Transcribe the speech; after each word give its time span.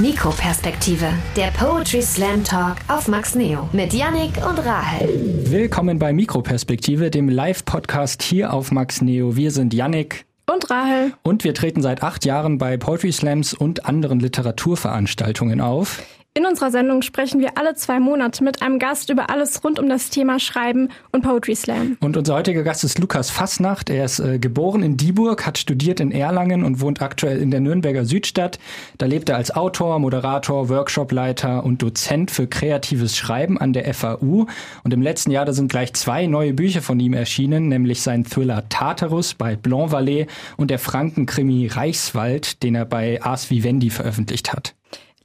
Mikroperspektive, 0.00 1.12
der 1.34 1.48
Poetry 1.48 2.00
Slam 2.02 2.44
Talk 2.44 2.76
auf 2.86 3.08
Max 3.08 3.34
Neo 3.34 3.68
mit 3.72 3.92
Yannick 3.92 4.30
und 4.48 4.64
Rahel. 4.64 5.08
Willkommen 5.50 5.98
bei 5.98 6.12
Mikroperspektive, 6.12 7.10
dem 7.10 7.28
Live-Podcast 7.28 8.22
hier 8.22 8.52
auf 8.52 8.70
Max 8.70 9.02
Neo. 9.02 9.34
Wir 9.34 9.50
sind 9.50 9.74
Yannick 9.74 10.24
und 10.46 10.70
Rahel. 10.70 11.14
Und 11.24 11.42
wir 11.42 11.52
treten 11.52 11.82
seit 11.82 12.04
acht 12.04 12.24
Jahren 12.24 12.58
bei 12.58 12.76
Poetry 12.76 13.10
Slams 13.10 13.54
und 13.54 13.86
anderen 13.86 14.20
Literaturveranstaltungen 14.20 15.60
auf. 15.60 16.00
In 16.38 16.46
unserer 16.46 16.70
Sendung 16.70 17.02
sprechen 17.02 17.40
wir 17.40 17.58
alle 17.58 17.74
zwei 17.74 17.98
Monate 17.98 18.44
mit 18.44 18.62
einem 18.62 18.78
Gast 18.78 19.10
über 19.10 19.28
alles 19.28 19.64
rund 19.64 19.80
um 19.80 19.88
das 19.88 20.08
Thema 20.08 20.38
Schreiben 20.38 20.88
und 21.10 21.22
Poetry 21.22 21.56
Slam. 21.56 21.96
Und 21.98 22.16
unser 22.16 22.36
heutiger 22.36 22.62
Gast 22.62 22.84
ist 22.84 23.00
Lukas 23.00 23.28
Fassnacht. 23.28 23.90
Er 23.90 24.04
ist 24.04 24.20
äh, 24.20 24.38
geboren 24.38 24.84
in 24.84 24.96
Dieburg, 24.96 25.44
hat 25.44 25.58
studiert 25.58 25.98
in 25.98 26.12
Erlangen 26.12 26.62
und 26.62 26.80
wohnt 26.80 27.02
aktuell 27.02 27.42
in 27.42 27.50
der 27.50 27.58
Nürnberger 27.58 28.04
Südstadt. 28.04 28.60
Da 28.98 29.06
lebt 29.06 29.28
er 29.28 29.34
als 29.34 29.50
Autor, 29.50 29.98
Moderator, 29.98 30.68
Workshopleiter 30.68 31.64
und 31.64 31.82
Dozent 31.82 32.30
für 32.30 32.46
kreatives 32.46 33.16
Schreiben 33.16 33.58
an 33.58 33.72
der 33.72 33.92
FAU. 33.92 34.46
Und 34.84 34.94
im 34.94 35.02
letzten 35.02 35.32
Jahr 35.32 35.44
da 35.44 35.52
sind 35.52 35.72
gleich 35.72 35.92
zwei 35.94 36.28
neue 36.28 36.54
Bücher 36.54 36.82
von 36.82 37.00
ihm 37.00 37.14
erschienen, 37.14 37.66
nämlich 37.66 38.00
sein 38.00 38.22
Thriller 38.22 38.68
Tartarus 38.68 39.34
bei 39.34 39.56
Blanc 39.56 39.92
Vallée 39.92 40.28
und 40.56 40.70
der 40.70 40.78
Frankenkrimi 40.78 41.66
Reichswald, 41.66 42.62
den 42.62 42.76
er 42.76 42.84
bei 42.84 43.20
Ars 43.22 43.50
Vivendi 43.50 43.90
veröffentlicht 43.90 44.52
hat. 44.52 44.76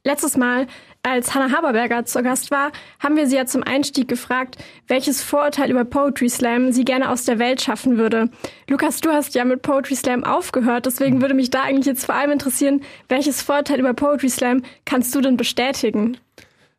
Letztes 0.06 0.36
Mal, 0.36 0.66
als 1.04 1.34
Hannah 1.34 1.54
Haberberger 1.54 2.04
zu 2.06 2.22
Gast 2.22 2.50
war, 2.50 2.72
haben 2.98 3.16
wir 3.16 3.26
sie 3.28 3.36
ja 3.36 3.44
zum 3.46 3.62
Einstieg 3.62 4.08
gefragt, 4.08 4.56
welches 4.88 5.22
Vorurteil 5.22 5.70
über 5.70 5.84
Poetry 5.84 6.28
Slam 6.28 6.72
sie 6.72 6.84
gerne 6.84 7.10
aus 7.10 7.24
der 7.24 7.38
Welt 7.38 7.60
schaffen 7.60 7.98
würde. 7.98 8.30
Lukas, 8.68 9.00
du 9.00 9.10
hast 9.10 9.34
ja 9.34 9.44
mit 9.44 9.62
Poetry 9.62 9.94
Slam 9.94 10.24
aufgehört, 10.24 10.86
deswegen 10.86 11.20
würde 11.20 11.34
mich 11.34 11.50
da 11.50 11.62
eigentlich 11.62 11.86
jetzt 11.86 12.06
vor 12.06 12.14
allem 12.14 12.32
interessieren, 12.32 12.80
welches 13.08 13.42
Vorurteil 13.42 13.80
über 13.80 13.92
Poetry 13.92 14.30
Slam 14.30 14.62
kannst 14.86 15.14
du 15.14 15.20
denn 15.20 15.36
bestätigen? 15.36 16.16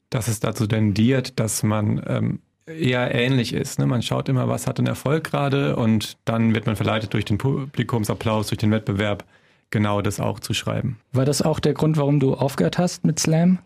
Dass 0.10 0.28
es 0.28 0.40
dazu 0.40 0.66
tendiert, 0.66 1.40
dass 1.40 1.62
man 1.62 2.02
ähm, 2.08 2.40
eher 2.66 3.14
ähnlich 3.14 3.54
ist. 3.54 3.78
Ne? 3.78 3.86
Man 3.86 4.02
schaut 4.02 4.28
immer, 4.28 4.48
was 4.48 4.66
hat 4.66 4.80
einen 4.80 4.88
Erfolg 4.88 5.24
gerade 5.24 5.76
und 5.76 6.18
dann 6.26 6.56
wird 6.56 6.66
man 6.66 6.76
verleitet 6.76 7.14
durch 7.14 7.26
den 7.26 7.38
Publikumsapplaus, 7.38 8.48
durch 8.48 8.58
den 8.58 8.72
Wettbewerb 8.72 9.24
genau 9.70 10.02
das 10.02 10.20
auch 10.20 10.40
zu 10.40 10.54
schreiben. 10.54 10.98
War 11.12 11.26
das 11.26 11.42
auch 11.42 11.60
der 11.60 11.74
Grund, 11.74 11.98
warum 11.98 12.20
du 12.20 12.34
aufgehört 12.34 12.78
hast 12.78 13.06
mit 13.06 13.20
Slam? 13.20 13.60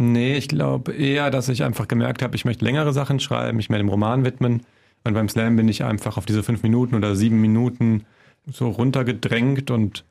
Nee, 0.00 0.36
ich 0.36 0.46
glaube 0.46 0.92
eher, 0.92 1.28
dass 1.28 1.48
ich 1.48 1.64
einfach 1.64 1.88
gemerkt 1.88 2.22
habe, 2.22 2.36
ich 2.36 2.44
möchte 2.44 2.64
längere 2.64 2.92
Sachen 2.92 3.18
schreiben, 3.18 3.56
mich 3.56 3.68
mehr 3.68 3.80
dem 3.80 3.88
Roman 3.88 4.24
widmen. 4.24 4.62
Und 5.02 5.14
beim 5.14 5.28
Slam 5.28 5.56
bin 5.56 5.68
ich 5.68 5.82
einfach 5.82 6.16
auf 6.16 6.24
diese 6.24 6.44
fünf 6.44 6.62
Minuten 6.62 6.94
oder 6.94 7.16
sieben 7.16 7.40
Minuten 7.40 8.04
so 8.46 8.68
runtergedrängt 8.68 9.72
und 9.72 10.04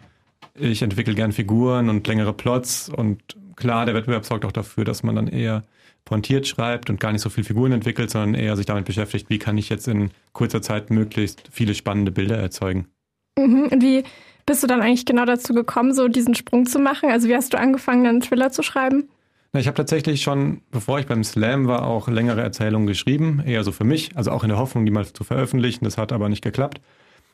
ich 0.55 0.81
entwickle 0.81 1.15
gern 1.15 1.31
Figuren 1.31 1.87
und 1.87 2.05
längere 2.05 2.33
Plots. 2.33 2.89
Und 2.89 3.21
klar, 3.55 3.85
der 3.85 3.95
Wettbewerb 3.95 4.25
sorgt 4.25 4.43
auch 4.43 4.51
dafür, 4.51 4.83
dass 4.83 5.03
man 5.03 5.15
dann 5.15 5.29
eher 5.29 5.63
pointiert 6.03 6.47
schreibt 6.47 6.89
und 6.89 6.99
gar 6.99 7.13
nicht 7.13 7.21
so 7.21 7.29
viel 7.29 7.45
Figuren 7.45 7.71
entwickelt, 7.71 8.09
sondern 8.09 8.33
eher 8.33 8.57
sich 8.57 8.65
damit 8.65 8.83
beschäftigt, 8.83 9.29
wie 9.29 9.39
kann 9.39 9.57
ich 9.57 9.69
jetzt 9.69 9.87
in 9.87 10.11
kurzer 10.33 10.61
Zeit 10.61 10.89
möglichst 10.89 11.43
viele 11.49 11.73
spannende 11.73 12.11
Bilder 12.11 12.35
erzeugen. 12.35 12.87
Mhm. 13.37 13.69
Und 13.71 13.81
wie 13.81 14.03
bist 14.45 14.63
du 14.63 14.67
dann 14.67 14.81
eigentlich 14.81 15.05
genau 15.05 15.23
dazu 15.23 15.53
gekommen, 15.53 15.93
so 15.93 16.09
diesen 16.09 16.35
Sprung 16.35 16.65
zu 16.65 16.77
machen? 16.77 17.09
Also 17.09 17.29
wie 17.29 17.35
hast 17.35 17.53
du 17.53 17.57
angefangen, 17.57 18.05
einen 18.05 18.19
Thriller 18.19 18.51
zu 18.51 18.63
schreiben? 18.63 19.07
Na, 19.53 19.59
ich 19.59 19.67
habe 19.67 19.75
tatsächlich 19.75 20.21
schon, 20.21 20.61
bevor 20.71 20.99
ich 20.99 21.07
beim 21.07 21.23
Slam 21.23 21.67
war, 21.67 21.87
auch 21.87 22.07
längere 22.07 22.41
Erzählungen 22.41 22.87
geschrieben, 22.87 23.41
eher 23.45 23.63
so 23.63 23.71
für 23.71 23.85
mich, 23.85 24.15
also 24.15 24.31
auch 24.31 24.43
in 24.43 24.49
der 24.49 24.57
Hoffnung, 24.57 24.85
die 24.85 24.91
mal 24.91 25.05
zu 25.05 25.23
veröffentlichen. 25.23 25.85
Das 25.85 25.97
hat 25.97 26.11
aber 26.11 26.29
nicht 26.29 26.43
geklappt. 26.43 26.81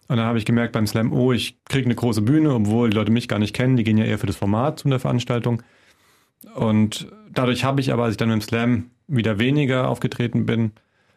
Und 0.08 0.18
dann 0.18 0.26
habe 0.26 0.38
ich 0.38 0.46
gemerkt 0.46 0.74
beim 0.74 0.86
Slam, 0.86 1.12
oh, 1.12 1.32
ich 1.32 1.58
kriege 1.66 1.86
eine 1.86 1.96
große 1.96 2.22
Bühne, 2.22 2.54
obwohl 2.54 2.90
die 2.90 2.96
Leute 2.96 3.12
mich 3.12 3.28
gar 3.28 3.40
nicht 3.40 3.56
kennen. 3.56 3.78
Die 3.78 3.84
gehen 3.84 3.98
ja 3.98 4.06
eher 4.06 4.20
für 4.20 4.28
das 4.28 4.36
Format 4.36 4.80
zu 4.80 4.90
der 4.90 5.00
Veranstaltung. 5.00 5.64
Und 6.56 7.08
dadurch 7.32 7.64
habe 7.64 7.82
ich 7.82 7.94
aber, 7.94 8.04
als 8.04 8.12
ich 8.12 8.18
dann 8.18 8.32
im 8.32 8.42
Slam 8.42 8.92
wieder 9.08 9.40
weniger 9.40 9.88
aufgetreten 9.90 10.46
bin, 10.46 10.72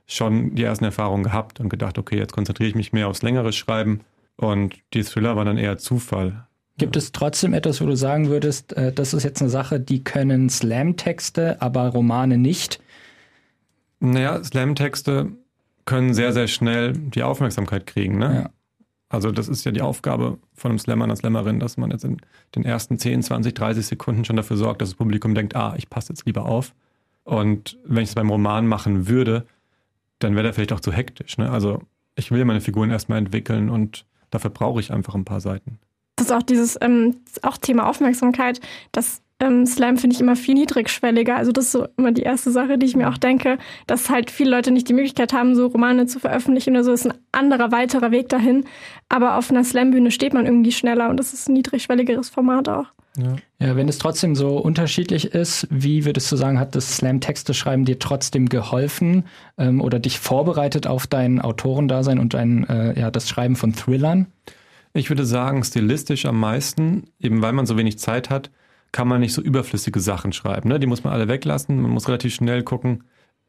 schon 0.07 0.55
die 0.55 0.63
ersten 0.63 0.85
Erfahrungen 0.85 1.25
gehabt 1.25 1.59
und 1.61 1.69
gedacht, 1.69 1.99
okay, 1.99 2.17
jetzt 2.17 2.33
konzentriere 2.33 2.69
ich 2.69 2.75
mich 2.77 2.93
mehr 2.93 3.09
aufs 3.09 3.23
längere 3.23 3.53
Schreiben 3.53 4.01
und 4.37 4.77
die 4.95 5.03
Thriller 5.03 5.37
war 5.37 5.45
dann 5.45 5.59
eher 5.59 5.79
Zufall. 5.79 6.47
Gibt 6.79 6.97
es 6.97 7.13
trotzdem 7.13 7.55
etwas, 7.55 7.81
wo 7.81 7.87
du 7.87 7.97
sagen 7.97 8.29
würdest, 8.29 8.75
äh, 8.75 8.93
das 8.93 9.15
ist 9.15 9.23
jetzt 9.23 9.41
eine 9.41 9.51
Sache, 9.51 9.81
die 9.81 10.05
können 10.05 10.51
Slam-Texte, 10.51 11.61
aber 11.63 11.89
Romane 11.89 12.37
nicht? 12.37 12.81
Naja, 14.01 14.43
Slam-Texte 14.43 15.33
können 15.87 16.13
sehr, 16.13 16.33
sehr 16.33 16.49
schnell 16.49 16.93
die 16.93 17.23
Aufmerksamkeit 17.23 17.87
kriegen. 17.87 18.19
Ne? 18.19 18.35
Ja. 18.35 18.51
Also 19.09 19.31
das 19.31 19.49
ist 19.49 19.65
ja 19.65 19.73
die 19.73 19.81
Aufgabe 19.81 20.39
von 20.55 20.73
einem 20.73 20.79
Slammer, 20.79 21.05
einer 21.05 21.17
Slammerin, 21.17 21.61
dass 21.61 21.77
man 21.77 21.91
jetzt 21.91 22.05
in 22.05 22.19
den 22.55 22.65
ersten 22.65 22.99
10, 22.99 23.23
20, 23.23 23.55
30 23.55 23.87
Sekunden 23.87 24.25
schon 24.25 24.37
dafür 24.37 24.57
sorgt, 24.57 24.83
dass 24.83 24.91
das 24.91 24.97
Publikum 24.97 25.35
denkt, 25.35 25.57
ah, 25.57 25.75
ich 25.79 25.89
passe 25.89 26.13
jetzt 26.13 26.27
lieber 26.27 26.45
auf. 26.45 26.75
Und 27.25 27.79
wenn 27.85 28.03
ich 28.03 28.11
es 28.11 28.15
beim 28.15 28.31
Roman 28.31 28.67
machen 28.67 29.09
würde, 29.09 29.47
dann 30.19 30.35
wäre 30.35 30.43
der 30.43 30.53
vielleicht 30.53 30.73
auch 30.73 30.81
zu 30.81 30.93
hektisch. 30.93 31.39
Ne? 31.39 31.51
Also 31.51 31.83
ich 32.17 32.31
will 32.31 32.45
meine 32.45 32.61
Figuren 32.61 32.91
erstmal 32.91 33.19
entwickeln 33.19 33.71
und 33.71 34.05
Dafür 34.31 34.51
brauche 34.51 34.81
ich 34.81 34.93
einfach 34.93 35.15
ein 35.15 35.25
paar 35.25 35.41
Seiten. 35.41 35.79
Das 36.17 36.27
ist 36.27 36.33
auch 36.33 36.43
dieses 36.43 36.79
ähm, 36.81 37.17
auch 37.43 37.59
Thema 37.59 37.89
Aufmerksamkeit. 37.89 38.61
Das 38.93 39.23
ähm, 39.39 39.67
Slam 39.67 39.99
finde 39.99 40.15
ich 40.15 40.21
immer 40.21 40.37
viel 40.37 40.55
niedrigschwelliger. 40.55 41.37
Also 41.37 41.53
das 41.53 41.67
ist 41.67 41.73
so 41.73 41.87
immer 41.97 42.13
die 42.13 42.23
erste 42.23 42.51
Sache, 42.51 42.79
die 42.79 42.87
ich 42.87 42.97
mir 42.97 43.11
auch 43.11 43.19
denke, 43.19 43.59
dass 43.87 44.09
halt 44.09 44.31
viele 44.31 44.51
Leute 44.51 44.71
nicht 44.71 44.89
die 44.89 44.95
Möglichkeit 44.95 45.33
haben, 45.33 45.55
so 45.55 45.67
Romane 45.67 46.07
zu 46.07 46.19
veröffentlichen 46.19 46.71
oder 46.71 46.85
so. 46.85 46.91
Das 46.91 47.05
ist 47.05 47.13
ein 47.13 47.19
anderer, 47.33 47.71
weiterer 47.71 48.11
Weg 48.11 48.31
dahin. 48.31 48.65
Aber 49.09 49.37
auf 49.37 49.51
einer 49.51 49.63
Slam-Bühne 49.63 50.11
steht 50.11 50.33
man 50.33 50.47
irgendwie 50.47 50.73
schneller 50.73 51.11
und 51.11 51.19
das 51.19 51.35
ist 51.35 51.49
ein 51.49 51.53
niedrigschwelligeres 51.53 52.31
Format 52.31 52.69
auch. 52.69 52.87
Ja. 53.19 53.37
ja, 53.59 53.77
wenn 53.77 53.89
es 53.89 53.97
trotzdem 53.97 54.35
so 54.35 54.59
unterschiedlich 54.59 55.33
ist, 55.35 55.67
wie 55.71 56.05
würdest 56.05 56.31
du 56.31 56.37
sagen, 56.37 56.61
hat 56.61 56.75
das 56.75 56.97
Slam-Texte 56.97 57.55
schreiben 57.55 57.87
dir 57.87 57.99
trotzdem 57.99 58.49
geholfen 58.49 59.25
ähm, 59.57 59.81
oder 59.81 59.99
dich 59.99 60.19
vorbereitet 60.19 60.87
auf 60.87 61.07
dein 61.07 61.41
Autorendasein 61.41 62.19
und 62.19 62.35
dein, 62.35 62.69
äh, 62.69 62.99
ja, 62.99 63.11
das 63.11 63.29
Schreiben 63.29 63.57
von 63.57 63.75
Thrillern? 63.75 64.27
Ich 64.97 65.11
würde 65.11 65.27
sagen, 65.27 65.63
stilistisch 65.63 66.27
am 66.27 66.41
meisten, 66.41 67.05
eben 67.21 67.43
weil 67.43 67.53
man 67.53 67.67
so 67.67 67.77
wenig 67.77 67.99
Zeit 67.99 68.31
hat, 68.31 68.51
kann 68.93 69.09
man 69.09 69.21
nicht 69.21 69.35
so 69.35 69.43
überflüssige 69.43 70.01
Sachen 70.01 70.33
schreiben. 70.33 70.69
Ne? 70.69 70.81
Die 70.81 70.87
muss 70.87 71.05
man 71.05 71.13
alle 71.13 71.29
weglassen. 71.29 71.81
Man 71.81 71.91
muss 71.91 72.09
relativ 72.09 72.35
schnell 72.35 72.63
gucken, 72.63 73.05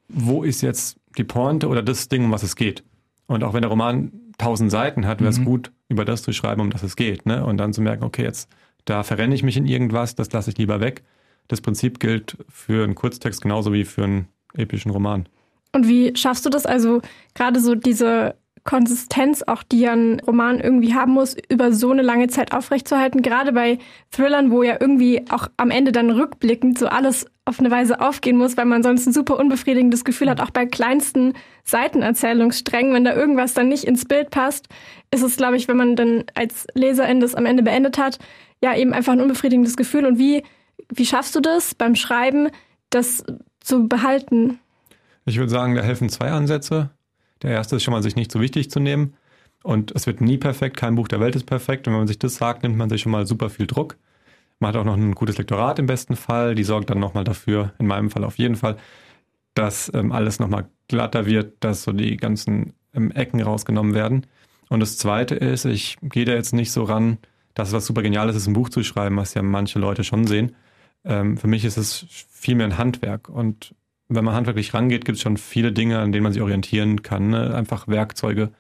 wo 0.10 0.44
ist 0.44 0.62
jetzt 0.62 0.98
die 1.18 1.24
Pointe 1.24 1.68
oder 1.68 1.82
das 1.82 2.10
Ding, 2.10 2.26
um 2.26 2.32
was 2.32 2.44
es 2.44 2.56
geht. 2.56 2.84
Und 3.28 3.44
auch 3.44 3.54
wenn 3.54 3.62
der 3.62 3.70
Roman 3.70 4.12
tausend 4.38 4.72
Seiten 4.72 5.06
hat, 5.06 5.20
wäre 5.20 5.30
es 5.30 5.40
mhm. 5.40 5.46
gut, 5.46 5.72
über 5.90 6.06
das 6.06 6.22
zu 6.22 6.34
schreiben, 6.34 6.62
um 6.62 6.70
das 6.70 6.84
es 6.84 6.96
geht. 6.96 7.26
Ne? 7.26 7.46
Und 7.46 7.58
dann 7.58 7.74
zu 7.74 7.82
merken, 7.82 8.04
okay, 8.04 8.24
jetzt 8.24 8.50
da 8.88 9.04
verrenne 9.04 9.36
ich 9.36 9.44
mich 9.44 9.58
in 9.58 9.66
irgendwas, 9.66 10.16
das 10.16 10.32
lasse 10.32 10.50
ich 10.50 10.58
lieber 10.58 10.80
weg. 10.80 11.04
Das 11.48 11.62
Prinzip 11.62 12.00
gilt 12.00 12.38
für 12.50 12.84
einen 12.84 12.96
Kurztext 12.96 13.42
genauso 13.42 13.74
wie 13.74 13.86
für 13.86 14.04
einen 14.04 14.28
epischen 14.54 14.92
Roman. 14.92 15.28
Und 15.74 15.88
wie 15.88 16.16
schaffst 16.16 16.46
du 16.46 16.50
das 16.50 16.66
also 16.66 17.02
gerade 17.36 17.60
so 17.60 17.76
diese 17.76 18.36
Konsistenz 18.68 19.44
auch, 19.48 19.64
die 19.64 19.88
ein 19.88 20.20
Roman 20.20 20.60
irgendwie 20.60 20.94
haben 20.94 21.14
muss, 21.14 21.36
über 21.50 21.72
so 21.72 21.90
eine 21.90 22.02
lange 22.02 22.28
Zeit 22.28 22.54
aufrechtzuerhalten. 22.54 23.22
Gerade 23.22 23.54
bei 23.54 23.80
Thrillern, 24.12 24.52
wo 24.52 24.62
ja 24.62 24.76
irgendwie 24.80 25.24
auch 25.30 25.48
am 25.56 25.72
Ende 25.72 25.94
dann 25.94 26.12
rückblickend 26.12 26.78
so 26.78 26.88
alles 26.88 27.26
auf 27.46 27.62
eine 27.62 27.72
Weise 27.72 28.02
aufgehen 28.02 28.38
muss, 28.38 28.58
weil 28.58 28.66
man 28.66 28.84
sonst 28.84 29.08
ein 29.08 29.14
super 29.14 29.40
unbefriedigendes 29.40 30.04
Gefühl 30.04 30.30
hat, 30.30 30.42
auch 30.42 30.52
bei 30.52 30.66
kleinsten 30.66 31.34
Seitenerzählungssträngen, 31.64 32.94
wenn 32.94 33.06
da 33.06 33.16
irgendwas 33.16 33.54
dann 33.54 33.70
nicht 33.70 33.86
ins 33.86 34.04
Bild 34.04 34.32
passt, 34.32 34.68
ist 35.12 35.24
es, 35.24 35.38
glaube 35.38 35.56
ich, 35.56 35.70
wenn 35.70 35.78
man 35.78 35.96
dann 35.96 36.26
als 36.36 36.68
Leserin 36.74 37.22
das 37.22 37.36
am 37.36 37.46
Ende 37.46 37.64
beendet 37.64 37.98
hat, 37.98 38.20
ja 38.62 38.76
eben 38.76 38.92
einfach 38.92 39.14
ein 39.14 39.22
unbefriedigendes 39.22 39.78
Gefühl. 39.78 40.06
Und 40.06 40.20
wie, 40.20 40.44
wie 40.90 41.06
schaffst 41.06 41.34
du 41.36 41.40
das 41.40 41.74
beim 41.74 41.96
Schreiben, 41.96 42.50
das 42.90 43.24
zu 43.62 43.88
behalten? 43.88 44.60
Ich 45.26 45.38
würde 45.38 45.52
sagen, 45.52 45.76
da 45.76 45.82
helfen 45.82 46.10
zwei 46.10 46.32
Ansätze. 46.32 46.90
Der 47.42 47.52
erste 47.52 47.76
ist 47.76 47.84
schon 47.84 47.94
mal, 47.94 48.04
sich 48.04 48.16
nicht 48.16 48.32
so 48.32 48.42
wichtig 48.42 48.70
zu 48.70 48.80
nehmen. 48.80 49.14
Und 49.64 49.92
es 49.96 50.08
wird 50.08 50.22
nie 50.22 50.38
perfekt, 50.38 50.78
kein 50.78 50.96
Buch 50.96 51.08
der 51.08 51.20
Welt 51.20 51.36
ist 51.36 51.46
perfekt. 51.46 51.88
Und 51.88 51.94
wenn 51.94 52.02
man 52.02 52.08
sich 52.08 52.20
das 52.20 52.36
sagt, 52.36 52.64
nimmt 52.64 52.78
man 52.78 52.90
sich 52.90 53.02
schon 53.02 53.12
mal 53.12 53.26
super 53.26 53.50
viel 53.50 53.68
Druck. 53.68 53.98
Man 54.60 54.70
hat 54.70 54.78
auch 54.78 54.86
noch 54.86 54.96
ein 54.96 55.14
gutes 55.14 55.38
Lektorat 55.38 55.80
im 55.80 55.86
besten 55.86 56.16
Fall. 56.16 56.56
Die 56.56 56.64
sorgt 56.64 56.90
dann 56.90 57.00
nochmal 57.00 57.24
dafür, 57.24 57.74
in 57.80 57.88
meinem 57.88 58.10
Fall 58.10 58.24
auf 58.24 58.38
jeden 58.38 58.56
Fall, 58.56 58.78
dass 59.54 59.92
ähm, 59.94 60.12
alles 60.12 60.40
nochmal 60.40 60.70
glatter 60.88 61.26
wird, 61.26 61.56
dass 61.60 61.84
so 61.84 61.92
die 61.92 62.18
ganzen 62.18 62.74
ähm, 62.94 63.12
Ecken 63.12 63.42
rausgenommen 63.42 63.94
werden. 63.94 64.26
Und 64.70 64.80
das 64.80 64.98
zweite 64.98 65.36
ist, 65.36 65.66
ich 65.66 65.98
gehe 66.02 66.26
da 66.26 66.34
jetzt 66.34 66.54
nicht 66.54 66.72
so 66.72 66.84
ran, 66.84 67.18
dass 67.54 67.70
es 67.70 67.74
was 67.74 67.86
super 67.86 68.02
Geniales 68.02 68.36
ist, 68.36 68.48
ein 68.48 68.54
Buch 68.54 68.70
zu 68.70 68.84
schreiben, 68.84 69.18
was 69.18 69.34
ja 69.34 69.42
manche 69.42 69.80
Leute 69.80 70.04
schon 70.04 70.28
sehen. 70.28 70.56
Ähm, 71.04 71.38
für 71.38 71.48
mich 71.48 71.66
ist 71.66 71.78
es 71.78 72.06
vielmehr 72.30 72.68
ein 72.68 72.78
Handwerk. 72.78 73.30
Und 73.30 73.74
wenn 74.10 74.26
man 74.26 74.36
handwerklich 74.36 74.74
rangeht, 74.74 75.06
gibt 75.06 75.18
es 75.18 75.22
schon 75.22 75.38
viele 75.38 75.72
Dinge, 75.72 76.00
an 76.00 76.12
denen 76.12 76.24
man 76.24 76.34
sich 76.34 76.42
orientieren 76.42 77.02
kann. 77.02 77.30
Ne? 77.30 77.54
Einfach 77.54 77.88
Werkzeuge. 77.88 78.52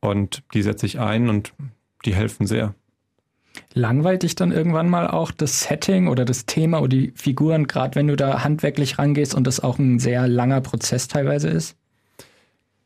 Und 0.00 0.42
die 0.54 0.62
setze 0.62 0.86
ich 0.86 1.00
ein 1.00 1.28
und 1.28 1.52
die 2.04 2.14
helfen 2.14 2.46
sehr. 2.46 2.74
Langweilt 3.72 4.22
dich 4.22 4.34
dann 4.34 4.52
irgendwann 4.52 4.88
mal 4.88 5.08
auch 5.08 5.30
das 5.30 5.62
Setting 5.62 6.08
oder 6.08 6.24
das 6.24 6.46
Thema 6.46 6.78
oder 6.78 6.88
die 6.88 7.12
Figuren, 7.16 7.66
gerade 7.66 7.94
wenn 7.94 8.06
du 8.06 8.16
da 8.16 8.44
handwerklich 8.44 8.98
rangehst 8.98 9.34
und 9.34 9.46
das 9.46 9.60
auch 9.60 9.78
ein 9.78 9.98
sehr 9.98 10.28
langer 10.28 10.60
Prozess 10.60 11.08
teilweise 11.08 11.48
ist? 11.48 11.76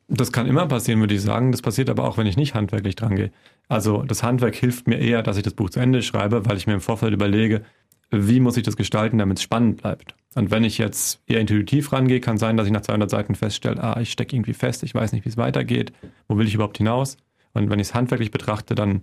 Das 0.09 0.33
kann 0.33 0.47
immer 0.47 0.67
passieren, 0.67 1.01
würde 1.01 1.15
ich 1.15 1.23
sagen. 1.23 1.53
Das 1.53 1.63
passiert 1.63 1.91
aber 1.91 2.05
auch, 2.05 2.19
wenn 2.19 2.27
ich 2.27 2.37
nicht 2.37 2.55
handwerklich 2.55 2.97
drangehe. 2.97 3.31
Also 3.69 4.03
das 4.03 4.23
Handwerk 4.23 4.57
hilft 4.57 4.89
mir 4.89 4.99
eher, 4.99 5.23
dass 5.23 5.37
ich 5.37 5.45
das 5.45 5.55
Buch 5.55 5.71
zu 5.71 5.81
Ende 5.81 6.03
schreibe, 6.03 6.47
weil 6.47 6.57
ich 6.57 6.67
mir 6.67 6.75
im 6.75 6.81
Vorfeld 6.81 7.13
überlege, 7.13 7.63
wie 8.11 8.41
muss 8.41 8.57
ich 8.57 8.65
das 8.65 8.77
gestalten, 8.77 9.19
damit 9.19 9.39
es 9.39 9.45
spannend 9.45 9.81
bleibt. 9.83 10.17
Und 10.35 10.51
wenn 10.51 10.63
ich 10.63 10.79
jetzt 10.79 11.21
eher 11.27 11.41
intuitiv 11.41 11.93
rangehe, 11.93 12.21
kann 12.21 12.39
sein, 12.39 12.57
dass 12.57 12.67
ich 12.67 12.73
nach 12.73 12.83
200 12.83 13.11
Seiten 13.11 13.35
feststelle, 13.35 13.83
ah, 13.83 14.01
ich 14.01 14.13
stecke 14.13 14.37
irgendwie 14.37 14.53
fest, 14.53 14.83
ich 14.85 14.95
weiß 14.95 15.13
nicht, 15.13 15.25
wie 15.25 15.29
es 15.29 15.37
weitergeht, 15.37 15.93
wo 16.29 16.39
will 16.39 16.47
ich 16.47 16.55
überhaupt 16.55 16.79
hinaus? 16.79 17.17
Und 17.53 17.69
wenn 17.69 17.81
ich 17.81 17.89
es 17.89 17.95
handwerklich 17.95 18.31
betrachte, 18.31 18.77
dann 18.77 19.03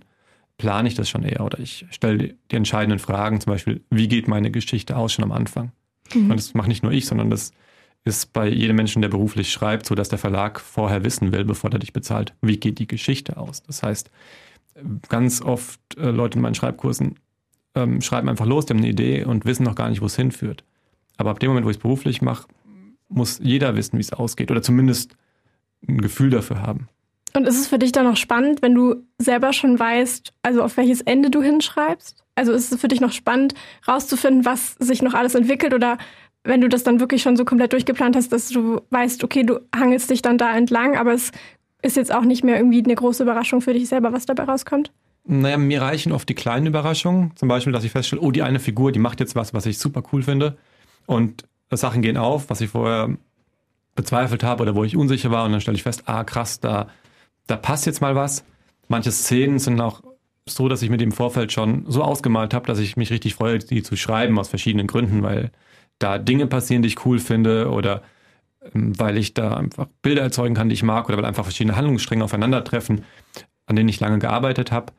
plane 0.56 0.88
ich 0.88 0.94
das 0.94 1.08
schon 1.08 1.22
eher 1.22 1.44
oder 1.44 1.58
ich 1.60 1.86
stelle 1.90 2.34
die 2.50 2.56
entscheidenden 2.56 2.98
Fragen, 2.98 3.40
zum 3.40 3.52
Beispiel, 3.52 3.82
wie 3.90 4.08
geht 4.08 4.26
meine 4.26 4.50
Geschichte 4.50 4.96
aus 4.96 5.12
schon 5.12 5.24
am 5.24 5.32
Anfang? 5.32 5.72
Mhm. 6.14 6.30
Und 6.30 6.36
das 6.36 6.54
mache 6.54 6.68
nicht 6.68 6.82
nur 6.82 6.92
ich, 6.92 7.06
sondern 7.06 7.30
das 7.30 7.52
ist 8.04 8.32
bei 8.32 8.48
jedem 8.48 8.76
Menschen, 8.76 9.02
der 9.02 9.10
beruflich 9.10 9.52
schreibt, 9.52 9.86
so 9.86 9.94
dass 9.94 10.08
der 10.08 10.18
Verlag 10.18 10.60
vorher 10.60 11.04
wissen 11.04 11.32
will, 11.32 11.44
bevor 11.44 11.70
er 11.70 11.78
dich 11.78 11.92
bezahlt, 11.92 12.32
wie 12.40 12.56
geht 12.56 12.78
die 12.78 12.86
Geschichte 12.86 13.36
aus. 13.36 13.62
Das 13.62 13.82
heißt, 13.82 14.10
ganz 15.08 15.42
oft 15.42 15.80
äh, 15.96 16.10
Leute 16.10 16.38
in 16.38 16.42
meinen 16.42 16.54
Schreibkursen 16.54 17.16
ähm, 17.74 18.00
schreiben 18.00 18.28
einfach 18.28 18.46
los, 18.46 18.66
die 18.66 18.72
haben 18.72 18.78
eine 18.78 18.88
Idee 18.88 19.24
und 19.24 19.44
wissen 19.44 19.64
noch 19.64 19.74
gar 19.74 19.90
nicht, 19.90 20.00
wo 20.00 20.06
es 20.06 20.16
hinführt. 20.16 20.64
Aber 21.18 21.30
ab 21.30 21.40
dem 21.40 21.50
Moment, 21.50 21.66
wo 21.66 21.70
ich 21.70 21.76
es 21.76 21.82
beruflich 21.82 22.22
mache, 22.22 22.48
muss 23.08 23.38
jeder 23.42 23.76
wissen, 23.76 23.98
wie 23.98 24.02
es 24.02 24.12
ausgeht 24.12 24.50
oder 24.50 24.62
zumindest 24.62 25.14
ein 25.86 26.00
Gefühl 26.00 26.30
dafür 26.30 26.62
haben. 26.62 26.88
Und 27.34 27.46
ist 27.46 27.60
es 27.60 27.68
für 27.68 27.78
dich 27.78 27.92
dann 27.92 28.06
noch 28.06 28.16
spannend, 28.16 28.62
wenn 28.62 28.74
du 28.74 29.04
selber 29.18 29.52
schon 29.52 29.78
weißt, 29.78 30.32
also 30.42 30.62
auf 30.62 30.76
welches 30.76 31.02
Ende 31.02 31.30
du 31.30 31.42
hinschreibst? 31.42 32.24
Also 32.34 32.52
ist 32.52 32.72
es 32.72 32.80
für 32.80 32.88
dich 32.88 33.00
noch 33.00 33.12
spannend, 33.12 33.54
rauszufinden, 33.86 34.44
was 34.44 34.74
sich 34.78 35.02
noch 35.02 35.14
alles 35.14 35.34
entwickelt 35.34 35.74
oder 35.74 35.98
wenn 36.44 36.60
du 36.60 36.68
das 36.68 36.84
dann 36.84 37.00
wirklich 37.00 37.22
schon 37.22 37.36
so 37.36 37.44
komplett 37.44 37.72
durchgeplant 37.72 38.16
hast, 38.16 38.32
dass 38.32 38.48
du 38.48 38.80
weißt, 38.90 39.24
okay, 39.24 39.42
du 39.42 39.60
hangelst 39.74 40.08
dich 40.08 40.22
dann 40.22 40.38
da 40.38 40.56
entlang, 40.56 40.96
aber 40.96 41.12
es 41.12 41.32
ist 41.82 41.96
jetzt 41.96 42.14
auch 42.14 42.22
nicht 42.22 42.44
mehr 42.44 42.56
irgendwie 42.56 42.82
eine 42.82 42.94
große 42.94 43.22
Überraschung 43.22 43.60
für 43.60 43.74
dich 43.74 43.88
selber, 43.88 44.12
was 44.12 44.24
dabei 44.24 44.44
rauskommt? 44.44 44.92
Naja, 45.24 45.58
mir 45.58 45.82
reichen 45.82 46.12
oft 46.12 46.28
die 46.28 46.34
kleinen 46.34 46.66
Überraschungen. 46.66 47.32
Zum 47.36 47.48
Beispiel, 47.48 47.72
dass 47.72 47.84
ich 47.84 47.92
feststelle, 47.92 48.22
oh, 48.22 48.30
die 48.30 48.42
eine 48.42 48.60
Figur, 48.60 48.92
die 48.92 48.98
macht 48.98 49.20
jetzt 49.20 49.36
was, 49.36 49.52
was 49.52 49.66
ich 49.66 49.78
super 49.78 50.02
cool 50.12 50.22
finde. 50.22 50.56
Und 51.08 51.44
Sachen 51.70 52.02
gehen 52.02 52.18
auf, 52.18 52.50
was 52.50 52.60
ich 52.60 52.68
vorher 52.68 53.16
bezweifelt 53.94 54.44
habe 54.44 54.62
oder 54.62 54.74
wo 54.74 54.84
ich 54.84 54.94
unsicher 54.94 55.30
war. 55.30 55.46
Und 55.46 55.52
dann 55.52 55.62
stelle 55.62 55.76
ich 55.76 55.82
fest, 55.82 56.02
ah, 56.04 56.22
krass, 56.22 56.60
da, 56.60 56.88
da 57.46 57.56
passt 57.56 57.86
jetzt 57.86 58.02
mal 58.02 58.14
was. 58.14 58.44
Manche 58.88 59.10
Szenen 59.10 59.58
sind 59.58 59.80
auch 59.80 60.02
so, 60.46 60.68
dass 60.68 60.82
ich 60.82 60.90
mit 60.90 61.00
dem 61.00 61.12
Vorfeld 61.12 61.50
schon 61.50 61.86
so 61.88 62.02
ausgemalt 62.02 62.52
habe, 62.52 62.66
dass 62.66 62.78
ich 62.78 62.98
mich 62.98 63.10
richtig 63.10 63.36
freue, 63.36 63.58
die 63.58 63.82
zu 63.82 63.96
schreiben 63.96 64.38
aus 64.38 64.48
verschiedenen 64.48 64.86
Gründen, 64.86 65.22
weil 65.22 65.50
da 65.98 66.18
Dinge 66.18 66.46
passieren, 66.46 66.82
die 66.82 66.88
ich 66.88 67.06
cool 67.06 67.18
finde 67.18 67.70
oder 67.70 68.02
ähm, 68.74 68.92
weil 68.98 69.16
ich 69.16 69.32
da 69.32 69.56
einfach 69.56 69.86
Bilder 70.02 70.22
erzeugen 70.22 70.54
kann, 70.54 70.68
die 70.68 70.74
ich 70.74 70.82
mag 70.82 71.08
oder 71.08 71.16
weil 71.16 71.24
einfach 71.24 71.44
verschiedene 71.44 71.76
Handlungsstränge 71.76 72.22
aufeinandertreffen, 72.22 73.06
an 73.64 73.76
denen 73.76 73.88
ich 73.88 74.00
lange 74.00 74.18
gearbeitet 74.18 74.72
habe. 74.72 74.92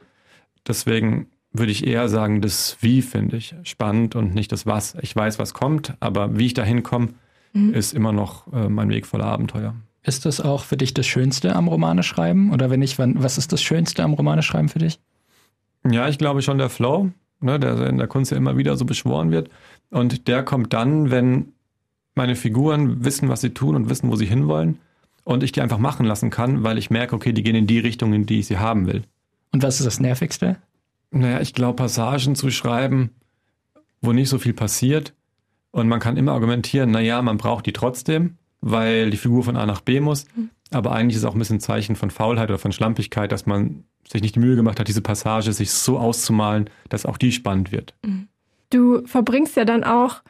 Deswegen 0.68 1.28
würde 1.52 1.72
ich 1.72 1.86
eher 1.86 2.10
sagen, 2.10 2.42
das 2.42 2.78
Wie 2.82 3.02
finde 3.02 3.38
ich 3.38 3.56
spannend 3.64 4.16
und 4.16 4.34
nicht 4.34 4.52
das 4.52 4.66
Was. 4.66 4.96
Ich 5.02 5.16
weiß, 5.16 5.40
was 5.40 5.54
kommt, 5.54 5.96
aber 6.00 6.38
wie 6.38 6.46
ich 6.46 6.54
da 6.54 6.64
hinkomme, 6.64 7.10
mhm. 7.54 7.74
ist 7.74 7.94
immer 7.94 8.12
noch 8.12 8.52
äh, 8.54 8.70
mein 8.70 8.90
Weg 8.90 9.06
voller 9.06 9.26
Abenteuer. 9.26 9.76
Ist 10.04 10.26
das 10.26 10.40
auch 10.40 10.64
für 10.64 10.78
dich 10.78 10.94
das 10.94 11.08
Schönste 11.08 11.56
am 11.56 11.68
Romane 11.68 12.04
schreiben? 12.04 12.54
Oder 12.54 12.70
wenn 12.70 12.80
nicht, 12.80 12.98
wann, 13.00 13.22
was 13.22 13.38
ist 13.38 13.52
das 13.52 13.62
Schönste 13.62 14.04
am 14.04 14.14
Romane 14.14 14.44
schreiben 14.44 14.70
für 14.70 14.80
dich? 14.80 15.00
Ja, 15.90 16.08
ich 16.08 16.18
glaube 16.18 16.42
schon 16.42 16.58
der 16.58 16.70
Flow, 16.70 17.12
ne, 17.42 17.60
der 17.60 17.88
in 17.88 17.98
der 17.98 18.08
Kunst 18.08 18.32
ja 18.32 18.38
immer 18.38 18.58
wieder 18.58 18.78
so 18.78 18.86
beschworen 18.86 19.32
wird. 19.32 19.50
Und 19.90 20.28
der 20.28 20.44
kommt 20.44 20.74
dann, 20.74 21.12
wenn 21.12 21.54
meine 22.16 22.36
Figuren 22.36 23.04
wissen, 23.04 23.30
was 23.30 23.42
sie 23.42 23.52
tun 23.52 23.76
und 23.76 23.90
wissen, 23.90 24.10
wo 24.10 24.16
sie 24.16 24.26
hinwollen. 24.26 24.80
Und 25.24 25.44
ich 25.44 25.52
die 25.52 25.62
einfach 25.62 25.78
machen 25.78 26.06
lassen 26.06 26.30
kann, 26.30 26.64
weil 26.64 26.78
ich 26.78 26.90
merke, 26.90 27.16
okay, 27.16 27.34
die 27.34 27.44
gehen 27.44 27.56
in 27.56 27.68
die 27.68 27.80
Richtung, 27.80 28.14
in 28.14 28.26
die 28.26 28.40
ich 28.40 28.48
sie 28.48 28.58
haben 28.58 28.88
will. 28.88 29.04
Und 29.52 29.64
was 29.64 29.80
ist 29.80 29.86
das 29.86 30.00
Nervigste? 30.00 30.58
Naja, 31.12 31.42
ich 31.42 31.54
glaube, 31.54 31.76
Passagen 31.76 32.36
zu 32.36 32.52
schreiben, 32.52 33.12
wo 34.02 34.14
nicht 34.14 34.30
so 34.30 34.40
viel 34.40 34.54
passiert. 34.54 35.14
Und 35.72 35.88
man 35.88 36.00
kann 36.00 36.18
immer 36.18 36.34
argumentieren, 36.34 36.92
naja, 36.92 37.22
man 37.22 37.38
braucht 37.38 37.66
die 37.66 37.74
trotzdem, 37.74 38.38
weil 38.62 39.10
die 39.10 39.18
Figur 39.18 39.44
von 39.44 39.56
A 39.56 39.66
nach 39.66 39.82
B 39.82 40.00
muss. 40.00 40.26
Mhm. 40.36 40.50
Aber 40.72 40.92
eigentlich 40.92 41.16
ist 41.16 41.24
es 41.24 41.30
auch 41.30 41.34
ein 41.34 41.40
bisschen 41.40 41.58
ein 41.58 41.62
Zeichen 41.62 41.96
von 41.96 42.12
Faulheit 42.12 42.50
oder 42.50 42.60
von 42.60 42.72
Schlampigkeit, 42.72 43.32
dass 43.32 43.46
man 43.46 43.84
sich 44.08 44.22
nicht 44.22 44.36
die 44.36 44.40
Mühe 44.40 44.56
gemacht 44.56 44.80
hat, 44.80 44.88
diese 44.88 45.02
Passage 45.02 45.54
sich 45.54 45.72
so 45.72 45.98
auszumalen, 46.00 46.70
dass 46.90 47.06
auch 47.06 47.18
die 47.18 47.32
spannend 47.32 47.72
wird. 47.72 47.96
Mhm. 48.04 48.28
Du 48.72 49.06
verbringst 49.06 49.56
ja 49.56 49.66
dann 49.66 49.84
auch 49.84 50.22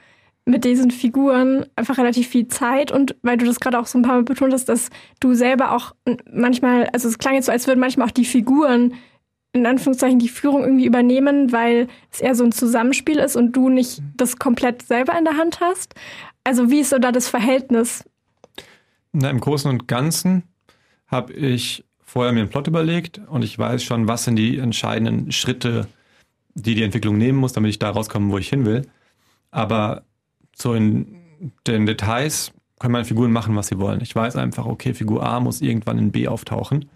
mit 0.45 0.65
diesen 0.65 0.91
Figuren 0.91 1.65
einfach 1.75 1.97
relativ 1.97 2.27
viel 2.27 2.47
Zeit 2.47 2.91
und 2.91 3.15
weil 3.21 3.37
du 3.37 3.45
das 3.45 3.59
gerade 3.59 3.79
auch 3.79 3.85
so 3.85 3.99
ein 3.99 4.01
paar 4.01 4.15
Mal 4.15 4.23
betont 4.23 4.53
hast, 4.53 4.69
dass 4.69 4.89
du 5.19 5.33
selber 5.33 5.73
auch 5.73 5.93
manchmal, 6.31 6.87
also 6.87 7.07
es 7.07 7.17
klang 7.17 7.35
jetzt 7.35 7.45
so, 7.45 7.51
als 7.51 7.67
würden 7.67 7.79
manchmal 7.79 8.07
auch 8.07 8.11
die 8.11 8.25
Figuren 8.25 8.93
in 9.53 9.65
Anführungszeichen 9.65 10.19
die 10.19 10.29
Führung 10.29 10.61
irgendwie 10.63 10.85
übernehmen, 10.85 11.51
weil 11.51 11.87
es 12.11 12.21
eher 12.21 12.35
so 12.35 12.43
ein 12.43 12.51
Zusammenspiel 12.51 13.17
ist 13.17 13.35
und 13.35 13.53
du 13.53 13.69
nicht 13.69 14.01
das 14.15 14.37
komplett 14.37 14.83
selber 14.83 15.17
in 15.17 15.25
der 15.25 15.37
Hand 15.37 15.59
hast. 15.59 15.95
Also 16.43 16.69
wie 16.69 16.79
ist 16.79 16.91
so 16.91 16.99
da 16.99 17.11
das 17.11 17.27
Verhältnis? 17.27 18.03
Na, 19.11 19.29
Im 19.29 19.39
Großen 19.39 19.69
und 19.69 19.87
Ganzen 19.87 20.43
habe 21.07 21.33
ich 21.33 21.83
vorher 22.03 22.31
mir 22.31 22.41
einen 22.41 22.49
Plot 22.49 22.67
überlegt 22.67 23.21
und 23.27 23.43
ich 23.43 23.57
weiß 23.57 23.83
schon, 23.83 24.07
was 24.07 24.23
sind 24.23 24.35
die 24.35 24.57
entscheidenden 24.57 25.31
Schritte, 25.31 25.87
die 26.53 26.75
die 26.75 26.83
Entwicklung 26.83 27.17
nehmen 27.17 27.39
muss, 27.39 27.53
damit 27.53 27.69
ich 27.69 27.79
da 27.79 27.89
rauskomme, 27.89 28.31
wo 28.31 28.37
ich 28.37 28.49
hin 28.49 28.65
will. 28.65 28.87
Aber 29.51 30.03
so 30.55 30.73
in 30.73 31.15
den 31.65 31.85
Details 31.85 32.51
können 32.79 32.93
meine 32.93 33.05
Figuren 33.05 33.31
machen, 33.31 33.55
was 33.55 33.67
sie 33.67 33.79
wollen. 33.79 34.01
Ich 34.01 34.15
weiß 34.15 34.35
einfach, 34.35 34.65
okay, 34.65 34.93
Figur 34.93 35.23
A 35.23 35.39
muss 35.39 35.61
irgendwann 35.61 35.97
in 35.97 36.11
B 36.11 36.27
auftauchen 36.27 36.89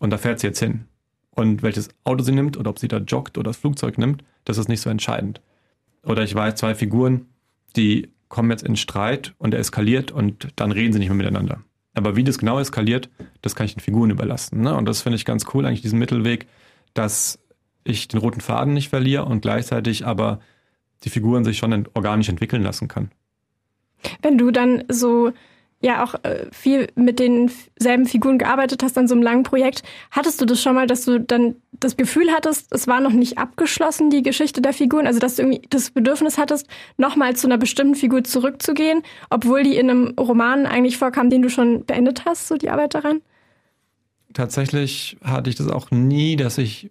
und 0.00 0.10
da 0.10 0.18
fährt 0.18 0.40
sie 0.40 0.48
jetzt 0.48 0.58
hin. 0.58 0.86
Und 1.36 1.62
welches 1.62 1.90
Auto 2.02 2.24
sie 2.24 2.32
nimmt 2.32 2.56
oder 2.56 2.70
ob 2.70 2.78
sie 2.78 2.88
da 2.88 2.96
joggt 2.96 3.36
oder 3.36 3.50
das 3.50 3.58
Flugzeug 3.58 3.98
nimmt, 3.98 4.24
das 4.44 4.56
ist 4.58 4.68
nicht 4.68 4.80
so 4.80 4.88
entscheidend. 4.90 5.42
Oder 6.02 6.24
ich 6.24 6.34
weiß, 6.34 6.54
zwei 6.56 6.74
Figuren, 6.74 7.26
die 7.76 8.08
kommen 8.28 8.50
jetzt 8.50 8.62
in 8.62 8.74
Streit 8.74 9.34
und 9.38 9.52
er 9.52 9.60
eskaliert 9.60 10.10
und 10.10 10.48
dann 10.56 10.72
reden 10.72 10.94
sie 10.94 10.98
nicht 10.98 11.08
mehr 11.08 11.16
miteinander. 11.16 11.62
Aber 11.94 12.16
wie 12.16 12.24
das 12.24 12.38
genau 12.38 12.58
eskaliert, 12.58 13.10
das 13.42 13.54
kann 13.54 13.66
ich 13.66 13.74
den 13.74 13.80
Figuren 13.80 14.10
überlassen. 14.10 14.62
Ne? 14.62 14.74
Und 14.74 14.86
das 14.86 15.02
finde 15.02 15.16
ich 15.16 15.24
ganz 15.24 15.44
cool, 15.52 15.66
eigentlich 15.66 15.82
diesen 15.82 15.98
Mittelweg, 15.98 16.46
dass 16.94 17.38
ich 17.84 18.08
den 18.08 18.18
roten 18.18 18.40
Faden 18.40 18.72
nicht 18.72 18.88
verliere 18.88 19.26
und 19.26 19.42
gleichzeitig 19.42 20.06
aber 20.06 20.40
die 21.04 21.10
Figuren 21.10 21.44
sich 21.44 21.58
schon 21.58 21.86
organisch 21.94 22.30
entwickeln 22.30 22.62
lassen 22.62 22.88
kann. 22.88 23.10
Wenn 24.22 24.38
du 24.38 24.50
dann 24.50 24.84
so 24.88 25.32
ja 25.86 26.04
auch 26.04 26.14
äh, 26.22 26.46
viel 26.52 26.88
mit 26.94 27.18
denselben 27.18 28.06
Figuren 28.06 28.38
gearbeitet 28.38 28.82
hast 28.82 28.98
an 28.98 29.08
so 29.08 29.14
einem 29.14 29.22
langen 29.22 29.42
Projekt. 29.42 29.82
Hattest 30.10 30.40
du 30.40 30.44
das 30.44 30.60
schon 30.60 30.74
mal, 30.74 30.86
dass 30.86 31.04
du 31.04 31.20
dann 31.20 31.56
das 31.72 31.96
Gefühl 31.96 32.30
hattest, 32.32 32.72
es 32.72 32.86
war 32.86 33.00
noch 33.00 33.12
nicht 33.12 33.38
abgeschlossen, 33.38 34.10
die 34.10 34.22
Geschichte 34.22 34.60
der 34.60 34.72
Figuren? 34.72 35.06
Also, 35.06 35.18
dass 35.18 35.36
du 35.36 35.42
irgendwie 35.42 35.62
das 35.70 35.90
Bedürfnis 35.90 36.38
hattest, 36.38 36.66
nochmal 36.96 37.36
zu 37.36 37.46
einer 37.46 37.58
bestimmten 37.58 37.94
Figur 37.94 38.24
zurückzugehen, 38.24 39.02
obwohl 39.30 39.62
die 39.62 39.76
in 39.76 39.88
einem 39.88 40.14
Roman 40.18 40.66
eigentlich 40.66 40.98
vorkam, 40.98 41.30
den 41.30 41.42
du 41.42 41.48
schon 41.48 41.84
beendet 41.84 42.24
hast, 42.26 42.48
so 42.48 42.56
die 42.56 42.70
Arbeit 42.70 42.94
daran? 42.94 43.20
Tatsächlich 44.34 45.16
hatte 45.22 45.48
ich 45.48 45.56
das 45.56 45.68
auch 45.68 45.90
nie, 45.90 46.36
dass 46.36 46.58
ich 46.58 46.90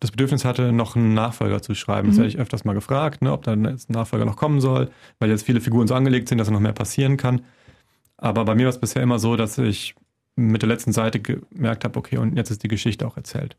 das 0.00 0.10
Bedürfnis 0.10 0.44
hatte, 0.44 0.72
noch 0.72 0.96
einen 0.96 1.14
Nachfolger 1.14 1.62
zu 1.62 1.74
schreiben. 1.74 2.08
Mhm. 2.08 2.10
Das 2.10 2.18
werde 2.18 2.28
ich 2.28 2.38
öfters 2.38 2.64
mal 2.64 2.74
gefragt, 2.74 3.22
ne, 3.22 3.32
ob 3.32 3.42
da 3.42 3.54
jetzt 3.54 3.88
ein 3.88 3.94
Nachfolger 3.94 4.26
noch 4.26 4.36
kommen 4.36 4.60
soll, 4.60 4.90
weil 5.18 5.30
jetzt 5.30 5.44
viele 5.44 5.60
Figuren 5.60 5.86
so 5.86 5.94
angelegt 5.94 6.28
sind, 6.28 6.38
dass 6.38 6.50
noch 6.50 6.60
mehr 6.60 6.72
passieren 6.72 7.16
kann. 7.16 7.42
Aber 8.16 8.44
bei 8.44 8.54
mir 8.54 8.64
war 8.64 8.70
es 8.70 8.78
bisher 8.78 9.02
immer 9.02 9.18
so, 9.18 9.36
dass 9.36 9.58
ich 9.58 9.94
mit 10.36 10.62
der 10.62 10.68
letzten 10.68 10.92
Seite 10.92 11.20
gemerkt 11.20 11.84
habe, 11.84 11.98
okay, 11.98 12.18
und 12.18 12.36
jetzt 12.36 12.50
ist 12.50 12.62
die 12.62 12.68
Geschichte 12.68 13.06
auch 13.06 13.16
erzählt. 13.16 13.56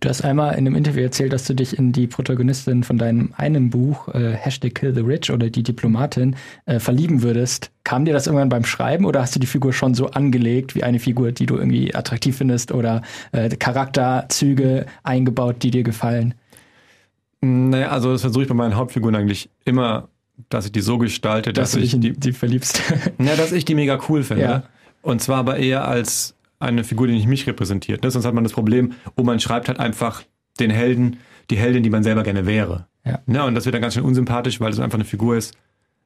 Du 0.00 0.08
hast 0.08 0.22
einmal 0.22 0.52
in 0.52 0.66
einem 0.66 0.74
Interview 0.74 1.02
erzählt, 1.02 1.32
dass 1.32 1.46
du 1.46 1.54
dich 1.54 1.78
in 1.78 1.92
die 1.92 2.06
Protagonistin 2.06 2.82
von 2.82 2.98
deinem 2.98 3.32
einen 3.36 3.70
Buch, 3.70 4.08
äh, 4.08 4.32
Hashtag 4.32 4.74
Kill 4.74 4.94
the 4.94 5.00
Rich 5.00 5.30
oder 5.30 5.48
die 5.48 5.62
Diplomatin, 5.62 6.36
äh, 6.66 6.78
verlieben 6.78 7.22
würdest. 7.22 7.70
Kam 7.84 8.04
dir 8.04 8.12
das 8.12 8.26
irgendwann 8.26 8.48
beim 8.48 8.64
Schreiben 8.64 9.04
oder 9.04 9.22
hast 9.22 9.34
du 9.34 9.40
die 9.40 9.46
Figur 9.46 9.72
schon 9.72 9.94
so 9.94 10.08
angelegt 10.08 10.74
wie 10.74 10.82
eine 10.82 10.98
Figur, 10.98 11.32
die 11.32 11.46
du 11.46 11.56
irgendwie 11.56 11.94
attraktiv 11.94 12.36
findest 12.36 12.72
oder 12.72 13.02
äh, 13.32 13.48
Charakterzüge 13.48 14.86
eingebaut, 15.04 15.62
die 15.62 15.70
dir 15.70 15.84
gefallen? 15.84 16.34
Naja, 17.40 17.88
also 17.88 18.12
das 18.12 18.22
versuche 18.22 18.42
ich 18.42 18.48
bei 18.48 18.54
meinen 18.54 18.76
Hauptfiguren 18.76 19.14
eigentlich 19.14 19.48
immer 19.64 20.08
dass 20.48 20.66
ich 20.66 20.72
die 20.72 20.80
so 20.80 20.98
gestalte, 20.98 21.52
dass, 21.52 21.72
dass 21.72 21.82
ich 21.82 21.98
die, 21.98 22.12
die 22.12 22.32
verliebst. 22.32 22.82
Ja, 23.18 23.36
dass 23.36 23.52
ich 23.52 23.64
die 23.64 23.74
mega 23.74 23.98
cool 24.08 24.22
finde. 24.22 24.42
Ja. 24.42 24.62
Und 25.02 25.22
zwar 25.22 25.38
aber 25.38 25.56
eher 25.56 25.86
als 25.86 26.34
eine 26.58 26.84
Figur, 26.84 27.06
die 27.06 27.14
nicht 27.14 27.26
mich 27.26 27.46
repräsentiert. 27.46 28.02
Ne? 28.02 28.10
Sonst 28.10 28.24
hat 28.24 28.34
man 28.34 28.44
das 28.44 28.52
Problem, 28.52 28.92
wo 29.16 29.22
man 29.22 29.38
schreibt 29.40 29.68
halt 29.68 29.78
einfach 29.78 30.22
den 30.58 30.70
Helden, 30.70 31.18
die 31.50 31.56
Heldin, 31.56 31.82
die 31.82 31.90
man 31.90 32.02
selber 32.02 32.22
gerne 32.22 32.46
wäre. 32.46 32.86
Ja. 33.04 33.20
Ne? 33.26 33.44
Und 33.44 33.54
das 33.54 33.64
wird 33.64 33.74
dann 33.74 33.82
ganz 33.82 33.94
schön 33.94 34.04
unsympathisch, 34.04 34.60
weil 34.60 34.72
es 34.72 34.80
einfach 34.80 34.96
eine 34.96 35.04
Figur 35.04 35.36
ist 35.36 35.56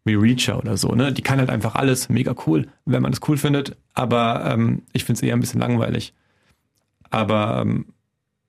wie 0.04 0.14
Reacher 0.14 0.58
oder 0.58 0.76
so. 0.76 0.94
Ne? 0.94 1.12
Die 1.12 1.22
kann 1.22 1.38
halt 1.38 1.50
einfach 1.50 1.74
alles, 1.74 2.08
mega 2.08 2.34
cool, 2.46 2.68
wenn 2.86 3.02
man 3.02 3.12
es 3.12 3.20
cool 3.28 3.36
findet. 3.36 3.76
Aber 3.94 4.44
ähm, 4.46 4.82
ich 4.92 5.04
finde 5.04 5.18
es 5.18 5.22
eher 5.22 5.34
ein 5.34 5.40
bisschen 5.40 5.60
langweilig. 5.60 6.14
Aber 7.10 7.62
ähm, 7.62 7.86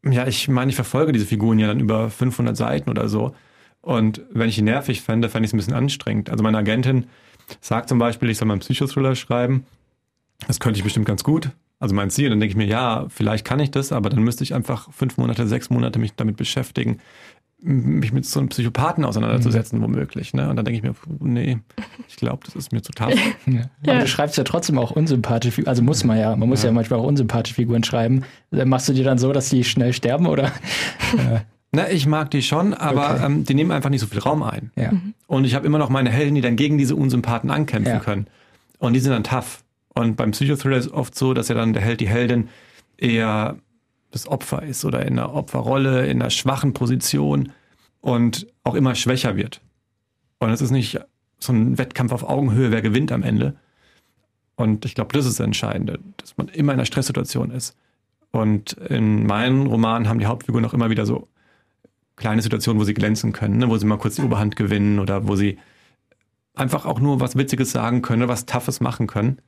ja, 0.03 0.27
ich 0.27 0.47
meine, 0.47 0.69
ich 0.69 0.75
verfolge 0.75 1.11
diese 1.11 1.25
Figuren 1.25 1.59
ja 1.59 1.67
dann 1.67 1.79
über 1.79 2.09
500 2.09 2.55
Seiten 2.55 2.89
oder 2.89 3.09
so. 3.09 3.35
Und 3.81 4.21
wenn 4.31 4.49
ich 4.49 4.57
ihn 4.57 4.65
nervig 4.65 5.01
fände, 5.01 5.29
fände 5.29 5.45
ich 5.45 5.49
es 5.49 5.53
ein 5.53 5.57
bisschen 5.57 5.73
anstrengend. 5.73 6.29
Also 6.29 6.43
meine 6.43 6.57
Agentin 6.57 7.05
sagt 7.61 7.89
zum 7.89 7.99
Beispiel, 7.99 8.29
ich 8.29 8.37
soll 8.37 8.47
mal 8.47 8.55
einen 8.55 8.61
Psychothriller 8.61 9.15
schreiben. 9.15 9.65
Das 10.47 10.59
könnte 10.59 10.77
ich 10.77 10.83
bestimmt 10.83 11.05
ganz 11.05 11.23
gut. 11.23 11.49
Also 11.79 11.95
mein 11.95 12.09
Ziel. 12.09 12.29
Dann 12.29 12.39
denke 12.39 12.51
ich 12.51 12.57
mir, 12.57 12.67
ja, 12.67 13.05
vielleicht 13.09 13.45
kann 13.45 13.59
ich 13.59 13.71
das, 13.71 13.91
aber 13.91 14.09
dann 14.09 14.21
müsste 14.21 14.43
ich 14.43 14.53
einfach 14.53 14.91
fünf 14.91 15.17
Monate, 15.17 15.47
sechs 15.47 15.69
Monate 15.69 15.97
mich 15.97 16.13
damit 16.13 16.35
beschäftigen. 16.35 16.99
mich 17.61 18.11
mit 18.11 18.25
so 18.25 18.39
einem 18.39 18.49
Psychopathen 18.49 19.05
auseinanderzusetzen, 19.05 19.79
mhm. 19.79 19.83
womöglich. 19.83 20.33
Ne? 20.33 20.49
Und 20.49 20.57
dann 20.57 20.65
denke 20.65 20.77
ich 20.77 20.83
mir, 20.83 20.93
nee, 21.19 21.59
ich 22.07 22.17
glaube, 22.17 22.45
das 22.45 22.55
ist 22.55 22.73
mir 22.73 22.81
zu 22.81 22.91
tough. 22.91 23.13
Ja. 23.45 23.61
Ja. 23.83 23.93
Aber 23.93 24.01
du 24.01 24.07
schreibst 24.07 24.37
ja 24.37 24.43
trotzdem 24.43 24.77
auch 24.77 24.91
unsympathische 24.91 25.53
Figuren, 25.53 25.69
also 25.69 25.81
muss 25.81 26.03
man 26.03 26.17
ja, 26.17 26.35
man 26.35 26.49
muss 26.49 26.63
ja. 26.63 26.69
ja 26.69 26.73
manchmal 26.73 26.99
auch 26.99 27.05
unsympathische 27.05 27.55
Figuren 27.55 27.83
schreiben. 27.83 28.23
Machst 28.51 28.89
du 28.89 28.93
die 28.93 29.03
dann 29.03 29.17
so, 29.17 29.31
dass 29.31 29.49
die 29.49 29.63
schnell 29.63 29.93
sterben 29.93 30.27
oder? 30.27 30.51
Na, 31.71 31.89
ich 31.89 32.07
mag 32.07 32.31
die 32.31 32.41
schon, 32.41 32.73
aber 32.73 33.15
okay. 33.15 33.25
ähm, 33.25 33.43
die 33.43 33.53
nehmen 33.53 33.71
einfach 33.71 33.91
nicht 33.91 34.01
so 34.01 34.07
viel 34.07 34.19
Raum 34.19 34.41
ein. 34.41 34.71
Ja. 34.75 34.91
Und 35.27 35.45
ich 35.45 35.53
habe 35.53 35.67
immer 35.67 35.77
noch 35.77 35.89
meine 35.89 36.09
Helden, 36.09 36.35
die 36.35 36.41
dann 36.41 36.55
gegen 36.55 36.77
diese 36.77 36.95
Unsympathen 36.95 37.51
ankämpfen 37.51 37.99
können. 38.01 38.27
Und 38.79 38.93
die 38.93 38.99
sind 38.99 39.11
dann 39.11 39.23
tough. 39.23 39.63
Und 39.93 40.15
beim 40.15 40.31
Psychothriller 40.31 40.77
ist 40.77 40.87
es 40.87 40.91
oft 40.91 41.13
so, 41.13 41.33
dass 41.33 41.47
ja 41.47 41.55
dann 41.55 41.73
der 41.73 41.83
Held, 41.83 42.01
die 42.01 42.07
Heldin 42.07 42.49
eher 42.97 43.57
das 44.11 44.27
Opfer 44.27 44.63
ist 44.63 44.83
oder 44.85 45.05
in 45.05 45.19
einer 45.19 45.33
Opferrolle, 45.33 46.07
in 46.07 46.21
einer 46.21 46.31
schwachen 46.31 46.73
Position 46.73 47.51
und 48.01 48.47
auch 48.63 48.75
immer 48.75 48.95
schwächer 48.95 49.35
wird. 49.35 49.61
Und 50.39 50.49
es 50.49 50.61
ist 50.61 50.71
nicht 50.71 50.99
so 51.37 51.53
ein 51.53 51.77
Wettkampf 51.77 52.11
auf 52.11 52.27
Augenhöhe, 52.27 52.71
wer 52.71 52.81
gewinnt 52.81 53.11
am 53.11 53.23
Ende. 53.23 53.55
Und 54.55 54.85
ich 54.85 54.95
glaube, 54.95 55.13
das 55.13 55.25
ist 55.25 55.39
das 55.39 55.45
Entscheidende, 55.45 55.99
dass 56.17 56.35
man 56.37 56.47
immer 56.47 56.73
in 56.73 56.79
einer 56.79 56.85
Stresssituation 56.85 57.51
ist. 57.51 57.77
Und 58.31 58.73
in 58.73 59.25
meinen 59.25 59.67
Romanen 59.67 60.07
haben 60.07 60.19
die 60.19 60.25
Hauptfiguren 60.25 60.65
auch 60.65 60.73
immer 60.73 60.89
wieder 60.89 61.05
so 61.05 61.27
kleine 62.19 62.41
Situationen, 62.41 62.79
wo 62.79 62.83
sie 62.83 62.93
glänzen 62.93 63.31
können, 63.31 63.57
ne? 63.57 63.69
wo 63.69 63.77
sie 63.77 63.85
mal 63.85 63.97
kurz 63.97 64.15
die 64.15 64.21
Oberhand 64.21 64.55
gewinnen 64.55 64.99
oder 64.99 65.27
wo 65.27 65.35
sie 65.35 65.57
einfach 66.53 66.85
auch 66.85 66.99
nur 66.99 67.19
was 67.19 67.35
Witziges 67.35 67.71
sagen 67.71 68.01
können, 68.01 68.27
was 68.27 68.45
Toughes 68.45 68.81
machen 68.81 69.07
können. 69.07 69.39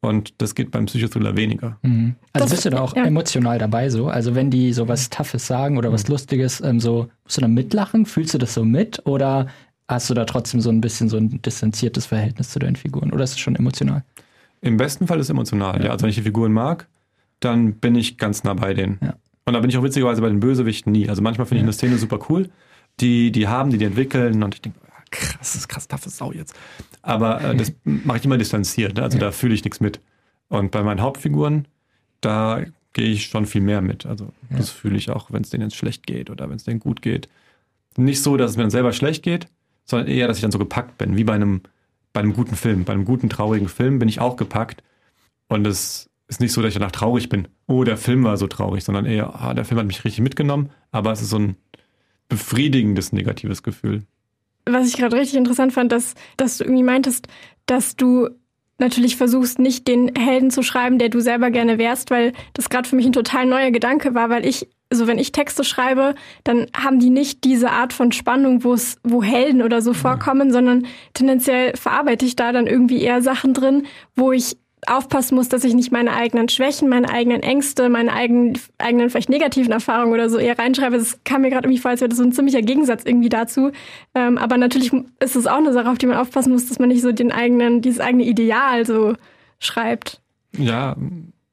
Und 0.00 0.40
das 0.40 0.54
geht 0.54 0.70
beim 0.70 0.86
Psychothriller 0.86 1.36
weniger. 1.36 1.78
Mhm. 1.82 2.14
Also 2.32 2.44
das, 2.44 2.50
bist 2.50 2.64
du 2.64 2.70
da 2.70 2.80
auch 2.80 2.96
ja. 2.96 3.04
emotional 3.04 3.58
dabei 3.58 3.90
so? 3.90 4.08
Also 4.08 4.34
wenn 4.34 4.50
die 4.50 4.72
so 4.72 4.88
was 4.88 5.10
Toughes 5.10 5.46
sagen 5.46 5.76
oder 5.76 5.92
was 5.92 6.04
mhm. 6.04 6.12
Lustiges, 6.12 6.60
ähm, 6.60 6.80
so 6.80 7.08
musst 7.24 7.36
du 7.36 7.40
da 7.40 7.48
mitlachen? 7.48 8.06
Fühlst 8.06 8.32
du 8.32 8.38
das 8.38 8.54
so 8.54 8.64
mit? 8.64 9.04
Oder 9.06 9.48
hast 9.88 10.08
du 10.08 10.14
da 10.14 10.24
trotzdem 10.24 10.60
so 10.60 10.70
ein 10.70 10.80
bisschen 10.80 11.08
so 11.08 11.16
ein 11.16 11.42
distanziertes 11.42 12.06
Verhältnis 12.06 12.50
zu 12.50 12.60
deinen 12.60 12.76
Figuren? 12.76 13.12
Oder 13.12 13.24
ist 13.24 13.32
es 13.32 13.40
schon 13.40 13.56
emotional? 13.56 14.04
Im 14.60 14.76
besten 14.76 15.06
Fall 15.06 15.18
ist 15.18 15.26
es 15.26 15.30
emotional, 15.30 15.78
ja. 15.78 15.86
ja. 15.86 15.90
Also 15.90 16.04
wenn 16.04 16.10
ich 16.10 16.16
die 16.16 16.22
Figuren 16.22 16.52
mag, 16.52 16.86
dann 17.40 17.74
bin 17.74 17.94
ich 17.94 18.18
ganz 18.18 18.44
nah 18.44 18.54
bei 18.54 18.74
denen. 18.74 18.98
Ja. 19.02 19.14
Und 19.48 19.54
da 19.54 19.60
bin 19.60 19.70
ich 19.70 19.78
auch 19.78 19.82
witzigerweise 19.82 20.20
bei 20.20 20.28
den 20.28 20.40
Bösewichten 20.40 20.92
nie. 20.92 21.08
Also 21.08 21.22
manchmal 21.22 21.46
finde 21.46 21.60
ich 21.60 21.64
eine 21.64 21.72
Szene 21.72 21.96
super 21.96 22.18
cool, 22.28 22.50
die 23.00 23.32
die 23.32 23.48
haben, 23.48 23.70
die 23.70 23.78
die 23.78 23.86
entwickeln 23.86 24.42
und 24.42 24.54
ich 24.54 24.60
denke, 24.60 24.78
krass, 25.10 25.38
das 25.40 25.54
ist 25.54 25.68
krass 25.68 25.88
taffe 25.88 26.10
Sau 26.10 26.32
jetzt. 26.32 26.54
Aber 27.02 27.42
äh, 27.42 27.56
das 27.56 27.72
mache 27.84 28.18
ich 28.18 28.24
immer 28.24 28.38
distanziert, 28.38 28.96
ne? 28.96 29.02
also 29.02 29.18
da 29.18 29.32
fühle 29.32 29.54
ich 29.54 29.64
nichts 29.64 29.80
mit. 29.80 30.00
Und 30.48 30.70
bei 30.70 30.82
meinen 30.82 31.00
Hauptfiguren, 31.00 31.66
da 32.20 32.62
gehe 32.92 33.08
ich 33.08 33.26
schon 33.26 33.46
viel 33.46 33.60
mehr 33.60 33.80
mit. 33.80 34.06
Also 34.06 34.32
das 34.50 34.70
fühle 34.70 34.96
ich 34.96 35.10
auch, 35.10 35.30
wenn 35.30 35.42
es 35.42 35.50
denen 35.50 35.64
jetzt 35.64 35.76
schlecht 35.76 36.06
geht 36.06 36.30
oder 36.30 36.48
wenn 36.48 36.56
es 36.56 36.64
denen 36.64 36.80
gut 36.80 37.00
geht. 37.00 37.28
Nicht 37.96 38.22
so, 38.22 38.36
dass 38.36 38.50
es 38.50 38.56
mir 38.56 38.64
dann 38.64 38.70
selber 38.70 38.92
schlecht 38.92 39.22
geht, 39.22 39.46
sondern 39.84 40.08
eher, 40.08 40.28
dass 40.28 40.36
ich 40.36 40.42
dann 40.42 40.52
so 40.52 40.58
gepackt 40.58 40.98
bin, 40.98 41.16
wie 41.16 41.24
bei 41.24 41.34
einem, 41.34 41.62
bei 42.12 42.20
einem 42.20 42.32
guten 42.34 42.56
Film. 42.56 42.84
Bei 42.84 42.92
einem 42.92 43.04
guten, 43.04 43.28
traurigen 43.28 43.68
Film 43.68 43.98
bin 43.98 44.08
ich 44.08 44.20
auch 44.20 44.36
gepackt. 44.36 44.82
Und 45.48 45.66
es 45.66 46.07
ist 46.28 46.40
nicht 46.40 46.52
so, 46.52 46.60
dass 46.62 46.68
ich 46.68 46.78
danach 46.78 46.92
traurig 46.92 47.28
bin. 47.28 47.48
Oh, 47.66 47.84
der 47.84 47.96
Film 47.96 48.22
war 48.24 48.36
so 48.36 48.46
traurig, 48.46 48.84
sondern 48.84 49.06
eher, 49.06 49.34
ah, 49.34 49.54
der 49.54 49.64
Film 49.64 49.80
hat 49.80 49.86
mich 49.86 50.04
richtig 50.04 50.20
mitgenommen, 50.20 50.70
aber 50.92 51.10
es 51.10 51.22
ist 51.22 51.30
so 51.30 51.38
ein 51.38 51.56
befriedigendes 52.28 53.12
negatives 53.12 53.62
Gefühl. 53.62 54.02
Was 54.66 54.86
ich 54.86 54.98
gerade 54.98 55.16
richtig 55.16 55.38
interessant 55.38 55.72
fand, 55.72 55.90
dass, 55.90 56.14
dass 56.36 56.58
du 56.58 56.64
irgendwie 56.64 56.82
meintest, 56.82 57.26
dass 57.64 57.96
du 57.96 58.28
natürlich 58.78 59.16
versuchst, 59.16 59.58
nicht 59.58 59.88
den 59.88 60.14
Helden 60.14 60.50
zu 60.50 60.62
schreiben, 60.62 60.98
der 60.98 61.08
du 61.08 61.20
selber 61.20 61.50
gerne 61.50 61.78
wärst, 61.78 62.10
weil 62.10 62.32
das 62.52 62.68
gerade 62.68 62.88
für 62.88 62.94
mich 62.94 63.06
ein 63.06 63.12
total 63.12 63.46
neuer 63.46 63.70
Gedanke 63.70 64.14
war, 64.14 64.30
weil 64.30 64.46
ich, 64.46 64.68
also 64.90 65.06
wenn 65.06 65.18
ich 65.18 65.32
Texte 65.32 65.64
schreibe, 65.64 66.14
dann 66.44 66.66
haben 66.76 67.00
die 67.00 67.10
nicht 67.10 67.44
diese 67.44 67.70
Art 67.70 67.92
von 67.92 68.12
Spannung, 68.12 68.62
wo 68.62 68.74
es, 68.74 68.98
wo 69.02 69.22
Helden 69.22 69.62
oder 69.62 69.82
so 69.82 69.94
vorkommen, 69.94 70.52
sondern 70.52 70.86
tendenziell 71.14 71.76
verarbeite 71.76 72.24
ich 72.24 72.36
da 72.36 72.52
dann 72.52 72.66
irgendwie 72.66 73.02
eher 73.02 73.20
Sachen 73.20 73.52
drin, 73.52 73.86
wo 74.14 74.30
ich 74.30 74.58
aufpassen 74.88 75.34
muss, 75.34 75.48
dass 75.48 75.64
ich 75.64 75.74
nicht 75.74 75.92
meine 75.92 76.12
eigenen 76.12 76.48
Schwächen, 76.48 76.88
meine 76.88 77.10
eigenen 77.10 77.42
Ängste, 77.42 77.88
meine 77.88 78.12
eigenen, 78.12 78.58
eigenen 78.78 79.10
vielleicht 79.10 79.28
negativen 79.28 79.72
Erfahrungen 79.72 80.12
oder 80.12 80.28
so 80.30 80.38
eher 80.38 80.58
reinschreibe. 80.58 80.98
Das 80.98 81.22
kam 81.24 81.42
mir 81.42 81.50
gerade 81.50 81.66
irgendwie 81.66 81.80
vor, 81.80 81.90
als 81.90 82.00
wäre 82.00 82.08
das 82.08 82.18
so 82.18 82.24
ein 82.24 82.32
ziemlicher 82.32 82.62
Gegensatz 82.62 83.02
irgendwie 83.04 83.28
dazu. 83.28 83.70
Ähm, 84.14 84.38
aber 84.38 84.56
natürlich 84.56 84.92
ist 85.20 85.36
es 85.36 85.46
auch 85.46 85.58
eine 85.58 85.72
Sache, 85.72 85.90
auf 85.90 85.98
die 85.98 86.06
man 86.06 86.16
aufpassen 86.16 86.52
muss, 86.52 86.68
dass 86.68 86.78
man 86.78 86.88
nicht 86.88 87.02
so 87.02 87.12
den 87.12 87.32
eigenen, 87.32 87.82
dieses 87.82 88.00
eigene 88.00 88.24
Ideal 88.24 88.86
so 88.86 89.14
schreibt. 89.58 90.20
Ja. 90.56 90.96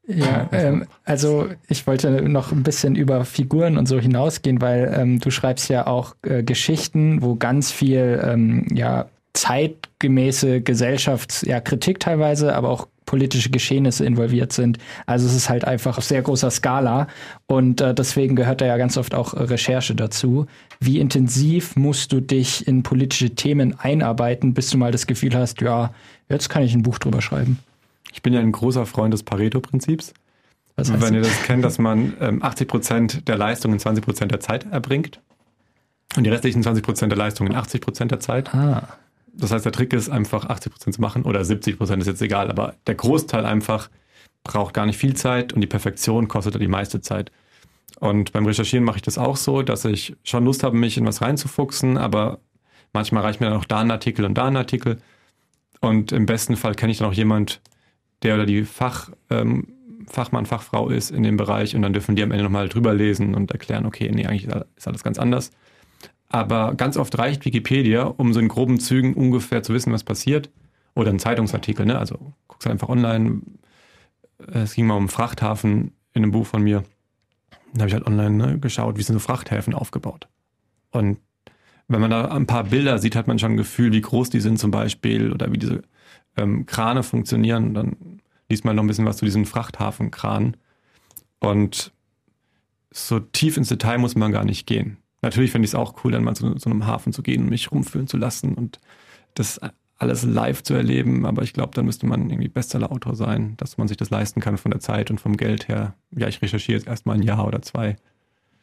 Ja, 0.07 0.47
ähm, 0.51 0.85
also 1.03 1.47
ich 1.67 1.87
wollte 1.87 2.29
noch 2.29 2.51
ein 2.51 2.61
bisschen 2.61 2.95
über 2.95 3.25
Figuren 3.25 3.75
und 3.75 3.87
so 3.87 3.99
hinausgehen, 3.99 4.61
weil 4.61 4.93
ähm, 4.95 5.19
du 5.19 5.31
schreibst 5.31 5.67
ja 5.67 5.87
auch 5.87 6.15
äh, 6.21 6.43
Geschichten, 6.43 7.23
wo 7.23 7.35
ganz 7.35 7.71
viel 7.71 8.21
ähm, 8.23 8.67
ja 8.71 9.07
zeitgemäße 9.33 10.61
Gesellschaftskritik 10.61 11.49
ja, 11.49 11.59
Kritik 11.59 11.99
teilweise, 11.99 12.55
aber 12.55 12.69
auch 12.69 12.87
politische 13.05 13.49
Geschehnisse 13.49 14.05
involviert 14.05 14.53
sind. 14.53 14.77
Also 15.05 15.27
es 15.27 15.35
ist 15.35 15.49
halt 15.49 15.65
einfach 15.65 15.97
auf 15.97 16.03
sehr 16.03 16.21
großer 16.21 16.51
Skala 16.51 17.07
und 17.47 17.81
äh, 17.81 17.93
deswegen 17.93 18.35
gehört 18.35 18.61
da 18.61 18.65
ja 18.65 18.77
ganz 18.77 18.97
oft 18.97 19.13
auch 19.13 19.33
Recherche 19.33 19.95
dazu. 19.95 20.47
Wie 20.79 20.99
intensiv 20.99 21.75
musst 21.75 22.11
du 22.11 22.19
dich 22.19 22.67
in 22.67 22.83
politische 22.83 23.35
Themen 23.35 23.79
einarbeiten, 23.79 24.53
bis 24.53 24.69
du 24.69 24.77
mal 24.77 24.91
das 24.91 25.07
Gefühl 25.07 25.35
hast, 25.35 25.61
ja, 25.61 25.93
jetzt 26.29 26.49
kann 26.49 26.63
ich 26.63 26.73
ein 26.73 26.83
Buch 26.83 26.99
drüber 26.99 27.21
schreiben? 27.21 27.59
Ich 28.11 28.21
bin 28.21 28.33
ja 28.33 28.39
ein 28.39 28.51
großer 28.51 28.85
Freund 28.85 29.13
des 29.13 29.23
Pareto-Prinzips. 29.23 30.13
Wenn 30.77 31.13
ihr 31.13 31.21
das 31.21 31.43
kennt, 31.43 31.63
dass 31.63 31.77
man 31.77 32.13
ähm, 32.19 32.43
80 32.43 32.67
Prozent 32.67 33.27
der 33.27 33.37
Leistung 33.37 33.71
in 33.71 33.79
20 33.79 34.03
Prozent 34.03 34.31
der 34.31 34.41
Zeit 34.41 34.65
erbringt 34.71 35.21
und 36.17 36.25
die 36.25 36.29
restlichen 36.29 36.63
20 36.63 36.83
Prozent 36.83 37.11
der 37.11 37.17
Leistung 37.17 37.47
in 37.47 37.55
80 37.55 37.81
Prozent 37.81 38.11
der 38.11 38.19
Zeit. 38.19 38.53
Ah. 38.53 38.97
Das 39.37 39.51
heißt, 39.51 39.65
der 39.65 39.71
Trick 39.71 39.93
ist 39.93 40.09
einfach 40.09 40.45
80 40.45 40.71
Prozent 40.71 40.95
zu 40.95 41.01
machen 41.01 41.23
oder 41.23 41.43
70 41.43 41.77
Prozent 41.77 42.01
ist 42.01 42.07
jetzt 42.07 42.21
egal, 42.21 42.49
aber 42.49 42.75
der 42.87 42.95
Großteil 42.95 43.45
einfach 43.45 43.89
braucht 44.43 44.73
gar 44.73 44.85
nicht 44.85 44.97
viel 44.97 45.15
Zeit 45.15 45.53
und 45.53 45.61
die 45.61 45.67
Perfektion 45.67 46.27
kostet 46.27 46.59
die 46.61 46.67
meiste 46.67 47.01
Zeit. 47.01 47.31
Und 47.99 48.31
beim 48.31 48.45
Recherchieren 48.45 48.85
mache 48.85 48.97
ich 48.97 49.01
das 49.01 49.17
auch 49.17 49.37
so, 49.37 49.61
dass 49.61 49.85
ich 49.85 50.15
schon 50.23 50.45
Lust 50.45 50.63
habe, 50.63 50.77
mich 50.77 50.97
in 50.97 51.05
was 51.05 51.21
reinzufuchsen, 51.21 51.97
aber 51.97 52.39
manchmal 52.93 53.23
reicht 53.23 53.41
mir 53.41 53.49
dann 53.49 53.57
auch 53.57 53.65
da 53.65 53.79
ein 53.79 53.91
Artikel 53.91 54.25
und 54.25 54.37
da 54.37 54.45
ein 54.45 54.57
Artikel. 54.57 54.97
Und 55.81 56.11
im 56.11 56.25
besten 56.25 56.55
Fall 56.55 56.75
kenne 56.75 56.91
ich 56.91 56.99
dann 56.99 57.09
auch 57.09 57.13
jemand, 57.13 57.61
der 58.23 58.35
oder 58.35 58.45
die 58.45 58.63
Fach, 58.63 59.11
ähm, 59.29 59.67
Fachmann, 60.07 60.45
Fachfrau 60.45 60.89
ist 60.89 61.11
in 61.11 61.23
dem 61.23 61.37
Bereich 61.37 61.75
und 61.75 61.81
dann 61.81 61.93
dürfen 61.93 62.15
die 62.15 62.23
am 62.23 62.31
Ende 62.31 62.43
nochmal 62.43 62.69
drüber 62.69 62.93
lesen 62.93 63.33
und 63.33 63.51
erklären, 63.51 63.85
okay, 63.85 64.11
nee, 64.13 64.25
eigentlich 64.25 64.47
ist 64.75 64.87
alles 64.87 65.03
ganz 65.03 65.17
anders. 65.17 65.51
Aber 66.35 66.75
ganz 66.75 66.97
oft 66.97 67.17
reicht 67.17 67.45
Wikipedia, 67.45 68.03
um 68.03 68.33
so 68.33 68.41
in 68.41 68.49
groben 68.49 68.77
Zügen 68.77 69.13
ungefähr 69.13 69.63
zu 69.63 69.73
wissen, 69.73 69.93
was 69.93 70.03
passiert. 70.03 70.49
Oder 70.93 71.09
ein 71.11 71.19
Zeitungsartikel, 71.19 71.85
ne? 71.85 71.97
Also 71.97 72.33
guckst 72.49 72.67
einfach 72.67 72.89
online. 72.89 73.39
Es 74.51 74.73
ging 74.73 74.85
mal 74.85 74.97
um 74.97 75.07
Frachthafen 75.07 75.93
in 76.13 76.23
einem 76.23 76.33
Buch 76.33 76.45
von 76.45 76.61
mir. 76.61 76.83
Da 77.71 77.79
habe 77.79 77.87
ich 77.87 77.93
halt 77.93 78.05
online 78.05 78.31
ne, 78.31 78.59
geschaut, 78.59 78.97
wie 78.97 79.01
sind 79.01 79.13
so 79.13 79.19
Frachthäfen 79.19 79.73
aufgebaut. 79.73 80.27
Und 80.91 81.19
wenn 81.87 82.01
man 82.01 82.11
da 82.11 82.25
ein 82.25 82.47
paar 82.47 82.65
Bilder 82.65 82.99
sieht, 82.99 83.15
hat 83.15 83.27
man 83.27 83.39
schon 83.39 83.53
ein 83.53 83.57
Gefühl, 83.57 83.93
wie 83.93 84.01
groß 84.01 84.29
die 84.29 84.41
sind 84.41 84.59
zum 84.59 84.71
Beispiel 84.71 85.31
oder 85.31 85.53
wie 85.53 85.57
diese 85.57 85.83
ähm, 86.35 86.65
Krane 86.65 87.03
funktionieren. 87.03 87.69
Und 87.69 87.73
dann 87.75 88.21
liest 88.49 88.65
man 88.65 88.75
noch 88.75 88.83
ein 88.83 88.87
bisschen 88.87 89.05
was 89.05 89.15
zu 89.15 89.25
diesen 89.25 89.45
Frachthafenkranen. 89.45 90.57
Und 91.39 91.93
so 92.91 93.21
tief 93.21 93.55
ins 93.55 93.69
Detail 93.69 93.99
muss 93.99 94.15
man 94.15 94.33
gar 94.33 94.43
nicht 94.43 94.67
gehen. 94.67 94.97
Natürlich 95.25 95.51
finde 95.51 95.65
ich 95.65 95.71
es 95.71 95.75
auch 95.75 95.95
cool, 96.03 96.11
dann 96.11 96.23
mal 96.23 96.35
zu 96.35 96.55
so 96.59 96.69
einem 96.69 96.85
Hafen 96.85 97.11
zu 97.11 97.23
gehen 97.23 97.41
und 97.41 97.49
mich 97.49 97.71
rumfühlen 97.71 98.05
zu 98.05 98.15
lassen 98.15 98.53
und 98.53 98.79
das 99.33 99.59
alles 99.97 100.23
live 100.23 100.61
zu 100.61 100.75
erleben. 100.75 101.25
Aber 101.25 101.41
ich 101.41 101.51
glaube, 101.51 101.71
dann 101.73 101.85
müsste 101.85 102.05
man 102.05 102.29
irgendwie 102.29 102.47
Bestseller-Autor 102.47 103.15
sein, 103.15 103.55
dass 103.57 103.79
man 103.79 103.87
sich 103.87 103.97
das 103.97 104.11
leisten 104.11 104.39
kann 104.39 104.59
von 104.59 104.69
der 104.69 104.81
Zeit 104.81 105.09
und 105.09 105.19
vom 105.19 105.35
Geld 105.35 105.67
her. 105.67 105.95
Ja, 106.15 106.27
ich 106.27 106.43
recherchiere 106.43 106.77
jetzt 106.77 106.87
erstmal 106.87 107.15
ein 107.15 107.23
Jahr 107.23 107.47
oder 107.47 107.63
zwei. 107.63 107.95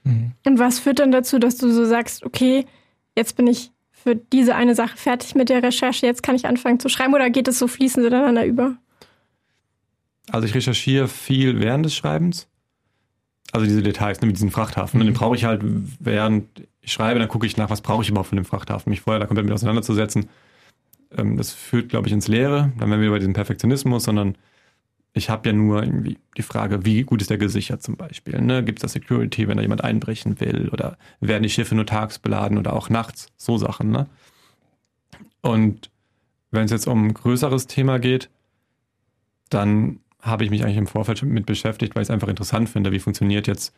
Mhm. 0.04 0.34
Und 0.46 0.60
was 0.60 0.78
führt 0.78 1.00
dann 1.00 1.10
dazu, 1.10 1.40
dass 1.40 1.56
du 1.56 1.68
so 1.72 1.84
sagst, 1.84 2.24
okay, 2.24 2.64
jetzt 3.16 3.36
bin 3.36 3.48
ich 3.48 3.72
für 3.90 4.14
diese 4.14 4.54
eine 4.54 4.76
Sache 4.76 4.96
fertig 4.96 5.34
mit 5.34 5.48
der 5.48 5.64
Recherche, 5.64 6.06
jetzt 6.06 6.22
kann 6.22 6.36
ich 6.36 6.46
anfangen 6.46 6.78
zu 6.78 6.88
schreiben 6.88 7.12
oder 7.12 7.28
geht 7.28 7.48
es 7.48 7.58
so 7.58 7.66
fließend 7.66 8.06
ineinander 8.06 8.46
über? 8.46 8.76
Also 10.30 10.46
ich 10.46 10.54
recherchiere 10.54 11.08
viel 11.08 11.58
während 11.58 11.86
des 11.86 11.96
Schreibens 11.96 12.46
also 13.52 13.66
diese 13.66 13.82
Details 13.82 14.20
ne, 14.20 14.26
mit 14.26 14.36
diesem 14.36 14.50
Frachthafen. 14.50 14.98
Mhm. 14.98 15.02
Und 15.02 15.06
den 15.06 15.14
brauche 15.14 15.36
ich 15.36 15.44
halt, 15.44 15.62
während 16.00 16.48
ich 16.80 16.92
schreibe, 16.92 17.20
dann 17.20 17.28
gucke 17.28 17.46
ich 17.46 17.56
nach, 17.56 17.70
was 17.70 17.82
brauche 17.82 18.02
ich 18.02 18.08
überhaupt 18.08 18.30
von 18.30 18.36
dem 18.36 18.44
Frachthafen, 18.44 18.90
mich 18.90 19.02
vorher 19.02 19.20
da 19.20 19.26
komplett 19.26 19.46
mit 19.46 19.54
auseinanderzusetzen. 19.54 20.28
Ähm, 21.16 21.36
das 21.36 21.52
führt, 21.52 21.90
glaube 21.90 22.08
ich, 22.08 22.12
ins 22.12 22.26
Leere. 22.26 22.72
Dann 22.78 22.90
wären 22.90 23.00
wir 23.00 23.10
bei 23.10 23.18
diesem 23.18 23.34
Perfektionismus, 23.34 24.04
sondern 24.04 24.36
ich 25.12 25.28
habe 25.28 25.50
ja 25.50 25.54
nur 25.54 25.82
irgendwie 25.82 26.18
die 26.36 26.42
Frage, 26.42 26.86
wie 26.86 27.02
gut 27.02 27.20
ist 27.20 27.30
der 27.30 27.36
gesichert 27.36 27.82
zum 27.82 27.96
Beispiel? 27.96 28.40
Ne? 28.40 28.64
Gibt 28.64 28.78
es 28.78 28.82
da 28.82 28.88
Security, 28.88 29.46
wenn 29.46 29.58
da 29.58 29.62
jemand 29.62 29.84
einbrechen 29.84 30.40
will? 30.40 30.70
Oder 30.70 30.96
werden 31.20 31.42
die 31.42 31.50
Schiffe 31.50 31.74
nur 31.74 31.84
tags 31.84 32.18
beladen 32.18 32.56
oder 32.56 32.72
auch 32.72 32.88
nachts? 32.88 33.28
So 33.36 33.58
Sachen. 33.58 33.90
Ne? 33.90 34.06
Und 35.42 35.90
wenn 36.50 36.64
es 36.64 36.70
jetzt 36.70 36.86
um 36.88 37.08
ein 37.08 37.14
größeres 37.14 37.66
Thema 37.66 37.98
geht, 37.98 38.30
dann 39.50 40.00
habe 40.22 40.44
ich 40.44 40.50
mich 40.50 40.64
eigentlich 40.64 40.78
im 40.78 40.86
Vorfeld 40.86 41.18
schon 41.18 41.28
mit 41.30 41.46
beschäftigt, 41.46 41.94
weil 41.94 42.02
ich 42.02 42.06
es 42.06 42.10
einfach 42.10 42.28
interessant 42.28 42.68
finde, 42.68 42.92
wie 42.92 43.00
funktioniert 43.00 43.46
jetzt 43.46 43.74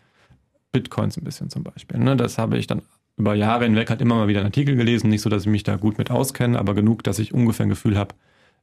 Bitcoins 0.73 1.17
ein 1.17 1.25
bisschen 1.25 1.51
zum 1.51 1.65
Beispiel. 1.65 1.99
Ne? 1.99 2.17
Das 2.17 2.39
habe 2.39 2.59
ich 2.59 2.67
dann 2.67 2.83
über 3.17 3.35
Jahre 3.35 3.65
hinweg 3.65 3.91
halt 3.91 4.01
immer 4.01 4.17
mal 4.17 4.29
wieder 4.29 4.41
einen 4.41 4.49
Artikel 4.49 4.77
gelesen, 4.77 5.09
nicht 5.09 5.23
so, 5.23 5.31
dass 5.31 5.43
ich 5.43 5.49
mich 5.49 5.63
da 5.63 5.77
gut 5.77 5.99
mit 5.99 6.11
auskenne, 6.11 6.59
aber 6.59 6.75
genug, 6.75 7.03
dass 7.03 7.19
ich 7.19 7.33
ungefähr 7.33 7.65
ein 7.67 7.71
Gefühl 7.71 7.97
habe, 7.97 8.15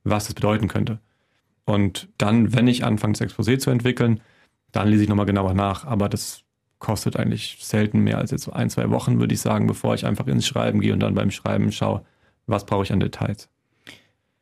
was 0.04 0.30
es 0.30 0.36
bedeuten 0.36 0.68
könnte. 0.68 1.00
Und 1.66 2.10
dann, 2.18 2.54
wenn 2.54 2.68
ich 2.68 2.84
anfange, 2.84 3.14
das 3.14 3.22
Exposé 3.22 3.58
zu 3.60 3.72
entwickeln, 3.72 4.20
dann 4.72 4.88
lese 4.88 5.04
ich 5.04 5.10
nochmal 5.10 5.26
genauer 5.26 5.54
nach. 5.54 5.86
Aber 5.86 6.10
das 6.10 6.44
kostet 6.80 7.16
eigentlich 7.16 7.58
selten 7.62 8.00
mehr 8.00 8.18
als 8.18 8.32
jetzt 8.32 8.44
so 8.44 8.52
ein, 8.52 8.70
zwei 8.70 8.90
Wochen, 8.90 9.20
würde 9.20 9.34
ich 9.34 9.42
sagen, 9.42 9.68
bevor 9.68 9.96
ich 9.96 10.06
einfach 10.06 10.28
ins 10.28 10.46
Schreiben 10.46 10.82
gehe 10.82 10.94
und 10.94 11.00
dann 11.00 11.16
beim 11.16 11.32
Schreiben 11.32 11.72
schaue, 11.72 12.04
was 12.46 12.66
brauche 12.66 12.84
ich 12.84 12.92
an 12.92 13.00
Details. 13.00 13.50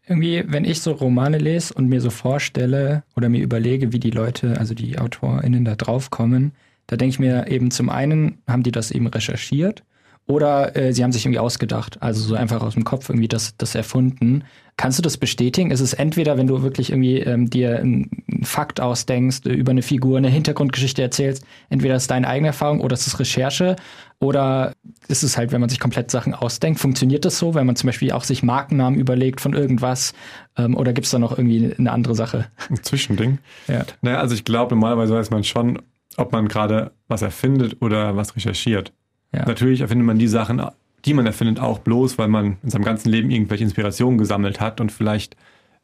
Irgendwie, 0.10 0.44
wenn 0.48 0.66
ich 0.66 0.82
so 0.82 0.92
Romane 0.92 1.38
lese 1.38 1.72
und 1.76 1.88
mir 1.88 2.02
so 2.02 2.10
vorstelle 2.10 3.04
oder 3.16 3.30
mir 3.30 3.44
überlege, 3.44 3.94
wie 3.94 4.00
die 4.00 4.10
Leute, 4.10 4.58
also 4.58 4.74
die 4.74 4.98
AutorInnen 4.98 5.64
da 5.64 5.76
draufkommen, 5.76 6.54
da 6.88 6.98
denke 6.98 7.12
ich 7.12 7.20
mir 7.20 7.48
eben 7.48 7.70
zum 7.70 7.90
einen, 7.90 8.40
haben 8.48 8.64
die 8.64 8.72
das 8.72 8.90
eben 8.90 9.06
recherchiert 9.06 9.84
oder 10.30 10.76
äh, 10.76 10.94
sie 10.94 11.04
haben 11.04 11.12
sich 11.12 11.26
irgendwie 11.26 11.40
ausgedacht, 11.40 11.98
also 12.04 12.22
so 12.22 12.36
einfach 12.36 12.62
aus 12.62 12.76
dem 12.76 12.84
Kopf 12.84 13.10
irgendwie 13.10 13.28
das, 13.28 13.58
das 13.58 13.74
erfunden. 13.74 14.44
Kannst 14.78 15.00
du 15.00 15.02
das 15.02 15.18
bestätigen? 15.18 15.72
Ist 15.72 15.80
es 15.80 15.94
entweder, 15.94 16.38
wenn 16.38 16.46
du 16.46 16.62
wirklich 16.62 16.92
irgendwie 16.92 17.18
ähm, 17.18 17.50
dir 17.50 17.80
einen 17.80 18.24
Fakt 18.44 18.80
ausdenkst, 18.80 19.48
äh, 19.48 19.50
über 19.50 19.72
eine 19.72 19.82
Figur, 19.82 20.20
eine 20.20 20.30
Hintergrundgeschichte 20.30 21.02
erzählst, 21.02 21.44
entweder 21.72 21.96
ist 21.96 22.12
deine 22.12 22.28
eigene 22.28 22.50
Erfahrung 22.50 22.80
oder 22.80 22.94
ist 22.94 23.08
es 23.08 23.20
Recherche 23.20 23.76
oder 24.20 24.74
ist 25.08 25.24
es 25.24 25.36
halt, 25.36 25.52
wenn 25.52 25.62
man 25.62 25.70
sich 25.70 25.80
komplett 25.80 26.12
Sachen 26.12 26.36
ausdenkt, 26.36 26.80
funktioniert 26.80 27.26
das 27.26 27.40
so, 27.40 27.56
wenn 27.56 27.66
man 27.66 27.76
zum 27.76 27.88
Beispiel 27.88 28.12
auch 28.12 28.24
sich 28.24 28.44
Markennamen 28.44 29.00
überlegt 29.00 29.42
von 29.42 29.54
irgendwas 29.54 30.14
ähm, 30.58 30.78
oder 30.78 30.94
gibt 30.94 31.06
es 31.06 31.12
da 31.12 31.18
noch 31.18 31.36
irgendwie 31.36 31.74
eine 31.76 31.92
andere 31.92 32.14
Sache? 32.14 32.46
Ein 32.70 32.84
Zwischending? 32.84 33.40
Ja. 33.68 33.84
Naja, 34.04 34.20
also 34.20 34.36
ich 34.36 34.46
glaube, 34.46 34.76
normalerweise 34.76 35.16
weiß 35.16 35.32
man 35.32 35.44
schon, 35.44 35.82
ob 36.18 36.32
man 36.34 36.48
gerade 36.48 36.92
was 37.08 37.24
erfindet 37.24 37.78
oder 37.82 38.16
was 38.16 38.36
recherchiert. 38.36 38.94
Ja. 39.32 39.46
Natürlich 39.46 39.82
erfindet 39.82 40.06
man 40.08 40.20
die 40.20 40.28
Sachen, 40.28 40.62
die 41.06 41.14
man 41.14 41.26
erfindet, 41.26 41.60
auch 41.60 41.80
bloß, 41.80 42.18
weil 42.18 42.28
man 42.28 42.58
in 42.64 42.70
seinem 42.70 42.84
ganzen 42.84 43.10
Leben 43.10 43.30
irgendwelche 43.30 43.64
Inspirationen 43.64 44.18
gesammelt 44.18 44.60
hat 44.60 44.82
und 44.82 44.92
vielleicht 44.92 45.36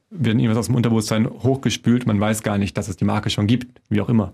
wird 0.09 0.35
irgendwas 0.35 0.57
aus 0.57 0.65
dem 0.67 0.75
Unterbewusstsein 0.75 1.27
hochgespült. 1.27 2.05
Man 2.05 2.19
weiß 2.19 2.43
gar 2.43 2.57
nicht, 2.57 2.77
dass 2.77 2.87
es 2.87 2.97
die 2.97 3.05
Marke 3.05 3.29
schon 3.29 3.47
gibt, 3.47 3.81
wie 3.89 4.01
auch 4.01 4.09
immer. 4.09 4.33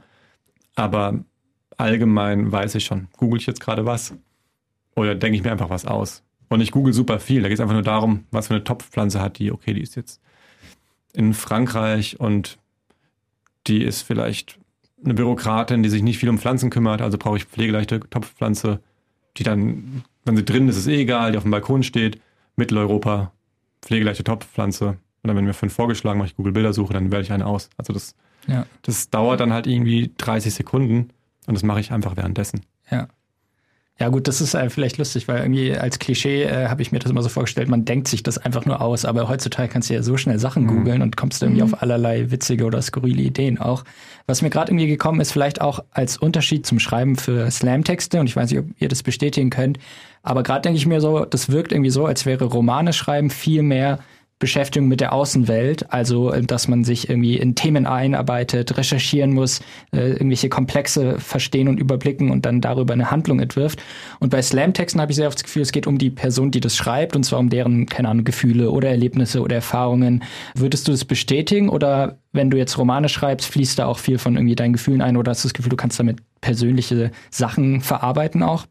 Aber 0.75 1.19
allgemein 1.77 2.51
weiß 2.51 2.75
ich 2.75 2.85
schon, 2.85 3.07
google 3.17 3.39
ich 3.39 3.47
jetzt 3.47 3.61
gerade 3.61 3.85
was 3.85 4.13
oder 4.95 5.15
denke 5.15 5.37
ich 5.37 5.43
mir 5.43 5.51
einfach 5.51 5.69
was 5.69 5.85
aus. 5.85 6.23
Und 6.49 6.61
ich 6.61 6.71
google 6.71 6.93
super 6.93 7.19
viel. 7.19 7.41
Da 7.41 7.47
geht 7.47 7.55
es 7.55 7.61
einfach 7.61 7.73
nur 7.73 7.83
darum, 7.83 8.25
was 8.31 8.47
für 8.47 8.55
eine 8.55 8.63
Topfpflanze 8.63 9.21
hat 9.21 9.39
die. 9.39 9.51
Okay, 9.51 9.73
die 9.73 9.81
ist 9.81 9.95
jetzt 9.95 10.21
in 11.13 11.33
Frankreich 11.33 12.19
und 12.19 12.57
die 13.67 13.83
ist 13.83 14.01
vielleicht 14.01 14.59
eine 15.03 15.13
Bürokratin, 15.13 15.83
die 15.83 15.89
sich 15.89 16.03
nicht 16.03 16.17
viel 16.17 16.29
um 16.29 16.37
Pflanzen 16.37 16.69
kümmert, 16.69 17.01
also 17.01 17.17
brauche 17.17 17.37
ich 17.37 17.45
pflegeleichte 17.45 18.01
Topfpflanze 18.01 18.81
die 19.37 19.43
dann, 19.43 20.03
wenn 20.25 20.35
sie 20.35 20.45
drin 20.45 20.67
ist, 20.67 20.77
ist 20.77 20.87
eh 20.87 21.01
egal, 21.01 21.31
die 21.31 21.37
auf 21.37 21.43
dem 21.43 21.51
Balkon 21.51 21.83
steht, 21.83 22.19
Mitteleuropa, 22.55 23.31
pflegeleichte 23.81 24.23
Topfpflanze. 24.23 24.87
Und 24.87 25.27
dann, 25.27 25.35
wenn 25.35 25.45
mir 25.45 25.53
fünf 25.53 25.73
vorgeschlagen, 25.73 26.19
mache 26.19 26.29
ich 26.29 26.35
Google 26.35 26.53
Bildersuche, 26.53 26.93
dann 26.93 27.11
wähle 27.11 27.21
ich 27.21 27.31
eine 27.31 27.45
aus. 27.45 27.69
Also 27.77 27.93
das, 27.93 28.15
ja. 28.47 28.65
das 28.81 29.09
dauert 29.09 29.39
dann 29.39 29.53
halt 29.53 29.67
irgendwie 29.67 30.11
30 30.17 30.53
Sekunden 30.53 31.09
und 31.47 31.53
das 31.53 31.63
mache 31.63 31.79
ich 31.79 31.91
einfach 31.91 32.17
währenddessen. 32.17 32.61
Ja. 32.89 33.07
Ja 34.01 34.09
gut, 34.09 34.27
das 34.27 34.41
ist 34.41 34.55
äh, 34.55 34.67
vielleicht 34.71 34.97
lustig, 34.97 35.27
weil 35.27 35.41
irgendwie 35.41 35.77
als 35.77 35.99
Klischee 35.99 36.41
äh, 36.41 36.69
habe 36.69 36.81
ich 36.81 36.91
mir 36.91 36.97
das 36.97 37.11
immer 37.11 37.21
so 37.21 37.29
vorgestellt, 37.29 37.69
man 37.69 37.85
denkt 37.85 38.07
sich 38.07 38.23
das 38.23 38.39
einfach 38.39 38.65
nur 38.65 38.81
aus, 38.81 39.05
aber 39.05 39.29
heutzutage 39.29 39.69
kannst 39.69 39.91
du 39.91 39.93
ja 39.93 40.01
so 40.01 40.17
schnell 40.17 40.39
Sachen 40.39 40.63
mhm. 40.63 40.69
googeln 40.69 41.01
und 41.03 41.17
kommst 41.17 41.43
irgendwie 41.43 41.61
mhm. 41.61 41.71
auf 41.71 41.83
allerlei 41.83 42.31
witzige 42.31 42.65
oder 42.65 42.81
skurrile 42.81 43.21
Ideen 43.21 43.59
auch. 43.59 43.83
Was 44.25 44.41
mir 44.41 44.49
gerade 44.49 44.71
irgendwie 44.71 44.87
gekommen 44.87 45.21
ist, 45.21 45.31
vielleicht 45.31 45.61
auch 45.61 45.83
als 45.91 46.17
Unterschied 46.17 46.65
zum 46.65 46.79
Schreiben 46.79 47.15
für 47.15 47.51
Slam-Texte 47.51 48.19
und 48.19 48.25
ich 48.25 48.35
weiß 48.35 48.49
nicht, 48.49 48.61
ob 48.61 48.65
ihr 48.79 48.87
das 48.87 49.03
bestätigen 49.03 49.51
könnt, 49.51 49.77
aber 50.23 50.41
gerade 50.41 50.61
denke 50.61 50.77
ich 50.77 50.87
mir 50.87 50.99
so, 50.99 51.23
das 51.23 51.51
wirkt 51.51 51.71
irgendwie 51.71 51.91
so, 51.91 52.07
als 52.07 52.25
wäre 52.25 52.45
Romane 52.45 52.93
schreiben 52.93 53.29
viel 53.29 53.61
mehr 53.61 53.99
Beschäftigung 54.41 54.89
mit 54.89 54.99
der 54.99 55.13
Außenwelt, 55.13 55.93
also 55.93 56.31
äh, 56.31 56.41
dass 56.41 56.67
man 56.67 56.83
sich 56.83 57.09
irgendwie 57.09 57.37
in 57.37 57.55
Themen 57.55 57.85
einarbeitet, 57.85 58.75
recherchieren 58.75 59.31
muss, 59.31 59.61
äh, 59.93 60.09
irgendwelche 60.09 60.49
Komplexe 60.49 61.19
verstehen 61.19 61.69
und 61.69 61.79
überblicken 61.79 62.31
und 62.31 62.45
dann 62.45 62.59
darüber 62.59 62.93
eine 62.93 63.09
Handlung 63.09 63.39
entwirft. 63.39 63.81
Und 64.19 64.31
bei 64.31 64.41
Slam-Texten 64.41 64.99
habe 64.99 65.11
ich 65.11 65.15
sehr 65.15 65.27
oft 65.27 65.37
das 65.37 65.43
Gefühl, 65.43 65.61
es 65.61 65.71
geht 65.71 65.87
um 65.87 65.97
die 65.97 66.09
Person, 66.09 66.51
die 66.51 66.59
das 66.59 66.75
schreibt, 66.75 67.15
und 67.15 67.23
zwar 67.23 67.39
um 67.39 67.49
deren, 67.49 67.85
keine 67.85 68.09
Ahnung, 68.09 68.25
Gefühle 68.25 68.71
oder 68.71 68.89
Erlebnisse 68.89 69.41
oder 69.41 69.55
Erfahrungen. 69.55 70.23
Würdest 70.55 70.87
du 70.87 70.91
das 70.91 71.05
bestätigen 71.05 71.69
oder 71.69 72.17
wenn 72.33 72.49
du 72.49 72.57
jetzt 72.57 72.77
Romane 72.77 73.07
schreibst, 73.07 73.47
fließt 73.47 73.79
da 73.79 73.85
auch 73.85 73.99
viel 73.99 74.17
von 74.17 74.35
irgendwie 74.35 74.55
deinen 74.55 74.73
Gefühlen 74.73 75.01
ein 75.01 75.15
oder 75.15 75.31
hast 75.31 75.43
du 75.43 75.47
das 75.47 75.53
Gefühl, 75.53 75.69
du 75.69 75.77
kannst 75.77 75.99
damit 75.99 76.19
persönliche 76.41 77.11
Sachen 77.29 77.81
verarbeiten 77.81 78.41
auch? 78.43 78.65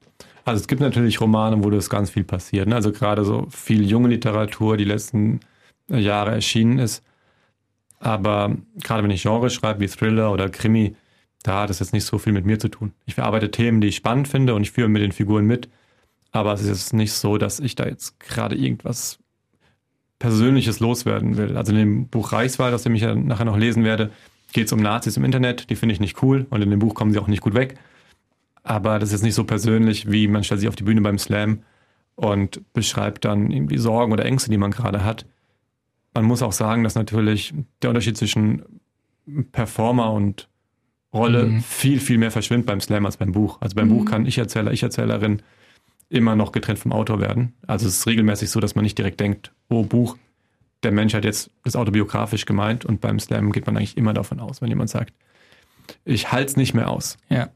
Also 0.44 0.62
es 0.62 0.66
gibt 0.66 0.80
natürlich 0.80 1.20
Romane, 1.20 1.62
wo 1.62 1.70
das 1.70 1.90
ganz 1.90 2.10
viel 2.10 2.24
passiert. 2.24 2.66
Ne? 2.66 2.74
Also 2.74 2.90
gerade 2.90 3.24
so 3.24 3.46
viel 3.50 3.88
junge 3.88 4.08
Literatur, 4.08 4.76
die 4.76 4.84
letzten 4.84 5.40
Jahre 5.98 6.32
erschienen 6.32 6.78
ist. 6.78 7.02
Aber 8.00 8.56
gerade 8.82 9.02
wenn 9.02 9.10
ich 9.10 9.22
Genre 9.22 9.50
schreibe, 9.50 9.80
wie 9.80 9.88
Thriller 9.88 10.32
oder 10.32 10.48
Krimi, 10.48 10.96
da 11.42 11.62
hat 11.62 11.70
es 11.70 11.78
jetzt 11.78 11.92
nicht 11.92 12.04
so 12.04 12.18
viel 12.18 12.32
mit 12.32 12.46
mir 12.46 12.58
zu 12.58 12.68
tun. 12.68 12.92
Ich 13.06 13.14
verarbeite 13.14 13.50
Themen, 13.50 13.80
die 13.80 13.88
ich 13.88 13.96
spannend 13.96 14.28
finde 14.28 14.54
und 14.54 14.62
ich 14.62 14.72
führe 14.72 14.88
mit 14.88 15.02
den 15.02 15.12
Figuren 15.12 15.44
mit. 15.44 15.68
Aber 16.32 16.52
es 16.52 16.62
ist 16.62 16.68
jetzt 16.68 16.92
nicht 16.92 17.12
so, 17.12 17.38
dass 17.38 17.60
ich 17.60 17.74
da 17.74 17.86
jetzt 17.86 18.18
gerade 18.20 18.56
irgendwas 18.56 19.18
Persönliches 20.18 20.80
loswerden 20.80 21.36
will. 21.36 21.56
Also 21.56 21.72
in 21.72 21.78
dem 21.78 22.08
Buch 22.08 22.32
Reichswahl, 22.32 22.70
das 22.70 22.86
ich 22.86 23.00
ja 23.02 23.14
nachher 23.14 23.44
noch 23.44 23.56
lesen 23.56 23.84
werde, 23.84 24.10
geht 24.52 24.66
es 24.66 24.72
um 24.72 24.80
Nazis 24.80 25.16
im 25.16 25.24
Internet. 25.24 25.70
Die 25.70 25.76
finde 25.76 25.94
ich 25.94 26.00
nicht 26.00 26.22
cool 26.22 26.46
und 26.50 26.62
in 26.62 26.70
dem 26.70 26.78
Buch 26.78 26.94
kommen 26.94 27.12
sie 27.12 27.18
auch 27.18 27.26
nicht 27.26 27.42
gut 27.42 27.54
weg. 27.54 27.76
Aber 28.62 28.98
das 28.98 29.08
ist 29.08 29.14
jetzt 29.14 29.22
nicht 29.22 29.34
so 29.34 29.44
persönlich, 29.44 30.10
wie 30.10 30.28
man 30.28 30.44
stellt 30.44 30.60
sich 30.60 30.68
auf 30.68 30.76
die 30.76 30.84
Bühne 30.84 31.00
beim 31.00 31.18
Slam 31.18 31.62
und 32.14 32.60
beschreibt 32.74 33.24
dann 33.24 33.50
irgendwie 33.50 33.78
Sorgen 33.78 34.12
oder 34.12 34.24
Ängste, 34.24 34.50
die 34.50 34.58
man 34.58 34.70
gerade 34.70 35.04
hat 35.04 35.24
man 36.14 36.24
muss 36.24 36.42
auch 36.42 36.52
sagen, 36.52 36.84
dass 36.84 36.94
natürlich 36.94 37.54
der 37.82 37.90
Unterschied 37.90 38.16
zwischen 38.16 38.80
Performer 39.52 40.12
und 40.12 40.48
Rolle 41.12 41.46
mhm. 41.46 41.60
viel, 41.60 42.00
viel 42.00 42.18
mehr 42.18 42.30
verschwindet 42.30 42.66
beim 42.66 42.80
Slam 42.80 43.06
als 43.06 43.16
beim 43.16 43.32
Buch. 43.32 43.58
Also 43.60 43.74
beim 43.74 43.88
mhm. 43.88 43.98
Buch 43.98 44.04
kann 44.06 44.26
Ich-Erzähler, 44.26 44.72
Ich-Erzählerin 44.72 45.42
immer 46.08 46.36
noch 46.36 46.52
getrennt 46.52 46.78
vom 46.78 46.92
Autor 46.92 47.20
werden. 47.20 47.54
Also 47.66 47.86
es 47.86 47.98
ist 47.98 48.06
regelmäßig 48.06 48.50
so, 48.50 48.60
dass 48.60 48.74
man 48.74 48.84
nicht 48.84 48.98
direkt 48.98 49.20
denkt, 49.20 49.52
oh 49.68 49.84
Buch, 49.84 50.16
der 50.82 50.92
Mensch 50.92 51.14
hat 51.14 51.24
jetzt 51.24 51.50
das 51.64 51.76
autobiografisch 51.76 52.46
gemeint 52.46 52.84
und 52.84 53.00
beim 53.00 53.18
Slam 53.20 53.52
geht 53.52 53.66
man 53.66 53.76
eigentlich 53.76 53.96
immer 53.96 54.14
davon 54.14 54.40
aus, 54.40 54.62
wenn 54.62 54.68
jemand 54.68 54.90
sagt, 54.90 55.14
ich 56.04 56.32
halte 56.32 56.50
es 56.50 56.56
nicht 56.56 56.74
mehr 56.74 56.90
aus. 56.90 57.16
Ja. 57.28 57.50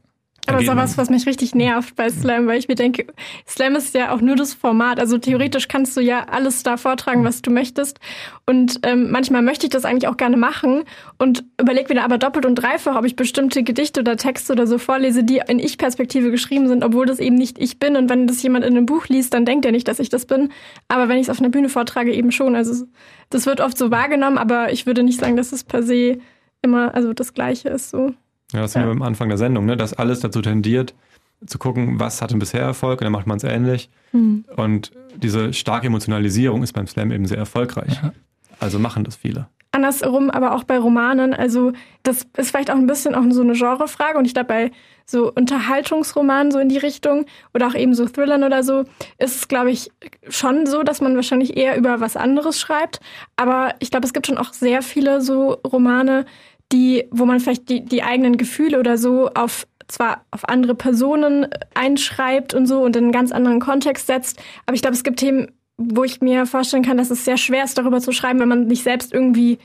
Aber 0.47 0.59
das 0.59 0.67
ist 0.67 0.75
was, 0.75 0.97
was 0.97 1.09
mich 1.09 1.25
richtig 1.25 1.55
nervt 1.55 1.95
bei 1.95 2.09
Slam, 2.09 2.47
weil 2.47 2.59
ich 2.59 2.67
mir 2.67 2.75
denke, 2.75 3.07
Slam 3.47 3.75
ist 3.75 3.93
ja 3.93 4.13
auch 4.13 4.21
nur 4.21 4.35
das 4.35 4.53
Format. 4.53 4.99
Also 4.99 5.17
theoretisch 5.17 5.67
kannst 5.67 5.95
du 5.97 6.01
ja 6.01 6.25
alles 6.29 6.63
da 6.63 6.77
vortragen, 6.77 7.23
was 7.23 7.41
du 7.41 7.51
möchtest. 7.51 7.99
Und 8.45 8.79
ähm, 8.83 9.11
manchmal 9.11 9.41
möchte 9.41 9.65
ich 9.65 9.71
das 9.71 9.85
eigentlich 9.85 10.07
auch 10.07 10.17
gerne 10.17 10.37
machen 10.37 10.83
und 11.17 11.43
überlege 11.59 11.89
wieder 11.89 12.03
aber 12.03 12.17
doppelt 12.17 12.45
und 12.45 12.55
dreifach, 12.55 12.95
ob 12.95 13.05
ich 13.05 13.15
bestimmte 13.15 13.63
Gedichte 13.63 14.01
oder 14.01 14.17
Texte 14.17 14.53
oder 14.53 14.67
so 14.67 14.77
vorlese, 14.77 15.23
die 15.23 15.41
in 15.47 15.59
Ich-Perspektive 15.59 16.31
geschrieben 16.31 16.67
sind, 16.67 16.83
obwohl 16.83 17.05
das 17.05 17.19
eben 17.19 17.35
nicht 17.35 17.57
ich 17.57 17.79
bin. 17.79 17.95
Und 17.95 18.09
wenn 18.09 18.27
das 18.27 18.43
jemand 18.43 18.65
in 18.65 18.75
einem 18.75 18.85
Buch 18.85 19.07
liest, 19.07 19.33
dann 19.33 19.45
denkt 19.45 19.65
er 19.65 19.71
nicht, 19.71 19.87
dass 19.87 19.99
ich 19.99 20.09
das 20.09 20.25
bin. 20.25 20.51
Aber 20.87 21.09
wenn 21.09 21.17
ich 21.17 21.23
es 21.23 21.29
auf 21.29 21.39
einer 21.39 21.49
Bühne 21.49 21.69
vortrage, 21.69 22.13
eben 22.13 22.31
schon. 22.31 22.55
Also 22.55 22.85
das 23.29 23.45
wird 23.45 23.61
oft 23.61 23.77
so 23.77 23.91
wahrgenommen, 23.91 24.37
aber 24.37 24.71
ich 24.71 24.85
würde 24.85 25.03
nicht 25.03 25.19
sagen, 25.19 25.35
dass 25.35 25.51
es 25.51 25.63
per 25.63 25.83
se 25.83 26.19
immer 26.61 26.93
also 26.95 27.13
das 27.13 27.33
Gleiche 27.33 27.69
ist 27.69 27.89
so. 27.89 28.13
Ja, 28.53 28.61
das 28.61 28.73
sind 28.73 28.83
ja. 28.83 28.87
wir 28.87 28.91
am 28.91 29.01
Anfang 29.01 29.29
der 29.29 29.37
Sendung, 29.37 29.65
ne? 29.65 29.77
dass 29.77 29.93
alles 29.93 30.19
dazu 30.19 30.41
tendiert, 30.41 30.93
zu 31.45 31.57
gucken, 31.57 31.99
was 31.99 32.21
hatte 32.21 32.35
bisher 32.37 32.61
Erfolg 32.61 33.01
und 33.01 33.05
dann 33.05 33.11
macht 33.11 33.27
man 33.27 33.37
es 33.37 33.43
ähnlich. 33.43 33.89
Mhm. 34.11 34.45
Und 34.55 34.91
diese 35.15 35.53
starke 35.53 35.87
Emotionalisierung 35.87 36.63
ist 36.63 36.73
beim 36.73 36.87
Slam 36.87 37.11
eben 37.11 37.25
sehr 37.25 37.37
erfolgreich. 37.37 37.99
Ja. 38.01 38.13
Also 38.59 38.79
machen 38.79 39.03
das 39.03 39.15
viele. 39.15 39.47
Andersrum, 39.75 40.29
aber 40.29 40.55
auch 40.55 40.63
bei 40.63 40.77
Romanen. 40.77 41.33
Also 41.33 41.73
das 42.03 42.25
ist 42.37 42.51
vielleicht 42.51 42.71
auch 42.71 42.75
ein 42.75 42.87
bisschen 42.87 43.13
auch 43.13 43.23
so 43.29 43.41
eine 43.41 43.53
Genrefrage. 43.53 44.17
Und 44.17 44.25
ich 44.25 44.33
glaube, 44.33 44.47
bei 44.47 44.71
so 45.05 45.31
Unterhaltungsromanen 45.33 46.51
so 46.51 46.59
in 46.59 46.69
die 46.69 46.77
Richtung 46.77 47.25
oder 47.53 47.67
auch 47.67 47.75
eben 47.75 47.93
so 47.93 48.07
Thrillern 48.07 48.43
oder 48.43 48.63
so, 48.63 48.85
ist 49.17 49.35
es, 49.35 49.47
glaube 49.49 49.71
ich, 49.71 49.91
schon 50.29 50.65
so, 50.65 50.83
dass 50.83 51.01
man 51.01 51.15
wahrscheinlich 51.15 51.57
eher 51.57 51.77
über 51.77 51.99
was 51.99 52.15
anderes 52.15 52.59
schreibt. 52.59 53.01
Aber 53.35 53.75
ich 53.79 53.91
glaube, 53.91 54.05
es 54.05 54.13
gibt 54.13 54.27
schon 54.27 54.37
auch 54.37 54.53
sehr 54.53 54.81
viele 54.81 55.21
so 55.21 55.59
Romane, 55.67 56.25
die, 56.71 57.07
wo 57.11 57.25
man 57.25 57.39
vielleicht 57.39 57.69
die, 57.69 57.85
die 57.85 58.03
eigenen 58.03 58.37
Gefühle 58.37 58.79
oder 58.79 58.97
so 58.97 59.29
auf 59.29 59.67
zwar 59.87 60.25
auf 60.31 60.49
andere 60.49 60.73
Personen 60.73 61.47
einschreibt 61.75 62.53
und 62.53 62.65
so 62.65 62.81
und 62.81 62.95
in 62.95 63.03
einen 63.03 63.11
ganz 63.11 63.31
anderen 63.31 63.59
Kontext 63.59 64.07
setzt, 64.07 64.41
aber 64.65 64.75
ich 64.75 64.81
glaube, 64.81 64.95
es 64.95 65.03
gibt 65.03 65.19
Themen, 65.19 65.51
wo 65.77 66.03
ich 66.03 66.21
mir 66.21 66.45
vorstellen 66.45 66.83
kann, 66.83 66.97
dass 66.97 67.11
es 67.11 67.25
sehr 67.25 67.37
schwer 67.37 67.63
ist, 67.63 67.77
darüber 67.77 67.99
zu 67.99 68.11
schreiben, 68.11 68.39
wenn 68.39 68.47
man 68.47 68.67
nicht 68.67 68.83
selbst 68.83 69.13
irgendwie 69.13 69.59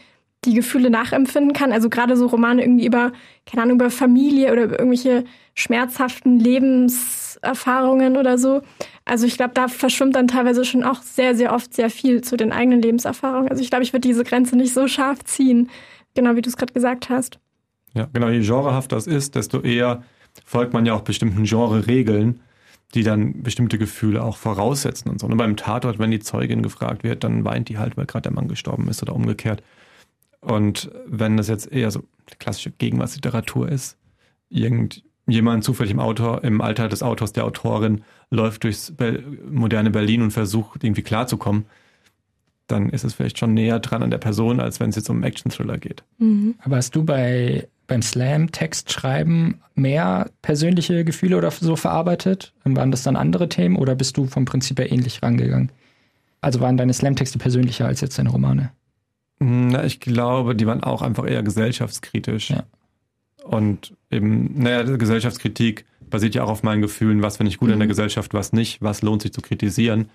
die 0.45 0.55
Gefühle 0.55 0.91
nachempfinden 0.91 1.53
kann. 1.53 1.73
Also 1.73 1.91
gerade 1.91 2.17
so 2.17 2.27
Romane 2.27 2.63
irgendwie 2.63 2.87
über, 2.87 3.13
keine 3.47 3.63
Ahnung, 3.63 3.77
über 3.77 3.91
Familie 3.91 4.53
oder 4.53 4.65
über 4.65 4.79
irgendwelche 4.79 5.25
schmerzhaften 5.55 6.39
Lebenserfahrungen 6.39 8.17
oder 8.17 8.39
so. 8.39 8.63
Also 9.05 9.27
ich 9.27 9.37
glaube, 9.37 9.53
da 9.55 9.69
verschwimmt 9.69 10.17
dann 10.17 10.29
teilweise 10.29 10.65
schon 10.65 10.83
auch 10.83 11.03
sehr, 11.03 11.35
sehr 11.35 11.53
oft 11.53 11.75
sehr 11.75 11.91
viel 11.91 12.23
zu 12.23 12.37
den 12.37 12.53
eigenen 12.53 12.81
Lebenserfahrungen. 12.81 13.51
Also 13.51 13.63
ich 13.63 13.71
glaube, 13.71 13.83
ich 13.83 13.93
würde 13.93 14.09
diese 14.09 14.25
Grenze 14.25 14.57
nicht 14.57 14.73
so 14.73 14.89
scharf 14.89 15.25
ziehen. 15.25 15.69
Genau, 16.15 16.37
wie 16.37 16.43
du 16.43 16.49
es 16.49 16.57
gerade 16.57 16.73
gesagt 16.73 17.09
hast. 17.11 17.39
Ja, 17.95 18.09
genau. 18.13 18.29
Je 18.29 18.41
genrehafter 18.41 18.97
das 18.97 19.07
ist, 19.07 19.35
desto 19.35 19.61
eher 19.61 20.03
folgt 20.45 20.73
man 20.73 20.87
ja 20.87 20.95
auch 20.95 21.03
bestimmten 21.03 21.45
Genre-Regeln. 21.45 22.41
die 22.95 23.03
dann 23.03 23.43
bestimmte 23.43 23.79
Gefühle 23.79 24.23
auch 24.23 24.37
voraussetzen 24.37 25.11
und 25.11 25.21
so. 25.21 25.27
Und 25.27 25.37
beim 25.37 25.57
Tatort, 25.57 25.99
wenn 25.99 26.11
die 26.11 26.19
Zeugin 26.19 26.63
gefragt 26.63 27.05
wird, 27.05 27.23
dann 27.25 27.45
weint 27.45 27.69
die 27.69 27.79
halt, 27.79 27.97
weil 27.97 28.07
gerade 28.07 28.23
der 28.23 28.33
Mann 28.33 28.49
gestorben 28.49 28.89
ist 28.89 29.03
oder 29.03 29.15
umgekehrt. 29.15 29.63
Und 30.41 30.91
wenn 31.07 31.37
das 31.37 31.49
jetzt 31.49 31.71
eher 31.71 31.91
so 31.91 32.03
klassische 32.39 32.71
Gegenwartsliteratur 32.73 33.69
ist, 33.69 33.97
irgendjemand 34.49 35.63
zufällig 35.63 35.93
im 35.93 36.01
Autor, 36.01 36.43
im 36.43 36.61
Alter 36.61 36.89
des 36.89 37.03
Autors, 37.03 37.33
der 37.33 37.45
Autorin, 37.45 38.03
läuft 38.31 38.65
durchs 38.65 38.93
moderne 39.49 39.91
Berlin 39.91 40.23
und 40.23 40.33
versucht 40.33 40.83
irgendwie 40.83 41.03
klarzukommen, 41.03 41.67
dann 42.71 42.91
ist 42.91 43.05
es 43.05 43.15
vielleicht 43.15 43.39
schon 43.39 43.55
näher 43.55 43.79
dran 43.81 44.03
an 44.03 44.11
der 44.11 44.19
Person, 44.19 44.61
als 44.61 44.81
wenn 44.81 44.91
es 44.91 44.97
jetzt 44.97 45.11
um 45.11 45.23
Action-Thriller 45.23 45.79
geht. 45.79 46.03
Mhm. 46.19 46.55
Aber 46.63 46.77
hast 46.77 46.95
du 46.95 47.05
bei 47.05 47.69
beim 47.91 48.03
Slam-Text 48.03 48.93
schreiben 48.93 49.63
mehr 49.75 50.31
persönliche 50.43 51.05
Gefühle 51.05 51.37
oder 51.37 51.51
so 51.51 51.75
verarbeitet? 51.75 52.55
Waren 52.65 52.93
das 52.93 53.03
dann 53.03 53.17
andere 53.17 53.49
Themen 53.49 53.75
oder 53.75 53.97
bist 53.97 54.17
du 54.17 54.27
vom 54.27 54.45
Prinzip 54.45 54.79
her 54.79 54.93
ähnlich 54.93 55.25
rangegangen? 55.25 55.73
Also 56.41 56.61
waren 56.61 56.77
deine 56.77 56.95
Slam-Texte 56.95 57.39
persönlicher 57.39 57.87
als 57.87 58.01
jetzt 58.01 58.17
deine 58.17 58.31
Romane? 58.31 58.71
Na, 59.41 59.85
ich 59.85 59.99
glaube, 59.99 60.55
die 60.55 60.67
waren 60.67 60.85
auch 60.85 61.03
einfach 61.03 61.29
eher 61.29 61.43
gesellschaftskritisch. 61.43 62.51
Ja. 62.51 62.63
Und 63.43 63.97
eben, 64.11 64.63
naja, 64.63 64.85
Gesellschaftskritik 64.85 65.85
basiert 66.09 66.37
ja 66.37 66.45
auch 66.45 66.51
auf 66.51 66.63
meinen 66.63 66.83
Gefühlen, 66.83 67.23
was 67.23 67.39
finde 67.39 67.51
ich 67.51 67.59
gut 67.59 67.69
mhm. 67.69 67.75
in 67.75 67.79
der 67.81 67.89
Gesellschaft, 67.89 68.35
was 68.35 68.53
nicht, 68.53 68.81
was 68.83 69.03
lohnt 69.03 69.23
sich 69.23 69.33
zu 69.33 69.41
kritisieren. 69.41 70.11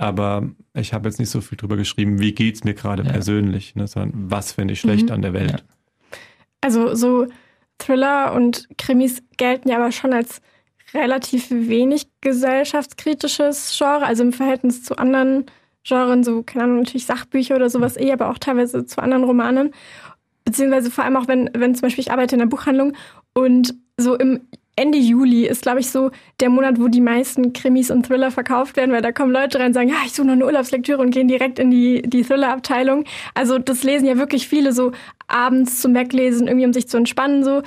Aber 0.00 0.48
ich 0.72 0.94
habe 0.94 1.10
jetzt 1.10 1.18
nicht 1.18 1.28
so 1.28 1.42
viel 1.42 1.58
drüber 1.58 1.76
geschrieben, 1.76 2.20
wie 2.20 2.32
geht 2.32 2.54
es 2.54 2.64
mir 2.64 2.72
gerade 2.72 3.02
ja. 3.02 3.12
persönlich, 3.12 3.74
ne, 3.76 3.86
sondern 3.86 4.30
was 4.30 4.52
finde 4.52 4.72
ich 4.72 4.80
schlecht 4.80 5.08
mhm. 5.08 5.12
an 5.12 5.20
der 5.20 5.34
Welt. 5.34 5.50
Ja. 5.50 6.18
Also 6.62 6.94
so 6.94 7.26
Thriller 7.76 8.32
und 8.32 8.66
Krimis 8.78 9.22
gelten 9.36 9.68
ja 9.68 9.76
aber 9.76 9.92
schon 9.92 10.14
als 10.14 10.40
relativ 10.94 11.50
wenig 11.50 12.06
gesellschaftskritisches 12.22 13.76
Genre, 13.76 14.06
also 14.06 14.22
im 14.22 14.32
Verhältnis 14.32 14.82
zu 14.82 14.96
anderen 14.96 15.44
Genren, 15.86 16.24
so, 16.24 16.42
keine 16.44 16.64
Ahnung, 16.64 16.78
natürlich 16.78 17.04
Sachbücher 17.04 17.56
oder 17.56 17.68
sowas 17.68 17.98
eh, 17.98 18.10
aber 18.10 18.30
auch 18.30 18.38
teilweise 18.38 18.86
zu 18.86 19.02
anderen 19.02 19.24
Romanen. 19.24 19.74
Beziehungsweise 20.46 20.90
vor 20.90 21.04
allem 21.04 21.16
auch, 21.16 21.28
wenn, 21.28 21.50
wenn 21.52 21.74
zum 21.74 21.82
Beispiel 21.82 22.04
ich 22.04 22.10
arbeite 22.10 22.36
in 22.36 22.40
der 22.40 22.46
Buchhandlung 22.46 22.94
und 23.34 23.74
so 23.98 24.16
im 24.16 24.48
Ende 24.80 24.98
Juli 24.98 25.46
ist, 25.46 25.62
glaube 25.62 25.80
ich, 25.80 25.90
so 25.90 26.10
der 26.40 26.48
Monat, 26.48 26.80
wo 26.80 26.88
die 26.88 27.02
meisten 27.02 27.52
Krimis 27.52 27.90
und 27.90 28.06
Thriller 28.06 28.30
verkauft 28.30 28.76
werden, 28.76 28.92
weil 28.92 29.02
da 29.02 29.12
kommen 29.12 29.30
Leute 29.30 29.58
rein 29.58 29.68
und 29.68 29.74
sagen, 29.74 29.90
ja, 29.90 29.96
ich 30.06 30.12
suche 30.12 30.26
noch 30.26 30.32
eine 30.32 30.46
Urlaubslektüre 30.46 31.02
und 31.02 31.10
gehen 31.10 31.28
direkt 31.28 31.58
in 31.58 31.70
die, 31.70 32.00
die 32.02 32.22
Thriller-Abteilung. 32.22 33.04
Also 33.34 33.58
das 33.58 33.84
lesen 33.84 34.06
ja 34.06 34.16
wirklich 34.16 34.48
viele 34.48 34.72
so 34.72 34.92
abends 35.28 35.80
zum 35.80 35.94
Weglesen, 35.94 36.48
irgendwie 36.48 36.66
um 36.66 36.72
sich 36.72 36.88
zu 36.88 36.96
entspannen 36.96 37.44
so. 37.44 37.60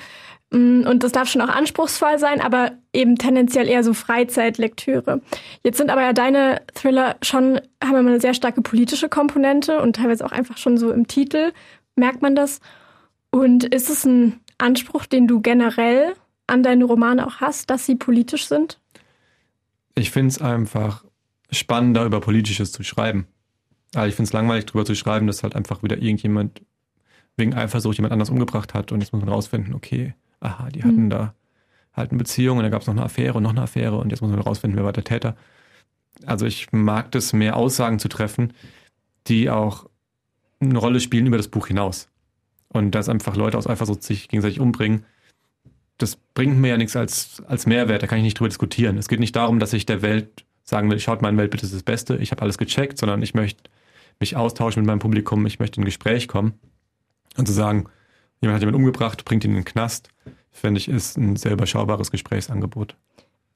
Mm, 0.49 0.87
und 0.87 1.03
das 1.03 1.11
darf 1.11 1.29
schon 1.29 1.41
auch 1.41 1.49
anspruchsvoll 1.49 2.17
sein, 2.17 2.41
aber 2.41 2.71
eben 2.93 3.15
tendenziell 3.17 3.69
eher 3.69 3.83
so 3.83 3.93
Freizeitlektüre. 3.93 5.21
Jetzt 5.63 5.77
sind 5.77 5.91
aber 5.91 6.01
ja 6.01 6.13
deine 6.13 6.61
Thriller 6.73 7.17
schon, 7.21 7.61
haben 7.83 7.95
immer 7.95 8.09
eine 8.09 8.21
sehr 8.21 8.33
starke 8.33 8.63
politische 8.63 9.07
Komponente 9.07 9.81
und 9.81 9.97
teilweise 9.97 10.25
auch 10.25 10.31
einfach 10.31 10.57
schon 10.57 10.77
so 10.77 10.91
im 10.91 11.07
Titel 11.07 11.51
merkt 11.95 12.23
man 12.23 12.35
das. 12.35 12.59
Und 13.29 13.63
ist 13.65 13.89
es 13.89 14.03
ein 14.03 14.39
Anspruch, 14.57 15.05
den 15.05 15.27
du 15.27 15.41
generell 15.41 16.13
an 16.47 16.63
deine 16.63 16.85
Romane 16.85 17.25
auch 17.25 17.35
hast, 17.35 17.69
dass 17.69 17.85
sie 17.85 17.95
politisch 17.95 18.47
sind? 18.47 18.79
Ich 19.95 20.11
finde 20.11 20.29
es 20.29 20.41
einfach 20.41 21.05
spannender, 21.51 22.05
über 22.05 22.19
Politisches 22.19 22.71
zu 22.71 22.83
schreiben. 22.83 23.27
Also 23.93 24.07
ich 24.07 24.15
finde 24.15 24.27
es 24.27 24.33
langweilig, 24.33 24.65
darüber 24.65 24.85
zu 24.85 24.95
schreiben, 24.95 25.27
dass 25.27 25.43
halt 25.43 25.55
einfach 25.55 25.83
wieder 25.83 25.97
irgendjemand 25.97 26.61
wegen 27.37 27.53
Eifersucht 27.53 27.97
jemand 27.97 28.11
anders 28.11 28.29
umgebracht 28.29 28.73
hat 28.73 28.91
und 28.91 29.01
jetzt 29.01 29.13
muss 29.13 29.21
man 29.21 29.29
rausfinden, 29.29 29.73
okay, 29.73 30.13
aha, 30.39 30.69
die 30.69 30.83
hatten 30.83 31.05
mhm. 31.05 31.09
da 31.09 31.33
halt 31.93 32.11
eine 32.11 32.17
Beziehung 32.17 32.57
und 32.57 32.63
dann 32.63 32.71
gab 32.71 32.81
es 32.81 32.87
noch 32.87 32.95
eine 32.95 33.03
Affäre 33.03 33.37
und 33.37 33.43
noch 33.43 33.51
eine 33.51 33.61
Affäre 33.61 33.97
und 33.97 34.09
jetzt 34.09 34.21
muss 34.21 34.31
man 34.31 34.39
rausfinden, 34.39 34.77
wer 34.77 34.85
war 34.85 34.93
der 34.93 35.03
Täter. 35.03 35.35
Also 36.25 36.45
ich 36.45 36.71
mag 36.71 37.11
das 37.11 37.33
mehr 37.33 37.55
Aussagen 37.55 37.99
zu 37.99 38.07
treffen, 38.07 38.53
die 39.27 39.49
auch 39.49 39.89
eine 40.59 40.77
Rolle 40.77 40.99
spielen 40.99 41.27
über 41.27 41.37
das 41.37 41.47
Buch 41.47 41.67
hinaus. 41.67 42.09
Und 42.69 42.91
dass 42.91 43.09
einfach 43.09 43.35
Leute 43.35 43.57
aus 43.57 43.67
Eifersucht 43.67 44.03
sich 44.03 44.27
gegenseitig 44.27 44.59
umbringen, 44.59 45.05
das 45.97 46.15
bringt 46.33 46.57
mir 46.57 46.69
ja 46.69 46.77
nichts 46.77 46.95
als, 46.95 47.41
als 47.47 47.65
Mehrwert, 47.65 48.03
da 48.03 48.07
kann 48.07 48.17
ich 48.17 48.23
nicht 48.23 48.39
drüber 48.39 48.49
diskutieren. 48.49 48.97
Es 48.97 49.07
geht 49.07 49.19
nicht 49.19 49.35
darum, 49.35 49.59
dass 49.59 49.73
ich 49.73 49.85
der 49.85 50.01
Welt 50.01 50.45
sagen 50.63 50.89
will, 50.89 50.99
schaut 50.99 51.21
mein 51.21 51.37
Weltbild 51.37 51.63
ist 51.63 51.73
das 51.73 51.83
Beste, 51.83 52.17
ich 52.17 52.31
habe 52.31 52.41
alles 52.41 52.57
gecheckt, 52.57 52.97
sondern 52.97 53.21
ich 53.21 53.33
möchte 53.33 53.69
mich 54.19 54.35
austauschen 54.35 54.81
mit 54.81 54.87
meinem 54.87 54.99
Publikum, 54.99 55.45
ich 55.45 55.59
möchte 55.59 55.77
in 55.77 55.83
ein 55.83 55.85
Gespräch 55.85 56.27
kommen 56.27 56.53
und 57.37 57.47
zu 57.47 57.53
sagen, 57.53 57.85
jemand 58.41 58.55
hat 58.55 58.61
jemanden 58.61 58.79
umgebracht, 58.79 59.25
bringt 59.25 59.43
ihn 59.43 59.51
in 59.51 59.57
den 59.57 59.65
Knast, 59.65 60.09
finde 60.51 60.79
ich, 60.79 60.87
ist 60.87 61.17
ein 61.17 61.35
sehr 61.35 61.51
überschaubares 61.51 62.11
Gesprächsangebot. 62.11 62.95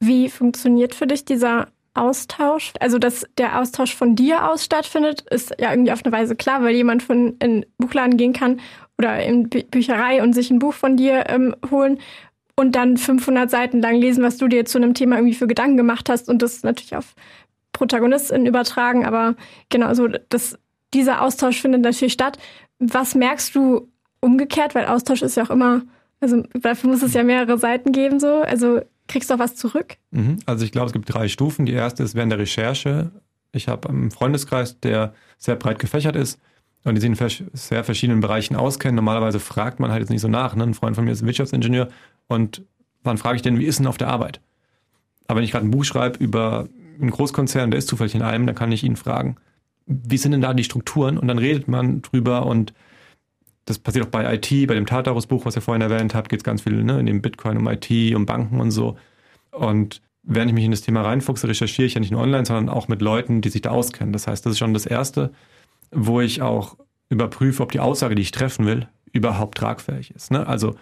Wie 0.00 0.28
funktioniert 0.28 0.94
für 0.94 1.06
dich 1.06 1.24
dieser 1.24 1.68
Austausch? 1.94 2.72
Also, 2.80 2.98
dass 2.98 3.26
der 3.38 3.60
Austausch 3.60 3.94
von 3.94 4.14
dir 4.14 4.48
aus 4.48 4.64
stattfindet, 4.64 5.22
ist 5.30 5.54
ja 5.58 5.70
irgendwie 5.70 5.92
auf 5.92 6.04
eine 6.04 6.12
Weise 6.12 6.36
klar, 6.36 6.62
weil 6.62 6.74
jemand 6.74 7.02
von 7.02 7.36
in 7.38 7.62
den 7.62 7.66
Buchladen 7.78 8.16
gehen 8.16 8.32
kann 8.32 8.60
oder 8.98 9.22
in 9.22 9.48
Bücherei 9.48 10.22
und 10.22 10.34
sich 10.34 10.50
ein 10.50 10.58
Buch 10.58 10.74
von 10.74 10.96
dir 10.96 11.28
ähm, 11.28 11.54
holen 11.70 11.98
und 12.58 12.72
dann 12.72 12.96
500 12.96 13.48
Seiten 13.48 13.80
lang 13.80 13.94
lesen, 13.94 14.24
was 14.24 14.36
du 14.36 14.48
dir 14.48 14.64
zu 14.64 14.78
einem 14.78 14.92
Thema 14.92 15.14
irgendwie 15.14 15.36
für 15.36 15.46
Gedanken 15.46 15.76
gemacht 15.76 16.08
hast 16.08 16.28
und 16.28 16.42
das 16.42 16.64
natürlich 16.64 16.96
auf 16.96 17.14
Protagonistin 17.72 18.46
übertragen. 18.46 19.06
Aber 19.06 19.36
genau, 19.68 19.94
so 19.94 20.08
das, 20.08 20.58
dieser 20.92 21.22
Austausch 21.22 21.60
findet 21.60 21.82
natürlich 21.82 22.14
statt. 22.14 22.36
Was 22.80 23.14
merkst 23.14 23.54
du 23.54 23.86
umgekehrt? 24.18 24.74
Weil 24.74 24.86
Austausch 24.86 25.22
ist 25.22 25.36
ja 25.36 25.44
auch 25.44 25.50
immer, 25.50 25.82
also 26.20 26.42
dafür 26.60 26.90
muss 26.90 27.04
es 27.04 27.14
ja 27.14 27.22
mehrere 27.22 27.58
Seiten 27.58 27.92
geben, 27.92 28.18
so. 28.18 28.40
Also 28.40 28.80
kriegst 29.06 29.30
du 29.30 29.34
auch 29.34 29.38
was 29.38 29.54
zurück? 29.54 29.96
Mhm. 30.10 30.40
Also 30.44 30.64
ich 30.64 30.72
glaube, 30.72 30.88
es 30.88 30.92
gibt 30.92 31.14
drei 31.14 31.28
Stufen. 31.28 31.64
Die 31.64 31.74
erste 31.74 32.02
ist 32.02 32.16
während 32.16 32.32
der 32.32 32.40
Recherche. 32.40 33.12
Ich 33.52 33.68
habe 33.68 33.88
einen 33.88 34.10
Freundeskreis, 34.10 34.80
der 34.80 35.14
sehr 35.36 35.54
breit 35.54 35.78
gefächert 35.78 36.16
ist 36.16 36.40
und 36.84 36.94
die 36.94 37.00
sich 37.00 37.10
in 37.10 37.50
sehr 37.52 37.84
verschiedenen 37.84 38.20
Bereichen 38.20 38.56
auskennen. 38.56 38.96
Normalerweise 38.96 39.40
fragt 39.40 39.80
man 39.80 39.90
halt 39.90 40.00
jetzt 40.00 40.10
nicht 40.10 40.20
so 40.20 40.28
nach. 40.28 40.54
Ne? 40.54 40.64
Ein 40.64 40.74
Freund 40.74 40.96
von 40.96 41.04
mir 41.04 41.12
ist 41.12 41.24
Wirtschaftsingenieur 41.24 41.88
und 42.28 42.62
wann 43.02 43.18
frage 43.18 43.36
ich 43.36 43.42
denn, 43.42 43.58
wie 43.58 43.66
ist 43.66 43.78
denn 43.78 43.86
auf 43.86 43.98
der 43.98 44.08
Arbeit? 44.08 44.40
Aber 45.26 45.38
wenn 45.38 45.44
ich 45.44 45.50
gerade 45.50 45.66
ein 45.66 45.70
Buch 45.70 45.84
schreibe 45.84 46.22
über 46.22 46.68
einen 47.00 47.10
Großkonzern, 47.10 47.70
der 47.70 47.78
ist 47.78 47.88
zufällig 47.88 48.14
in 48.14 48.22
einem, 48.22 48.46
dann 48.46 48.54
kann 48.54 48.72
ich 48.72 48.82
ihn 48.82 48.96
fragen, 48.96 49.36
wie 49.86 50.18
sind 50.18 50.32
denn 50.32 50.40
da 50.40 50.54
die 50.54 50.64
Strukturen? 50.64 51.18
Und 51.18 51.28
dann 51.28 51.38
redet 51.38 51.68
man 51.68 52.02
drüber 52.02 52.46
und 52.46 52.74
das 53.64 53.78
passiert 53.78 54.06
auch 54.06 54.10
bei 54.10 54.34
IT, 54.34 54.50
bei 54.66 54.74
dem 54.74 54.86
Tartarus-Buch, 54.86 55.44
was 55.44 55.56
ihr 55.56 55.62
vorhin 55.62 55.82
erwähnt 55.82 56.14
habt, 56.14 56.30
geht 56.30 56.40
es 56.40 56.44
ganz 56.44 56.62
viel 56.62 56.82
ne, 56.84 57.00
in 57.00 57.06
dem 57.06 57.20
Bitcoin 57.20 57.58
um 57.58 57.68
IT, 57.68 57.90
um 58.14 58.24
Banken 58.24 58.60
und 58.60 58.70
so. 58.70 58.96
Und 59.50 60.00
während 60.22 60.50
ich 60.50 60.54
mich 60.54 60.64
in 60.64 60.70
das 60.70 60.80
Thema 60.80 61.02
reinfuchse, 61.02 61.48
recherchiere 61.48 61.86
ich 61.86 61.94
ja 61.94 62.00
nicht 62.00 62.10
nur 62.10 62.22
online, 62.22 62.46
sondern 62.46 62.68
auch 62.74 62.88
mit 62.88 63.02
Leuten, 63.02 63.40
die 63.42 63.50
sich 63.50 63.60
da 63.60 63.70
auskennen. 63.70 64.12
Das 64.12 64.26
heißt, 64.26 64.44
das 64.44 64.52
ist 64.52 64.58
schon 64.58 64.72
das 64.72 64.86
Erste, 64.86 65.32
wo 65.90 66.20
ich 66.20 66.42
auch 66.42 66.76
überprüfe, 67.08 67.62
ob 67.62 67.72
die 67.72 67.80
Aussage, 67.80 68.14
die 68.14 68.22
ich 68.22 68.30
treffen 68.30 68.66
will, 68.66 68.88
überhaupt 69.12 69.58
tragfähig 69.58 70.10
ist. 70.10 70.30
Ne? 70.30 70.46
Also 70.46 70.76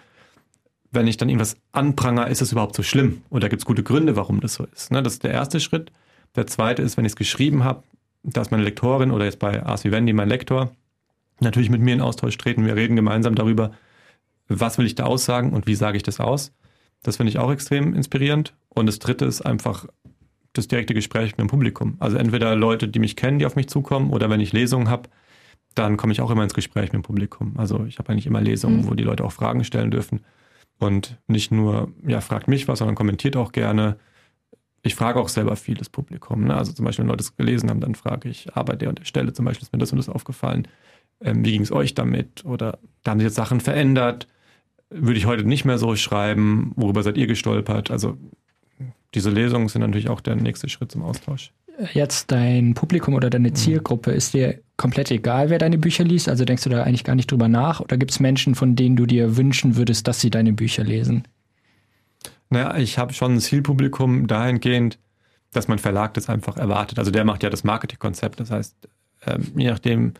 wenn 0.91 1.07
ich 1.07 1.17
dann 1.17 1.29
irgendwas 1.29 1.57
anpranger, 1.71 2.27
ist 2.27 2.41
es 2.41 2.51
überhaupt 2.51 2.75
so 2.75 2.83
schlimm? 2.83 3.21
Oder 3.29 3.49
gibt 3.49 3.61
es 3.61 3.65
gute 3.65 3.83
Gründe, 3.83 4.15
warum 4.15 4.39
das 4.39 4.55
so 4.55 4.65
ist? 4.65 4.91
Ne? 4.91 5.03
Das 5.03 5.13
ist 5.13 5.23
der 5.23 5.31
erste 5.31 5.59
Schritt. 5.59 5.91
Der 6.35 6.47
zweite 6.47 6.81
ist, 6.81 6.97
wenn 6.97 7.05
ich 7.05 7.13
es 7.13 7.17
geschrieben 7.17 7.63
habe, 7.63 7.83
dass 8.23 8.51
meine 8.51 8.63
Lektorin 8.63 9.11
oder 9.11 9.25
jetzt 9.25 9.39
bei 9.39 9.63
Ars 9.63 9.83
Vivendi 9.83 10.13
mein 10.13 10.29
Lektor 10.29 10.71
natürlich 11.39 11.69
mit 11.69 11.81
mir 11.81 11.93
in 11.93 12.01
Austausch 12.01 12.37
treten. 12.37 12.65
Wir 12.65 12.75
reden 12.75 12.95
gemeinsam 12.95 13.35
darüber, 13.35 13.71
was 14.47 14.77
will 14.77 14.85
ich 14.85 14.95
da 14.95 15.05
aussagen 15.05 15.53
und 15.53 15.67
wie 15.67 15.75
sage 15.75 15.97
ich 15.97 16.03
das 16.03 16.19
aus. 16.19 16.51
Das 17.03 17.17
finde 17.17 17.29
ich 17.29 17.37
auch 17.37 17.51
extrem 17.51 17.93
inspirierend. 17.93 18.53
Und 18.69 18.87
das 18.87 18.99
dritte 18.99 19.25
ist 19.25 19.41
einfach 19.41 19.85
das 20.57 20.67
direkte 20.67 20.93
Gespräch 20.93 21.31
mit 21.31 21.39
dem 21.39 21.47
Publikum. 21.47 21.95
Also 21.99 22.17
entweder 22.17 22.55
Leute, 22.55 22.87
die 22.87 22.99
mich 22.99 23.15
kennen, 23.15 23.39
die 23.39 23.45
auf 23.45 23.55
mich 23.55 23.67
zukommen, 23.67 24.11
oder 24.11 24.29
wenn 24.29 24.39
ich 24.39 24.53
Lesungen 24.53 24.89
habe, 24.89 25.09
dann 25.75 25.97
komme 25.97 26.13
ich 26.13 26.21
auch 26.21 26.31
immer 26.31 26.43
ins 26.43 26.53
Gespräch 26.53 26.85
mit 26.85 26.93
dem 26.93 27.03
Publikum. 27.03 27.53
Also 27.57 27.85
ich 27.85 27.99
habe 27.99 28.09
eigentlich 28.09 28.27
immer 28.27 28.41
Lesungen, 28.41 28.81
mhm. 28.81 28.89
wo 28.89 28.93
die 28.93 29.03
Leute 29.03 29.23
auch 29.23 29.31
Fragen 29.31 29.63
stellen 29.63 29.91
dürfen. 29.91 30.21
Und 30.79 31.17
nicht 31.27 31.51
nur, 31.51 31.91
ja, 32.05 32.21
fragt 32.21 32.47
mich 32.47 32.67
was, 32.67 32.79
sondern 32.79 32.95
kommentiert 32.95 33.35
auch 33.35 33.51
gerne. 33.51 33.97
Ich 34.83 34.95
frage 34.95 35.19
auch 35.19 35.29
selber 35.29 35.55
viel 35.55 35.75
das 35.75 35.89
Publikum. 35.89 36.45
Ne? 36.45 36.55
Also 36.55 36.71
zum 36.71 36.85
Beispiel, 36.85 37.03
wenn 37.03 37.09
Leute 37.09 37.23
es 37.23 37.35
gelesen 37.35 37.69
haben, 37.69 37.79
dann 37.79 37.95
frage 37.95 38.29
ich, 38.29 38.55
aber 38.55 38.75
der 38.75 38.89
und 38.89 38.99
der 38.99 39.05
Stelle 39.05 39.33
zum 39.33 39.45
Beispiel 39.45 39.63
ist 39.65 39.73
mir 39.73 39.79
das 39.79 39.91
und 39.91 39.97
das 39.97 40.09
aufgefallen. 40.09 40.67
Ähm, 41.21 41.43
wie 41.43 41.51
ging 41.51 41.61
es 41.61 41.71
euch 41.71 41.93
damit? 41.93 42.45
Oder 42.45 42.79
da 43.03 43.11
haben 43.11 43.19
sich 43.19 43.25
jetzt 43.25 43.35
Sachen 43.35 43.59
verändert. 43.59 44.27
Würde 44.89 45.17
ich 45.17 45.25
heute 45.25 45.43
nicht 45.43 45.65
mehr 45.65 45.77
so 45.77 45.95
schreiben. 45.95 46.73
Worüber 46.75 47.03
seid 47.03 47.17
ihr 47.17 47.27
gestolpert? 47.27 47.91
Also 47.91 48.17
diese 49.13 49.29
Lesungen 49.29 49.69
sind 49.69 49.81
natürlich 49.81 50.09
auch 50.09 50.21
der 50.21 50.35
nächste 50.35 50.69
Schritt 50.69 50.91
zum 50.91 51.03
Austausch. 51.03 51.51
Jetzt 51.93 52.31
dein 52.31 52.73
Publikum 52.73 53.13
oder 53.13 53.29
deine 53.29 53.49
mhm. 53.49 53.55
Zielgruppe, 53.55 54.11
ist 54.11 54.33
dir 54.33 54.59
komplett 54.77 55.11
egal, 55.11 55.49
wer 55.49 55.59
deine 55.59 55.77
Bücher 55.77 56.03
liest? 56.03 56.27
Also 56.27 56.43
denkst 56.43 56.63
du 56.63 56.69
da 56.69 56.83
eigentlich 56.83 57.03
gar 57.03 57.15
nicht 57.15 57.31
drüber 57.31 57.47
nach? 57.47 57.79
Oder 57.79 57.97
gibt 57.97 58.11
es 58.11 58.19
Menschen, 58.19 58.55
von 58.55 58.75
denen 58.75 58.95
du 58.95 59.05
dir 59.05 59.37
wünschen 59.37 59.75
würdest, 59.75 60.07
dass 60.07 60.19
sie 60.19 60.29
deine 60.29 60.53
Bücher 60.53 60.83
lesen? 60.83 61.23
Naja, 62.49 62.77
ich 62.77 62.97
habe 62.97 63.13
schon 63.13 63.35
ein 63.35 63.39
Zielpublikum 63.39 64.27
dahingehend, 64.27 64.97
dass 65.51 65.67
mein 65.67 65.79
Verlag 65.79 66.13
das 66.13 66.29
einfach 66.29 66.57
erwartet. 66.57 66.99
Also 66.99 67.11
der 67.11 67.25
macht 67.25 67.43
ja 67.43 67.49
das 67.49 67.63
Marketingkonzept. 67.63 68.39
Das 68.39 68.51
heißt, 68.51 68.75
ähm, 69.25 69.51
je 69.55 69.69
nachdem, 69.69 70.13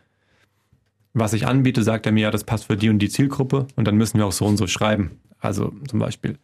was 1.13 1.33
ich 1.33 1.47
anbiete, 1.47 1.83
sagt 1.83 2.05
er 2.05 2.11
mir, 2.11 2.21
ja, 2.21 2.31
das 2.31 2.43
passt 2.43 2.65
für 2.65 2.77
die 2.77 2.89
und 2.89 2.99
die 2.99 3.09
Zielgruppe 3.09 3.67
und 3.75 3.87
dann 3.87 3.95
müssen 3.95 4.17
wir 4.17 4.25
auch 4.25 4.31
so 4.31 4.45
und 4.45 4.57
so 4.57 4.67
schreiben. 4.67 5.19
Also 5.39 5.73
zum 5.87 5.99
Beispiel 5.99 6.37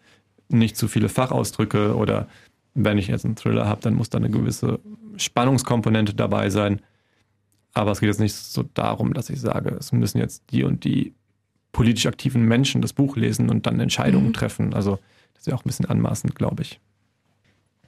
nicht 0.50 0.78
zu 0.78 0.88
viele 0.88 1.10
Fachausdrücke 1.10 1.96
oder 1.96 2.28
wenn 2.74 2.98
ich 2.98 3.08
jetzt 3.08 3.26
einen 3.26 3.36
Thriller 3.36 3.68
habe, 3.68 3.82
dann 3.82 3.94
muss 3.94 4.10
da 4.10 4.18
eine 4.18 4.30
gewisse 4.30 4.80
Spannungskomponente 5.18 6.14
dabei 6.14 6.50
sein. 6.50 6.82
Aber 7.74 7.92
es 7.92 8.00
geht 8.00 8.08
jetzt 8.08 8.20
nicht 8.20 8.36
so 8.36 8.64
darum, 8.74 9.14
dass 9.14 9.30
ich 9.30 9.42
sage, 9.42 9.76
es 9.80 9.92
müssen 9.92 10.20
jetzt 10.20 10.44
die 10.52 10.64
und 10.64 10.84
die 10.84 11.14
politisch 11.72 12.06
aktiven 12.06 12.46
Menschen 12.46 12.82
das 12.82 12.94
Buch 12.94 13.18
lesen 13.18 13.50
und 13.50 13.66
dann 13.66 13.80
Entscheidungen 13.80 14.28
mhm. 14.28 14.34
treffen. 14.34 14.74
Also 14.74 15.00
das 15.34 15.42
ist 15.42 15.48
ja 15.48 15.56
auch 15.56 15.66
ein 15.66 15.68
bisschen 15.68 15.88
anmaßend, 15.88 16.36
glaube 16.36 16.62
ich. 16.62 16.80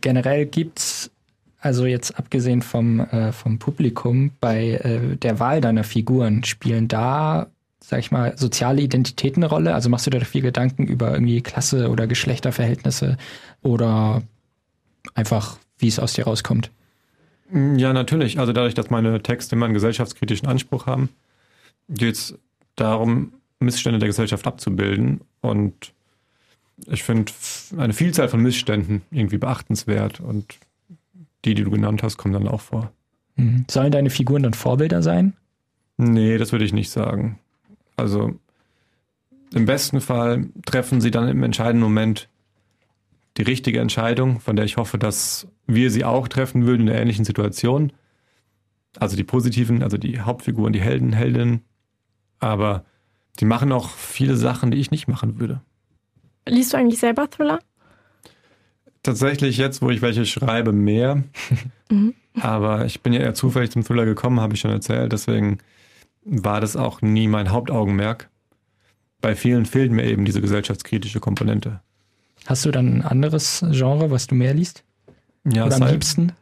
Generell 0.01 0.45
gibt 0.45 0.79
es, 0.79 1.11
also 1.59 1.85
jetzt 1.85 2.17
abgesehen 2.17 2.61
vom, 2.61 2.99
äh, 2.99 3.31
vom 3.31 3.59
Publikum, 3.59 4.31
bei 4.41 4.71
äh, 4.71 5.15
der 5.17 5.39
Wahl 5.39 5.61
deiner 5.61 5.83
Figuren, 5.83 6.43
spielen 6.43 6.87
da, 6.87 7.47
sag 7.87 7.99
ich 7.99 8.11
mal, 8.11 8.37
soziale 8.37 8.81
Identitäten 8.81 9.43
eine 9.43 9.49
Rolle? 9.49 9.75
Also 9.75 9.89
machst 9.89 10.07
du 10.07 10.09
dir 10.09 10.19
da 10.19 10.25
viel 10.25 10.41
Gedanken 10.41 10.87
über 10.87 11.13
irgendwie 11.13 11.41
Klasse- 11.41 11.89
oder 11.89 12.07
Geschlechterverhältnisse 12.07 13.17
oder 13.61 14.23
einfach, 15.13 15.57
wie 15.77 15.87
es 15.87 15.99
aus 15.99 16.13
dir 16.13 16.25
rauskommt? 16.25 16.71
Ja, 17.53 17.93
natürlich. 17.93 18.39
Also 18.39 18.53
dadurch, 18.53 18.73
dass 18.73 18.89
meine 18.89 19.21
Texte 19.21 19.55
immer 19.55 19.65
einen 19.65 19.75
gesellschaftskritischen 19.75 20.47
Anspruch 20.47 20.87
haben, 20.87 21.09
geht 21.87 22.15
es 22.15 22.39
darum, 22.75 23.33
Missstände 23.59 23.99
der 23.99 24.09
Gesellschaft 24.09 24.47
abzubilden. 24.47 25.21
Und 25.41 25.93
ich 26.87 27.03
finde 27.03 27.31
eine 27.77 27.93
Vielzahl 27.93 28.29
von 28.29 28.41
Missständen 28.41 29.03
irgendwie 29.11 29.37
beachtenswert. 29.37 30.21
Und 30.21 30.57
die, 31.45 31.53
die 31.53 31.63
du 31.63 31.69
genannt 31.69 32.01
hast, 32.01 32.17
kommen 32.17 32.33
dann 32.33 32.47
auch 32.47 32.61
vor. 32.61 32.91
Mhm. 33.35 33.65
Sollen 33.69 33.91
deine 33.91 34.09
Figuren 34.09 34.41
dann 34.41 34.55
Vorbilder 34.55 35.03
sein? 35.03 35.33
Nee, 35.97 36.39
das 36.39 36.51
würde 36.51 36.65
ich 36.65 36.73
nicht 36.73 36.89
sagen. 36.89 37.37
Also 37.95 38.35
im 39.53 39.65
besten 39.65 40.01
Fall 40.01 40.49
treffen 40.65 41.01
sie 41.01 41.11
dann 41.11 41.27
im 41.27 41.43
entscheidenden 41.43 41.83
Moment 41.83 42.29
die 43.37 43.43
richtige 43.43 43.79
Entscheidung, 43.79 44.39
von 44.39 44.55
der 44.55 44.65
ich 44.65 44.77
hoffe, 44.77 44.97
dass 44.97 45.47
wir 45.67 45.91
sie 45.91 46.05
auch 46.05 46.27
treffen 46.27 46.65
würden 46.65 46.83
in 46.83 46.89
einer 46.89 47.01
ähnlichen 47.01 47.25
Situation. 47.25 47.91
Also 48.97 49.17
die 49.17 49.23
positiven, 49.23 49.83
also 49.83 49.97
die 49.97 50.21
Hauptfiguren, 50.21 50.73
die 50.73 50.81
Helden, 50.81 51.11
Heldinnen. 51.13 51.61
Aber 52.39 52.85
die 53.39 53.45
machen 53.45 53.71
auch 53.71 53.89
viele 53.89 54.37
Sachen, 54.37 54.71
die 54.71 54.77
ich 54.77 54.91
nicht 54.91 55.07
machen 55.07 55.39
würde. 55.39 55.61
Liest 56.47 56.73
du 56.73 56.77
eigentlich 56.77 56.99
selber 56.99 57.29
Thriller? 57.29 57.59
Tatsächlich 59.03 59.57
jetzt, 59.57 59.81
wo 59.81 59.89
ich 59.89 60.01
welche 60.01 60.25
schreibe, 60.25 60.71
mehr. 60.71 61.23
mhm. 61.91 62.13
Aber 62.39 62.85
ich 62.85 63.01
bin 63.01 63.13
ja 63.13 63.19
eher 63.19 63.33
zufällig 63.33 63.71
zum 63.71 63.83
Thriller 63.83 64.05
gekommen, 64.05 64.39
habe 64.39 64.53
ich 64.53 64.59
schon 64.59 64.71
erzählt. 64.71 65.11
Deswegen 65.11 65.59
war 66.25 66.59
das 66.59 66.75
auch 66.75 67.01
nie 67.01 67.27
mein 67.27 67.51
Hauptaugenmerk. 67.51 68.29
Bei 69.21 69.35
vielen 69.35 69.65
fehlt 69.65 69.91
mir 69.91 70.03
eben 70.03 70.25
diese 70.25 70.41
gesellschaftskritische 70.41 71.19
Komponente. 71.19 71.79
Hast 72.45 72.65
du 72.65 72.71
dann 72.71 72.97
ein 72.97 73.01
anderes 73.01 73.63
Genre, 73.71 74.11
was 74.11 74.27
du 74.27 74.35
mehr 74.35 74.53
liest? 74.53 74.83
Ja, 75.45 75.65
Oder 75.65 75.77
am 75.77 75.87
liebsten? 75.87 76.33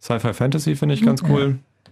Sci-Fi 0.00 0.32
Fantasy 0.34 0.76
finde 0.76 0.94
ich 0.94 1.02
ganz 1.02 1.22
cool. 1.22 1.58
Ja. 1.58 1.90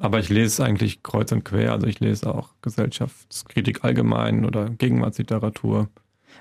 Aber 0.00 0.18
ich 0.18 0.28
lese 0.28 0.64
eigentlich 0.64 1.02
kreuz 1.02 1.30
und 1.32 1.44
quer. 1.44 1.72
Also 1.72 1.86
ich 1.86 2.00
lese 2.00 2.32
auch 2.32 2.50
Gesellschaftskritik 2.62 3.84
allgemein 3.84 4.44
oder 4.44 4.70
Gegenwartsliteratur. 4.70 5.88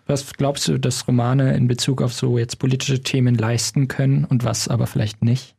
Was 0.08 0.34
glaubst 0.34 0.68
du, 0.68 0.80
dass 0.80 1.08
Romane 1.08 1.56
in 1.56 1.68
Bezug 1.68 2.02
auf 2.02 2.14
so 2.14 2.38
jetzt 2.38 2.58
politische 2.58 3.04
Themen 3.04 3.36
leisten 3.36 3.88
können 3.88 4.26
und 4.26 4.44
was 4.44 4.68
aber 4.68 4.88
vielleicht 4.88 5.24
nicht? 5.24 5.56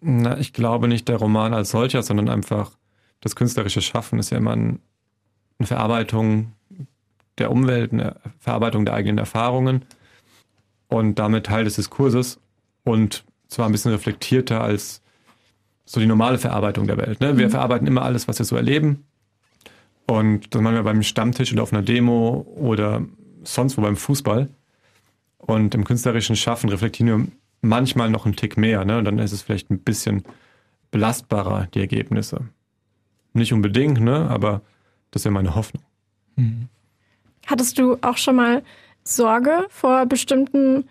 Na, 0.00 0.38
ich 0.38 0.52
glaube 0.52 0.88
nicht 0.88 1.08
der 1.08 1.16
Roman 1.16 1.52
als 1.52 1.70
solcher, 1.70 2.02
sondern 2.02 2.30
einfach 2.30 2.72
das 3.20 3.36
künstlerische 3.36 3.82
Schaffen 3.82 4.18
ist 4.18 4.30
ja 4.30 4.38
immer 4.38 4.52
eine 4.52 4.78
Verarbeitung 5.62 6.52
der 7.38 7.50
Umwelt, 7.50 7.92
eine 7.92 8.16
Verarbeitung 8.38 8.84
der 8.84 8.94
eigenen 8.94 9.18
Erfahrungen 9.18 9.84
und 10.88 11.18
damit 11.18 11.46
Teil 11.46 11.64
des 11.64 11.76
Diskurses 11.76 12.38
und 12.84 13.24
zwar 13.48 13.66
ein 13.66 13.72
bisschen 13.72 13.92
reflektierter 13.92 14.60
als 14.60 15.02
so 15.84 16.00
die 16.00 16.06
normale 16.06 16.38
Verarbeitung 16.38 16.86
der 16.86 16.98
Welt. 16.98 17.20
Ne? 17.20 17.36
Wir 17.36 17.46
mhm. 17.46 17.50
verarbeiten 17.50 17.86
immer 17.86 18.02
alles, 18.02 18.28
was 18.28 18.38
wir 18.38 18.46
so 18.46 18.56
erleben 18.56 19.04
und 20.06 20.54
das 20.54 20.60
machen 20.62 20.74
wir 20.74 20.82
beim 20.82 21.02
Stammtisch 21.02 21.52
oder 21.52 21.62
auf 21.62 21.72
einer 21.72 21.82
Demo 21.82 22.46
oder 22.56 23.02
sonst 23.44 23.76
wo 23.76 23.82
beim 23.82 23.96
Fußball 23.96 24.48
und 25.38 25.74
im 25.74 25.84
künstlerischen 25.84 26.36
Schaffen 26.36 26.68
reflektieren 26.68 27.08
wir 27.08 27.32
manchmal 27.62 28.10
noch 28.10 28.24
einen 28.24 28.36
Tick 28.36 28.56
mehr. 28.56 28.84
Ne? 28.84 28.98
Und 28.98 29.04
dann 29.04 29.18
ist 29.18 29.32
es 29.32 29.42
vielleicht 29.42 29.70
ein 29.70 29.80
bisschen 29.80 30.24
belastbarer, 30.90 31.68
die 31.74 31.80
Ergebnisse. 31.80 32.48
Nicht 33.32 33.52
unbedingt, 33.52 34.00
ne? 34.00 34.28
aber 34.28 34.62
das 35.10 35.24
wäre 35.24 35.32
meine 35.32 35.54
Hoffnung. 35.54 35.82
Mhm. 36.36 36.68
Hattest 37.46 37.78
du 37.78 37.96
auch 38.02 38.16
schon 38.16 38.36
mal 38.36 38.62
Sorge 39.04 39.66
vor 39.70 40.06
bestimmten 40.06 40.84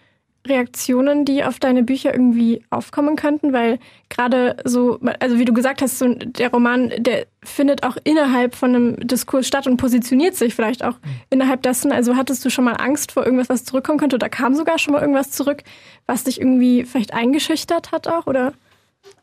Reaktionen, 0.47 1.25
die 1.25 1.43
auf 1.43 1.60
deine 1.60 1.84
Bücher 1.84 2.13
irgendwie 2.13 2.63
aufkommen 2.69 3.15
könnten? 3.15 3.54
Weil 3.54 3.80
gerade 4.10 4.58
so, 4.63 4.99
also 5.19 5.38
wie 5.38 5.45
du 5.45 5.54
gesagt 5.54 5.82
hast, 5.82 5.99
so 5.99 6.13
der 6.13 6.52
Roman, 6.52 6.91
der 6.97 7.28
findet 7.43 7.84
auch 7.84 7.97
innerhalb 8.04 8.56
von 8.56 8.75
einem 8.75 9.08
Diskurs 9.08 9.47
statt 9.47 9.67
und 9.67 9.78
positioniert 9.78 10.36
sich 10.36 10.56
vielleicht 10.56 10.84
auch 10.84 10.95
mhm. 10.95 11.21
innerhalb 11.30 11.62
dessen. 11.62 11.91
Also 11.91 12.15
hattest 12.15 12.43
du 12.45 12.49
schon 12.49 12.65
mal 12.65 12.75
Angst 12.75 13.12
vor 13.12 13.25
irgendwas, 13.25 13.49
was 13.49 13.65
zurückkommen 13.65 13.99
könnte? 13.99 14.15
Oder 14.15 14.30
kam 14.30 14.56
sogar 14.56 14.80
schon 14.80 14.93
mal 14.93 15.02
irgendwas 15.02 15.32
zurück, 15.32 15.63
was 16.06 16.23
dich 16.23 16.39
irgendwie 16.39 16.86
vielleicht 16.86 17.13
eingeschüchtert 17.13 17.91
hat 17.91 18.08
auch? 18.08 18.28
Oder? 18.28 18.54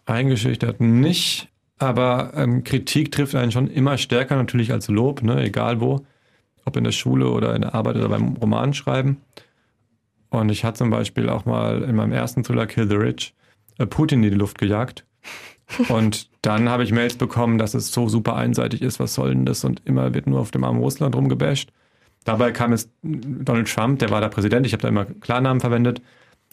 Eingeschüchtert 0.06 0.80
nicht, 0.80 1.48
aber 1.78 2.32
ähm, 2.34 2.64
Kritik 2.64 3.12
trifft 3.12 3.34
einen 3.34 3.52
schon 3.52 3.68
immer 3.68 3.98
stärker 3.98 4.36
natürlich 4.36 4.72
als 4.72 4.88
Lob, 4.88 5.22
ne? 5.22 5.42
egal 5.42 5.80
wo 5.80 6.04
ob 6.66 6.76
in 6.76 6.84
der 6.84 6.92
Schule 6.92 7.30
oder 7.30 7.54
in 7.54 7.62
der 7.62 7.74
Arbeit 7.74 7.96
oder 7.96 8.08
beim 8.08 8.36
Romanschreiben. 8.36 9.18
Und 10.28 10.50
ich 10.50 10.64
hatte 10.64 10.78
zum 10.78 10.90
Beispiel 10.90 11.30
auch 11.30 11.46
mal 11.46 11.82
in 11.82 11.96
meinem 11.96 12.12
ersten 12.12 12.42
Thriller 12.42 12.66
Kill 12.66 12.88
the 12.88 12.96
Rich 12.96 13.34
äh, 13.78 13.86
Putin 13.86 14.22
in 14.22 14.30
die 14.30 14.36
Luft 14.36 14.58
gejagt. 14.58 15.06
Und 15.88 16.28
dann 16.42 16.68
habe 16.68 16.84
ich 16.84 16.92
Mails 16.92 17.16
bekommen, 17.16 17.58
dass 17.58 17.74
es 17.74 17.92
so 17.92 18.08
super 18.08 18.36
einseitig 18.36 18.82
ist, 18.82 19.00
was 19.00 19.14
soll 19.14 19.30
denn 19.30 19.46
das? 19.46 19.64
Und 19.64 19.82
immer 19.84 20.12
wird 20.12 20.26
nur 20.26 20.40
auf 20.40 20.50
dem 20.50 20.64
armen 20.64 20.80
Russland 20.80 21.14
rumgebasht. 21.14 21.72
Dabei 22.24 22.50
kam 22.50 22.72
es 22.72 22.90
Donald 23.02 23.72
Trump, 23.72 24.00
der 24.00 24.10
war 24.10 24.20
da 24.20 24.28
Präsident, 24.28 24.66
ich 24.66 24.72
habe 24.72 24.82
da 24.82 24.88
immer 24.88 25.04
Klarnamen 25.04 25.60
verwendet, 25.60 26.02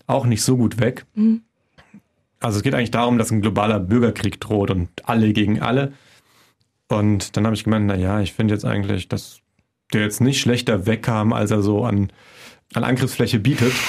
auch 0.06 0.26
nicht 0.26 0.44
so 0.44 0.56
gut 0.56 0.80
weg. 0.80 1.06
Mhm. 1.16 1.42
Also 2.44 2.58
es 2.58 2.64
geht 2.64 2.76
eigentlich 2.76 2.92
darum, 2.92 3.18
dass 3.18 3.32
ein 3.32 3.42
globaler 3.42 3.80
Bürgerkrieg 3.80 4.42
droht 4.42 4.70
und 4.70 4.90
alle 5.06 5.32
gegen 5.32 5.62
alle. 5.62 5.94
Und 6.90 7.38
dann 7.38 7.46
habe 7.46 7.56
ich 7.56 7.64
gemeint, 7.64 7.86
na 7.88 7.96
ja, 7.96 8.20
ich 8.20 8.34
finde 8.34 8.54
jetzt 8.54 8.66
eigentlich, 8.66 9.08
dass 9.08 9.40
der 9.94 10.02
jetzt 10.02 10.20
nicht 10.20 10.42
schlechter 10.42 10.86
wegkam, 10.86 11.32
als 11.32 11.52
er 11.52 11.62
so 11.62 11.86
an, 11.86 12.12
an 12.74 12.84
Angriffsfläche 12.84 13.40
bietet. 13.40 13.74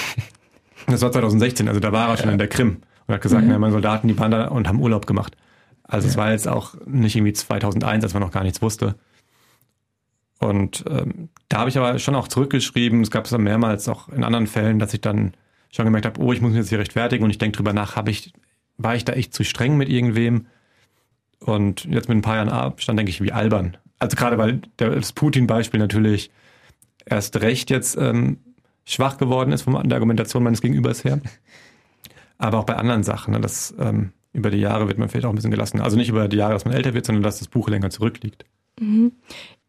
Das 0.86 1.00
war 1.00 1.10
2016, 1.10 1.66
also 1.66 1.80
da 1.80 1.92
war 1.92 2.10
er 2.10 2.18
schon 2.18 2.26
ja. 2.26 2.32
in 2.32 2.38
der 2.38 2.46
Krim 2.46 2.82
und 3.06 3.14
hat 3.14 3.22
gesagt, 3.22 3.44
mhm. 3.44 3.52
na, 3.52 3.58
meine 3.58 3.72
Soldaten, 3.72 4.06
die 4.06 4.18
waren 4.18 4.30
da 4.30 4.48
und 4.48 4.68
haben 4.68 4.82
Urlaub 4.82 5.06
gemacht. 5.06 5.34
Also 5.82 6.06
ja. 6.06 6.10
es 6.10 6.18
war 6.18 6.30
jetzt 6.30 6.46
auch 6.46 6.74
nicht 6.84 7.16
irgendwie 7.16 7.32
2001, 7.32 8.04
als 8.04 8.12
man 8.12 8.22
noch 8.22 8.30
gar 8.30 8.42
nichts 8.42 8.60
wusste. 8.60 8.94
Und 10.40 10.84
ähm, 10.90 11.30
da 11.48 11.60
habe 11.60 11.70
ich 11.70 11.78
aber 11.78 11.98
schon 11.98 12.14
auch 12.14 12.28
zurückgeschrieben. 12.28 13.00
Es 13.00 13.10
gab 13.10 13.24
es 13.24 13.30
dann 13.30 13.44
mehrmals 13.44 13.88
auch 13.88 14.10
in 14.10 14.24
anderen 14.24 14.46
Fällen, 14.46 14.78
dass 14.78 14.92
ich 14.92 15.00
dann 15.00 15.32
schon 15.74 15.86
gemerkt 15.86 16.04
habe, 16.04 16.20
oh, 16.20 16.34
ich 16.34 16.42
muss 16.42 16.50
mich 16.50 16.58
jetzt 16.58 16.68
hier 16.68 16.78
rechtfertigen 16.78 17.24
und 17.24 17.30
ich 17.30 17.38
denke 17.38 17.56
drüber 17.56 17.72
nach, 17.72 17.96
habe 17.96 18.10
ich, 18.10 18.34
war 18.76 18.94
ich 18.96 19.04
da 19.04 19.12
echt 19.12 19.34
zu 19.34 19.44
streng 19.44 19.76
mit 19.76 19.88
irgendwem? 19.88 20.46
Und 21.40 21.84
jetzt 21.84 22.08
mit 22.08 22.18
ein 22.18 22.22
paar 22.22 22.36
Jahren 22.36 22.48
Abstand 22.48 22.98
denke 22.98 23.10
ich, 23.10 23.20
wie 23.20 23.32
albern 23.32 23.76
also 23.98 24.16
gerade 24.16 24.38
weil 24.38 24.60
das 24.76 25.12
Putin-Beispiel 25.12 25.80
natürlich 25.80 26.30
erst 27.06 27.40
recht 27.40 27.70
jetzt 27.70 27.96
ähm, 27.96 28.38
schwach 28.84 29.16
geworden 29.16 29.52
ist 29.52 29.62
von 29.62 29.88
der 29.88 29.96
Argumentation 29.96 30.42
meines 30.42 30.60
Gegenübers 30.60 31.04
her. 31.04 31.20
Aber 32.38 32.58
auch 32.58 32.64
bei 32.64 32.76
anderen 32.76 33.02
Sachen, 33.02 33.32
ne, 33.32 33.40
dass 33.40 33.74
ähm, 33.78 34.12
über 34.32 34.50
die 34.50 34.58
Jahre 34.58 34.88
wird 34.88 34.98
man 34.98 35.08
vielleicht 35.08 35.24
auch 35.26 35.30
ein 35.30 35.36
bisschen 35.36 35.50
gelassen. 35.50 35.80
Also 35.80 35.96
nicht 35.96 36.08
über 36.08 36.28
die 36.28 36.36
Jahre, 36.36 36.52
dass 36.52 36.64
man 36.64 36.74
älter 36.74 36.92
wird, 36.92 37.06
sondern 37.06 37.22
dass 37.22 37.38
das 37.38 37.48
Buch 37.48 37.68
länger 37.68 37.90
zurückliegt. 37.90 38.44
Mhm 38.78 39.12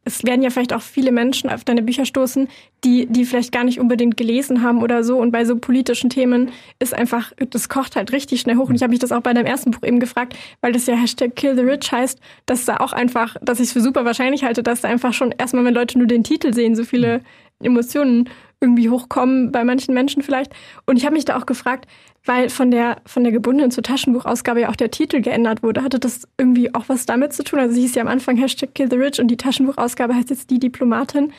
es 0.05 0.23
werden 0.23 0.43
ja 0.43 0.51
vielleicht 0.51 0.71
auch 0.71 0.83
viele 0.83 1.11
Menschen 1.11 1.49
auf 1.49 1.63
deine 1.63 1.81
Bücher 1.81 2.05
stoßen, 2.05 2.47
die, 2.83 3.07
die 3.07 3.25
vielleicht 3.25 3.51
gar 3.51 3.63
nicht 3.63 3.79
unbedingt 3.79 4.17
gelesen 4.17 4.61
haben 4.61 4.83
oder 4.83 5.03
so. 5.03 5.17
Und 5.17 5.31
bei 5.31 5.45
so 5.45 5.57
politischen 5.57 6.11
Themen 6.11 6.51
ist 6.77 6.93
einfach, 6.93 7.33
das 7.49 7.69
kocht 7.69 7.95
halt 7.95 8.13
richtig 8.13 8.39
schnell 8.39 8.55
hoch. 8.55 8.69
Und 8.69 8.75
ich 8.75 8.83
habe 8.83 8.91
mich 8.91 8.99
das 8.99 9.11
auch 9.11 9.21
bei 9.21 9.33
deinem 9.33 9.47
ersten 9.47 9.71
Buch 9.71 9.81
eben 9.83 9.99
gefragt, 9.99 10.35
weil 10.61 10.71
das 10.71 10.85
ja 10.85 10.95
Hashtag 10.95 11.35
Kill 11.35 11.55
the 11.55 11.63
Rich 11.63 11.91
heißt, 11.91 12.19
dass 12.45 12.65
da 12.65 12.77
auch 12.77 12.93
einfach, 12.93 13.35
dass 13.41 13.59
ich 13.59 13.67
es 13.67 13.73
für 13.73 13.81
super 13.81 14.05
wahrscheinlich 14.05 14.43
halte, 14.43 14.61
dass 14.61 14.81
da 14.81 14.89
einfach 14.89 15.13
schon 15.13 15.31
erstmal, 15.31 15.65
wenn 15.65 15.73
Leute 15.73 15.97
nur 15.97 16.07
den 16.07 16.23
Titel 16.23 16.53
sehen, 16.53 16.75
so 16.75 16.83
viele 16.83 17.21
Emotionen 17.63 18.29
irgendwie 18.61 18.89
hochkommen, 18.89 19.51
bei 19.51 19.63
manchen 19.63 19.95
Menschen 19.95 20.21
vielleicht. 20.21 20.53
Und 20.85 20.97
ich 20.97 21.05
habe 21.05 21.15
mich 21.15 21.25
da 21.25 21.35
auch 21.37 21.47
gefragt, 21.47 21.87
weil 22.25 22.49
von 22.49 22.71
der, 22.71 22.97
von 23.05 23.23
der 23.23 23.31
gebundenen 23.31 23.71
zur 23.71 23.83
Taschenbuchausgabe 23.83 24.61
ja 24.61 24.69
auch 24.69 24.75
der 24.75 24.91
Titel 24.91 25.21
geändert 25.21 25.61
wurde. 25.63 25.83
Hatte 25.83 25.99
das 25.99 26.27
irgendwie 26.37 26.73
auch 26.73 26.85
was 26.87 27.05
damit 27.05 27.33
zu 27.33 27.43
tun? 27.43 27.59
Also 27.59 27.79
hieß 27.79 27.95
ja 27.95 28.01
am 28.01 28.07
Anfang 28.07 28.35
Hashtag 28.35 28.73
Kill 28.73 28.89
the 28.89 28.97
Rich 28.97 29.19
und 29.19 29.27
die 29.29 29.37
Taschenbuchausgabe 29.37 30.15
heißt 30.15 30.31
jetzt 30.31 30.49
die 30.49 30.59
Diplomatin. 30.59 31.31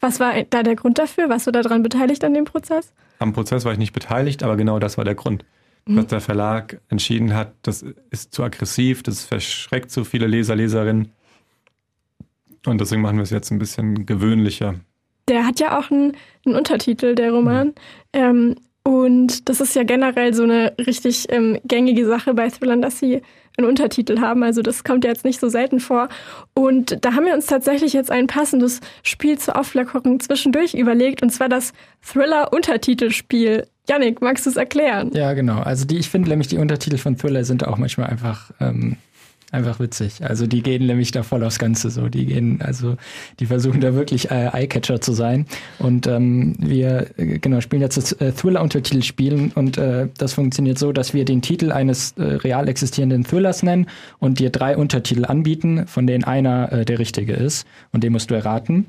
Was 0.00 0.18
war 0.18 0.32
da 0.48 0.62
der 0.62 0.76
Grund 0.76 0.98
dafür? 0.98 1.28
Warst 1.28 1.46
du 1.46 1.50
daran 1.50 1.82
beteiligt 1.82 2.24
an 2.24 2.32
dem 2.32 2.46
Prozess? 2.46 2.94
Am 3.18 3.34
Prozess 3.34 3.66
war 3.66 3.72
ich 3.72 3.78
nicht 3.78 3.92
beteiligt, 3.92 4.42
aber 4.42 4.56
genau 4.56 4.78
das 4.78 4.96
war 4.96 5.04
der 5.04 5.14
Grund. 5.14 5.44
Mhm. 5.84 5.96
Dass 5.96 6.06
der 6.06 6.20
Verlag 6.22 6.80
entschieden 6.88 7.34
hat, 7.34 7.52
das 7.62 7.84
ist 8.10 8.32
zu 8.32 8.42
aggressiv, 8.42 9.02
das 9.02 9.24
verschreckt 9.24 9.90
zu 9.90 10.04
viele 10.04 10.26
Leser, 10.26 10.56
Leserinnen. 10.56 11.12
Und 12.66 12.80
deswegen 12.80 13.02
machen 13.02 13.16
wir 13.16 13.22
es 13.22 13.30
jetzt 13.30 13.50
ein 13.50 13.58
bisschen 13.58 14.06
gewöhnlicher. 14.06 14.76
Der 15.28 15.46
hat 15.46 15.60
ja 15.60 15.78
auch 15.78 15.90
einen, 15.90 16.16
einen 16.46 16.56
Untertitel, 16.56 17.14
der 17.14 17.32
Roman. 17.32 17.68
Mhm. 17.68 17.74
Ähm, 18.14 18.56
Und 18.82 19.48
das 19.48 19.60
ist 19.60 19.74
ja 19.74 19.82
generell 19.82 20.32
so 20.32 20.42
eine 20.42 20.72
richtig 20.78 21.26
ähm, 21.30 21.58
gängige 21.64 22.06
Sache 22.06 22.34
bei 22.34 22.48
Thrillern, 22.48 22.80
dass 22.80 22.98
sie 22.98 23.22
einen 23.56 23.68
Untertitel 23.68 24.20
haben. 24.20 24.42
Also 24.42 24.62
das 24.62 24.84
kommt 24.84 25.04
ja 25.04 25.10
jetzt 25.10 25.24
nicht 25.24 25.40
so 25.40 25.48
selten 25.48 25.80
vor. 25.80 26.08
Und 26.54 27.04
da 27.04 27.14
haben 27.14 27.26
wir 27.26 27.34
uns 27.34 27.46
tatsächlich 27.46 27.92
jetzt 27.92 28.10
ein 28.10 28.26
passendes 28.26 28.80
Spiel 29.02 29.38
zur 29.38 29.58
Auflockerung 29.58 30.20
zwischendurch 30.20 30.74
überlegt, 30.74 31.22
und 31.22 31.30
zwar 31.30 31.48
das 31.48 31.72
Thriller-Untertitelspiel. 32.02 33.66
Yannick, 33.88 34.22
magst 34.22 34.46
du 34.46 34.50
es 34.50 34.56
erklären? 34.56 35.10
Ja, 35.12 35.32
genau. 35.34 35.60
Also 35.60 35.84
die, 35.84 35.98
ich 35.98 36.08
finde 36.08 36.30
nämlich 36.30 36.48
die 36.48 36.58
Untertitel 36.58 36.96
von 36.96 37.16
Thriller 37.16 37.44
sind 37.44 37.66
auch 37.66 37.76
manchmal 37.76 38.08
einfach 38.08 38.50
ähm, 38.60 38.96
einfach 39.52 39.80
witzig. 39.80 40.22
Also 40.22 40.46
die 40.46 40.62
gehen 40.62 40.86
nämlich 40.86 41.10
da 41.10 41.22
voll 41.22 41.42
aufs 41.44 41.58
Ganze 41.58 41.90
so. 41.90 42.08
Die 42.08 42.26
gehen, 42.26 42.60
also 42.62 42.96
die 43.38 43.46
versuchen 43.46 43.80
da 43.80 43.94
wirklich 43.94 44.30
äh, 44.30 44.50
Eyecatcher 44.52 45.00
zu 45.00 45.12
sein. 45.12 45.46
Und 45.78 46.06
ähm, 46.06 46.54
wir 46.58 47.08
äh, 47.16 47.38
genau 47.38 47.60
spielen 47.60 47.82
jetzt 47.82 47.96
das 47.96 48.12
äh, 48.12 48.32
Thriller-Untertitel 48.32 49.02
spielen 49.02 49.52
und 49.54 49.78
äh, 49.78 50.08
das 50.18 50.34
funktioniert 50.34 50.78
so, 50.78 50.92
dass 50.92 51.14
wir 51.14 51.24
den 51.24 51.42
Titel 51.42 51.72
eines 51.72 52.12
äh, 52.12 52.22
real 52.22 52.68
existierenden 52.68 53.24
Thrillers 53.24 53.62
nennen 53.62 53.86
und 54.18 54.38
dir 54.38 54.50
drei 54.50 54.76
Untertitel 54.76 55.24
anbieten, 55.24 55.86
von 55.86 56.06
denen 56.06 56.24
einer 56.24 56.72
äh, 56.72 56.84
der 56.84 56.98
richtige 56.98 57.32
ist. 57.32 57.66
Und 57.92 58.04
den 58.04 58.12
musst 58.12 58.30
du 58.30 58.34
erraten. 58.34 58.86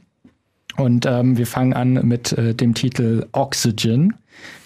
Und 0.78 1.06
ähm, 1.06 1.38
wir 1.38 1.48
fangen 1.48 1.74
an 1.74 1.94
mit 2.08 2.32
äh, 2.34 2.54
dem 2.54 2.74
Titel 2.74 3.26
Oxygen. 3.34 4.14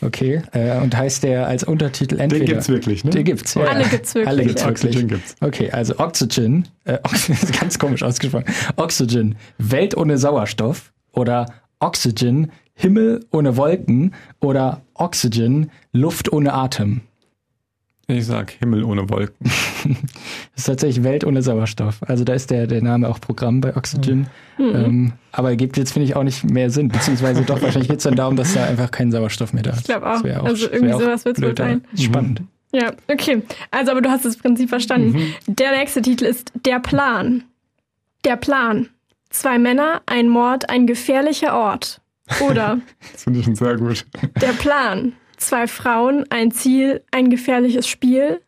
Okay, 0.01 0.41
äh, 0.53 0.77
und 0.79 0.95
heißt 0.95 1.23
der 1.23 1.47
als 1.47 1.63
Untertitel 1.63 2.19
entweder... 2.19 2.45
Den 2.45 2.53
gibt's 2.53 2.69
wirklich, 2.69 3.03
ne? 3.03 3.11
Den 3.11 3.23
gibt's, 3.23 3.53
ja. 3.53 3.63
Alle 3.65 3.85
gibt's 3.85 4.15
wirklich. 4.15 4.27
Alle 4.29 4.43
gibt's 4.45 4.65
wirklich. 4.65 4.85
Oxygen 4.91 5.07
gibt's. 5.07 5.35
Okay, 5.41 5.71
also 5.71 5.97
Oxygen, 5.99 6.67
äh, 6.85 6.97
ist 7.27 7.59
ganz 7.59 7.79
komisch 7.79 8.03
ausgesprochen. 8.03 8.45
Oxygen, 8.75 9.35
Welt 9.57 9.95
ohne 9.97 10.17
Sauerstoff 10.17 10.91
oder 11.11 11.45
Oxygen, 11.79 12.51
Himmel 12.73 13.25
ohne 13.31 13.57
Wolken 13.57 14.13
oder 14.41 14.81
Oxygen, 14.93 15.71
Luft 15.91 16.31
ohne 16.31 16.53
Atem. 16.53 17.01
Ich 18.07 18.25
sag 18.25 18.51
Himmel 18.51 18.83
ohne 18.83 19.09
Wolken. 19.09 19.51
Das 20.55 20.61
ist 20.61 20.65
tatsächlich 20.65 21.03
Welt 21.03 21.25
ohne 21.25 21.41
Sauerstoff. 21.41 22.01
Also 22.01 22.23
da 22.23 22.33
ist 22.33 22.49
der, 22.49 22.65
der 22.65 22.81
Name 22.81 23.09
auch 23.09 23.19
Programm 23.19 23.61
bei 23.61 23.75
Oxygen. 23.75 24.27
Ähm, 24.57 25.13
aber 25.31 25.55
gibt 25.55 25.77
jetzt, 25.77 25.91
finde 25.91 26.07
ich, 26.07 26.15
auch 26.15 26.23
nicht 26.23 26.49
mehr 26.49 26.69
Sinn. 26.69 26.87
Beziehungsweise 26.87 27.43
doch, 27.43 27.61
wahrscheinlich 27.61 27.89
geht 27.89 27.97
es 27.97 28.03
dann 28.03 28.15
darum, 28.15 28.35
dass 28.35 28.53
da 28.53 28.65
einfach 28.65 28.89
kein 28.89 29.11
Sauerstoff 29.11 29.53
mehr 29.53 29.63
da 29.63 29.71
ist. 29.71 29.81
Ich 29.81 29.85
glaube 29.85 30.09
auch. 30.09 30.23
Wär 30.23 30.43
Also 30.43 30.69
irgendwie 30.69 30.93
auch 30.93 31.01
sowas 31.01 31.25
wird's 31.25 31.41
wohl 31.41 31.53
blöd, 31.53 31.59
aber 31.59 31.69
sein. 31.69 31.83
Spannend. 31.97 32.41
Ja, 32.71 32.93
okay. 33.07 33.41
Also, 33.71 33.91
aber 33.91 34.01
du 34.01 34.09
hast 34.09 34.25
das 34.25 34.37
Prinzip 34.37 34.69
verstanden. 34.69 35.33
Der 35.47 35.71
nächste 35.71 36.01
Titel 36.01 36.25
ist 36.25 36.51
Der 36.65 36.79
Plan. 36.79 37.43
Der 38.23 38.37
Plan. 38.37 38.89
Zwei 39.29 39.59
Männer, 39.59 40.01
ein 40.05 40.29
Mord, 40.29 40.69
ein 40.69 40.87
gefährlicher 40.87 41.55
Ort. 41.55 42.01
Oder 42.41 42.79
Das 43.11 43.23
finde 43.23 43.39
ich 43.39 43.45
schon 43.45 43.55
sehr 43.55 43.75
gut. 43.75 44.05
Der 44.41 44.53
Plan. 44.53 45.13
Zwei 45.37 45.67
Frauen, 45.67 46.25
ein 46.29 46.51
Ziel, 46.51 47.03
ein 47.11 47.29
gefährliches 47.29 47.87
Spiel. 47.87 48.41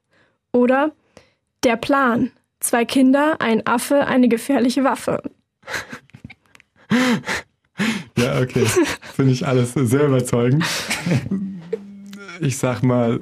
Oder 0.51 0.91
Der 1.63 1.75
Plan. 1.75 2.31
Zwei 2.59 2.85
Kinder, 2.85 3.39
ein 3.39 3.65
Affe, 3.67 4.07
eine 4.07 4.27
gefährliche 4.27 4.83
Waffe. 4.83 5.21
Ja, 8.17 8.41
okay. 8.41 8.65
Finde 9.15 9.33
ich 9.33 9.45
alles 9.45 9.73
sehr 9.73 10.07
überzeugend. 10.07 10.65
Ich 12.39 12.57
sag 12.57 12.81
mal, 12.81 13.19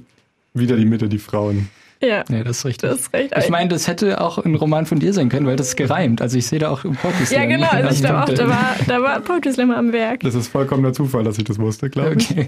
wieder 0.54 0.78
die 0.78 0.86
Mitte, 0.86 1.10
die 1.10 1.20
Frauen. 1.20 1.70
Ja, 2.06 2.24
Nee, 2.30 2.44
das 2.44 2.60
ist 2.60 2.66
richtig. 2.66 2.90
das 2.90 3.00
ist 3.00 3.14
recht. 3.14 3.34
Ich 3.38 3.50
meine, 3.50 3.70
das 3.70 3.88
hätte 3.88 4.22
auch 4.22 4.38
ein 4.38 4.56
Roman 4.56 4.86
von 4.86 5.00
dir 5.00 5.14
sein 5.14 5.30
können, 5.30 5.48
weil 5.48 5.56
das 5.56 5.70
ist 5.70 5.76
gereimt. 5.76 6.22
Also 6.22 6.38
ich 6.38 6.48
sehe 6.48 6.60
da 6.60 6.70
auch 6.70 6.84
im 6.84 6.96
Poetry 6.96 7.22
ja, 7.22 7.26
Slam 7.26 7.50
genau. 7.50 7.68
Also 7.68 7.90
ich 7.90 8.02
glaube 8.02 8.24
auch, 8.24 8.30
da 8.30 8.48
war, 8.48 8.76
da 8.88 9.02
war 9.02 9.20
Poetry 9.22 9.54
Slammer 9.54 9.78
am 9.78 9.92
Werk. 9.92 10.22
Das 10.22 10.36
ist 10.36 10.48
vollkommener 10.48 10.94
Zufall, 10.94 11.24
dass 11.24 11.38
ich 11.38 11.44
das 11.44 11.60
wusste, 11.60 11.90
glaube 11.90 12.16
ich. 12.18 12.32
Okay. 12.32 12.48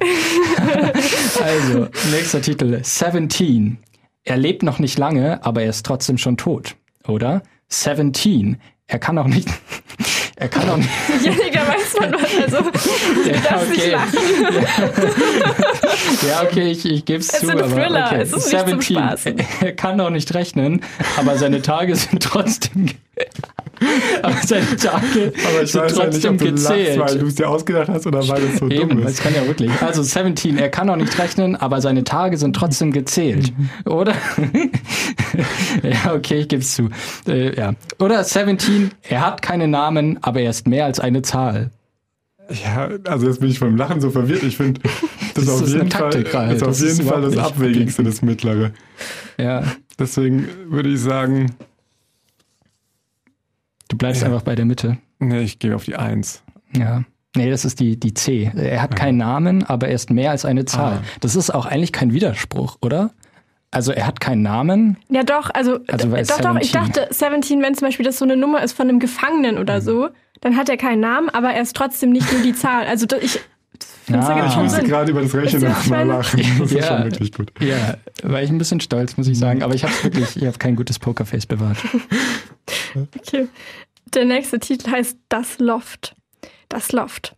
also, 1.44 1.88
nächster 2.12 2.42
Titel. 2.42 2.80
17. 2.84 3.78
Er 4.24 4.38
lebt 4.38 4.64
noch 4.64 4.80
nicht 4.80 4.98
lange, 4.98 5.44
aber 5.46 5.64
er 5.64 5.70
ist 5.70 5.86
trotzdem 5.86 6.18
schon 6.18 6.38
tot. 6.38 6.76
Oder? 7.08 7.44
17. 7.70 8.58
Er 8.88 9.00
kann 9.00 9.18
auch 9.18 9.28
nicht. 9.28 9.48
Er 10.40 10.50
kann 10.50 10.70
auch 10.70 10.78
nicht. 10.78 10.90
Da 11.54 11.68
weiß 11.68 11.96
man 12.00 12.14
was. 12.14 12.30
Also, 12.44 12.58
du 12.70 12.80
Ja, 13.28 13.40
darfst 13.40 13.70
nicht 13.72 13.82
okay. 13.82 13.92
lachen. 13.92 14.14
Ja, 16.30 16.44
okay, 16.44 16.70
ich, 16.72 16.86
ich 16.86 17.06
gebe 17.06 17.22
es 17.22 17.34
Es 17.34 17.40
zu. 17.40 17.48
sind 17.48 17.60
aber 17.60 17.72
Thriller, 17.74 18.06
okay. 18.06 18.22
es 18.22 18.34
ist 18.34 18.54
nicht 18.54 18.70
zum 18.70 18.82
Spaßen. 18.84 19.42
Er 19.62 19.74
kann 19.76 20.00
auch 20.00 20.12
nicht 20.12 20.32
rechnen, 20.36 20.84
aber 21.18 21.40
seine 21.40 21.64
Tage 21.64 21.96
sind 21.96 22.22
trotzdem. 22.22 22.90
aber 24.24 24.36
seine 24.46 24.76
Tage 24.76 25.34
Aber 25.48 25.64
ich 25.64 25.72
sind 25.72 25.82
weiß 25.84 25.98
ja 25.98 26.06
nicht, 26.06 26.14
trotzdem 26.14 26.34
ob 26.34 26.38
du 26.40 26.46
gezählt. 26.46 26.98
lachst, 26.98 27.14
weil 27.14 27.20
du 27.20 27.28
es 27.28 27.36
dir 27.36 27.50
ausgedacht 27.50 27.90
hast 27.90 28.08
oder 28.08 28.28
weil 28.28 28.44
es 28.44 28.58
so 28.58 28.68
dumm 28.68 28.72
Eben, 28.72 29.02
das 29.04 29.14
ist. 29.14 29.22
kann 29.24 29.36
ja 29.36 29.46
wirklich. 29.46 29.72
Also 29.82 30.02
17, 30.04 30.58
er 30.58 30.70
kann 30.70 30.90
auch 30.90 30.96
nicht 30.96 31.18
rechnen, 31.20 31.56
aber 31.56 31.80
seine 31.82 32.04
Tage 32.04 32.38
sind 32.38 32.56
trotzdem 32.56 32.92
gezählt. 32.92 33.54
Oder? 33.86 34.14
ja, 35.84 36.14
okay, 36.14 36.40
ich 36.40 36.48
gebe 36.48 36.62
es 36.62 36.74
zu. 36.76 36.90
Äh, 37.28 37.56
ja. 37.56 37.74
Oder 38.00 38.24
17, 38.24 38.92
er 39.04 39.22
hat 39.26 39.42
keine 39.42 39.68
Namen, 39.68 40.18
aber 40.22 40.42
er 40.42 40.50
ist 40.50 40.68
mehr 40.68 40.86
als 40.86 41.00
eine 41.00 41.22
Zahl. 41.22 41.72
Ja, 42.64 42.90
also 43.04 43.28
jetzt 43.28 43.42
bin 43.42 43.50
ich 43.50 43.60
vom 43.60 43.76
Lachen 43.76 44.00
so 44.00 44.10
verwirrt. 44.10 44.44
Ich 44.44 44.56
finde, 44.58 44.80
das, 45.36 45.46
Das 45.46 45.46
ist 45.46 45.50
auf 45.50 45.62
ist 45.68 45.74
jeden 45.74 45.92
Fall, 45.92 46.08
auf 46.54 46.60
Das 46.60 46.82
jeden 46.82 47.08
Fall 47.08 47.22
das 47.22 47.38
Abwegigste, 47.38 48.04
das 48.04 48.22
Mittlere. 48.22 48.72
Ja. 49.38 49.64
Deswegen 50.00 50.48
würde 50.70 50.90
ich 50.90 51.00
sagen, 51.02 51.52
Du 53.90 53.98
bleibst 53.98 54.22
Ja. 54.22 54.28
einfach 54.28 54.42
bei 54.42 54.56
der 54.56 54.66
Mitte. 54.66 54.98
nee, 55.20 55.42
ich 55.42 55.60
gehe 55.60 55.76
auf 55.76 55.86
die 55.86 55.96
Eins. 55.96 56.44
Ja. 56.76 57.04
Nee, 57.36 57.50
das 57.52 57.66
ist 57.66 57.80
die, 57.80 58.00
die 58.00 58.14
C. 58.14 58.52
Er 58.56 58.82
hat 58.82 58.96
keinen 58.96 59.18
Namen, 59.18 59.64
aber 59.64 59.88
er 59.90 59.94
ist 59.96 60.10
mehr 60.10 60.32
als 60.32 60.44
eine 60.46 60.66
Zahl. 60.66 60.94
Ah. 60.98 61.04
Das 61.22 61.36
ist 61.36 61.52
auch 61.52 61.66
eigentlich 61.66 61.92
kein 61.92 62.12
Widerspruch, 62.14 62.78
oder? 62.82 63.12
Also 63.70 63.92
er 63.92 64.08
hat 64.08 64.20
keinen 64.22 64.42
Namen. 64.42 64.98
Ja, 65.10 65.24
doch, 65.24 65.50
also, 65.54 65.80
Also, 65.88 66.12
weil 66.12 66.26
doch, 66.26 66.40
doch, 66.42 66.56
ich 66.56 66.72
17. 66.72 66.82
dachte, 66.94 67.08
17, 67.14 67.62
wenn 67.62 67.76
zum 67.76 67.88
Beispiel 67.90 68.06
das 68.06 68.18
so 68.18 68.26
eine 68.26 68.38
Nummer 68.38 68.64
ist 68.64 68.74
von 68.74 68.90
einem 68.90 69.00
Gefangenen 69.00 69.56
Mhm. 69.56 69.62
oder 69.62 69.82
so, 69.82 70.10
dann 70.42 70.56
hat 70.56 70.70
er 70.70 70.78
keinen 70.78 71.02
Namen, 71.02 71.30
aber 71.30 71.50
er 71.52 71.62
ist 71.62 71.76
trotzdem 71.76 72.12
nicht 72.12 72.32
nur 72.32 72.42
die 72.42 72.54
Zahl. 72.54 72.86
Also, 72.88 73.06
ich 73.22 73.40
das 74.08 74.26
Ah. 74.30 74.48
Ich 74.48 74.56
musste 74.56 74.84
gerade 74.84 75.12
über 75.12 75.22
das 75.22 75.34
Rechnen 75.34 75.56
Ist 75.56 75.64
ja 75.64 75.70
nochmal 75.70 76.06
lachen. 76.08 76.42
Das 76.60 76.72
ist 76.72 76.78
Ja. 76.78 76.84
schon 76.88 77.04
wirklich 77.06 77.32
gut. 77.34 77.52
Ja, 77.60 77.98
war 78.24 78.42
ich 78.42 78.50
ein 78.50 78.58
bisschen 78.58 78.80
stolz, 78.80 79.18
muss 79.18 79.28
ich 79.28 79.38
sagen. 79.38 79.64
Aber 79.64 79.74
ich 79.76 79.84
habe 79.84 79.94
wirklich, 80.04 80.36
ich 80.38 80.46
habe 80.46 80.58
kein 80.58 80.76
gutes 80.76 81.00
Pokerface 81.00 81.46
bewahrt. 81.46 81.78
Okay. 83.16 83.48
Der 84.14 84.26
nächste 84.26 84.60
Titel 84.60 84.90
heißt 84.92 85.18
Das 85.30 85.60
Loft. 85.60 86.16
Das 86.70 86.92
Loft. 86.92 87.36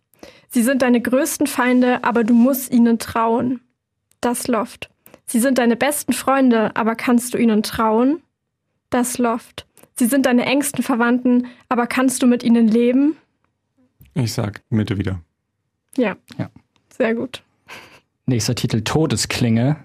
Sie 0.49 0.63
sind 0.63 0.82
deine 0.82 1.02
größten 1.02 1.47
Feinde, 1.47 2.04
aber 2.04 2.23
du 2.23 2.34
musst 2.34 2.71
ihnen 2.71 2.97
trauen. 2.99 3.60
Das 4.21 4.47
Loft. 4.47 4.89
Sie 5.25 5.39
sind 5.39 5.58
deine 5.58 5.75
besten 5.75 6.13
Freunde, 6.13 6.75
aber 6.75 6.95
kannst 6.95 7.34
du 7.34 7.38
ihnen 7.38 7.62
trauen? 7.62 8.21
Das 8.89 9.17
Loft. 9.17 9.67
Sie 9.95 10.06
sind 10.08 10.25
deine 10.25 10.45
engsten 10.45 10.84
Verwandten, 10.84 11.47
aber 11.67 11.86
kannst 11.86 12.23
du 12.23 12.28
mit 12.28 12.43
ihnen 12.43 12.67
leben? 12.67 13.17
Ich 14.13 14.34
sag 14.34 14.62
Mitte 14.69 14.97
wieder. 14.97 15.19
Ja. 15.99 16.15
Ja. 16.38 16.49
Sehr 16.97 17.13
gut. 17.13 17.43
Nächster 18.25 18.55
Titel 18.55 18.81
Todesklinge. 18.81 19.75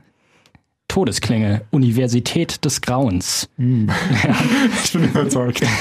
Todesklinge, 0.87 1.63
Universität 1.73 2.65
des 2.65 2.81
Grauens. 2.81 3.49
Ich 3.57 3.65
bin 4.93 5.05
überzeugt. 5.05 5.61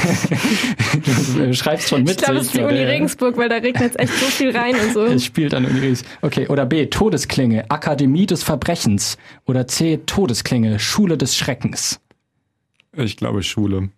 Du 1.35 1.53
schreibst 1.53 1.89
schon 1.89 2.01
mit. 2.03 2.11
Ich 2.11 2.17
glaube, 2.17 2.39
es 2.39 2.47
ist 2.47 2.55
die 2.55 2.61
Uni. 2.61 2.79
Regensburg, 2.79 3.37
weil 3.37 3.49
da 3.49 3.55
regnet 3.55 3.81
jetzt 3.81 3.99
echt 3.99 4.13
so 4.13 4.25
viel 4.27 4.55
rein 4.55 4.75
und 4.75 4.93
so. 4.93 5.03
Es 5.05 5.25
spielt 5.25 5.53
an 5.53 5.65
Uni 5.65 5.79
Regensburg. 5.79 6.17
Okay, 6.21 6.47
oder 6.47 6.65
B, 6.65 6.85
Todesklinge, 6.87 7.69
Akademie 7.69 8.25
des 8.25 8.43
Verbrechens. 8.43 9.17
Oder 9.45 9.67
C, 9.67 9.99
Todesklinge, 10.05 10.79
Schule 10.79 11.17
des 11.17 11.35
Schreckens. 11.35 11.99
Ich 12.95 13.17
glaube 13.17 13.43
Schule. 13.43 13.89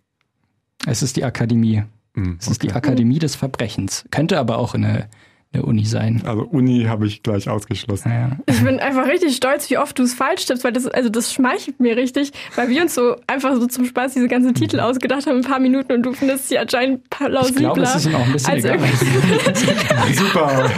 Es 0.86 1.02
ist 1.02 1.16
die 1.16 1.24
Akademie. 1.24 1.84
Hm, 2.14 2.36
Es 2.40 2.48
ist 2.48 2.62
die 2.62 2.72
Akademie 2.72 3.18
des 3.20 3.36
Verbrechens. 3.36 4.04
Könnte 4.10 4.38
aber 4.38 4.58
auch 4.58 4.74
eine, 4.74 5.08
eine 5.52 5.64
Uni 5.64 5.84
sein. 5.84 6.22
Also 6.26 6.42
Uni 6.42 6.84
habe 6.84 7.06
ich 7.06 7.22
gleich 7.22 7.48
ausgeschlossen. 7.48 8.10
Naja. 8.10 8.36
Ich 8.46 8.62
bin 8.62 8.78
einfach 8.80 9.06
richtig 9.06 9.36
stolz, 9.36 9.70
wie 9.70 9.78
oft 9.78 9.98
du 9.98 10.02
es 10.02 10.12
falsch 10.14 10.44
tippst, 10.46 10.64
weil 10.64 10.72
das, 10.72 10.86
also 10.86 11.08
das 11.08 11.32
schmeichelt 11.32 11.80
mir 11.80 11.96
richtig, 11.96 12.32
weil 12.56 12.68
wir 12.68 12.82
uns 12.82 12.94
so 12.94 13.16
einfach 13.26 13.54
so 13.54 13.66
zum 13.66 13.84
Spaß 13.84 14.14
diese 14.14 14.28
ganzen 14.28 14.54
Titel 14.54 14.80
ausgedacht 14.80 15.26
haben 15.26 15.38
in 15.38 15.44
ein 15.44 15.50
paar 15.50 15.60
Minuten 15.60 15.92
und 15.92 16.02
du 16.02 16.12
findest 16.12 16.48
sie 16.48 16.58
anscheinend 16.58 17.08
plausibler. 17.10 17.46
Ich 17.46 17.56
glaube, 17.56 17.82
es 17.82 17.94
ist 17.94 18.06
ihm 18.06 18.14
auch 18.14 18.26
ein 18.26 18.32
bisschen 18.32 18.54
als 18.54 18.64
egal. 18.64 18.88
Super, 20.12 20.70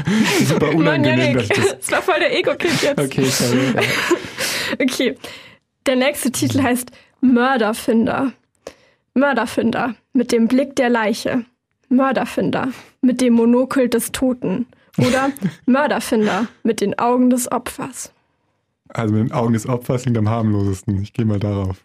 super 0.44 0.66
Mann, 0.66 0.76
unangenehm. 0.76 1.38
Ich 1.38 1.48
das 1.48 1.78
das 1.78 1.90
war 1.90 2.02
voll 2.02 2.20
der 2.20 2.36
Ego-Kick 2.38 2.82
jetzt. 2.82 3.00
Okay, 3.00 3.24
sorry. 3.24 3.58
Okay. 4.80 5.16
Der 5.86 5.96
nächste 5.96 6.30
Titel 6.30 6.62
heißt 6.62 6.90
Mörderfinder. 7.20 8.32
Mörderfinder 9.14 9.94
mit 10.12 10.32
dem 10.32 10.48
Blick 10.48 10.76
der 10.76 10.90
Leiche. 10.90 11.44
Mörderfinder 11.88 12.68
mit 13.00 13.20
dem 13.20 13.34
Monokel 13.34 13.88
des 13.88 14.12
Toten. 14.12 14.66
Oder 14.98 15.30
Mörderfinder 15.66 16.48
mit 16.62 16.80
den 16.80 16.98
Augen 16.98 17.30
des 17.30 17.50
Opfers. 17.50 18.12
Also 18.88 19.14
mit 19.14 19.28
den 19.28 19.32
Augen 19.32 19.52
des 19.52 19.68
Opfers 19.68 20.02
klingt 20.02 20.18
am 20.18 20.28
harmlosesten. 20.28 21.00
Ich 21.02 21.12
gehe 21.12 21.24
mal 21.24 21.38
darauf. 21.38 21.76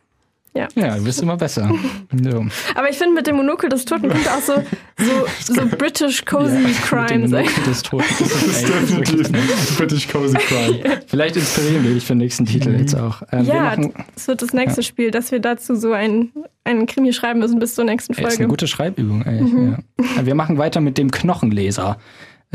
Ja. 0.56 0.68
Ja, 0.76 0.98
du 0.98 1.04
bist 1.04 1.22
immer 1.22 1.36
besser. 1.36 1.68
so. 2.24 2.46
Aber 2.76 2.90
ich 2.90 2.98
finde 2.98 3.16
mit 3.16 3.26
dem 3.26 3.38
Monokel 3.38 3.70
des 3.70 3.86
Toten 3.86 4.08
könnte 4.10 4.32
auch 4.32 4.40
so, 4.42 4.54
so, 5.00 5.54
so 5.54 5.66
British 5.78 6.24
Cozy 6.26 6.74
Crime 6.84 7.28
sein. 7.28 7.46
Des 7.66 7.82
Toten. 7.82 8.04
Das 8.20 8.44
ist 8.44 8.68
Definitiv. 8.68 9.78
British 9.78 10.08
Cozy 10.08 10.38
Crime. 10.38 11.02
Vielleicht 11.08 11.36
inspirieren 11.38 11.84
wir 11.84 11.94
dich 11.96 12.06
für 12.06 12.14
den 12.14 12.20
nächsten 12.20 12.46
Titel 12.46 12.70
jetzt 12.78 12.94
auch. 12.96 13.24
Ähm, 13.32 13.48
wir 13.48 13.54
Ja, 13.56 13.62
machen, 13.64 13.94
das 14.14 14.28
wird 14.28 14.42
das 14.44 14.54
nächste 14.54 14.84
Spiel, 14.84 15.10
dass 15.10 15.32
wir 15.32 15.40
dazu 15.40 15.76
so 15.76 15.92
ein, 15.92 16.30
einen 16.64 16.86
Krimi 16.86 17.14
schreiben 17.14 17.40
müssen 17.40 17.58
bis 17.58 17.74
zur 17.74 17.86
nächsten 17.86 18.14
Ey, 18.14 18.20
ist 18.20 18.26
eine 18.26 18.36
Folge. 18.36 18.48
gute 18.50 18.68
Schreibübung 18.68 19.24
eigentlich. 19.24 19.78
Ja. 20.16 20.26
Wir 20.26 20.36
machen 20.36 20.60
weiter 20.60 20.82
mit 20.82 20.98
dem 21.00 21.10
Knochenleser. 21.10 21.98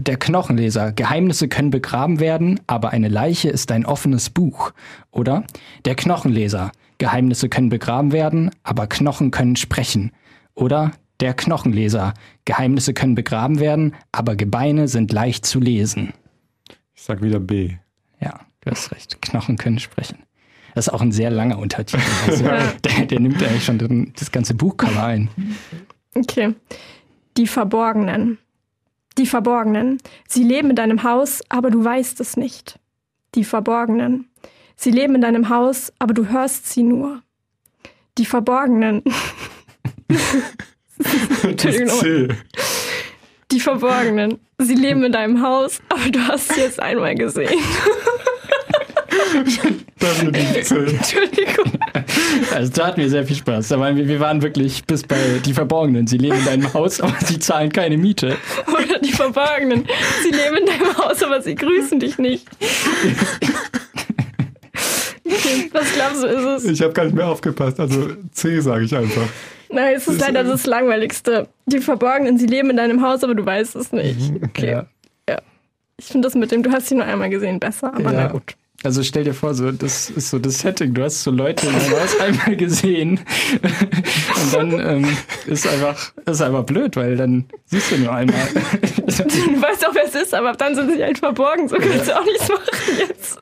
Der 0.01 0.17
Knochenleser. 0.17 0.93
Geheimnisse 0.93 1.49
können 1.49 1.71
begraben 1.71 2.21
werden, 2.21 2.61
aber 2.69 2.91
eine 2.91 3.09
Leiche 3.09 3.49
ist 3.51 3.73
ein 3.73 3.85
offenes 3.85 4.31
Buch. 4.31 4.71
Oder? 5.11 5.43
Der 5.85 5.97
Knochenleser. 5.97 6.71
Geheimnisse 6.99 7.49
können 7.49 7.69
begraben 7.69 8.13
werden, 8.13 8.51
aber 8.63 8.87
Knochen 8.87 9.31
können 9.31 9.57
sprechen. 9.57 10.13
Oder? 10.55 10.93
Der 11.21 11.35
Knochenleser. 11.35 12.15
Geheimnisse 12.45 12.95
können 12.95 13.15
begraben 13.15 13.61
werden, 13.61 13.95
aber 14.13 14.37
Gebeine 14.37 14.89
sind 14.89 15.13
leicht 15.13 15.47
zu 15.47 15.61
lesen. 15.61 16.13
Ich 16.95 17.03
sag 17.03 17.23
wieder 17.23 17.41
B. 17.41 17.77
Ja, 18.21 18.41
du 18.61 18.71
hast 18.71 18.93
recht. 18.93 19.23
Knochen 19.23 19.57
können 19.57 19.79
sprechen. 19.79 20.19
Das 20.75 20.87
ist 20.87 20.93
auch 20.93 21.01
ein 21.01 21.13
sehr 21.13 21.31
langer 21.31 21.59
Untertitel. 21.59 22.03
Also, 22.27 22.45
der, 22.45 23.07
der 23.07 23.21
nimmt 23.21 23.43
eigentlich 23.43 23.65
schon 23.65 23.79
den, 23.79 24.13
das 24.19 24.31
ganze 24.31 24.55
Buchcover 24.55 25.05
ein. 25.05 25.29
Okay. 26.15 26.55
Die 27.37 27.47
Verborgenen. 27.47 28.39
Die 29.17 29.27
Verborgenen. 29.27 29.99
Sie 30.29 30.45
leben 30.45 30.71
in 30.71 30.77
deinem 30.77 31.03
Haus, 31.03 31.43
aber 31.49 31.71
du 31.71 31.85
weißt 31.85 32.21
es 32.21 32.37
nicht. 32.37 32.79
Die 33.35 33.45
Verborgenen. 33.45 34.29
Sie 34.81 34.93
leben 34.93 35.17
in 35.17 35.21
deinem 35.23 35.49
Haus, 35.49 35.93
aber 35.99 36.15
du 36.15 36.29
hörst 36.29 36.69
sie 36.69 36.85
nur. 36.85 37.21
Die 38.17 38.25
Verborgenen. 38.25 39.03
Entschuldigung. 41.43 42.37
Die 43.51 43.59
Verborgenen. 43.59 44.39
Sie 44.59 44.77
leben 44.77 45.03
in 45.03 45.11
deinem 45.11 45.43
Haus, 45.43 45.81
aber 45.89 46.09
du 46.11 46.21
hast 46.21 46.55
sie 46.55 46.61
jetzt 46.61 46.81
einmal 46.81 47.17
gesehen. 47.17 47.51
Entschuldigung. 50.01 51.73
Also 52.55 52.73
da 52.73 52.87
hatten 52.87 53.01
wir 53.01 53.11
sehr 53.11 53.25
viel 53.25 53.37
Spaß. 53.37 53.71
Waren 53.71 53.97
wir, 53.97 54.07
wir 54.07 54.21
waren 54.21 54.43
wirklich 54.43 54.85
bis 54.85 55.03
bei 55.03 55.17
die 55.45 55.53
Verborgenen. 55.53 56.07
Sie 56.07 56.19
leben 56.19 56.39
in 56.39 56.45
deinem 56.45 56.73
Haus, 56.73 57.01
aber 57.01 57.17
sie 57.25 57.41
zahlen 57.41 57.73
keine 57.73 57.97
Miete. 57.97 58.37
Oder 58.69 59.01
die 59.01 59.13
Verborgenen. 59.13 59.87
Sie 60.23 60.31
leben 60.31 60.59
in 60.59 60.67
deinem 60.67 60.97
Haus, 60.99 61.21
aber 61.23 61.43
sie 61.43 61.57
grüßen 61.57 61.99
dich 61.99 62.19
nicht. 62.19 62.47
Okay, 65.55 65.71
was 65.73 65.93
glaubst 65.95 66.23
du, 66.23 66.27
ist 66.27 66.65
es? 66.65 66.71
Ich 66.71 66.83
habe 66.83 66.93
gar 66.93 67.05
nicht 67.05 67.15
mehr 67.15 67.27
aufgepasst. 67.29 67.79
Also 67.81 68.09
C 68.33 68.61
sage 68.61 68.85
ich 68.85 68.97
einfach. 68.97 69.27
Nein, 69.71 69.95
es 69.97 70.09
ist 70.09 70.21
leider 70.21 70.45
das 70.45 70.65
Langweiligste. 70.67 71.49
Die 71.67 71.81
Verborgenen, 71.81 72.39
sie 72.39 72.47
leben 72.47 72.71
in 72.71 72.77
deinem 72.79 73.03
Haus, 73.03 73.23
aber 73.23 73.35
du 73.35 73.45
weißt 73.45 73.77
es 73.77 73.93
nicht. 73.93 74.33
Okay. 74.45 74.71
Ja. 74.73 74.87
Ich 76.01 76.07
finde 76.07 76.27
das 76.29 76.35
mit 76.37 76.53
dem, 76.53 76.63
du 76.63 76.71
hast 76.71 76.87
sie 76.87 76.95
nur 76.95 77.05
einmal 77.05 77.29
gesehen, 77.29 77.59
besser, 77.59 77.89
aber 77.89 78.13
Ja. 78.13 78.13
na 78.13 78.27
gut. 78.29 78.55
Also 78.85 79.03
stell 79.03 79.25
dir 79.25 79.35
vor, 79.35 79.55
so, 79.55 79.73
das 79.73 80.09
ist 80.09 80.31
so 80.31 80.39
das 80.39 80.61
Setting. 80.61 80.95
Du 80.95 81.03
hast 81.03 81.25
so 81.25 81.33
Leute 81.33 81.67
in 81.67 81.73
deinem 81.73 81.91
Haus 82.01 82.21
einmal 82.21 82.55
gesehen. 82.57 83.19
Und 83.61 84.55
dann 84.55 84.79
ähm, 84.79 85.17
ist 85.47 85.67
einfach, 85.67 86.13
ist 86.25 86.41
einfach 86.41 86.63
blöd, 86.63 86.95
weil 86.95 87.17
dann 87.17 87.47
siehst 87.67 87.91
du 87.91 87.99
nur 87.99 88.13
einmal. 88.15 88.37
Du 88.55 89.13
weißt 89.63 89.85
auch, 89.89 89.95
wer 89.97 90.05
es 90.05 90.15
ist, 90.15 90.33
aber 90.33 90.53
dann 90.53 90.77
sind 90.77 90.93
sie 90.93 91.03
halt 91.03 91.19
verborgen, 91.19 91.69
so 91.69 91.77
kannst 91.77 92.07
du 92.09 92.17
auch 92.17 92.25
nichts 92.25 92.49
machen 92.49 92.99
jetzt. 93.09 93.41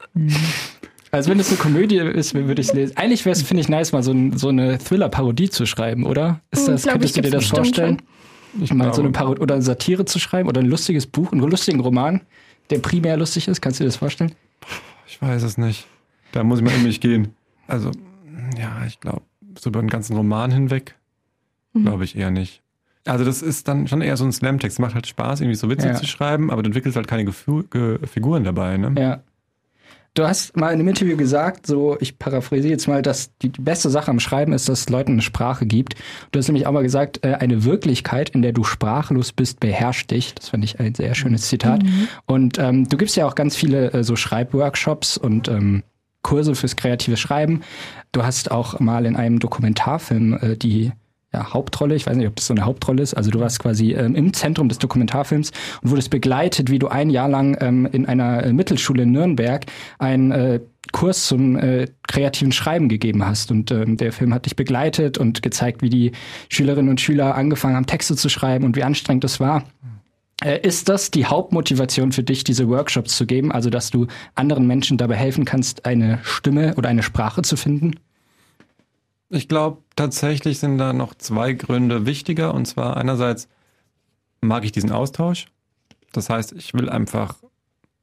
Also 1.13 1.31
wenn 1.31 1.39
es 1.39 1.49
eine 1.49 1.59
Komödie 1.59 1.97
ist, 1.99 2.35
würde 2.35 2.61
ich 2.61 2.69
es 2.69 2.75
lesen. 2.75 2.97
Eigentlich 2.97 3.25
wäre 3.25 3.33
es, 3.35 3.43
finde 3.43 3.61
ich, 3.61 3.69
nice, 3.69 3.93
mal 3.93 4.03
so, 4.03 4.13
ein, 4.13 4.37
so 4.37 4.49
eine 4.49 4.79
Thriller-Parodie 4.79 5.51
zu 5.51 5.65
schreiben, 5.67 6.05
oder? 6.05 6.41
Ist 6.51 6.67
Hm, 6.67 6.73
das, 6.75 6.83
glaub 6.83 6.95
ich, 6.97 7.01
könntest 7.15 7.17
du 7.17 7.23
dir 7.23 7.31
das 7.31 7.47
vorstellen? 7.47 8.03
Ich 8.61 8.73
meine, 8.73 8.93
so 8.95 9.03
eine. 9.03 9.11
Parodie 9.13 9.41
oder 9.41 9.55
eine 9.55 9.63
Satire 9.63 10.05
zu 10.05 10.19
schreiben 10.19 10.49
oder 10.49 10.61
ein 10.61 10.67
lustiges 10.67 11.07
Buch, 11.07 11.31
einen 11.33 11.43
lustigen 11.43 11.81
Roman, 11.81 12.23
der 12.71 12.79
primär 12.79 13.17
lustig 13.17 13.49
ist. 13.49 13.61
Kannst 13.61 13.79
du 13.81 13.85
dir 13.85 13.89
das 13.89 13.97
vorstellen? 13.97 14.33
Ich 15.07 15.21
weiß 15.21 15.43
es 15.43 15.59
nicht. 15.59 15.87
Da 16.33 16.43
muss 16.43 16.59
ich 16.59 16.65
mal 16.65 16.75
in 16.75 16.83
mich 16.83 17.01
gehen. 17.01 17.29
Also, 17.69 17.91
ja, 18.59 18.85
ich 18.87 18.99
glaube, 19.01 19.23
so 19.59 19.71
über 19.71 19.81
den 19.81 19.89
ganzen 19.91 20.17
Roman 20.17 20.51
hinweg, 20.51 20.95
glaube 21.75 22.05
ich 22.05 22.17
eher 22.17 22.31
nicht. 22.31 22.63
Also, 23.05 23.25
das 23.25 23.43
ist 23.43 23.69
dann 23.69 23.87
schon 23.87 24.01
eher 24.03 24.17
so 24.17 24.25
ein 24.25 24.33
Slam-Text. 24.33 24.81
Macht 24.81 24.95
halt 24.95 25.07
Spaß, 25.07 25.41
irgendwie 25.41 25.57
so 25.57 25.69
Witze 25.71 25.87
Ja. 25.89 25.95
zu 25.95 26.07
schreiben, 26.07 26.51
aber 26.51 26.63
du 26.63 26.69
entwickelst 26.69 26.97
halt 26.97 27.07
keine 27.07 27.25
Gefu 27.25 27.63
Ge 27.71 27.99
Figuren 28.07 28.43
dabei, 28.45 28.77
ne? 28.79 28.95
Ja. 28.99 29.21
Du 30.17 30.27
hast 30.27 30.57
mal 30.57 30.69
in 30.69 30.81
einem 30.81 30.89
Interview 30.89 31.15
gesagt, 31.15 31.67
so 31.67 31.99
ich 32.01 32.19
paraphrasiere 32.19 32.71
jetzt 32.71 32.89
mal, 32.89 33.03
dass 33.03 33.37
die, 33.37 33.51
die 33.51 33.61
beste 33.61 33.91
Sache 33.91 34.11
am 34.11 34.19
Schreiben 34.19 34.55
ist, 34.55 34.67
dass 34.67 34.81
es 34.81 34.89
Leuten 34.89 35.13
eine 35.13 35.21
Sprache 35.21 35.67
gibt. 35.67 35.95
Du 36.33 36.39
hast 36.39 36.49
nämlich 36.49 36.67
auch 36.67 36.73
mal 36.73 36.83
gesagt, 36.83 37.23
äh, 37.23 37.35
eine 37.35 37.65
Wirklichkeit, 37.65 38.31
in 38.31 38.41
der 38.41 38.53
du 38.53 38.65
sprachlos 38.65 39.33
bist, 39.33 39.61
beherrscht 39.61 40.11
dich. 40.11 40.35
Das 40.35 40.49
fand 40.49 40.65
ich 40.65 40.81
ein 40.81 40.95
sehr 40.95 41.15
schönes 41.15 41.43
Zitat. 41.43 41.83
Und 42.25 42.59
ähm, 42.59 42.89
du 42.89 42.97
gibst 42.97 43.15
ja 43.17 43.27
auch 43.27 43.35
ganz 43.35 43.57
viele 43.57 43.93
äh, 43.93 44.05
so 44.05 44.17
Schreibworkshops 44.17 45.19
und 45.19 45.49
ähm, 45.49 45.83
Kurse 46.23 46.55
fürs 46.55 46.77
kreative 46.77 47.19
Schreiben. 47.19 47.61
Du 48.13 48.25
hast 48.25 48.51
auch 48.51 48.81
mal 48.81 49.05
in 49.05 49.17
einem 49.17 49.39
Dokumentarfilm 49.39 50.39
äh, 50.41 50.57
die 50.57 50.93
ja, 51.37 51.53
Hauptrolle, 51.53 51.95
ich 51.95 52.07
weiß 52.07 52.17
nicht, 52.17 52.27
ob 52.27 52.37
das 52.37 52.47
so 52.47 52.55
eine 52.55 52.65
Hauptrolle 52.65 53.03
ist, 53.03 53.15
also 53.15 53.31
du 53.31 53.41
warst 53.41 53.59
quasi 53.59 53.93
ähm, 53.93 54.15
im 54.15 54.33
Zentrum 54.33 54.69
des 54.69 54.79
Dokumentarfilms 54.79 55.53
und 55.83 55.91
wurdest 55.91 56.11
begleitet, 56.11 56.71
wie 56.71 56.79
du 56.79 56.89
ein 56.89 57.11
Jahr 57.11 57.29
lang 57.29 57.57
ähm, 57.61 57.87
in 57.93 58.07
einer 58.07 58.45
äh, 58.45 58.53
Mittelschule 58.53 59.03
in 59.03 59.13
Nürnberg 59.13 59.67
einen 59.99 60.31
äh, 60.33 60.61
Kurs 60.93 61.27
zum 61.27 61.57
äh, 61.57 61.89
kreativen 62.09 62.53
Schreiben 62.53 62.89
gegeben 62.89 63.27
hast. 63.27 63.51
Und 63.51 63.71
ähm, 63.71 63.97
der 63.97 64.13
Film 64.13 64.33
hat 64.33 64.47
dich 64.47 64.57
begleitet 64.57 65.19
und 65.19 65.43
gezeigt, 65.43 65.83
wie 65.83 65.91
die 65.91 66.13
Schülerinnen 66.49 66.89
und 66.89 67.01
Schüler 67.01 67.35
angefangen 67.35 67.77
haben, 67.77 67.87
Texte 67.87 68.17
zu 68.17 68.29
schreiben 68.29 68.65
und 68.65 68.77
wie 68.77 68.85
anstrengend 68.85 69.25
das 69.25 69.41
war. 69.41 69.65
Äh, 70.43 70.61
Ist 70.61 70.89
das 70.89 71.11
die 71.11 71.27
Hauptmotivation 71.27 72.13
für 72.13 72.23
dich, 72.23 72.45
diese 72.45 72.69
Workshops 72.69 73.17
zu 73.17 73.27
geben? 73.27 73.53
Also, 73.53 73.69
dass 73.69 73.91
du 73.91 74.07
anderen 74.37 74.67
Menschen 74.67 74.97
dabei 74.97 75.17
helfen 75.17 75.45
kannst, 75.45 75.85
eine 75.85 76.21
Stimme 76.23 76.75
oder 76.77 76.89
eine 76.89 77.03
Sprache 77.03 77.43
zu 77.43 77.57
finden? 77.57 77.97
Ich 79.29 79.49
glaube, 79.49 79.83
tatsächlich 79.97 80.59
sind 80.59 80.79
da 80.79 80.93
noch 80.93 81.15
zwei 81.15 81.53
Gründe 81.53 82.07
wichtiger. 82.07 82.55
Und 82.55 82.67
zwar 82.67 82.97
einerseits 82.97 83.49
mag 84.41 84.65
ich 84.65 84.73
diesen 84.73 84.93
Austausch. 84.93 85.47
Das 86.13 86.31
heißt, 86.31 86.53
ich 86.53 86.75
will 86.75 86.89
einfach 86.89 87.37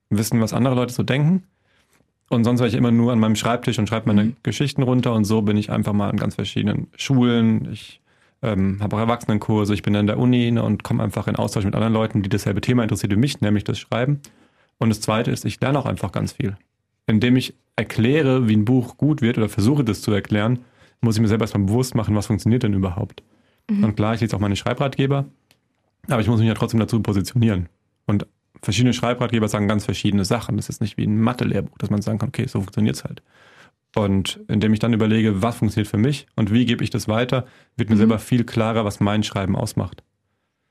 wissen, 0.09 0.41
was 0.41 0.53
andere 0.53 0.75
Leute 0.75 0.93
so 0.93 1.03
denken. 1.03 1.43
Und 2.29 2.43
sonst 2.43 2.59
war 2.59 2.67
ich 2.67 2.73
immer 2.73 2.91
nur 2.91 3.11
an 3.11 3.19
meinem 3.19 3.35
Schreibtisch 3.35 3.79
und 3.79 3.87
schreibe 3.87 4.07
meine 4.07 4.33
Geschichten 4.43 4.83
runter. 4.83 5.13
Und 5.13 5.25
so 5.25 5.41
bin 5.41 5.57
ich 5.57 5.71
einfach 5.71 5.93
mal 5.93 6.09
an 6.09 6.17
ganz 6.17 6.35
verschiedenen 6.35 6.87
Schulen. 6.97 7.71
Ich 7.71 8.01
ähm, 8.41 8.79
habe 8.81 8.95
auch 8.95 8.99
Erwachsenenkurse. 8.99 9.73
Ich 9.73 9.83
bin 9.83 9.95
an 9.95 10.07
der 10.07 10.17
Uni 10.17 10.51
ne, 10.51 10.63
und 10.63 10.83
komme 10.83 11.03
einfach 11.03 11.27
in 11.27 11.35
Austausch 11.35 11.65
mit 11.65 11.75
anderen 11.75 11.93
Leuten, 11.93 12.21
die 12.23 12.29
dasselbe 12.29 12.61
Thema 12.61 12.83
interessiert 12.83 13.11
wie 13.11 13.17
mich, 13.17 13.39
nämlich 13.41 13.63
das 13.63 13.79
Schreiben. 13.79 14.21
Und 14.77 14.89
das 14.89 14.99
Zweite 14.99 15.31
ist, 15.31 15.45
ich 15.45 15.61
lerne 15.61 15.79
auch 15.79 15.85
einfach 15.85 16.11
ganz 16.11 16.33
viel. 16.33 16.57
Indem 17.07 17.35
ich 17.35 17.53
erkläre, 17.75 18.47
wie 18.47 18.55
ein 18.55 18.65
Buch 18.65 18.97
gut 18.97 19.21
wird 19.21 19.37
oder 19.37 19.49
versuche 19.49 19.83
das 19.83 20.01
zu 20.01 20.11
erklären, 20.11 20.59
muss 21.03 21.15
ich 21.15 21.21
mir 21.21 21.27
selber 21.27 21.43
erstmal 21.43 21.65
bewusst 21.65 21.95
machen, 21.95 22.15
was 22.15 22.27
funktioniert 22.27 22.63
denn 22.63 22.73
überhaupt. 22.73 23.23
Und 23.69 23.95
klar, 23.95 24.13
ich 24.13 24.21
lese 24.21 24.35
auch 24.35 24.41
meine 24.41 24.55
Schreibratgeber, 24.55 25.25
aber 26.09 26.21
ich 26.21 26.27
muss 26.27 26.39
mich 26.39 26.47
ja 26.47 26.53
trotzdem 26.53 26.79
dazu 26.79 27.01
positionieren. 27.01 27.69
Und 28.05 28.27
verschiedene 28.61 28.93
Schreibratgeber 28.93 29.47
sagen 29.47 29.67
ganz 29.67 29.85
verschiedene 29.85 30.25
Sachen. 30.25 30.57
Das 30.57 30.69
ist 30.69 30.81
nicht 30.81 30.97
wie 30.97 31.05
ein 31.05 31.19
Mathe-Lehrbuch, 31.21 31.77
dass 31.77 31.89
man 31.89 32.01
sagen 32.01 32.19
kann, 32.19 32.29
okay, 32.29 32.45
so 32.47 32.59
funktioniert's 32.59 33.03
halt. 33.03 33.21
Und 33.95 34.39
indem 34.47 34.73
ich 34.73 34.79
dann 34.79 34.93
überlege, 34.93 35.41
was 35.41 35.57
funktioniert 35.57 35.87
für 35.87 35.97
mich 35.97 36.25
und 36.35 36.51
wie 36.51 36.65
gebe 36.65 36.83
ich 36.83 36.89
das 36.89 37.07
weiter, 37.07 37.45
wird 37.77 37.89
mir 37.89 37.97
selber 37.97 38.19
viel 38.19 38.43
klarer, 38.43 38.85
was 38.85 38.99
mein 38.99 39.23
Schreiben 39.23 39.55
ausmacht. 39.55 40.03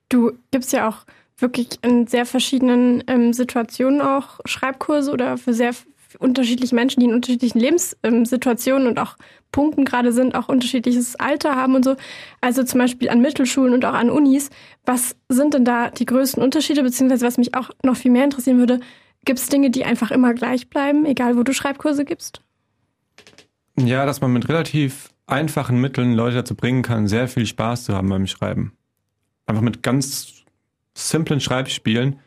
Du 0.08 0.32
gibst 0.50 0.72
ja 0.72 0.88
auch 0.88 1.06
wirklich 1.38 1.68
in 1.82 2.06
sehr 2.06 2.26
verschiedenen 2.26 3.02
ähm, 3.06 3.32
Situationen 3.32 4.00
auch 4.00 4.40
Schreibkurse 4.44 5.12
oder 5.12 5.38
für 5.38 5.54
sehr 5.54 5.72
unterschiedliche 6.18 6.74
Menschen, 6.74 7.00
die 7.00 7.06
in 7.06 7.14
unterschiedlichen 7.14 7.58
Lebenssituationen 7.58 8.88
und 8.88 8.98
auch 8.98 9.16
Punkten 9.50 9.84
gerade 9.84 10.12
sind, 10.12 10.34
auch 10.34 10.48
unterschiedliches 10.48 11.16
Alter 11.16 11.54
haben 11.54 11.74
und 11.74 11.84
so. 11.84 11.96
Also 12.40 12.64
zum 12.64 12.80
Beispiel 12.80 13.10
an 13.10 13.20
Mittelschulen 13.20 13.74
und 13.74 13.84
auch 13.84 13.94
an 13.94 14.10
Unis. 14.10 14.50
Was 14.84 15.16
sind 15.28 15.54
denn 15.54 15.64
da 15.64 15.90
die 15.90 16.06
größten 16.06 16.42
Unterschiede, 16.42 16.82
beziehungsweise 16.82 17.26
was 17.26 17.38
mich 17.38 17.54
auch 17.54 17.70
noch 17.82 17.96
viel 17.96 18.10
mehr 18.10 18.24
interessieren 18.24 18.58
würde, 18.58 18.80
gibt 19.24 19.38
es 19.38 19.48
Dinge, 19.48 19.70
die 19.70 19.84
einfach 19.84 20.10
immer 20.10 20.34
gleich 20.34 20.68
bleiben, 20.68 21.04
egal 21.04 21.36
wo 21.36 21.42
du 21.42 21.52
Schreibkurse 21.52 22.04
gibst? 22.04 22.40
Ja, 23.78 24.04
dass 24.06 24.20
man 24.20 24.32
mit 24.32 24.48
relativ 24.48 25.10
einfachen 25.26 25.80
Mitteln 25.80 26.14
Leute 26.14 26.36
dazu 26.36 26.54
bringen 26.54 26.82
kann, 26.82 27.08
sehr 27.08 27.28
viel 27.28 27.46
Spaß 27.46 27.84
zu 27.84 27.94
haben 27.94 28.08
beim 28.08 28.26
Schreiben. 28.26 28.72
Einfach 29.46 29.62
mit 29.62 29.82
ganz 29.82 30.44
simplen 30.94 31.40
Schreibspielen, 31.40 32.18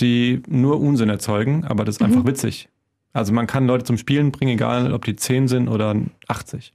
die 0.00 0.42
nur 0.48 0.80
Unsinn 0.80 1.08
erzeugen, 1.08 1.64
aber 1.64 1.84
das 1.84 1.96
ist 1.96 2.02
einfach 2.02 2.24
witzig. 2.24 2.68
Also 3.14 3.32
man 3.32 3.46
kann 3.46 3.66
Leute 3.66 3.84
zum 3.84 3.96
Spielen 3.96 4.32
bringen, 4.32 4.54
egal 4.54 4.92
ob 4.92 5.04
die 5.04 5.16
10 5.16 5.48
sind 5.48 5.68
oder 5.68 5.96
80. 6.26 6.74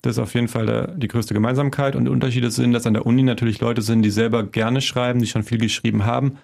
Das 0.00 0.12
ist 0.12 0.18
auf 0.18 0.32
jeden 0.32 0.48
Fall 0.48 0.64
der, 0.64 0.86
die 0.92 1.08
größte 1.08 1.34
Gemeinsamkeit. 1.34 1.96
Und 1.96 2.08
Unterschiede 2.08 2.50
sind, 2.50 2.72
dass 2.72 2.86
an 2.86 2.94
der 2.94 3.04
Uni 3.04 3.22
natürlich 3.22 3.60
Leute 3.60 3.82
sind, 3.82 4.02
die 4.02 4.10
selber 4.10 4.44
gerne 4.44 4.80
schreiben, 4.80 5.18
die 5.18 5.26
schon 5.26 5.42
viel 5.42 5.58
geschrieben 5.58 6.06
haben 6.06 6.38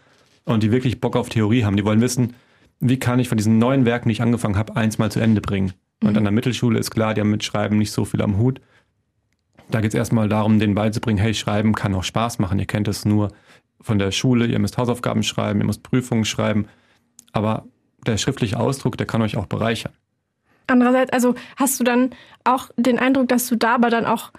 und 0.45 0.63
die 0.63 0.73
wirklich 0.73 1.01
Bock 1.01 1.17
auf 1.17 1.29
Theorie 1.29 1.65
haben. 1.65 1.77
Die 1.77 1.85
wollen 1.85 2.01
wissen, 2.01 2.35
wie 2.81 2.99
kann 2.99 3.21
ich 3.21 3.29
von 3.29 3.39
diesen 3.39 3.59
neuen 3.59 3.87
Werken, 3.87 4.09
die 4.09 4.13
ich 4.13 4.23
angefangen 4.23 4.57
habe, 4.57 4.77
eins 4.77 4.99
mal 4.99 5.11
zu 5.11 5.21
Ende 5.21 5.41
bringen. 5.41 5.73
Und 6.03 6.19
an 6.19 6.25
der 6.25 6.33
Mittelschule 6.33 6.79
ist 6.79 6.91
klar, 6.91 7.15
die 7.15 7.23
haben 7.23 7.31
mit 7.31 7.45
Schreiben 7.45 7.79
nicht 7.79 7.93
so 7.93 8.05
viel 8.05 8.21
am 8.21 8.37
Hut. 8.37 8.61
Da 9.71 9.81
geht 9.81 9.91
es 9.91 9.95
erstmal 9.95 10.29
darum, 10.29 10.59
denen 10.59 10.75
beizubringen, 10.75 11.19
hey, 11.19 11.33
Schreiben 11.33 11.75
kann 11.75 11.95
auch 11.95 12.05
Spaß 12.05 12.39
machen. 12.41 12.59
Ihr 12.59 12.67
kennt 12.67 12.89
es 12.89 13.05
nur 13.05 13.33
von 13.81 13.99
der 13.99 14.11
Schule, 14.11 14.47
ihr 14.47 14.59
müsst 14.59 14.79
Hausaufgaben 14.79 15.23
schreiben, 15.23 15.61
ihr 15.61 15.67
müsst 15.67 15.83
Prüfungen 15.83 16.25
schreiben. 16.25 16.67
Aber 17.33 17.65
der 18.07 18.17
schriftliche 18.19 18.59
Ausdruck, 18.59 18.97
der 18.97 19.07
kann 19.07 19.23
euch 19.23 19.37
auch 19.37 19.47
bereichern. 19.47 19.93
Andererseits, 20.67 21.13
also 21.13 21.35
hast 21.57 21.79
du 21.79 21.85
dann 21.85 22.11
auch 22.45 22.71
den 22.77 22.99
Eindruck, 22.99 23.29
dass 23.29 23.47
du 23.49 23.57
da 23.57 23.75
aber 23.75 23.91
dann 23.91 24.05
auch 24.05 24.33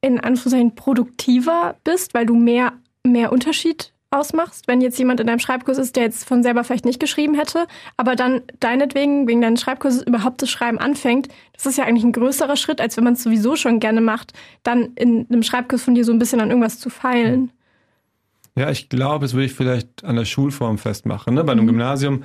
in 0.00 0.20
Anführungszeichen 0.20 0.74
produktiver 0.74 1.76
bist, 1.84 2.14
weil 2.14 2.26
du 2.26 2.34
mehr, 2.34 2.72
mehr 3.04 3.32
Unterschied 3.32 3.92
ausmachst, 4.10 4.68
wenn 4.68 4.80
jetzt 4.80 4.98
jemand 4.98 5.20
in 5.20 5.26
deinem 5.26 5.40
Schreibkurs 5.40 5.78
ist, 5.78 5.96
der 5.96 6.04
jetzt 6.04 6.26
von 6.26 6.42
selber 6.42 6.64
vielleicht 6.64 6.84
nicht 6.84 7.00
geschrieben 7.00 7.34
hätte, 7.34 7.66
aber 7.96 8.14
dann 8.14 8.42
deinetwegen, 8.60 9.26
wegen 9.26 9.40
deines 9.40 9.60
Schreibkurses 9.60 10.02
überhaupt 10.06 10.40
das 10.40 10.48
Schreiben 10.48 10.78
anfängt, 10.78 11.28
das 11.52 11.66
ist 11.66 11.76
ja 11.76 11.84
eigentlich 11.84 12.04
ein 12.04 12.12
größerer 12.12 12.56
Schritt, 12.56 12.80
als 12.80 12.96
wenn 12.96 13.04
man 13.04 13.14
es 13.14 13.22
sowieso 13.22 13.56
schon 13.56 13.80
gerne 13.80 14.00
macht, 14.00 14.32
dann 14.62 14.92
in 14.94 15.26
einem 15.28 15.42
Schreibkurs 15.42 15.82
von 15.82 15.94
dir 15.94 16.04
so 16.04 16.12
ein 16.12 16.18
bisschen 16.18 16.40
an 16.40 16.50
irgendwas 16.50 16.78
zu 16.78 16.88
feilen. 16.88 17.50
Ja, 18.54 18.70
ich 18.70 18.88
glaube, 18.88 19.24
das 19.24 19.34
würde 19.34 19.46
ich 19.46 19.52
vielleicht 19.52 20.04
an 20.04 20.16
der 20.16 20.24
Schulform 20.24 20.78
festmachen. 20.78 21.34
Ne? 21.34 21.44
Bei 21.44 21.52
einem 21.52 21.64
mhm. 21.64 21.68
Gymnasium 21.68 22.22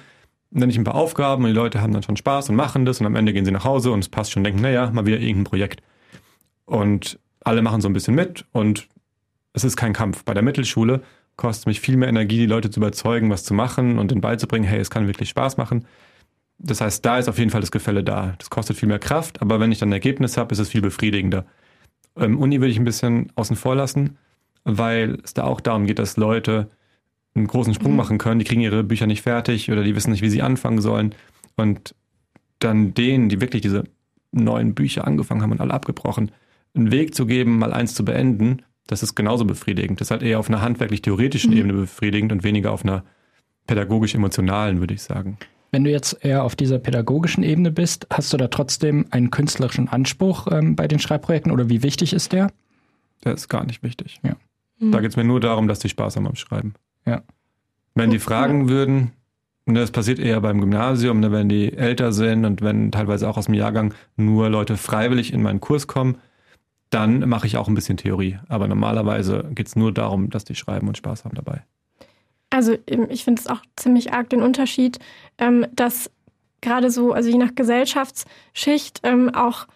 nenne 0.51 0.71
ich 0.71 0.77
ein 0.77 0.83
paar 0.83 0.95
Aufgaben 0.95 1.43
und 1.43 1.49
die 1.49 1.55
Leute 1.55 1.81
haben 1.81 1.93
dann 1.93 2.03
schon 2.03 2.17
Spaß 2.17 2.49
und 2.49 2.55
machen 2.55 2.85
das 2.85 2.99
und 2.99 3.05
am 3.05 3.15
Ende 3.15 3.33
gehen 3.33 3.45
sie 3.45 3.51
nach 3.51 3.63
Hause 3.63 3.91
und 3.91 3.99
es 3.99 4.09
passt 4.09 4.31
schon, 4.31 4.43
denken, 4.43 4.61
naja, 4.61 4.91
mal 4.91 5.05
wieder 5.05 5.19
irgendein 5.19 5.45
Projekt. 5.45 5.81
Und 6.65 7.19
alle 7.43 7.61
machen 7.61 7.81
so 7.81 7.89
ein 7.89 7.93
bisschen 7.93 8.15
mit 8.15 8.45
und 8.51 8.87
es 9.53 9.63
ist 9.63 9.77
kein 9.77 9.93
Kampf. 9.93 10.23
Bei 10.23 10.33
der 10.33 10.43
Mittelschule 10.43 11.01
kostet 11.37 11.67
mich 11.67 11.79
viel 11.79 11.97
mehr 11.97 12.09
Energie, 12.09 12.37
die 12.37 12.45
Leute 12.45 12.69
zu 12.69 12.79
überzeugen, 12.79 13.29
was 13.29 13.43
zu 13.43 13.53
machen 13.53 13.97
und 13.97 14.11
ihnen 14.11 14.21
beizubringen, 14.21 14.67
hey, 14.67 14.79
es 14.79 14.89
kann 14.89 15.07
wirklich 15.07 15.29
Spaß 15.29 15.57
machen. 15.57 15.85
Das 16.59 16.81
heißt, 16.81 17.03
da 17.03 17.17
ist 17.17 17.27
auf 17.27 17.39
jeden 17.39 17.49
Fall 17.49 17.61
das 17.61 17.71
Gefälle 17.71 18.03
da. 18.03 18.35
Das 18.37 18.49
kostet 18.49 18.77
viel 18.77 18.87
mehr 18.87 18.99
Kraft, 18.99 19.41
aber 19.41 19.59
wenn 19.59 19.71
ich 19.71 19.79
dann 19.79 19.89
ein 19.89 19.93
Ergebnis 19.93 20.37
habe, 20.37 20.53
ist 20.53 20.59
es 20.59 20.69
viel 20.69 20.81
befriedigender. 20.81 21.45
Ähm, 22.15 22.37
Uni 22.39 22.59
würde 22.59 22.71
ich 22.71 22.77
ein 22.77 22.85
bisschen 22.85 23.31
außen 23.35 23.55
vor 23.55 23.75
lassen, 23.75 24.17
weil 24.63 25.17
es 25.23 25.33
da 25.33 25.43
auch 25.43 25.61
darum 25.61 25.87
geht, 25.87 25.97
dass 25.97 26.17
Leute 26.17 26.69
einen 27.35 27.47
großen 27.47 27.73
Sprung 27.73 27.91
mhm. 27.91 27.97
machen 27.97 28.17
können. 28.17 28.39
Die 28.39 28.45
kriegen 28.45 28.61
ihre 28.61 28.83
Bücher 28.83 29.07
nicht 29.07 29.21
fertig 29.21 29.71
oder 29.71 29.83
die 29.83 29.95
wissen 29.95 30.11
nicht, 30.11 30.21
wie 30.21 30.29
sie 30.29 30.41
anfangen 30.41 30.81
sollen. 30.81 31.15
Und 31.55 31.95
dann 32.59 32.93
denen, 32.93 33.29
die 33.29 33.41
wirklich 33.41 33.61
diese 33.61 33.85
neuen 34.31 34.73
Bücher 34.73 35.05
angefangen 35.05 35.41
haben 35.41 35.51
und 35.51 35.61
alle 35.61 35.73
abgebrochen, 35.73 36.31
einen 36.73 36.91
Weg 36.91 37.15
zu 37.15 37.25
geben, 37.25 37.57
mal 37.57 37.73
eins 37.73 37.93
zu 37.93 38.05
beenden, 38.05 38.61
das 38.87 39.03
ist 39.03 39.15
genauso 39.15 39.45
befriedigend. 39.45 40.01
Das 40.01 40.07
ist 40.07 40.11
halt 40.11 40.23
eher 40.23 40.39
auf 40.39 40.49
einer 40.49 40.61
handwerklich-theoretischen 40.61 41.51
mhm. 41.51 41.57
Ebene 41.57 41.73
befriedigend 41.73 42.31
und 42.31 42.43
weniger 42.43 42.71
auf 42.71 42.83
einer 42.83 43.03
pädagogisch-emotionalen, 43.67 44.79
würde 44.79 44.93
ich 44.93 45.01
sagen. 45.01 45.37
Wenn 45.71 45.85
du 45.85 45.91
jetzt 45.91 46.17
eher 46.25 46.43
auf 46.43 46.55
dieser 46.55 46.79
pädagogischen 46.79 47.43
Ebene 47.43 47.71
bist, 47.71 48.07
hast 48.11 48.33
du 48.33 48.37
da 48.37 48.49
trotzdem 48.49 49.05
einen 49.11 49.31
künstlerischen 49.31 49.87
Anspruch 49.87 50.47
ähm, 50.51 50.75
bei 50.75 50.87
den 50.87 50.99
Schreibprojekten 50.99 51.51
oder 51.51 51.69
wie 51.69 51.81
wichtig 51.81 52.11
ist 52.11 52.33
der? 52.33 52.51
Der 53.23 53.33
ist 53.33 53.47
gar 53.47 53.65
nicht 53.65 53.81
wichtig. 53.81 54.19
Ja. 54.23 54.35
Mhm. 54.79 54.91
Da 54.91 54.99
geht 54.99 55.11
es 55.11 55.15
mir 55.15 55.23
nur 55.23 55.39
darum, 55.39 55.69
dass 55.69 55.79
die 55.79 55.89
Spaß 55.89 56.17
haben 56.17 56.27
am 56.27 56.35
Schreiben. 56.35 56.73
Ja. 57.05 57.21
Wenn 57.95 58.09
die 58.09 58.19
fragen 58.19 58.69
würden, 58.69 59.11
und 59.65 59.75
das 59.75 59.91
passiert 59.91 60.19
eher 60.19 60.41
beim 60.41 60.59
Gymnasium, 60.59 61.19
ne, 61.19 61.31
wenn 61.31 61.49
die 61.49 61.73
älter 61.73 62.11
sind 62.13 62.45
und 62.45 62.61
wenn 62.61 62.91
teilweise 62.91 63.29
auch 63.29 63.37
aus 63.37 63.45
dem 63.45 63.53
Jahrgang 63.53 63.93
nur 64.15 64.49
Leute 64.49 64.77
freiwillig 64.77 65.33
in 65.33 65.41
meinen 65.41 65.59
Kurs 65.59 65.87
kommen, 65.87 66.17
dann 66.89 67.27
mache 67.29 67.47
ich 67.47 67.57
auch 67.57 67.67
ein 67.67 67.75
bisschen 67.75 67.97
Theorie. 67.97 68.37
Aber 68.49 68.67
normalerweise 68.67 69.49
geht 69.53 69.67
es 69.67 69.75
nur 69.75 69.93
darum, 69.93 70.29
dass 70.29 70.43
die 70.43 70.55
schreiben 70.55 70.87
und 70.87 70.97
Spaß 70.97 71.25
haben 71.25 71.35
dabei. 71.35 71.63
Also 72.49 72.75
ich 72.85 73.23
finde 73.23 73.39
es 73.39 73.47
auch 73.47 73.61
ziemlich 73.77 74.11
arg 74.11 74.29
den 74.29 74.41
Unterschied, 74.41 74.99
ähm, 75.37 75.65
dass 75.73 76.11
gerade 76.59 76.91
so, 76.91 77.13
also 77.13 77.29
je 77.29 77.37
nach 77.37 77.55
Gesellschaftsschicht 77.55 78.99
ähm, 79.03 79.33
auch 79.33 79.67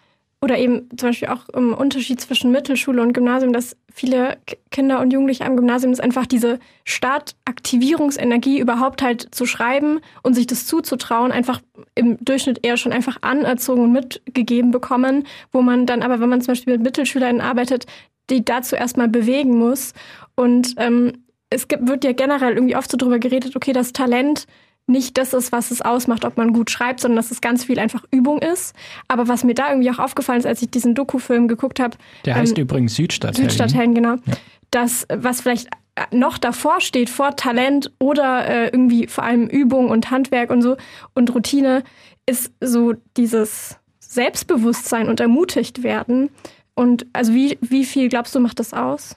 oder 0.42 0.58
eben 0.58 0.88
zum 0.96 1.08
Beispiel 1.08 1.28
auch 1.28 1.48
im 1.50 1.72
Unterschied 1.72 2.20
zwischen 2.20 2.52
Mittelschule 2.52 3.00
und 3.00 3.14
Gymnasium, 3.14 3.52
dass 3.52 3.76
viele 3.92 4.36
Kinder 4.70 5.00
und 5.00 5.12
Jugendliche 5.12 5.44
am 5.44 5.56
Gymnasium 5.56 5.92
ist 5.92 6.02
einfach 6.02 6.26
diese 6.26 6.58
Startaktivierungsenergie 6.84 8.60
überhaupt 8.60 9.00
halt 9.02 9.34
zu 9.34 9.46
schreiben 9.46 10.00
und 10.22 10.34
sich 10.34 10.46
das 10.46 10.66
zuzutrauen, 10.66 11.32
einfach 11.32 11.62
im 11.94 12.18
Durchschnitt 12.22 12.66
eher 12.66 12.76
schon 12.76 12.92
einfach 12.92 13.18
anerzogen 13.22 13.84
und 13.84 13.92
mitgegeben 13.92 14.70
bekommen, 14.70 15.26
wo 15.52 15.62
man 15.62 15.86
dann 15.86 16.02
aber, 16.02 16.20
wenn 16.20 16.28
man 16.28 16.42
zum 16.42 16.52
Beispiel 16.52 16.74
mit 16.74 16.82
MittelschülerInnen 16.82 17.40
arbeitet, 17.40 17.86
die 18.28 18.44
dazu 18.44 18.76
erstmal 18.76 19.08
bewegen 19.08 19.56
muss. 19.56 19.94
Und 20.34 20.74
ähm, 20.76 21.24
es 21.48 21.68
gibt, 21.68 21.88
wird 21.88 22.04
ja 22.04 22.12
generell 22.12 22.54
irgendwie 22.54 22.76
oft 22.76 22.90
so 22.90 22.98
drüber 22.98 23.18
geredet, 23.18 23.56
okay, 23.56 23.72
das 23.72 23.92
Talent 23.92 24.46
nicht 24.86 25.18
das 25.18 25.32
ist, 25.32 25.52
was 25.52 25.70
es 25.70 25.82
ausmacht, 25.82 26.24
ob 26.24 26.36
man 26.36 26.52
gut 26.52 26.70
schreibt, 26.70 27.00
sondern 27.00 27.16
dass 27.16 27.30
es 27.30 27.40
ganz 27.40 27.64
viel 27.64 27.78
einfach 27.78 28.04
Übung 28.10 28.38
ist. 28.40 28.74
Aber 29.08 29.26
was 29.28 29.42
mir 29.42 29.54
da 29.54 29.70
irgendwie 29.70 29.90
auch 29.90 29.98
aufgefallen 29.98 30.38
ist, 30.38 30.46
als 30.46 30.62
ich 30.62 30.70
diesen 30.70 30.94
Doku-Film 30.94 31.48
geguckt 31.48 31.80
habe. 31.80 31.96
Der 32.24 32.36
heißt 32.36 32.56
ähm, 32.56 32.62
übrigens 32.62 32.94
Südstadthelden. 32.94 33.50
Südstadthelden, 33.50 33.94
genau. 33.94 34.14
Ja. 34.24 34.34
Das, 34.70 35.06
was 35.12 35.40
vielleicht 35.40 35.68
noch 36.12 36.38
davor 36.38 36.80
steht, 36.80 37.10
vor 37.10 37.36
Talent 37.36 37.90
oder 37.98 38.46
äh, 38.46 38.66
irgendwie 38.66 39.06
vor 39.06 39.24
allem 39.24 39.48
Übung 39.48 39.90
und 39.90 40.10
Handwerk 40.10 40.50
und 40.50 40.62
so 40.62 40.76
und 41.14 41.34
Routine, 41.34 41.82
ist 42.26 42.52
so 42.60 42.94
dieses 43.16 43.78
Selbstbewusstsein 43.98 45.08
und 45.08 45.20
ermutigt 45.20 45.82
werden. 45.82 46.30
Und 46.74 47.06
also 47.12 47.32
wie, 47.34 47.58
wie 47.60 47.84
viel 47.84 48.08
glaubst 48.08 48.34
du, 48.34 48.40
macht 48.40 48.60
das 48.60 48.74
aus? 48.74 49.16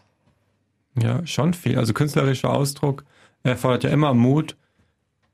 Ja, 1.01 1.25
schon 1.25 1.53
viel. 1.53 1.77
Also 1.77 1.93
künstlerischer 1.93 2.51
Ausdruck 2.51 3.03
erfordert 3.43 3.83
ja 3.83 3.89
immer 3.89 4.13
Mut 4.13 4.55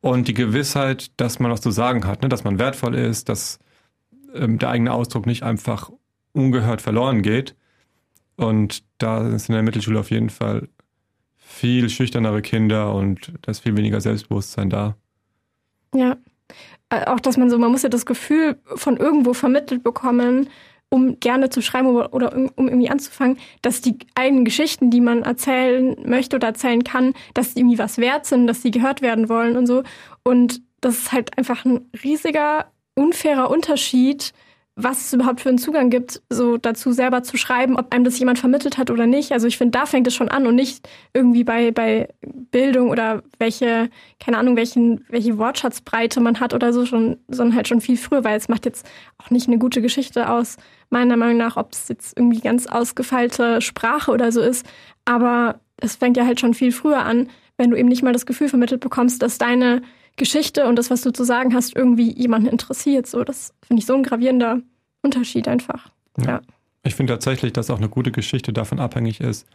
und 0.06 0.28
die 0.28 0.36
Gewissheit, 0.36 1.10
dass 1.18 1.40
man 1.40 1.50
was 1.50 1.62
zu 1.62 1.72
sagen 1.72 2.06
hat, 2.06 2.22
ne? 2.22 2.30
dass 2.30 2.44
man 2.44 2.60
wertvoll 2.60 2.94
ist, 2.94 3.28
dass 3.28 3.58
ähm, 4.36 4.60
der 4.60 4.70
eigene 4.70 4.94
Ausdruck 4.94 5.26
nicht 5.26 5.42
einfach 5.42 5.90
ungehört 6.32 6.84
verloren 6.84 7.24
geht. 7.24 7.56
Und 8.36 8.84
da 9.00 9.28
ist 9.28 9.50
in 9.50 9.54
der 9.54 9.64
Mittelschule 9.64 10.00
auf 10.00 10.12
jeden 10.12 10.30
Fall 10.30 10.70
viel 11.38 11.90
schüchternere 11.90 12.44
Kinder 12.44 12.94
und 12.94 13.34
da 13.42 13.50
ist 13.50 13.62
viel 13.62 13.76
weniger 13.78 14.00
Selbstbewusstsein 14.00 14.70
da. 14.70 14.96
Ja, 15.96 16.18
äh, 16.90 17.06
auch 17.06 17.20
dass 17.20 17.38
man 17.38 17.50
so, 17.50 17.58
man 17.58 17.72
muss 17.72 17.82
ja 17.82 17.90
das 17.90 18.06
Gefühl 18.06 18.60
von 18.76 18.98
irgendwo 18.98 19.34
vermittelt 19.34 19.82
bekommen, 19.82 20.50
um 20.96 21.20
gerne 21.20 21.50
zu 21.50 21.62
schreiben 21.62 21.88
oder, 21.88 22.14
oder 22.14 22.34
um 22.34 22.70
irgendwie 22.70 22.90
anzufangen, 22.90 23.38
dass 23.62 23.82
die 23.82 23.98
eigenen 24.16 24.46
Geschichten, 24.46 24.90
die 24.90 25.02
man 25.02 25.24
erzählen 25.24 25.98
möchte 26.06 26.38
oder 26.38 26.48
erzählen 26.48 26.86
kann, 26.86 27.14
dass 27.34 27.54
die 27.54 27.60
irgendwie 27.60 27.78
was 27.78 27.98
wert 27.98 28.26
sind, 28.26 28.48
dass 28.48 28.62
sie 28.62 28.72
gehört 28.72 29.02
werden 29.02 29.28
wollen 29.28 29.58
und 29.58 29.68
so. 29.68 29.84
Und 30.24 30.62
das 30.80 30.98
ist 30.98 31.12
halt 31.12 31.38
einfach 31.38 31.66
ein 31.66 31.90
riesiger, 32.02 32.72
unfairer 32.96 33.50
Unterschied, 33.50 34.32
was 34.78 35.06
es 35.06 35.14
überhaupt 35.14 35.40
für 35.40 35.48
einen 35.48 35.58
Zugang 35.58 35.90
gibt, 35.90 36.22
so 36.30 36.58
dazu 36.58 36.92
selber 36.92 37.24
zu 37.24 37.38
schreiben, 37.38 37.78
ob 37.78 37.94
einem 37.94 38.04
das 38.04 38.20
jemand 38.20 38.40
vermittelt 38.40 38.78
hat 38.78 38.92
oder 38.92 39.08
nicht. 39.08 39.32
Also 39.32 39.48
ich 39.48 39.58
finde, 39.58 39.72
da 39.72 39.86
fängt 39.86 40.06
es 40.06 40.14
schon 40.14 40.28
an 40.28 40.46
und 40.46 40.56
nicht 40.56 40.88
irgendwie 41.14 41.46
bei, 41.46 41.72
bei 41.72 42.10
Bildung 42.22 42.90
oder 42.90 43.24
welche, 43.40 43.90
keine 44.20 44.38
Ahnung, 44.38 44.58
welchen, 44.58 45.06
welche 45.08 45.38
Wortschatzbreite 45.38 46.20
man 46.20 46.42
hat 46.42 46.54
oder 46.54 46.74
so 46.74 46.86
schon, 46.86 47.18
sondern 47.30 47.56
halt 47.56 47.70
schon 47.70 47.80
viel 47.80 47.96
früher, 47.96 48.26
weil 48.26 48.38
es 48.38 48.50
macht 48.50 48.66
jetzt 48.66 48.86
auch 49.18 49.30
nicht 49.30 49.48
eine 49.48 49.60
gute 49.60 49.82
Geschichte 49.82 50.30
aus, 50.30 50.58
meiner 50.90 51.16
Meinung 51.16 51.38
nach, 51.38 51.56
ob 51.56 51.72
es 51.72 51.88
jetzt 51.88 52.18
irgendwie 52.18 52.42
ganz 52.42 52.68
ausgefeilte 52.68 53.62
Sprache 53.62 54.12
oder 54.12 54.34
so 54.34 54.42
ist. 54.42 54.66
Aber 55.06 55.62
es 55.78 55.96
fängt 55.96 56.18
ja 56.18 56.26
halt 56.26 56.42
schon 56.42 56.54
viel 56.54 56.74
früher 56.74 57.04
an, 57.04 57.30
wenn 57.58 57.70
du 57.70 57.78
eben 57.78 57.88
nicht 57.88 58.04
mal 58.04 58.14
das 58.14 58.26
Gefühl 58.26 58.50
vermittelt 58.50 58.82
bekommst, 58.82 59.22
dass 59.22 59.38
deine 59.38 59.84
Geschichte 60.16 60.66
und 60.66 60.78
das, 60.78 60.90
was 60.90 61.02
du 61.02 61.12
zu 61.12 61.24
sagen 61.24 61.54
hast, 61.54 61.76
irgendwie 61.76 62.12
jemanden 62.12 62.48
interessiert. 62.48 63.08
So, 63.08 63.24
das 63.24 63.54
finde 63.62 63.82
ich 63.82 63.86
so 63.86 63.96
ein 63.96 64.04
gravierender 64.04 64.62
Unterschied 65.02 65.48
einfach. 65.48 65.90
Ja. 66.18 66.26
ja. 66.26 66.42
Ich 66.84 66.96
finde 66.96 67.14
tatsächlich, 67.14 67.52
dass 67.54 67.70
auch 67.70 67.78
eine 67.78 67.90
gute 67.90 68.12
Geschichte 68.12 68.54
davon 68.54 68.80
abhängig 68.80 69.20
ist, 69.20 69.48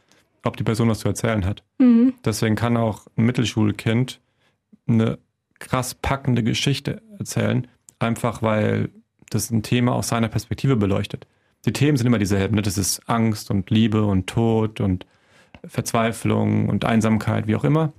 ob 0.43 0.57
die 0.57 0.65
Person 0.65 0.89
was 0.89 1.01
zu 1.01 1.09
erzählen 1.09 1.47
hat. 1.47 1.63
Mhm. 1.79 2.15
Deswegen 2.25 2.57
kann 2.57 2.77
auch 2.77 3.07
ein 3.17 3.25
Mittelschulkind 3.25 4.21
eine 4.87 5.19
krass 5.59 5.95
packende 5.95 6.43
Geschichte 6.43 7.03
erzählen, 7.19 7.69
einfach 7.99 8.43
weil 8.43 8.91
das 9.31 9.51
ein 9.51 9.63
Thema 9.63 9.93
aus 9.95 10.09
seiner 10.09 10.29
Perspektive 10.29 10.77
beleuchtet. 10.77 11.27
Die 11.67 11.73
Themen 11.73 11.97
sind 11.97 12.07
immer 12.07 12.19
dieselben. 12.19 12.57
Ne? 12.57 12.63
Das 12.63 12.79
ist 12.79 13.09
Angst 13.09 13.51
und 13.51 13.71
Liebe 13.71 14.05
und 14.05 14.27
Tod 14.27 14.81
und 14.81 15.07
Verzweiflung 15.65 16.69
und 16.69 16.85
Einsamkeit, 16.85 17.47
wie 17.47 17.55
auch 17.55 17.65
immer. 17.65 17.93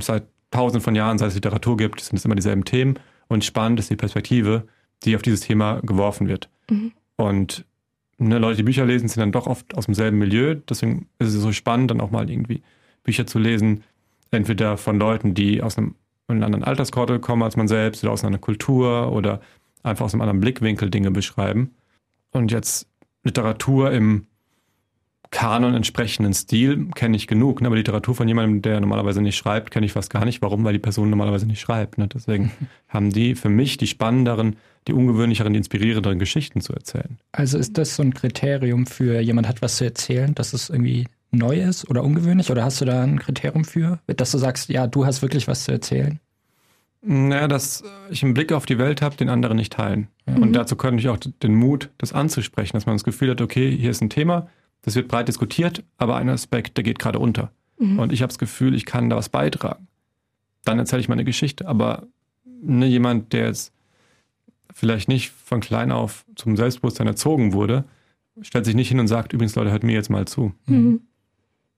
Seit 0.00 0.24
tausenden 0.52 0.82
von 0.82 0.94
Jahren, 0.94 1.18
seit 1.18 1.28
es 1.28 1.34
Literatur 1.34 1.76
gibt, 1.76 2.00
sind 2.00 2.16
es 2.16 2.24
immer 2.24 2.36
dieselben 2.36 2.64
Themen. 2.64 2.98
Und 3.28 3.44
spannend 3.44 3.80
ist 3.80 3.90
die 3.90 3.96
Perspektive, 3.96 4.68
die 5.04 5.16
auf 5.16 5.22
dieses 5.22 5.40
Thema 5.40 5.80
geworfen 5.80 6.28
wird. 6.28 6.48
Mhm. 6.70 6.92
Und 7.16 7.64
ne, 8.18 8.38
Leute, 8.38 8.58
die 8.58 8.62
Bücher 8.62 8.84
lesen, 8.84 9.08
sind 9.08 9.20
dann 9.20 9.32
doch 9.32 9.46
oft 9.46 9.76
aus 9.76 9.86
demselben 9.86 10.18
Milieu. 10.18 10.54
Deswegen 10.68 11.08
ist 11.18 11.34
es 11.34 11.42
so 11.42 11.52
spannend, 11.52 11.90
dann 11.90 12.00
auch 12.00 12.10
mal 12.10 12.30
irgendwie 12.30 12.62
Bücher 13.02 13.26
zu 13.26 13.38
lesen. 13.38 13.82
Entweder 14.30 14.76
von 14.76 14.98
Leuten, 14.98 15.34
die 15.34 15.62
aus 15.62 15.76
einem, 15.76 15.94
einem 16.28 16.42
anderen 16.44 16.64
Alterskorte 16.64 17.18
kommen 17.18 17.42
als 17.42 17.56
man 17.56 17.68
selbst 17.68 18.04
oder 18.04 18.12
aus 18.12 18.24
einer 18.24 18.38
Kultur 18.38 19.12
oder 19.12 19.40
einfach 19.82 20.04
aus 20.04 20.14
einem 20.14 20.22
anderen 20.22 20.40
Blickwinkel 20.40 20.90
Dinge 20.90 21.10
beschreiben. 21.10 21.74
Und 22.30 22.50
jetzt 22.52 22.86
Literatur 23.24 23.90
im 23.92 24.26
Kanon 25.32 25.74
entsprechenden 25.74 26.34
Stil 26.34 26.90
kenne 26.94 27.16
ich 27.16 27.26
genug. 27.26 27.60
Ne? 27.60 27.66
Aber 27.66 27.76
Literatur 27.76 28.14
von 28.14 28.28
jemandem, 28.28 28.62
der 28.62 28.80
normalerweise 28.80 29.22
nicht 29.22 29.36
schreibt, 29.36 29.70
kenne 29.70 29.86
ich 29.86 29.92
fast 29.92 30.10
gar 30.10 30.24
nicht. 30.24 30.42
Warum? 30.42 30.62
Weil 30.62 30.74
die 30.74 30.78
Person 30.78 31.10
normalerweise 31.10 31.46
nicht 31.46 31.60
schreibt. 31.60 31.98
Ne? 31.98 32.06
Deswegen 32.06 32.52
haben 32.88 33.10
die 33.10 33.34
für 33.34 33.48
mich 33.48 33.78
die 33.78 33.86
spannenderen, 33.86 34.56
die 34.86 34.92
ungewöhnlicheren, 34.92 35.54
die 35.54 35.56
inspirierenderen 35.56 36.18
Geschichten 36.18 36.60
zu 36.60 36.74
erzählen. 36.74 37.18
Also 37.32 37.58
ist 37.58 37.78
das 37.78 37.96
so 37.96 38.02
ein 38.02 38.12
Kriterium 38.12 38.86
für 38.86 39.20
jemand 39.20 39.48
hat 39.48 39.62
was 39.62 39.76
zu 39.76 39.84
erzählen, 39.84 40.34
dass 40.34 40.52
es 40.52 40.68
irgendwie 40.68 41.08
neu 41.30 41.60
ist 41.60 41.88
oder 41.88 42.04
ungewöhnlich? 42.04 42.50
Oder 42.50 42.64
hast 42.64 42.82
du 42.82 42.84
da 42.84 43.02
ein 43.02 43.18
Kriterium 43.18 43.64
für, 43.64 44.00
dass 44.06 44.32
du 44.32 44.38
sagst, 44.38 44.68
ja, 44.68 44.86
du 44.86 45.06
hast 45.06 45.22
wirklich 45.22 45.48
was 45.48 45.64
zu 45.64 45.72
erzählen? 45.72 46.20
Naja, 47.00 47.48
dass 47.48 47.82
ich 48.10 48.22
einen 48.22 48.34
Blick 48.34 48.52
auf 48.52 48.66
die 48.66 48.78
Welt 48.78 49.02
habe, 49.02 49.16
den 49.16 49.30
anderen 49.30 49.56
nicht 49.56 49.72
teilen. 49.72 50.08
Ja. 50.28 50.36
Und 50.36 50.52
dazu 50.52 50.76
könnte 50.76 51.00
ich 51.00 51.08
auch 51.08 51.16
den 51.16 51.54
Mut, 51.54 51.88
das 51.98 52.12
anzusprechen, 52.12 52.76
dass 52.76 52.86
man 52.86 52.94
das 52.94 53.02
Gefühl 53.02 53.30
hat, 53.30 53.40
okay, 53.40 53.76
hier 53.76 53.90
ist 53.90 54.02
ein 54.02 54.10
Thema, 54.10 54.48
das 54.82 54.94
wird 54.94 55.08
breit 55.08 55.28
diskutiert, 55.28 55.84
aber 55.96 56.16
ein 56.16 56.28
Aspekt, 56.28 56.76
der 56.76 56.84
geht 56.84 56.98
gerade 56.98 57.18
unter. 57.18 57.52
Mhm. 57.78 57.98
Und 57.98 58.12
ich 58.12 58.22
habe 58.22 58.28
das 58.28 58.38
Gefühl, 58.38 58.74
ich 58.74 58.84
kann 58.84 59.10
da 59.10 59.16
was 59.16 59.28
beitragen. 59.28 59.86
Dann 60.64 60.78
erzähle 60.78 61.00
ich 61.00 61.08
meine 61.08 61.24
Geschichte. 61.24 61.66
Aber 61.66 62.06
ne, 62.44 62.86
jemand, 62.86 63.32
der 63.32 63.46
jetzt 63.46 63.72
vielleicht 64.72 65.08
nicht 65.08 65.30
von 65.30 65.60
klein 65.60 65.92
auf 65.92 66.24
zum 66.34 66.56
Selbstbewusstsein 66.56 67.06
erzogen 67.06 67.52
wurde, 67.52 67.84
stellt 68.40 68.64
sich 68.64 68.74
nicht 68.74 68.88
hin 68.88 69.00
und 69.00 69.08
sagt, 69.08 69.32
übrigens 69.32 69.54
Leute, 69.54 69.70
hört 69.70 69.84
mir 69.84 69.92
jetzt 69.92 70.10
mal 70.10 70.26
zu. 70.26 70.52
Mhm. 70.66 71.02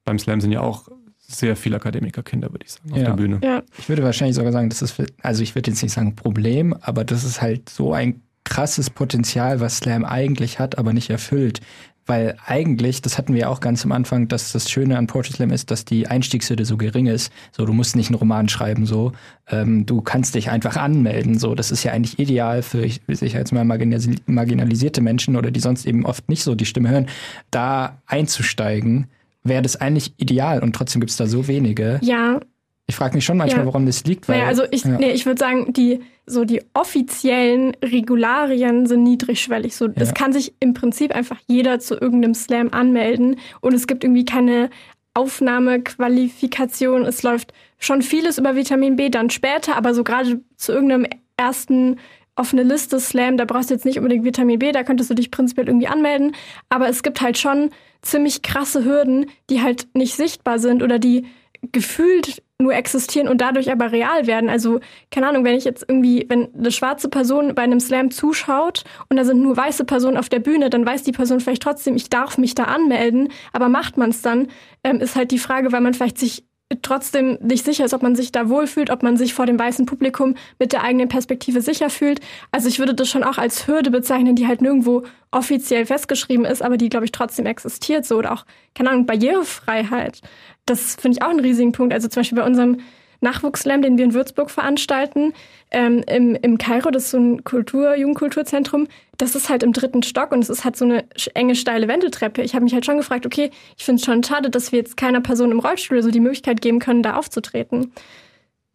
Beim 0.04 0.18
Slam 0.18 0.40
sind 0.40 0.52
ja 0.52 0.60
auch 0.60 0.88
sehr 1.26 1.56
viele 1.56 1.76
Akademikerkinder, 1.76 2.52
würde 2.52 2.66
ich 2.66 2.72
sagen, 2.72 2.92
auf 2.92 2.98
ja. 2.98 3.04
der 3.04 3.12
Bühne. 3.12 3.40
Ja. 3.42 3.62
Ich 3.78 3.88
würde 3.88 4.02
wahrscheinlich 4.02 4.36
sogar 4.36 4.52
sagen, 4.52 4.68
das 4.68 4.82
ist, 4.82 5.02
also 5.22 5.42
ich 5.42 5.54
würde 5.54 5.70
jetzt 5.70 5.82
nicht 5.82 5.92
sagen 5.92 6.14
Problem, 6.14 6.74
aber 6.80 7.04
das 7.04 7.24
ist 7.24 7.40
halt 7.40 7.68
so 7.68 7.92
ein 7.92 8.20
krasses 8.44 8.90
Potenzial, 8.90 9.60
was 9.60 9.78
Slam 9.78 10.04
eigentlich 10.04 10.58
hat, 10.58 10.76
aber 10.76 10.92
nicht 10.92 11.08
erfüllt. 11.08 11.60
Weil 12.06 12.36
eigentlich, 12.44 13.02
das 13.02 13.16
hatten 13.16 13.34
wir 13.34 13.48
auch 13.50 13.60
ganz 13.60 13.84
am 13.84 13.92
Anfang, 13.92 14.28
dass 14.28 14.52
das 14.52 14.70
Schöne 14.70 14.98
an 14.98 15.06
Poetry 15.06 15.32
Slam 15.32 15.50
ist, 15.50 15.70
dass 15.70 15.84
die 15.84 16.06
Einstiegshürde 16.06 16.64
so 16.64 16.76
gering 16.76 17.06
ist. 17.06 17.32
So, 17.52 17.64
du 17.64 17.72
musst 17.72 17.96
nicht 17.96 18.08
einen 18.08 18.18
Roman 18.18 18.48
schreiben, 18.48 18.86
so. 18.86 19.12
Ähm, 19.48 19.86
du 19.86 20.00
kannst 20.00 20.34
dich 20.34 20.50
einfach 20.50 20.76
anmelden, 20.76 21.38
so. 21.38 21.54
Das 21.54 21.70
ist 21.70 21.82
ja 21.82 21.92
eigentlich 21.92 22.18
ideal 22.18 22.62
für, 22.62 22.84
ich 22.84 23.00
sicher 23.08 23.38
jetzt 23.38 23.52
mal 23.52 23.64
marginalisierte 23.64 25.00
Menschen 25.00 25.36
oder 25.36 25.50
die 25.50 25.60
sonst 25.60 25.86
eben 25.86 26.04
oft 26.04 26.28
nicht 26.28 26.42
so 26.42 26.54
die 26.54 26.66
Stimme 26.66 26.90
hören, 26.90 27.06
da 27.50 27.98
einzusteigen 28.06 29.06
wäre 29.44 29.62
das 29.62 29.76
eigentlich 29.76 30.14
ideal 30.16 30.62
und 30.62 30.74
trotzdem 30.74 31.00
gibt 31.00 31.10
es 31.10 31.16
da 31.16 31.26
so 31.26 31.46
wenige. 31.46 32.00
Ja. 32.02 32.40
Ich 32.86 32.96
frage 32.96 33.14
mich 33.14 33.24
schon 33.24 33.38
manchmal, 33.38 33.62
ja. 33.62 33.66
warum 33.66 33.86
das 33.86 34.04
liegt. 34.04 34.28
Weil, 34.28 34.38
naja, 34.38 34.48
also 34.48 34.64
ich, 34.70 34.84
ja. 34.84 34.98
nee, 34.98 35.10
ich 35.10 35.24
würde 35.24 35.38
sagen, 35.38 35.72
die, 35.72 36.00
so 36.26 36.44
die 36.44 36.62
offiziellen 36.74 37.74
Regularien 37.82 38.86
sind 38.86 39.02
niedrigschwellig. 39.04 39.74
So, 39.74 39.88
Das 39.88 40.08
ja. 40.08 40.14
kann 40.14 40.32
sich 40.34 40.54
im 40.60 40.74
Prinzip 40.74 41.14
einfach 41.14 41.38
jeder 41.46 41.78
zu 41.78 41.94
irgendeinem 41.94 42.34
Slam 42.34 42.68
anmelden 42.72 43.36
und 43.62 43.72
es 43.72 43.86
gibt 43.86 44.04
irgendwie 44.04 44.26
keine 44.26 44.68
Aufnahmequalifikation. 45.14 47.06
Es 47.06 47.22
läuft 47.22 47.54
schon 47.78 48.02
vieles 48.02 48.36
über 48.36 48.54
Vitamin 48.54 48.96
B 48.96 49.08
dann 49.08 49.30
später, 49.30 49.76
aber 49.76 49.94
so 49.94 50.04
gerade 50.04 50.40
zu 50.56 50.72
irgendeinem 50.72 51.06
ersten 51.36 51.96
offene 52.36 52.64
Liste 52.64 52.98
Slam, 53.00 53.36
da 53.36 53.44
brauchst 53.44 53.70
du 53.70 53.74
jetzt 53.74 53.84
nicht 53.84 53.98
unbedingt 53.98 54.24
Vitamin 54.24 54.58
B, 54.58 54.72
da 54.72 54.82
könntest 54.82 55.08
du 55.08 55.14
dich 55.14 55.30
prinzipiell 55.30 55.68
irgendwie 55.68 55.86
anmelden. 55.86 56.34
Aber 56.68 56.88
es 56.88 57.02
gibt 57.02 57.20
halt 57.20 57.38
schon 57.38 57.70
ziemlich 58.02 58.42
krasse 58.42 58.84
Hürden, 58.84 59.26
die 59.50 59.62
halt 59.62 59.86
nicht 59.94 60.16
sichtbar 60.16 60.58
sind 60.58 60.82
oder 60.82 60.98
die 60.98 61.26
gefühlt 61.72 62.42
nur 62.62 62.74
existieren 62.74 63.28
und 63.28 63.40
dadurch 63.40 63.70
aber 63.70 63.90
real 63.90 64.26
werden. 64.26 64.48
Also, 64.48 64.80
keine 65.10 65.28
Ahnung, 65.28 65.44
wenn 65.44 65.56
ich 65.56 65.64
jetzt 65.64 65.84
irgendwie, 65.88 66.24
wenn 66.28 66.54
eine 66.54 66.70
schwarze 66.70 67.08
Person 67.08 67.54
bei 67.54 67.62
einem 67.62 67.80
Slam 67.80 68.10
zuschaut 68.10 68.84
und 69.08 69.16
da 69.16 69.24
sind 69.24 69.42
nur 69.42 69.56
weiße 69.56 69.84
Personen 69.84 70.16
auf 70.16 70.28
der 70.28 70.38
Bühne, 70.38 70.70
dann 70.70 70.86
weiß 70.86 71.02
die 71.02 71.12
Person 71.12 71.40
vielleicht 71.40 71.62
trotzdem, 71.62 71.96
ich 71.96 72.10
darf 72.10 72.38
mich 72.38 72.54
da 72.54 72.64
anmelden, 72.64 73.28
aber 73.52 73.68
macht 73.68 73.96
man 73.96 74.10
es 74.10 74.22
dann, 74.22 74.48
ähm, 74.84 75.00
ist 75.00 75.16
halt 75.16 75.32
die 75.32 75.38
Frage, 75.38 75.72
weil 75.72 75.80
man 75.80 75.94
vielleicht 75.94 76.18
sich 76.18 76.44
trotzdem 76.82 77.38
nicht 77.40 77.64
sicher 77.64 77.84
ist, 77.84 77.94
ob 77.94 78.02
man 78.02 78.16
sich 78.16 78.32
da 78.32 78.48
wohlfühlt, 78.48 78.90
ob 78.90 79.02
man 79.02 79.16
sich 79.16 79.34
vor 79.34 79.46
dem 79.46 79.58
weißen 79.58 79.86
Publikum 79.86 80.34
mit 80.58 80.72
der 80.72 80.82
eigenen 80.82 81.08
Perspektive 81.08 81.60
sicher 81.60 81.90
fühlt. 81.90 82.20
Also 82.50 82.68
ich 82.68 82.78
würde 82.78 82.94
das 82.94 83.08
schon 83.08 83.24
auch 83.24 83.38
als 83.38 83.66
Hürde 83.66 83.90
bezeichnen, 83.90 84.36
die 84.36 84.46
halt 84.46 84.62
nirgendwo 84.62 85.04
offiziell 85.30 85.86
festgeschrieben 85.86 86.44
ist, 86.44 86.62
aber 86.62 86.76
die, 86.76 86.88
glaube 86.88 87.04
ich, 87.04 87.12
trotzdem 87.12 87.46
existiert. 87.46 88.06
So 88.06 88.16
oder 88.16 88.32
auch, 88.32 88.44
keine 88.74 88.90
Ahnung, 88.90 89.06
Barrierefreiheit. 89.06 90.20
Das 90.66 90.96
finde 90.96 91.18
ich 91.18 91.22
auch 91.22 91.30
einen 91.30 91.40
riesigen 91.40 91.72
Punkt. 91.72 91.92
Also 91.92 92.08
zum 92.08 92.20
Beispiel 92.20 92.38
bei 92.38 92.46
unserem 92.46 92.78
Nachwuchsslam, 93.24 93.82
den 93.82 93.98
wir 93.98 94.04
in 94.04 94.14
Würzburg 94.14 94.50
veranstalten, 94.50 95.34
ähm, 95.72 96.04
im, 96.06 96.36
im 96.36 96.58
Kairo, 96.58 96.92
das 96.92 97.06
ist 97.06 97.10
so 97.10 97.18
ein 97.18 97.42
Kultur, 97.42 97.96
Jugendkulturzentrum, 97.96 98.86
das 99.16 99.34
ist 99.34 99.48
halt 99.48 99.64
im 99.64 99.72
dritten 99.72 100.04
Stock 100.04 100.30
und 100.30 100.40
es 100.40 100.48
ist 100.48 100.64
halt 100.64 100.76
so 100.76 100.84
eine 100.84 101.04
enge, 101.34 101.56
steile 101.56 101.88
Wendeltreppe. 101.88 102.42
Ich 102.42 102.54
habe 102.54 102.62
mich 102.64 102.74
halt 102.74 102.86
schon 102.86 102.98
gefragt, 102.98 103.26
okay, 103.26 103.50
ich 103.76 103.84
finde 103.84 103.98
es 104.00 104.06
schon 104.06 104.22
schade, 104.22 104.50
dass 104.50 104.70
wir 104.70 104.78
jetzt 104.78 104.96
keiner 104.96 105.20
Person 105.20 105.50
im 105.50 105.58
Rollstuhl 105.58 106.02
so 106.02 106.10
die 106.10 106.20
Möglichkeit 106.20 106.60
geben 106.60 106.78
können, 106.78 107.02
da 107.02 107.16
aufzutreten. 107.16 107.92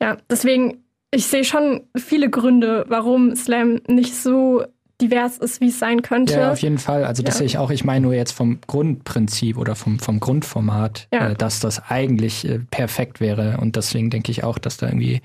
Ja, 0.02 0.18
deswegen, 0.30 0.84
ich 1.12 1.28
sehe 1.28 1.46
schon 1.46 1.88
viele 1.96 2.30
Gründe, 2.30 2.86
warum 2.90 3.36
Slam 3.36 3.80
nicht 3.88 4.16
so 4.16 4.66
divers 5.02 5.38
ist, 5.38 5.62
wie 5.62 5.70
es 5.70 5.80
sein 5.80 6.02
könnte. 6.02 6.34
Ja, 6.34 6.52
auf 6.52 6.60
jeden 6.60 6.78
Fall. 6.78 7.06
Also 7.06 7.24
das 7.24 7.36
ja. 7.36 7.38
sehe 7.40 7.46
ich 7.48 7.58
auch. 7.58 7.72
Ich 7.72 7.84
meine 7.84 8.02
nur 8.02 8.14
jetzt 8.14 8.32
vom 8.32 8.60
Grundprinzip 8.68 9.58
oder 9.58 9.76
vom, 9.76 10.00
vom 10.00 10.20
Grundformat, 10.20 11.08
ja. 11.14 11.30
äh, 11.30 11.36
dass 11.36 11.60
das 11.60 11.90
eigentlich 11.90 12.48
äh, 12.48 12.60
perfekt 12.60 13.20
wäre. 13.20 13.58
Und 13.60 13.76
deswegen 13.76 14.10
denke 14.10 14.32
ich 14.32 14.44
auch, 14.44 14.58
dass 14.58 14.78
da 14.78 14.88
irgendwie 14.88 15.22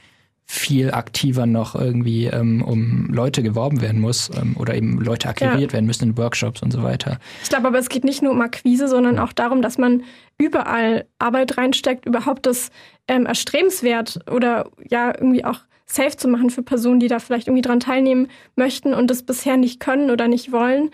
viel 0.46 0.92
aktiver 0.92 1.46
noch 1.46 1.74
irgendwie 1.74 2.26
ähm, 2.26 2.62
um 2.62 3.08
Leute 3.10 3.42
geworben 3.42 3.80
werden 3.80 4.00
muss 4.00 4.30
ähm, 4.36 4.56
oder 4.58 4.74
eben 4.74 5.00
Leute 5.00 5.28
akquiriert 5.28 5.70
ja. 5.70 5.72
werden 5.72 5.86
müssen 5.86 6.10
in 6.10 6.18
Workshops 6.18 6.62
und 6.62 6.70
so 6.70 6.82
weiter. 6.82 7.18
Ich 7.42 7.48
glaube 7.48 7.66
aber, 7.66 7.78
es 7.78 7.88
geht 7.88 8.04
nicht 8.04 8.22
nur 8.22 8.32
um 8.32 8.40
Akquise, 8.42 8.86
sondern 8.86 9.18
auch 9.18 9.32
darum, 9.32 9.62
dass 9.62 9.78
man 9.78 10.02
überall 10.36 11.06
Arbeit 11.18 11.56
reinsteckt, 11.56 12.04
überhaupt 12.04 12.44
das 12.44 12.70
ähm, 13.08 13.24
erstrebenswert 13.24 14.20
oder 14.30 14.70
ja 14.88 15.08
irgendwie 15.08 15.44
auch 15.44 15.60
safe 15.86 16.16
zu 16.16 16.28
machen 16.28 16.50
für 16.50 16.62
Personen, 16.62 17.00
die 17.00 17.08
da 17.08 17.18
vielleicht 17.18 17.46
irgendwie 17.46 17.62
dran 17.62 17.80
teilnehmen 17.80 18.28
möchten 18.56 18.94
und 18.94 19.10
das 19.10 19.22
bisher 19.22 19.56
nicht 19.56 19.80
können 19.80 20.10
oder 20.10 20.28
nicht 20.28 20.50
wollen. 20.50 20.90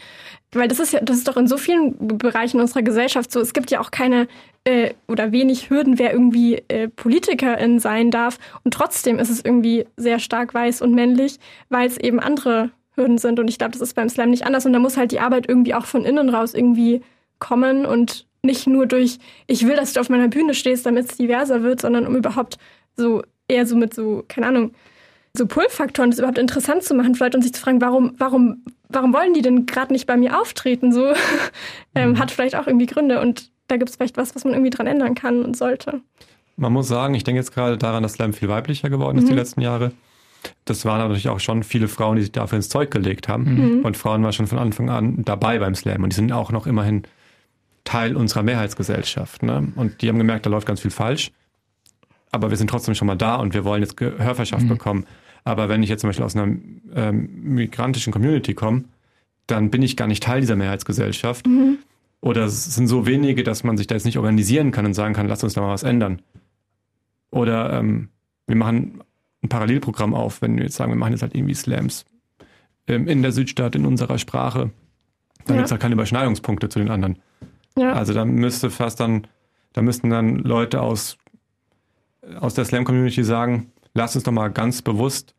Weil 0.52 0.68
das 0.68 0.80
ist 0.80 0.92
ja, 0.92 1.00
das 1.00 1.18
ist 1.18 1.28
doch 1.28 1.36
in 1.36 1.46
so 1.46 1.56
vielen 1.56 2.18
Bereichen 2.18 2.60
unserer 2.60 2.82
Gesellschaft 2.82 3.30
so. 3.30 3.40
Es 3.40 3.52
gibt 3.52 3.70
ja 3.70 3.80
auch 3.80 3.92
keine 3.92 4.26
äh, 4.64 4.94
oder 5.06 5.30
wenig 5.30 5.70
Hürden, 5.70 5.98
wer 5.98 6.12
irgendwie 6.12 6.62
äh, 6.68 6.88
Politikerin 6.88 7.78
sein 7.78 8.10
darf. 8.10 8.38
Und 8.64 8.74
trotzdem 8.74 9.18
ist 9.20 9.30
es 9.30 9.44
irgendwie 9.44 9.86
sehr 9.96 10.18
stark 10.18 10.52
weiß 10.52 10.82
und 10.82 10.92
männlich, 10.92 11.38
weil 11.68 11.86
es 11.86 11.96
eben 11.96 12.18
andere 12.18 12.70
Hürden 12.96 13.18
sind. 13.18 13.38
Und 13.38 13.48
ich 13.48 13.58
glaube, 13.58 13.72
das 13.72 13.80
ist 13.80 13.94
beim 13.94 14.08
Slam 14.08 14.30
nicht 14.30 14.44
anders. 14.44 14.66
Und 14.66 14.72
da 14.72 14.80
muss 14.80 14.96
halt 14.96 15.12
die 15.12 15.20
Arbeit 15.20 15.48
irgendwie 15.48 15.74
auch 15.74 15.86
von 15.86 16.04
innen 16.04 16.28
raus 16.28 16.54
irgendwie 16.54 17.02
kommen 17.38 17.86
und 17.86 18.26
nicht 18.42 18.66
nur 18.66 18.86
durch, 18.86 19.18
ich 19.46 19.66
will, 19.66 19.76
dass 19.76 19.92
du 19.92 20.00
auf 20.00 20.08
meiner 20.08 20.28
Bühne 20.28 20.54
stehst, 20.54 20.84
damit 20.86 21.10
es 21.10 21.16
diverser 21.16 21.62
wird, 21.62 21.80
sondern 21.80 22.06
um 22.06 22.16
überhaupt 22.16 22.58
so 22.96 23.22
eher 23.50 23.66
so 23.66 23.76
mit 23.76 23.92
so, 23.94 24.24
keine 24.28 24.46
Ahnung, 24.46 24.72
so 25.34 25.46
Pull-Faktoren, 25.46 26.10
das 26.10 26.18
überhaupt 26.18 26.38
interessant 26.38 26.82
zu 26.82 26.94
machen, 26.94 27.14
vielleicht 27.14 27.34
und 27.34 27.42
sich 27.42 27.54
zu 27.54 27.60
fragen, 27.60 27.80
warum, 27.80 28.14
warum, 28.18 28.64
warum 28.88 29.12
wollen 29.12 29.32
die 29.34 29.42
denn 29.42 29.66
gerade 29.66 29.92
nicht 29.92 30.06
bei 30.06 30.16
mir 30.16 30.40
auftreten? 30.40 30.92
So 30.92 31.12
ähm, 31.94 32.10
mhm. 32.10 32.18
hat 32.18 32.30
vielleicht 32.30 32.56
auch 32.56 32.66
irgendwie 32.66 32.86
Gründe 32.86 33.20
und 33.20 33.50
da 33.68 33.76
gibt 33.76 33.90
es 33.90 33.96
vielleicht 33.96 34.16
was, 34.16 34.34
was 34.34 34.44
man 34.44 34.54
irgendwie 34.54 34.70
dran 34.70 34.86
ändern 34.86 35.14
kann 35.14 35.44
und 35.44 35.56
sollte. 35.56 36.00
Man 36.56 36.72
muss 36.72 36.88
sagen, 36.88 37.14
ich 37.14 37.24
denke 37.24 37.38
jetzt 37.38 37.54
gerade 37.54 37.78
daran, 37.78 38.02
dass 38.02 38.14
Slam 38.14 38.32
viel 38.32 38.48
weiblicher 38.48 38.90
geworden 38.90 39.18
ist 39.18 39.24
mhm. 39.24 39.28
die 39.28 39.34
letzten 39.34 39.60
Jahre. 39.60 39.92
Das 40.64 40.84
waren 40.84 40.98
natürlich 40.98 41.28
auch 41.28 41.40
schon 41.40 41.62
viele 41.62 41.86
Frauen, 41.86 42.16
die 42.16 42.22
sich 42.22 42.32
dafür 42.32 42.56
ins 42.56 42.68
Zeug 42.68 42.90
gelegt 42.90 43.28
haben. 43.28 43.78
Mhm. 43.78 43.84
Und 43.84 43.96
Frauen 43.96 44.22
waren 44.22 44.32
schon 44.32 44.46
von 44.46 44.58
Anfang 44.58 44.90
an 44.90 45.22
dabei 45.24 45.58
beim 45.58 45.74
Slam. 45.74 46.02
Und 46.02 46.12
die 46.12 46.16
sind 46.16 46.32
auch 46.32 46.50
noch 46.50 46.66
immerhin 46.66 47.02
Teil 47.84 48.16
unserer 48.16 48.42
Mehrheitsgesellschaft. 48.42 49.42
Ne? 49.42 49.72
Und 49.76 50.02
die 50.02 50.08
haben 50.08 50.18
gemerkt, 50.18 50.46
da 50.46 50.50
läuft 50.50 50.66
ganz 50.66 50.80
viel 50.80 50.90
falsch 50.90 51.30
aber 52.32 52.50
wir 52.50 52.56
sind 52.56 52.70
trotzdem 52.70 52.94
schon 52.94 53.06
mal 53.06 53.16
da 53.16 53.36
und 53.36 53.54
wir 53.54 53.64
wollen 53.64 53.82
jetzt 53.82 53.96
Gehör 53.96 54.34
verschafft 54.34 54.64
mhm. 54.64 54.70
bekommen. 54.70 55.06
Aber 55.44 55.68
wenn 55.68 55.82
ich 55.82 55.88
jetzt 55.88 56.02
zum 56.02 56.08
Beispiel 56.08 56.24
aus 56.24 56.36
einer 56.36 56.54
ähm, 56.94 57.30
migrantischen 57.42 58.12
Community 58.12 58.54
komme, 58.54 58.84
dann 59.46 59.70
bin 59.70 59.82
ich 59.82 59.96
gar 59.96 60.06
nicht 60.06 60.22
Teil 60.22 60.40
dieser 60.40 60.56
Mehrheitsgesellschaft. 60.56 61.46
Mhm. 61.46 61.78
Oder 62.20 62.44
es 62.44 62.74
sind 62.74 62.86
so 62.86 63.06
wenige, 63.06 63.42
dass 63.42 63.64
man 63.64 63.76
sich 63.76 63.86
da 63.86 63.94
jetzt 63.94 64.04
nicht 64.04 64.18
organisieren 64.18 64.72
kann 64.72 64.84
und 64.84 64.94
sagen 64.94 65.14
kann, 65.14 65.26
lass 65.26 65.42
uns 65.42 65.54
da 65.54 65.62
mal 65.62 65.72
was 65.72 65.82
ändern. 65.82 66.20
Oder 67.30 67.72
ähm, 67.72 68.08
wir 68.46 68.56
machen 68.56 69.00
ein 69.42 69.48
Parallelprogramm 69.48 70.14
auf, 70.14 70.42
wenn 70.42 70.56
wir 70.56 70.64
jetzt 70.64 70.76
sagen, 70.76 70.92
wir 70.92 70.98
machen 70.98 71.12
jetzt 71.12 71.22
halt 71.22 71.34
irgendwie 71.34 71.54
Slams 71.54 72.04
ähm, 72.86 73.08
in 73.08 73.22
der 73.22 73.32
Südstadt, 73.32 73.74
in 73.74 73.86
unserer 73.86 74.18
Sprache. 74.18 74.70
Dann 75.46 75.56
ja. 75.56 75.62
gibt 75.62 75.66
es 75.66 75.70
halt 75.70 75.80
keine 75.80 75.94
Überschneidungspunkte 75.94 76.68
zu 76.68 76.78
den 76.78 76.90
anderen. 76.90 77.18
Ja. 77.78 77.94
Also 77.94 78.12
da 78.12 78.24
müsste 78.24 78.70
fast 78.70 79.00
dann, 79.00 79.26
da 79.72 79.80
müssten 79.80 80.10
dann 80.10 80.36
Leute 80.36 80.82
aus 80.82 81.16
aus 82.38 82.54
der 82.54 82.64
Slam-Community 82.64 83.24
sagen, 83.24 83.72
lass 83.94 84.14
uns 84.14 84.24
doch 84.24 84.32
mal 84.32 84.48
ganz 84.48 84.82
bewusst 84.82 85.34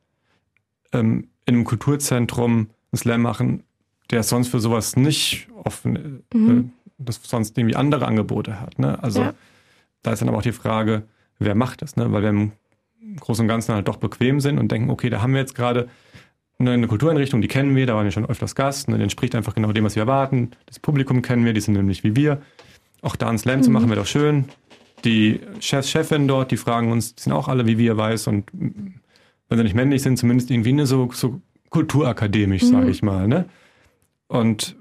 ähm, 0.92 1.28
in 1.46 1.56
einem 1.56 1.64
Kulturzentrum 1.64 2.70
einen 2.92 2.98
Slam 2.98 3.22
machen, 3.22 3.64
der 4.10 4.24
sonst 4.24 4.50
für 4.50 4.60
sowas 4.60 4.96
nicht 4.96 5.48
offen, 5.64 6.24
äh, 6.34 6.38
mhm. 6.38 6.60
äh, 6.60 6.64
das 6.98 7.20
sonst 7.24 7.58
irgendwie 7.58 7.76
andere 7.76 8.06
Angebote 8.06 8.60
hat. 8.60 8.78
Ne? 8.78 9.02
Also 9.02 9.22
ja. 9.22 9.34
da 10.04 10.12
ist 10.12 10.22
dann 10.22 10.30
aber 10.30 10.40
auch 10.40 10.44
die 10.44 10.52
Frage, 10.52 11.04
wer 11.40 11.56
macht 11.56 11.82
das? 11.82 11.96
Ne? 11.96 12.12
Weil 12.12 12.22
wir 12.22 12.30
im 12.30 12.52
Großen 13.20 13.44
und 13.44 13.48
Ganzen 13.48 13.74
halt 13.74 13.88
doch 13.88 13.98
bequem 13.98 14.40
sind 14.40 14.60
und 14.60 14.72
denken, 14.72 14.90
okay, 14.90 15.10
da 15.10 15.22
haben 15.22 15.34
wir 15.34 15.40
jetzt 15.40 15.56
gerade 15.56 15.90
eine, 16.60 16.72
eine 16.72 16.88
Kultureinrichtung, 16.88 17.42
die 17.42 17.48
kennen 17.48 17.76
wir, 17.76 17.88
da 17.88 17.96
waren 17.96 18.04
wir 18.04 18.12
schon 18.12 18.26
öfters 18.26 18.54
Gast, 18.54 18.88
ne? 18.90 18.98
die 18.98 19.04
entspricht 19.04 19.34
einfach 19.34 19.56
genau 19.56 19.72
dem, 19.72 19.84
was 19.84 19.96
wir 19.96 20.04
erwarten. 20.04 20.52
Das 20.68 20.80
Publikum 20.80 21.22
kennen 21.22 21.44
wir, 21.44 21.54
die 21.54 21.62
sind 21.62 21.74
nämlich 21.74 22.04
wie 22.04 22.16
wir. 22.16 22.42
auch 23.02 23.16
da 23.16 23.30
einen 23.30 23.40
Slam 23.40 23.60
mhm. 23.60 23.64
zu 23.64 23.72
machen, 23.72 23.90
wäre 23.90 24.00
doch 24.00 24.08
schön. 24.08 24.46
Die 25.04 25.40
Chefs, 25.60 25.90
Chefin 25.90 26.28
dort, 26.28 26.52
die 26.52 26.58
fragen 26.58 26.92
uns, 26.92 27.16
die 27.16 27.24
sind 27.24 27.34
auch 27.34 27.48
alle, 27.48 27.66
wie 27.66 27.78
wir 27.78 27.98
weiß 27.98 28.28
und 28.28 28.52
wenn 28.54 29.58
sie 29.58 29.64
nicht 29.64 29.76
männlich 29.76 30.02
sind, 30.02 30.18
zumindest 30.18 30.50
irgendwie 30.52 30.74
ne, 30.74 30.86
so, 30.86 31.10
so 31.12 31.42
kulturakademisch, 31.70 32.64
mhm. 32.64 32.68
sage 32.68 32.90
ich 32.90 33.02
mal. 33.02 33.28
Ne? 33.28 33.46
Und 34.28 34.78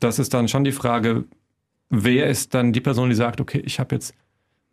das 0.00 0.18
ist 0.18 0.34
dann 0.34 0.48
schon 0.48 0.64
die 0.64 0.72
Frage, 0.72 1.24
wer 1.90 2.28
ist 2.28 2.54
dann 2.54 2.72
die 2.72 2.80
Person, 2.80 3.08
die 3.08 3.14
sagt, 3.14 3.40
okay, 3.40 3.62
ich 3.64 3.80
habe 3.80 3.94
jetzt 3.94 4.14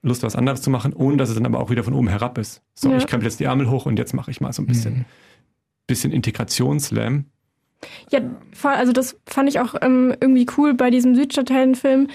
Lust, 0.03 0.23
was 0.23 0.35
anderes 0.35 0.61
zu 0.61 0.69
machen, 0.69 0.93
ohne 0.93 1.17
dass 1.17 1.29
es 1.29 1.35
dann 1.35 1.45
aber 1.45 1.59
auch 1.59 1.69
wieder 1.69 1.83
von 1.83 1.93
oben 1.93 2.07
herab 2.07 2.37
ist. 2.37 2.61
So, 2.73 2.89
ja. 2.89 2.97
ich 2.97 3.07
krempel 3.07 3.27
jetzt 3.27 3.39
die 3.39 3.43
Ärmel 3.43 3.69
hoch 3.69 3.85
und 3.85 3.97
jetzt 3.97 4.13
mache 4.13 4.31
ich 4.31 4.41
mal 4.41 4.51
so 4.51 4.61
ein 4.61 4.67
bisschen, 4.67 4.93
mhm. 4.93 5.05
bisschen 5.87 6.11
Integrationsslam. 6.11 7.25
Ja, 8.09 8.19
also 8.63 8.93
das 8.93 9.19
fand 9.25 9.49
ich 9.49 9.59
auch 9.59 9.75
ähm, 9.81 10.15
irgendwie 10.19 10.47
cool 10.57 10.73
bei 10.73 10.89
diesem 10.89 11.15
Südstadthelden-Film, 11.15 12.09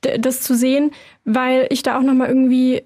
das 0.00 0.40
zu 0.40 0.54
sehen, 0.54 0.92
weil 1.24 1.66
ich 1.70 1.82
da 1.82 1.98
auch 1.98 2.02
nochmal 2.02 2.28
irgendwie 2.28 2.82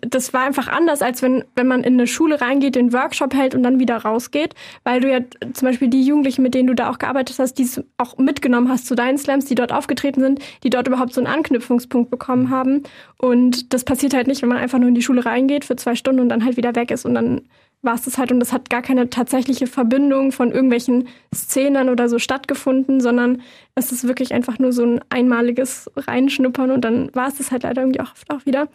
das 0.00 0.32
war 0.32 0.42
einfach 0.42 0.68
anders, 0.68 1.02
als 1.02 1.22
wenn, 1.22 1.44
wenn 1.54 1.66
man 1.66 1.84
in 1.84 1.94
eine 1.94 2.06
Schule 2.06 2.40
reingeht, 2.40 2.74
den 2.74 2.92
Workshop 2.92 3.34
hält 3.34 3.54
und 3.54 3.62
dann 3.62 3.78
wieder 3.78 3.96
rausgeht, 3.96 4.54
weil 4.84 5.00
du 5.00 5.10
ja 5.10 5.20
zum 5.52 5.68
Beispiel 5.68 5.88
die 5.88 6.02
Jugendlichen, 6.04 6.42
mit 6.42 6.54
denen 6.54 6.68
du 6.68 6.74
da 6.74 6.90
auch 6.90 6.98
gearbeitet 6.98 7.38
hast, 7.38 7.54
die 7.54 7.64
es 7.64 7.82
auch 7.96 8.18
mitgenommen 8.18 8.68
hast 8.68 8.86
zu 8.86 8.94
deinen 8.94 9.18
Slams, 9.18 9.46
die 9.46 9.54
dort 9.54 9.72
aufgetreten 9.72 10.20
sind, 10.20 10.40
die 10.62 10.70
dort 10.70 10.88
überhaupt 10.88 11.12
so 11.12 11.20
einen 11.20 11.32
Anknüpfungspunkt 11.32 12.10
bekommen 12.10 12.50
haben. 12.50 12.82
Und 13.18 13.72
das 13.72 13.84
passiert 13.84 14.14
halt 14.14 14.26
nicht, 14.26 14.42
wenn 14.42 14.48
man 14.48 14.58
einfach 14.58 14.78
nur 14.78 14.88
in 14.88 14.94
die 14.94 15.02
Schule 15.02 15.24
reingeht 15.24 15.64
für 15.64 15.76
zwei 15.76 15.94
Stunden 15.94 16.20
und 16.20 16.28
dann 16.28 16.44
halt 16.44 16.56
wieder 16.56 16.74
weg 16.74 16.90
ist 16.90 17.04
und 17.04 17.14
dann 17.14 17.42
war 17.82 17.94
es 17.94 18.02
das 18.02 18.18
halt 18.18 18.32
und 18.32 18.40
das 18.40 18.52
hat 18.52 18.70
gar 18.70 18.82
keine 18.82 19.08
tatsächliche 19.08 19.66
Verbindung 19.66 20.32
von 20.32 20.50
irgendwelchen 20.50 21.08
Szenen 21.32 21.88
oder 21.88 22.08
so 22.08 22.18
stattgefunden, 22.18 23.00
sondern 23.00 23.42
es 23.76 23.92
ist 23.92 24.08
wirklich 24.08 24.34
einfach 24.34 24.58
nur 24.58 24.72
so 24.72 24.84
ein 24.84 25.00
einmaliges 25.10 25.88
Reinschnuppern 25.96 26.72
und 26.72 26.80
dann 26.84 27.14
war 27.14 27.28
es 27.28 27.38
das 27.38 27.52
halt 27.52 27.62
leider 27.62 27.82
irgendwie 27.82 28.00
auch 28.00 28.12
oft 28.12 28.30
auch 28.30 28.46
wieder. 28.46 28.68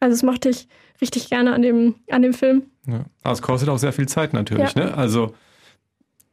Also 0.00 0.14
das 0.14 0.22
mochte 0.22 0.48
ich 0.48 0.66
richtig 1.00 1.28
gerne 1.28 1.54
an 1.54 1.62
dem, 1.62 1.94
an 2.10 2.22
dem 2.22 2.34
Film. 2.34 2.64
Ja. 2.86 3.04
Aber 3.22 3.32
es 3.32 3.42
kostet 3.42 3.68
auch 3.68 3.78
sehr 3.78 3.92
viel 3.92 4.08
Zeit 4.08 4.32
natürlich. 4.32 4.74
Ja. 4.74 4.86
Ne? 4.86 4.94
Also 4.96 5.34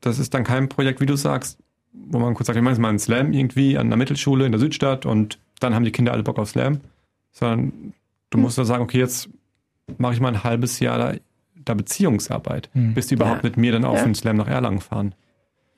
das 0.01 0.19
ist 0.19 0.33
dann 0.33 0.43
kein 0.43 0.69
Projekt, 0.69 1.01
wie 1.01 1.05
du 1.05 1.15
sagst, 1.15 1.59
wo 1.91 2.19
man 2.19 2.33
kurz 2.33 2.47
sagt, 2.47 2.57
ich 2.57 2.63
mache 2.63 2.73
jetzt 2.73 2.81
mal 2.81 2.89
einen 2.89 2.99
Slam 2.99 3.33
irgendwie 3.33 3.77
an 3.77 3.89
der 3.89 3.97
Mittelschule 3.97 4.45
in 4.45 4.51
der 4.51 4.59
Südstadt 4.59 5.05
und 5.05 5.39
dann 5.59 5.73
haben 5.75 5.83
die 5.83 5.91
Kinder 5.91 6.13
alle 6.13 6.23
Bock 6.23 6.39
auf 6.39 6.49
Slam. 6.49 6.79
Sondern 7.31 7.93
du 8.29 8.37
mhm. 8.37 8.43
musst 8.43 8.57
da 8.57 8.65
sagen, 8.65 8.83
okay, 8.83 8.99
jetzt 8.99 9.29
mache 9.97 10.13
ich 10.13 10.19
mal 10.19 10.29
ein 10.29 10.43
halbes 10.43 10.79
Jahr 10.79 10.97
da, 10.97 11.13
da 11.55 11.73
Beziehungsarbeit, 11.73 12.69
mhm. 12.73 12.93
bis 12.93 13.07
die 13.07 13.15
überhaupt 13.15 13.43
ja. 13.43 13.49
mit 13.49 13.57
mir 13.57 13.71
dann 13.71 13.85
auf 13.85 14.03
den 14.03 14.15
Slam 14.15 14.37
nach 14.37 14.47
Erlangen 14.47 14.81
fahren. 14.81 15.15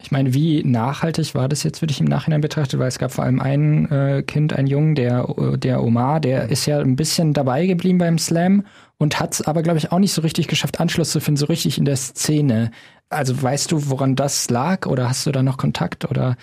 Ich 0.01 0.11
meine, 0.11 0.33
wie 0.33 0.63
nachhaltig 0.63 1.35
war 1.35 1.49
das 1.49 1.63
jetzt, 1.63 1.81
würde 1.81 1.91
ich 1.91 1.99
im 1.99 2.07
Nachhinein 2.07 2.39
betrachtet, 2.39 2.79
weil 2.79 2.87
es 2.87 2.99
gab 2.99 3.11
vor 3.11 3.25
allem 3.25 3.41
ein 3.41 3.91
äh, 3.91 4.23
Kind, 4.23 4.53
ein 4.53 4.65
Jungen, 4.65 4.95
der, 4.95 5.27
der 5.57 5.83
Omar, 5.83 6.21
der 6.21 6.49
ist 6.49 6.65
ja 6.65 6.79
ein 6.79 6.95
bisschen 6.95 7.33
dabei 7.33 7.65
geblieben 7.65 7.97
beim 7.97 8.17
Slam 8.17 8.65
und 8.97 9.19
hat 9.19 9.33
es 9.33 9.41
aber, 9.41 9.61
glaube 9.61 9.77
ich, 9.77 9.91
auch 9.91 9.99
nicht 9.99 10.13
so 10.13 10.21
richtig 10.21 10.47
geschafft, 10.47 10.79
Anschluss 10.79 11.11
zu 11.11 11.19
finden, 11.19 11.37
so 11.37 11.47
richtig 11.47 11.77
in 11.77 11.83
der 11.83 11.97
Szene. 11.97 12.71
Also 13.09 13.41
weißt 13.41 13.73
du, 13.73 13.89
woran 13.89 14.15
das 14.15 14.49
lag 14.49 14.85
oder 14.85 15.09
hast 15.09 15.25
du 15.25 15.33
da 15.33 15.43
noch 15.43 15.57
Kontakt 15.57 16.09
oder? 16.09 16.37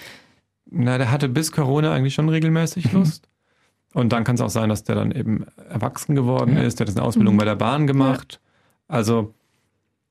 Na, 0.70 0.98
der 0.98 1.10
hatte 1.10 1.28
bis 1.28 1.50
Corona 1.50 1.94
eigentlich 1.94 2.14
schon 2.14 2.28
regelmäßig 2.28 2.92
mhm. 2.92 2.98
Lust. 3.00 3.28
Und 3.94 4.12
dann 4.12 4.24
kann 4.24 4.34
es 4.34 4.42
auch 4.42 4.50
sein, 4.50 4.68
dass 4.68 4.84
der 4.84 4.96
dann 4.96 5.12
eben 5.12 5.46
erwachsen 5.70 6.14
geworden 6.14 6.56
ja. 6.56 6.62
ist, 6.64 6.78
der 6.78 6.86
hat 6.86 6.94
eine 6.94 7.06
Ausbildung 7.06 7.34
mhm. 7.34 7.38
bei 7.38 7.46
der 7.46 7.56
Bahn 7.56 7.86
gemacht. 7.86 8.38
Ja. 8.88 8.96
Also 8.96 9.34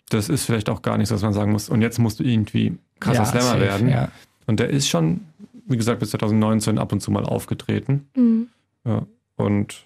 das 0.09 0.29
ist 0.29 0.45
vielleicht 0.45 0.69
auch 0.69 0.81
gar 0.81 0.97
nichts, 0.97 1.11
was 1.11 1.21
man 1.21 1.33
sagen 1.33 1.51
muss. 1.51 1.69
Und 1.69 1.81
jetzt 1.81 1.99
musst 1.99 2.19
du 2.19 2.23
irgendwie 2.23 2.77
krasser 3.05 3.23
ja, 3.23 3.25
Slammer 3.25 3.45
safe, 3.45 3.59
werden. 3.61 3.89
Ja. 3.89 4.09
Und 4.47 4.59
der 4.59 4.69
ist 4.69 4.87
schon, 4.87 5.21
wie 5.67 5.77
gesagt, 5.77 5.99
bis 5.99 6.11
2019 6.11 6.77
ab 6.77 6.91
und 6.91 7.01
zu 7.01 7.11
mal 7.11 7.23
aufgetreten. 7.23 8.07
Mhm. 8.15 8.47
Ja, 8.85 9.05
und 9.35 9.85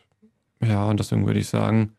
ja, 0.61 0.85
und 0.85 0.99
deswegen 0.99 1.25
würde 1.25 1.39
ich 1.39 1.47
sagen, 1.47 1.93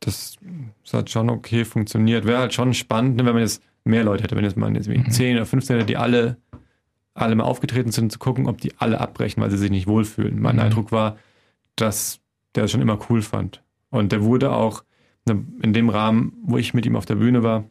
das, 0.00 0.36
das 0.84 0.94
hat 0.94 1.10
schon 1.10 1.28
okay 1.28 1.64
funktioniert. 1.64 2.24
Wäre 2.24 2.38
halt 2.38 2.54
schon 2.54 2.72
spannend, 2.72 3.16
ne, 3.16 3.26
wenn 3.26 3.34
man 3.34 3.42
jetzt 3.42 3.62
mehr 3.84 4.04
Leute 4.04 4.22
hätte, 4.22 4.36
wenn 4.36 4.44
jetzt 4.44 4.56
mal 4.56 4.74
jetzt 4.74 4.88
mhm. 4.88 5.10
10 5.10 5.36
oder 5.36 5.46
15 5.46 5.76
hätte, 5.76 5.86
die 5.86 5.96
alle, 5.96 6.36
alle 7.14 7.34
mal 7.34 7.44
aufgetreten 7.44 7.92
sind, 7.92 8.12
zu 8.12 8.18
gucken, 8.18 8.46
ob 8.46 8.60
die 8.60 8.72
alle 8.78 9.00
abbrechen, 9.00 9.42
weil 9.42 9.50
sie 9.50 9.58
sich 9.58 9.70
nicht 9.70 9.86
wohlfühlen. 9.86 10.40
Mein 10.40 10.56
mhm. 10.56 10.62
Eindruck 10.62 10.92
war, 10.92 11.18
dass 11.76 12.20
der 12.54 12.64
das 12.64 12.70
schon 12.70 12.80
immer 12.80 12.98
cool 13.10 13.22
fand. 13.22 13.62
Und 13.90 14.12
der 14.12 14.22
wurde 14.22 14.52
auch 14.52 14.84
ne, 15.26 15.44
in 15.62 15.72
dem 15.72 15.88
Rahmen, 15.88 16.32
wo 16.42 16.56
ich 16.56 16.74
mit 16.74 16.86
ihm 16.86 16.96
auf 16.96 17.06
der 17.06 17.16
Bühne 17.16 17.42
war, 17.42 17.64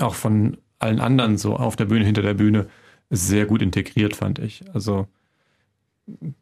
auch 0.00 0.14
von 0.14 0.56
allen 0.78 1.00
anderen 1.00 1.38
so 1.38 1.56
auf 1.56 1.76
der 1.76 1.86
Bühne, 1.86 2.04
hinter 2.04 2.22
der 2.22 2.34
Bühne 2.34 2.66
sehr 3.10 3.46
gut 3.46 3.62
integriert, 3.62 4.16
fand 4.16 4.38
ich. 4.38 4.64
Also 4.72 5.06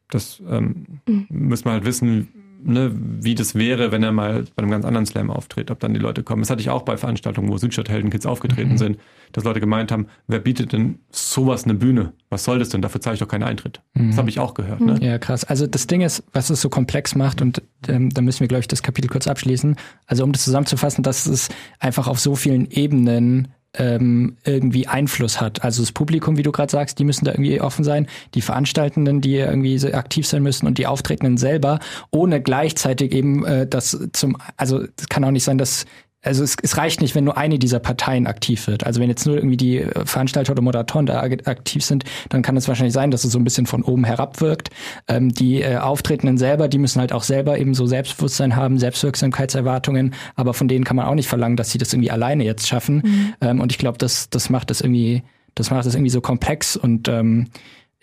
das 0.09 0.43
ähm, 0.49 1.01
mhm. 1.07 1.27
müssen 1.29 1.67
wir 1.67 1.73
halt 1.73 1.85
wissen, 1.85 2.29
ne, 2.65 2.93
wie 2.95 3.35
das 3.35 3.55
wäre, 3.55 3.93
wenn 3.93 4.03
er 4.03 4.13
mal 4.13 4.45
bei 4.55 4.63
einem 4.63 4.71
ganz 4.71 4.85
anderen 4.85 5.07
Slam 5.07 5.31
auftritt, 5.31 5.71
ob 5.71 5.81
dann 5.81 5.95
die 5.95 6.01
Leute 6.01 6.23
kommen. 6.23 6.43
Das 6.43 6.51
hatte 6.51 6.61
ich 6.61 6.71
auch 6.71 6.83
bei 6.83 6.97
Veranstaltungen, 6.97 7.49
wo 7.49 7.59
Südstadtheldenkids 7.59 8.27
aufgetreten 8.27 8.73
mhm. 8.73 8.79
sind, 8.79 8.99
dass 9.33 9.45
Leute 9.45 9.61
gemeint 9.61 9.93
haben, 9.93 10.07
wer 10.27 10.39
bietet 10.39 10.73
denn 10.73 10.99
sowas 11.11 11.65
eine 11.65 11.75
Bühne? 11.75 12.13
Was 12.31 12.45
soll 12.45 12.59
das 12.59 12.69
denn? 12.69 12.83
Dafür 12.83 13.01
zahle 13.01 13.15
ich 13.15 13.21
doch 13.21 13.29
keinen 13.29 13.45
Eintritt. 13.45 13.81
Mhm. 13.95 14.11
Das 14.11 14.19
habe 14.19 14.31
ich 14.31 14.39
auch 14.39 14.55
gehört. 14.55 14.81
Ne? 14.81 14.99
Ja, 15.01 15.19
krass. 15.19 15.45
Also 15.45 15.67
das 15.67 15.87
Ding 15.87 16.01
ist, 16.01 16.25
was 16.33 16.51
es 16.51 16.61
so 16.61 16.69
komplex 16.69 17.15
macht, 17.15 17.43
und 17.43 17.63
ähm, 17.89 18.11
da 18.11 18.23
müssen 18.23 18.41
wir, 18.41 18.49
glaube 18.49 18.61
ich, 18.61 18.69
das 18.69 18.83
Kapitel 18.83 19.09
kurz 19.09 19.27
abschließen. 19.27 19.77
Also 20.07 20.25
um 20.25 20.33
das 20.33 20.45
zusammenzufassen, 20.45 21.03
dass 21.03 21.27
es 21.27 21.49
einfach 21.79 22.09
auf 22.09 22.21
so 22.21 22.35
vielen 22.35 22.71
Ebenen 22.71 23.49
ähm, 23.79 24.37
irgendwie 24.45 24.87
Einfluss 24.87 25.41
hat. 25.41 25.65
Also 25.65 25.83
das 25.83 25.93
Publikum, 25.93 26.37
wie 26.37 26.43
du 26.43 26.53
gerade 26.53 26.71
sagst, 26.71 26.99
die 26.99 27.05
müssen 27.05 27.25
da 27.25 27.33
irgendwie 27.33 27.61
offen 27.61 27.85
sein, 27.85 28.07
die 28.35 28.43
Veranstaltenden, 28.43 29.21
die 29.21 29.37
irgendwie 29.37 29.81
aktiv 29.93 30.27
sein 30.27 30.43
müssen 30.43 30.67
und 30.67 30.79
die 30.79 30.87
Auftretenden 30.87 31.39
selber, 31.39 31.79
ohne 32.11 32.43
gleichzeitig 32.43 33.13
eben 33.13 33.45
äh, 33.45 33.67
das 33.67 33.99
zum, 34.13 34.37
also 34.57 34.85
es 34.99 35.09
kann 35.09 35.25
auch 35.25 35.31
nicht 35.31 35.45
sein, 35.45 35.59
dass 35.59 35.87
also 36.23 36.45
es, 36.45 36.57
es 36.63 36.77
reicht 36.77 37.01
nicht, 37.01 37.15
wenn 37.15 37.25
nur 37.25 37.37
eine 37.37 37.59
dieser 37.59 37.81
Parteien 37.81 38.27
aktiv 38.27 38.69
wird. 38.69 38.87
Also 38.87 39.01
wenn 39.01 39.09
jetzt 39.09 39.27
nur 39.27 39.37
irgendwie 39.37 39.57
die 39.57 39.85
Veranstalter 40.05 40.53
oder 40.53 40.63
Moderatoren 40.63 41.07
da 41.07 41.21
aktiv 41.21 41.85
sind, 41.85 42.05
dann 42.29 42.43
kann 42.43 42.57
es 42.57 42.69
wahrscheinlich 42.69 42.95
sein, 42.95 43.11
dass 43.11 43.25
es 43.25 43.33
so 43.33 43.39
ein 43.39 43.45
bisschen 43.45 43.67
von 43.67 43.83
oben 43.83 44.05
herab 44.05 44.41
wirkt. 44.41 44.71
Ähm, 45.09 45.35
die 45.35 45.63
äh, 45.63 45.79
Auftretenden 45.79 46.39
selber, 46.39 46.69
die 46.69 46.79
müssen 46.79 47.01
halt 47.01 47.13
auch 47.13 47.25
selber 47.25 47.59
eben 47.59 47.75
so 47.75 47.87
Selbstbewusstsein 47.87 48.55
haben, 48.55 48.79
Selbstwirksamkeitserwartungen, 48.79 50.15
aber 50.37 50.55
von 50.55 50.69
denen 50.69 50.85
kann 50.85 50.97
man 50.97 51.07
auch 51.07 51.15
nicht 51.15 51.29
verlangen, 51.29 51.57
dass 51.57 51.71
sie 51.71 51.79
das 51.79 51.93
irgendwie 51.93 52.13
alleine 52.13 52.45
jetzt 52.45 52.69
schaffen. 52.69 53.03
Mhm. 53.05 53.35
Ähm, 53.41 53.61
und 53.61 53.73
ich 53.73 53.79
glaube, 53.79 53.99
das, 53.99 54.31
das 54.31 54.49
macht 54.49 54.71
das 54.71 54.81
irgendwie, 54.81 55.25
das 55.57 55.71
macht 55.71 55.87
das 55.87 55.95
irgendwie 55.95 56.11
so 56.11 56.21
komplex 56.21 56.77
und 56.77 57.09
ähm, 57.09 57.49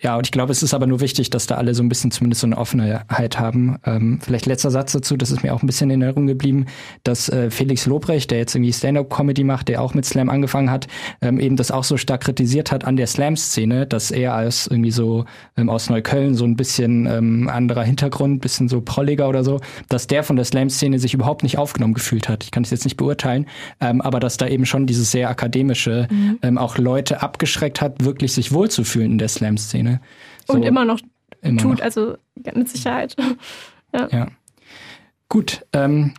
ja, 0.02 0.16
und 0.16 0.26
ich 0.26 0.30
glaube, 0.32 0.50
es 0.50 0.62
ist 0.62 0.72
aber 0.72 0.86
nur 0.86 1.00
wichtig, 1.00 1.28
dass 1.28 1.46
da 1.46 1.56
alle 1.56 1.74
so 1.74 1.82
ein 1.82 1.90
bisschen 1.90 2.10
zumindest 2.10 2.40
so 2.40 2.46
eine 2.46 2.56
Offenheit 2.56 3.38
haben. 3.38 3.76
Ähm, 3.84 4.18
vielleicht 4.22 4.46
letzter 4.46 4.70
Satz 4.70 4.92
dazu, 4.92 5.14
das 5.18 5.30
ist 5.30 5.42
mir 5.42 5.54
auch 5.54 5.62
ein 5.62 5.66
bisschen 5.66 5.90
in 5.90 6.00
Erinnerung 6.00 6.26
geblieben, 6.26 6.64
dass 7.04 7.28
äh, 7.28 7.50
Felix 7.50 7.84
Lobrecht, 7.84 8.30
der 8.30 8.38
jetzt 8.38 8.54
irgendwie 8.54 8.72
Stand-up-Comedy 8.72 9.44
macht, 9.44 9.68
der 9.68 9.82
auch 9.82 9.92
mit 9.92 10.06
Slam 10.06 10.30
angefangen 10.30 10.70
hat, 10.70 10.86
ähm, 11.20 11.38
eben 11.38 11.56
das 11.56 11.70
auch 11.70 11.84
so 11.84 11.98
stark 11.98 12.22
kritisiert 12.22 12.72
hat 12.72 12.86
an 12.86 12.96
der 12.96 13.06
Slam-Szene, 13.06 13.86
dass 13.86 14.10
er 14.10 14.34
als 14.34 14.66
irgendwie 14.66 14.90
so 14.90 15.26
ähm, 15.58 15.68
aus 15.68 15.90
Neukölln 15.90 16.34
so 16.34 16.46
ein 16.46 16.56
bisschen 16.56 17.04
ähm, 17.04 17.50
anderer 17.52 17.82
Hintergrund, 17.82 18.40
bisschen 18.40 18.70
so 18.70 18.80
prolliger 18.80 19.28
oder 19.28 19.44
so, 19.44 19.60
dass 19.90 20.06
der 20.06 20.24
von 20.24 20.36
der 20.36 20.46
Slam-Szene 20.46 20.98
sich 20.98 21.12
überhaupt 21.12 21.42
nicht 21.42 21.58
aufgenommen 21.58 21.92
gefühlt 21.92 22.26
hat. 22.26 22.42
Ich 22.44 22.52
kann 22.52 22.62
es 22.62 22.70
jetzt 22.70 22.84
nicht 22.84 22.96
beurteilen, 22.96 23.44
ähm, 23.82 24.00
aber 24.00 24.18
dass 24.18 24.38
da 24.38 24.46
eben 24.46 24.64
schon 24.64 24.86
dieses 24.86 25.10
sehr 25.10 25.28
akademische 25.28 26.08
mhm. 26.10 26.38
ähm, 26.40 26.56
auch 26.56 26.78
Leute 26.78 27.20
abgeschreckt 27.20 27.82
hat, 27.82 28.02
wirklich 28.02 28.32
sich 28.32 28.50
wohlzufühlen 28.52 29.12
in 29.12 29.18
der 29.18 29.28
Slam-Szene. 29.28 29.89
Ne? 29.92 30.00
So, 30.46 30.54
und 30.54 30.62
immer 30.62 30.84
noch 30.84 31.00
immer 31.42 31.60
tut, 31.60 31.78
noch. 31.78 31.84
also 31.84 32.16
mit 32.36 32.68
Sicherheit. 32.68 33.16
ja. 33.94 34.08
ja. 34.10 34.26
Gut, 35.28 35.64
ähm, 35.72 36.14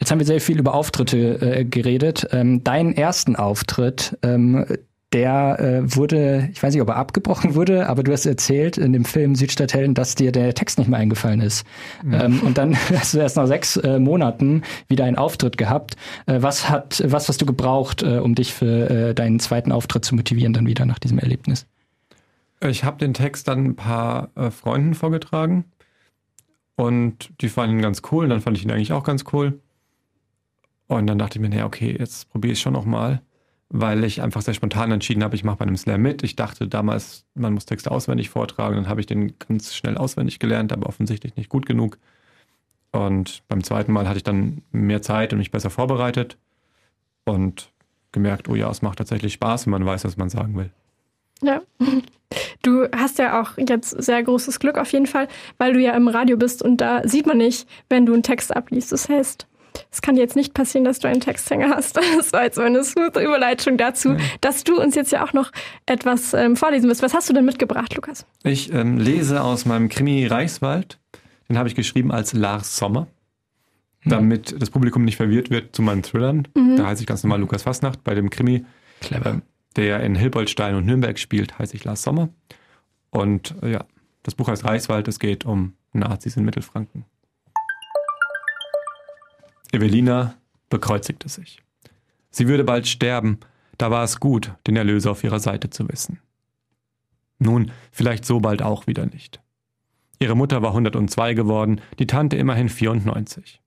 jetzt 0.00 0.10
haben 0.10 0.18
wir 0.18 0.26
sehr 0.26 0.40
viel 0.40 0.58
über 0.58 0.74
Auftritte 0.74 1.40
äh, 1.40 1.64
geredet. 1.64 2.26
Ähm, 2.32 2.64
deinen 2.64 2.94
ersten 2.94 3.36
Auftritt, 3.36 4.16
ähm, 4.22 4.64
der 5.12 5.58
äh, 5.58 5.96
wurde, 5.96 6.50
ich 6.52 6.62
weiß 6.62 6.74
nicht, 6.74 6.82
ob 6.82 6.88
er 6.88 6.96
abgebrochen 6.96 7.54
wurde, 7.54 7.88
aber 7.88 8.02
du 8.02 8.12
hast 8.12 8.26
erzählt 8.26 8.76
in 8.76 8.92
dem 8.92 9.06
Film 9.06 9.34
Südstadthelden, 9.34 9.94
dass 9.94 10.14
dir 10.14 10.32
der 10.32 10.54
Text 10.54 10.78
nicht 10.78 10.88
mehr 10.88 10.98
eingefallen 10.98 11.40
ist. 11.40 11.66
Ja. 12.10 12.24
Ähm, 12.24 12.40
und 12.40 12.58
dann 12.58 12.76
hast 12.94 13.14
du 13.14 13.18
erst 13.18 13.36
nach 13.36 13.46
sechs 13.46 13.76
äh, 13.78 13.98
Monaten 13.98 14.62
wieder 14.88 15.04
einen 15.04 15.16
Auftritt 15.16 15.56
gehabt. 15.56 15.96
Äh, 16.26 16.42
was 16.42 16.68
hat, 16.68 17.02
was 17.06 17.28
hast 17.28 17.40
du 17.40 17.46
gebraucht, 17.46 18.02
äh, 18.02 18.18
um 18.18 18.34
dich 18.34 18.52
für 18.52 18.90
äh, 18.90 19.14
deinen 19.14 19.40
zweiten 19.40 19.72
Auftritt 19.72 20.04
zu 20.04 20.14
motivieren, 20.14 20.52
dann 20.52 20.66
wieder 20.66 20.84
nach 20.84 20.98
diesem 20.98 21.18
Erlebnis? 21.18 21.66
Ich 22.60 22.84
habe 22.84 22.98
den 22.98 23.14
Text 23.14 23.48
dann 23.48 23.64
ein 23.64 23.76
paar 23.76 24.30
äh, 24.34 24.50
Freunden 24.50 24.94
vorgetragen 24.94 25.64
und 26.76 27.32
die 27.40 27.48
fanden 27.48 27.76
ihn 27.76 27.82
ganz 27.82 28.02
cool. 28.10 28.28
Dann 28.28 28.40
fand 28.40 28.56
ich 28.56 28.64
ihn 28.64 28.70
eigentlich 28.70 28.92
auch 28.92 29.04
ganz 29.04 29.24
cool. 29.32 29.60
Und 30.88 31.06
dann 31.06 31.18
dachte 31.18 31.38
ich 31.38 31.42
mir, 31.42 31.50
naja, 31.50 31.66
okay, 31.66 31.94
jetzt 31.98 32.30
probiere 32.30 32.54
ich 32.54 32.60
schon 32.60 32.72
nochmal, 32.72 33.20
weil 33.68 34.04
ich 34.04 34.22
einfach 34.22 34.42
sehr 34.42 34.54
spontan 34.54 34.90
entschieden 34.90 35.22
habe, 35.22 35.36
ich 35.36 35.44
mache 35.44 35.58
bei 35.58 35.66
einem 35.66 35.76
Slam 35.76 36.00
mit. 36.00 36.22
Ich 36.22 36.34
dachte 36.34 36.66
damals, 36.66 37.26
man 37.34 37.52
muss 37.52 37.66
Texte 37.66 37.90
auswendig 37.90 38.30
vortragen. 38.30 38.76
Dann 38.76 38.88
habe 38.88 39.00
ich 39.00 39.06
den 39.06 39.38
ganz 39.38 39.74
schnell 39.74 39.96
auswendig 39.96 40.38
gelernt, 40.38 40.72
aber 40.72 40.86
offensichtlich 40.86 41.36
nicht 41.36 41.50
gut 41.50 41.66
genug. 41.66 41.98
Und 42.90 43.42
beim 43.48 43.62
zweiten 43.62 43.92
Mal 43.92 44.08
hatte 44.08 44.16
ich 44.16 44.24
dann 44.24 44.62
mehr 44.72 45.02
Zeit 45.02 45.32
und 45.32 45.38
mich 45.38 45.50
besser 45.50 45.70
vorbereitet 45.70 46.38
und 47.24 47.70
gemerkt, 48.12 48.48
oh 48.48 48.54
ja, 48.54 48.70
es 48.70 48.82
macht 48.82 48.98
tatsächlich 48.98 49.34
Spaß, 49.34 49.66
wenn 49.66 49.72
man 49.72 49.84
weiß, 49.84 50.04
was 50.04 50.16
man 50.16 50.30
sagen 50.30 50.56
will. 50.56 50.70
Ja. 51.42 51.62
Du 52.60 52.86
hast 52.94 53.18
ja 53.18 53.40
auch 53.40 53.56
jetzt 53.56 53.90
sehr 54.02 54.22
großes 54.22 54.60
Glück 54.60 54.76
auf 54.76 54.92
jeden 54.92 55.06
Fall, 55.06 55.28
weil 55.56 55.72
du 55.72 55.80
ja 55.80 55.92
im 55.92 56.08
Radio 56.08 56.36
bist 56.36 56.62
und 56.62 56.78
da 56.78 57.00
sieht 57.08 57.26
man 57.26 57.38
nicht, 57.38 57.66
wenn 57.88 58.04
du 58.04 58.12
einen 58.12 58.22
Text 58.22 58.54
abliest. 58.54 58.92
Das 58.92 59.08
heißt, 59.08 59.46
es 59.90 60.02
kann 60.02 60.16
jetzt 60.16 60.36
nicht 60.36 60.54
passieren, 60.54 60.84
dass 60.84 60.98
du 60.98 61.08
einen 61.08 61.20
Texthänger 61.20 61.70
hast. 61.70 61.98
Das 62.18 62.32
war 62.32 62.44
jetzt 62.44 62.58
meine 62.58 62.82
smooth 62.84 63.16
Überleitung 63.16 63.76
dazu, 63.76 64.10
ja. 64.10 64.18
dass 64.40 64.64
du 64.64 64.80
uns 64.80 64.94
jetzt 64.94 65.12
ja 65.12 65.24
auch 65.24 65.32
noch 65.32 65.52
etwas 65.86 66.34
ähm, 66.34 66.56
vorlesen 66.56 66.90
wirst. 66.90 67.02
Was 67.02 67.14
hast 67.14 67.28
du 67.28 67.32
denn 67.32 67.44
mitgebracht, 67.44 67.94
Lukas? 67.94 68.26
Ich 68.42 68.72
ähm, 68.72 68.98
lese 68.98 69.42
aus 69.42 69.64
meinem 69.64 69.88
Krimi 69.88 70.26
Reichswald. 70.26 70.98
Den 71.48 71.56
habe 71.56 71.68
ich 71.68 71.74
geschrieben 71.74 72.10
als 72.10 72.32
Lars 72.34 72.76
Sommer, 72.76 73.06
mhm. 74.04 74.10
damit 74.10 74.60
das 74.60 74.70
Publikum 74.70 75.04
nicht 75.04 75.16
verwirrt 75.16 75.50
wird 75.50 75.74
zu 75.74 75.82
meinen 75.82 76.02
Thrillern. 76.02 76.48
Mhm. 76.54 76.76
Da 76.76 76.86
heiße 76.86 77.02
ich 77.02 77.06
ganz 77.06 77.22
normal 77.22 77.40
Lukas 77.40 77.62
Fasnacht. 77.62 78.04
Bei 78.04 78.14
dem 78.14 78.30
Krimi 78.30 78.64
Clever. 79.00 79.40
Der 79.78 80.00
in 80.00 80.16
Hilboldstein 80.16 80.74
und 80.74 80.86
Nürnberg 80.86 81.20
spielt, 81.20 81.56
heiße 81.56 81.76
ich 81.76 81.84
Lars 81.84 82.02
Sommer. 82.02 82.30
Und 83.10 83.54
äh, 83.62 83.70
ja, 83.70 83.84
das 84.24 84.34
Buch 84.34 84.48
heißt 84.48 84.64
Reichswald, 84.64 85.06
es 85.06 85.20
geht 85.20 85.44
um 85.44 85.74
Nazis 85.92 86.36
in 86.36 86.44
Mittelfranken. 86.44 87.04
Evelina 89.70 90.34
bekreuzigte 90.68 91.28
sich. 91.28 91.62
Sie 92.32 92.48
würde 92.48 92.64
bald 92.64 92.88
sterben, 92.88 93.38
da 93.78 93.92
war 93.92 94.02
es 94.02 94.18
gut, 94.18 94.52
den 94.66 94.74
Erlöser 94.74 95.12
auf 95.12 95.22
ihrer 95.22 95.38
Seite 95.38 95.70
zu 95.70 95.88
wissen. 95.88 96.18
Nun, 97.38 97.70
vielleicht 97.92 98.24
so 98.24 98.40
bald 98.40 98.62
auch 98.62 98.88
wieder 98.88 99.06
nicht. 99.06 99.40
Ihre 100.18 100.34
Mutter 100.34 100.60
war 100.60 100.70
102 100.70 101.34
geworden, 101.34 101.80
die 102.00 102.08
Tante 102.08 102.34
immerhin 102.34 102.68
94. 102.68 103.60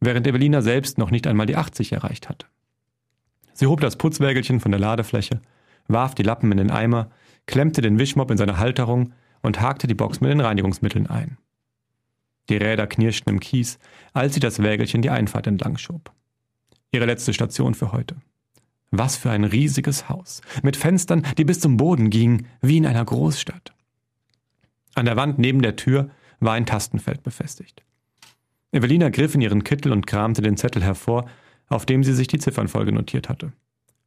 Während 0.00 0.26
Evelina 0.26 0.60
selbst 0.60 0.98
noch 0.98 1.10
nicht 1.10 1.26
einmal 1.26 1.46
die 1.46 1.56
80 1.56 1.92
erreicht 1.92 2.28
hatte. 2.28 2.46
Sie 3.60 3.66
hob 3.66 3.82
das 3.82 3.96
Putzwägelchen 3.96 4.58
von 4.58 4.72
der 4.72 4.80
Ladefläche, 4.80 5.42
warf 5.86 6.14
die 6.14 6.22
Lappen 6.22 6.50
in 6.50 6.56
den 6.56 6.70
Eimer, 6.70 7.10
klemmte 7.44 7.82
den 7.82 7.98
Wischmopp 7.98 8.30
in 8.30 8.38
seine 8.38 8.56
Halterung 8.56 9.12
und 9.42 9.60
hakte 9.60 9.86
die 9.86 9.92
Box 9.92 10.22
mit 10.22 10.30
den 10.30 10.40
Reinigungsmitteln 10.40 11.08
ein. 11.08 11.36
Die 12.48 12.56
Räder 12.56 12.86
knirschten 12.86 13.34
im 13.34 13.38
Kies, 13.38 13.78
als 14.14 14.32
sie 14.32 14.40
das 14.40 14.62
Wägelchen 14.62 15.02
die 15.02 15.10
Einfahrt 15.10 15.46
entlang 15.46 15.76
schob. 15.76 16.10
Ihre 16.90 17.04
letzte 17.04 17.34
Station 17.34 17.74
für 17.74 17.92
heute. 17.92 18.16
Was 18.92 19.16
für 19.16 19.30
ein 19.30 19.44
riesiges 19.44 20.08
Haus, 20.08 20.40
mit 20.62 20.78
Fenstern, 20.78 21.26
die 21.36 21.44
bis 21.44 21.60
zum 21.60 21.76
Boden 21.76 22.08
gingen, 22.08 22.46
wie 22.62 22.78
in 22.78 22.86
einer 22.86 23.04
Großstadt. 23.04 23.74
An 24.94 25.04
der 25.04 25.16
Wand 25.16 25.38
neben 25.38 25.60
der 25.60 25.76
Tür 25.76 26.08
war 26.38 26.54
ein 26.54 26.64
Tastenfeld 26.64 27.22
befestigt. 27.22 27.84
Evelina 28.72 29.10
griff 29.10 29.34
in 29.34 29.42
ihren 29.42 29.64
Kittel 29.64 29.92
und 29.92 30.06
kramte 30.06 30.40
den 30.40 30.56
Zettel 30.56 30.82
hervor, 30.82 31.26
auf 31.70 31.86
dem 31.86 32.04
sie 32.04 32.12
sich 32.12 32.28
die 32.28 32.38
Ziffernfolge 32.38 32.92
notiert 32.92 33.30
hatte. 33.30 33.52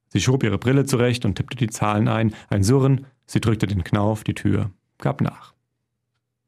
Sie 0.10 0.22
schob 0.22 0.44
ihre 0.44 0.60
Brille 0.60 0.86
zurecht 0.86 1.26
und 1.26 1.36
tippte 1.36 1.58
die 1.58 1.70
Zahlen 1.70 2.08
ein. 2.08 2.36
Ein 2.50 2.64
Surren, 2.64 3.08
sie 3.26 3.42
drückte 3.42 3.66
den 3.66 3.84
Knauf, 3.84 4.24
die 4.24 4.36
Tür 4.36 4.70
gab 5.00 5.22
nach. 5.22 5.54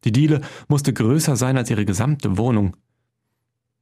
Die 0.03 0.11
Diele 0.11 0.41
musste 0.68 0.93
größer 0.93 1.36
sein 1.36 1.57
als 1.57 1.72
ihre 1.72 1.84
gesamte 1.84 2.38
Wohnung. 2.38 2.78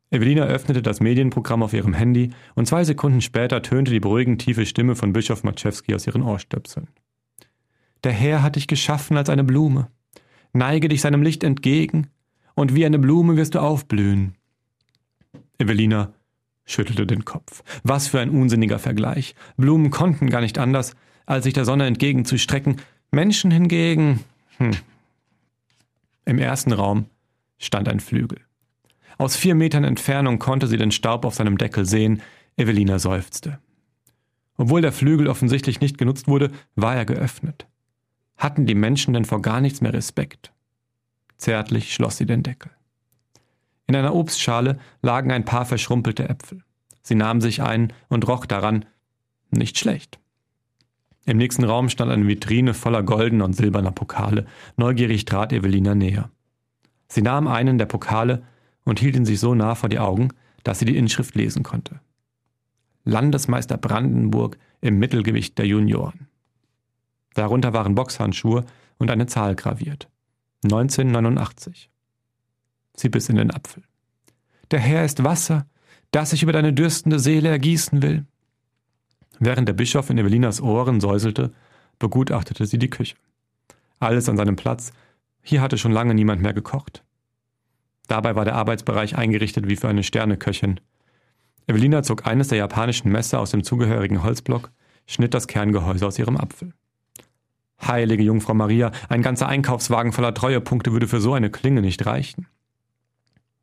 Evelina 0.10 0.46
öffnete 0.46 0.82
das 0.82 1.02
Medienprogramm 1.02 1.64
auf 1.64 1.74
ihrem 1.74 1.94
Handy 1.94 2.30
und 2.56 2.68
zwei 2.68 2.84
Sekunden 2.84 3.20
später 3.20 3.62
tönte 3.62 3.92
die 3.92 4.00
beruhigend 4.00 4.42
tiefe 4.42 4.66
Stimme 4.66 4.96
von 4.96 5.12
Bischof 5.12 5.44
Matschewski 5.44 5.94
aus 5.96 6.08
ihren 6.08 6.22
Ohrstöpseln. 6.22 6.88
Der 8.04 8.12
Herr 8.12 8.44
hat 8.44 8.56
dich 8.56 8.68
geschaffen 8.68 9.18
als 9.18 9.30
eine 9.30 9.44
Blume. 9.44 9.90
Neige 10.54 10.88
dich 10.88 11.02
seinem 11.02 11.24
Licht 11.24 11.44
entgegen, 11.44 12.08
und 12.56 12.76
wie 12.76 12.86
eine 12.86 13.00
Blume 13.00 13.36
wirst 13.36 13.56
du 13.56 13.60
aufblühen. 13.60 14.36
Evelina 15.58 16.14
schüttelte 16.66 17.06
den 17.06 17.26
Kopf. 17.26 17.64
Was 17.84 18.08
für 18.08 18.20
ein 18.20 18.30
unsinniger 18.30 18.80
Vergleich. 18.80 19.36
Blumen 19.58 19.92
konnten 19.92 20.30
gar 20.30 20.42
nicht 20.42 20.58
anders, 20.58 20.96
als 21.26 21.44
sich 21.44 21.54
der 21.54 21.66
Sonne 21.66 21.86
entgegenzustrecken. 21.86 22.78
Menschen 23.12 23.52
hingegen. 23.52 24.22
Hm. 24.58 24.72
Im 26.26 26.40
ersten 26.40 26.72
Raum 26.72 27.06
stand 27.58 27.90
ein 27.90 28.00
Flügel. 28.00 28.40
Aus 29.18 29.36
vier 29.36 29.56
Metern 29.56 29.84
Entfernung 29.84 30.40
konnte 30.40 30.68
sie 30.68 30.78
den 30.78 30.92
Staub 30.92 31.26
auf 31.26 31.36
seinem 31.36 31.58
Deckel 31.58 31.86
sehen. 31.86 32.22
Evelina 32.58 33.00
seufzte. 33.00 33.60
Obwohl 34.58 34.82
der 34.82 34.92
Flügel 34.92 35.28
offensichtlich 35.28 35.82
nicht 35.82 35.98
genutzt 35.98 36.28
wurde, 36.28 36.52
war 36.76 36.96
er 36.96 37.06
geöffnet. 37.06 37.68
Hatten 38.38 38.66
die 38.66 38.76
Menschen 38.76 39.14
denn 39.14 39.26
vor 39.26 39.42
gar 39.42 39.62
nichts 39.62 39.82
mehr 39.82 39.94
Respekt? 39.94 40.52
Zärtlich 41.38 41.94
schloss 41.94 42.18
sie 42.18 42.26
den 42.26 42.44
Deckel. 42.44 42.72
In 43.94 44.00
einer 44.00 44.16
Obstschale 44.16 44.80
lagen 45.04 45.32
ein 45.32 45.46
paar 45.46 45.68
verschrumpelte 45.68 46.28
Äpfel. 46.28 46.64
Sie 47.04 47.14
nahm 47.14 47.42
sich 47.42 47.62
einen 47.62 47.94
und 48.10 48.28
roch 48.28 48.48
daran. 48.48 48.86
Nicht 49.52 49.78
schlecht. 49.78 50.18
Im 51.28 51.38
nächsten 51.38 51.64
Raum 51.64 51.90
stand 51.90 52.12
eine 52.12 52.28
Vitrine 52.28 52.74
voller 52.74 53.04
goldener 53.04 53.46
und 53.46 53.54
silberner 53.54 53.92
Pokale. 53.92 54.48
Neugierig 54.78 55.26
trat 55.26 55.54
Evelina 55.54 55.94
näher. 55.94 56.32
Sie 57.08 57.22
nahm 57.22 57.48
einen 57.48 57.78
der 57.78 57.86
Pokale 57.86 58.42
und 58.84 59.00
hielt 59.00 59.16
ihn 59.16 59.26
sich 59.26 59.40
so 59.40 59.54
nah 59.54 59.76
vor 59.76 59.90
die 59.90 60.00
Augen, 60.00 60.30
dass 60.64 60.80
sie 60.80 60.86
die 60.86 60.98
Inschrift 60.98 61.36
lesen 61.36 61.62
konnte. 61.62 62.00
Landesmeister 63.04 63.78
Brandenburg 63.78 64.58
im 64.82 64.98
Mittelgewicht 64.98 65.56
der 65.60 65.68
Junioren. 65.68 66.30
Darunter 67.36 67.74
waren 67.74 67.94
Boxhandschuhe 67.94 68.66
und 68.98 69.12
eine 69.12 69.28
Zahl 69.28 69.54
graviert. 69.56 70.10
1989. 70.64 71.92
Sie 72.96 73.10
biss 73.10 73.30
in 73.30 73.36
den 73.36 73.52
Apfel. 73.52 73.84
Der 74.72 74.80
Herr 74.80 75.06
ist 75.06 75.24
Wasser, 75.24 75.66
das 76.12 76.34
ich 76.34 76.44
über 76.44 76.54
deine 76.54 76.74
dürstende 76.74 77.20
Seele 77.20 77.50
ergießen 77.50 78.02
will. 78.02 78.26
Während 79.40 79.68
der 79.68 79.74
Bischof 79.74 80.10
in 80.10 80.18
Evelinas 80.18 80.62
Ohren 80.62 81.02
säuselte, 81.02 81.52
begutachtete 82.00 82.66
sie 82.66 82.78
die 82.78 82.90
Küche. 82.90 83.16
Alles 84.00 84.30
an 84.30 84.38
seinem 84.38 84.56
Platz, 84.56 84.94
hier 85.42 85.62
hatte 85.62 85.78
schon 85.78 85.92
lange 85.92 86.14
niemand 86.14 86.42
mehr 86.42 86.54
gekocht. 86.54 87.04
Dabei 88.08 88.36
war 88.36 88.46
der 88.46 88.56
Arbeitsbereich 88.56 89.18
eingerichtet 89.18 89.68
wie 89.68 89.76
für 89.76 89.90
eine 89.90 90.04
Sterneköchin. 90.04 90.80
Evelina 91.68 92.04
zog 92.04 92.28
eines 92.28 92.50
der 92.50 92.58
japanischen 92.58 93.12
Messer 93.12 93.40
aus 93.40 93.52
dem 93.52 93.64
zugehörigen 93.64 94.24
Holzblock, 94.24 94.72
schnitt 95.08 95.34
das 95.34 95.48
Kerngehäuse 95.48 96.06
aus 96.06 96.20
ihrem 96.20 96.38
Apfel. 96.38 96.74
Heilige 97.82 98.24
Jungfrau 98.24 98.54
Maria, 98.54 98.92
ein 99.10 99.22
ganzer 99.22 99.48
Einkaufswagen 99.48 100.12
voller 100.12 100.34
Treuepunkte 100.34 100.92
würde 100.92 101.08
für 101.08 101.22
so 101.22 101.34
eine 101.34 101.50
Klinge 101.50 101.82
nicht 101.82 102.06
reichen. 102.06 102.48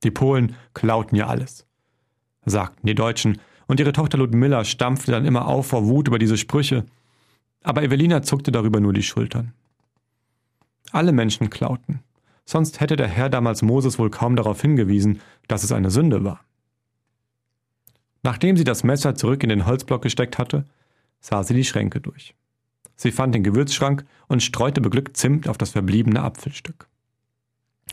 Die 0.02 0.10
Polen 0.10 0.56
klauten 0.74 1.16
ja 1.16 1.26
alles, 1.26 1.66
sagten 2.44 2.86
die 2.86 2.94
Deutschen, 2.94 3.38
und 3.66 3.78
ihre 3.78 3.92
Tochter 3.92 4.18
Ludmilla 4.18 4.64
stampfte 4.64 5.12
dann 5.12 5.24
immer 5.24 5.46
auf 5.46 5.68
vor 5.68 5.86
Wut 5.86 6.08
über 6.08 6.18
diese 6.18 6.36
Sprüche, 6.36 6.84
aber 7.62 7.82
Evelina 7.84 8.22
zuckte 8.22 8.50
darüber 8.50 8.80
nur 8.80 8.92
die 8.92 9.02
Schultern. 9.02 9.52
Alle 10.90 11.12
Menschen 11.12 11.50
klauten, 11.50 12.00
sonst 12.44 12.80
hätte 12.80 12.96
der 12.96 13.06
Herr 13.06 13.28
damals 13.28 13.62
Moses 13.62 13.98
wohl 13.98 14.10
kaum 14.10 14.34
darauf 14.34 14.60
hingewiesen, 14.60 15.20
dass 15.46 15.62
es 15.62 15.70
eine 15.70 15.90
Sünde 15.90 16.24
war. 16.24 16.40
Nachdem 18.22 18.56
sie 18.56 18.64
das 18.64 18.82
Messer 18.82 19.14
zurück 19.14 19.42
in 19.42 19.48
den 19.48 19.66
Holzblock 19.66 20.02
gesteckt 20.02 20.38
hatte, 20.38 20.64
sah 21.20 21.42
sie 21.42 21.54
die 21.54 21.64
Schränke 21.64 22.00
durch. 22.00 22.34
Sie 22.96 23.12
fand 23.12 23.34
den 23.34 23.44
Gewürzschrank 23.44 24.04
und 24.28 24.42
streute 24.42 24.80
beglückt 24.80 25.16
Zimt 25.16 25.48
auf 25.48 25.56
das 25.56 25.70
verbliebene 25.70 26.22
Apfelstück. 26.22 26.88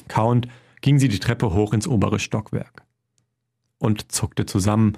Kauend 0.08 0.48
ging 0.82 1.00
sie 1.00 1.08
die 1.08 1.20
Treppe 1.20 1.54
hoch 1.54 1.74
ins 1.74 1.88
obere 1.88 2.20
Stockwerk 2.20 2.84
und 3.80 4.12
zuckte 4.12 4.46
zusammen, 4.46 4.94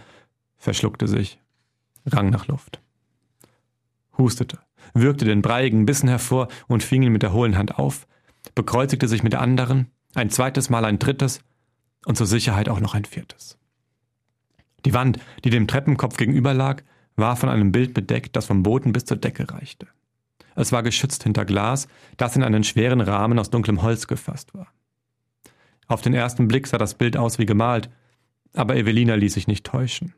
verschluckte 0.58 1.08
sich, 1.08 1.40
rang 2.06 2.30
nach 2.30 2.48
Luft. 2.48 2.82
Hustete, 4.18 4.60
würgte 4.94 5.26
den 5.26 5.42
breiigen 5.42 5.86
Bissen 5.86 6.10
hervor 6.10 6.48
und 6.68 6.84
fing 6.84 7.04
ihn 7.04 7.12
mit 7.12 7.24
der 7.24 7.34
hohlen 7.34 7.58
Hand 7.58 7.78
auf, 7.78 8.08
bekreuzigte 8.56 9.08
sich 9.08 9.24
mit 9.24 9.34
der 9.34 9.42
anderen, 9.42 9.88
ein 10.16 10.30
zweites 10.30 10.70
Mal 10.70 10.86
ein 10.86 11.00
drittes 11.00 11.42
und 12.06 12.18
zur 12.18 12.28
Sicherheit 12.28 12.70
auch 12.70 12.80
noch 12.80 12.94
ein 12.94 13.06
viertes. 13.06 13.58
Die 14.86 14.94
Wand, 14.94 15.20
die 15.44 15.50
dem 15.50 15.68
Treppenkopf 15.68 16.18
gegenüber 16.18 16.54
lag, 16.54 16.84
war 17.16 17.36
von 17.36 17.50
einem 17.50 17.72
Bild 17.72 17.94
bedeckt, 17.94 18.36
das 18.36 18.46
vom 18.46 18.64
Boden 18.64 18.94
bis 18.94 19.06
zur 19.06 19.18
Decke 19.18 19.50
reichte. 19.52 19.88
Es 20.56 20.72
war 20.72 20.84
geschützt 20.84 21.24
hinter 21.24 21.46
Glas, 21.46 21.88
das 22.18 22.36
in 22.36 22.44
einen 22.44 22.64
schweren 22.64 23.02
Rahmen 23.02 23.40
aus 23.40 23.50
dunklem 23.50 23.82
Holz 23.82 24.08
gefasst 24.08 24.54
war. 24.54 24.68
Auf 25.90 26.02
den 26.02 26.14
ersten 26.14 26.48
Blick 26.48 26.68
sah 26.68 26.78
das 26.78 26.94
Bild 26.94 27.18
aus 27.18 27.40
wie 27.40 27.48
gemalt, 27.48 27.90
aber 28.54 28.76
Evelina 28.76 29.16
ließ 29.16 29.34
sich 29.34 29.48
nicht 29.48 29.66
täuschen. 29.66 30.14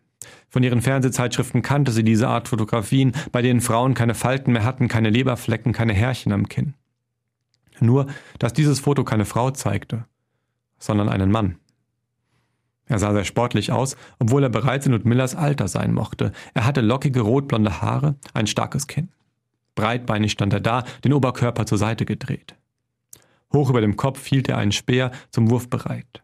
Von 0.49 0.63
ihren 0.63 0.81
Fernsehzeitschriften 0.81 1.61
kannte 1.61 1.93
sie 1.93 2.03
diese 2.03 2.27
Art 2.27 2.49
Fotografien, 2.49 3.13
bei 3.31 3.41
denen 3.41 3.61
Frauen 3.61 3.93
keine 3.93 4.13
Falten 4.13 4.51
mehr 4.51 4.65
hatten, 4.65 4.89
keine 4.89 5.09
Leberflecken, 5.09 5.71
keine 5.71 5.93
Härchen 5.93 6.33
am 6.33 6.49
Kinn. 6.49 6.75
Nur, 7.79 8.05
dass 8.37 8.53
dieses 8.53 8.79
Foto 8.81 9.03
keine 9.03 9.25
Frau 9.25 9.49
zeigte, 9.49 10.05
sondern 10.77 11.09
einen 11.09 11.31
Mann. 11.31 11.55
Er 12.85 12.99
sah 12.99 13.13
sehr 13.13 13.23
sportlich 13.23 13.71
aus, 13.71 13.95
obwohl 14.19 14.43
er 14.43 14.49
bereits 14.49 14.85
in 14.85 14.91
Ludmillas 14.91 15.35
Alter 15.35 15.69
sein 15.69 15.93
mochte. 15.93 16.33
Er 16.53 16.65
hatte 16.65 16.81
lockige 16.81 17.21
rotblonde 17.21 17.81
Haare, 17.81 18.15
ein 18.33 18.45
starkes 18.45 18.87
Kinn. 18.87 19.09
Breitbeinig 19.75 20.33
stand 20.33 20.51
er 20.51 20.59
da, 20.59 20.83
den 21.05 21.13
Oberkörper 21.13 21.65
zur 21.65 21.77
Seite 21.77 22.05
gedreht. 22.05 22.55
Hoch 23.53 23.69
über 23.69 23.81
dem 23.81 23.97
Kopf 23.97 24.25
hielt 24.25 24.49
er 24.49 24.57
einen 24.57 24.71
Speer 24.71 25.11
zum 25.29 25.49
Wurf 25.49 25.69
bereit. 25.69 26.23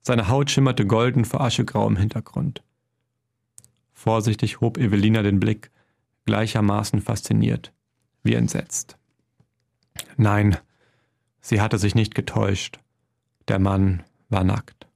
Seine 0.00 0.28
Haut 0.28 0.50
schimmerte 0.50 0.86
golden 0.86 1.24
vor 1.24 1.40
aschegrauem 1.42 1.96
Hintergrund. 1.96 2.62
Vorsichtig 3.92 4.60
hob 4.60 4.78
Evelina 4.78 5.22
den 5.22 5.38
Blick, 5.38 5.70
gleichermaßen 6.24 7.00
fasziniert 7.00 7.72
wie 8.22 8.34
entsetzt. 8.34 8.96
Nein, 10.16 10.56
sie 11.40 11.60
hatte 11.60 11.78
sich 11.78 11.94
nicht 11.94 12.14
getäuscht. 12.14 12.78
Der 13.48 13.58
Mann 13.58 14.02
war 14.28 14.44
nackt. 14.44 14.86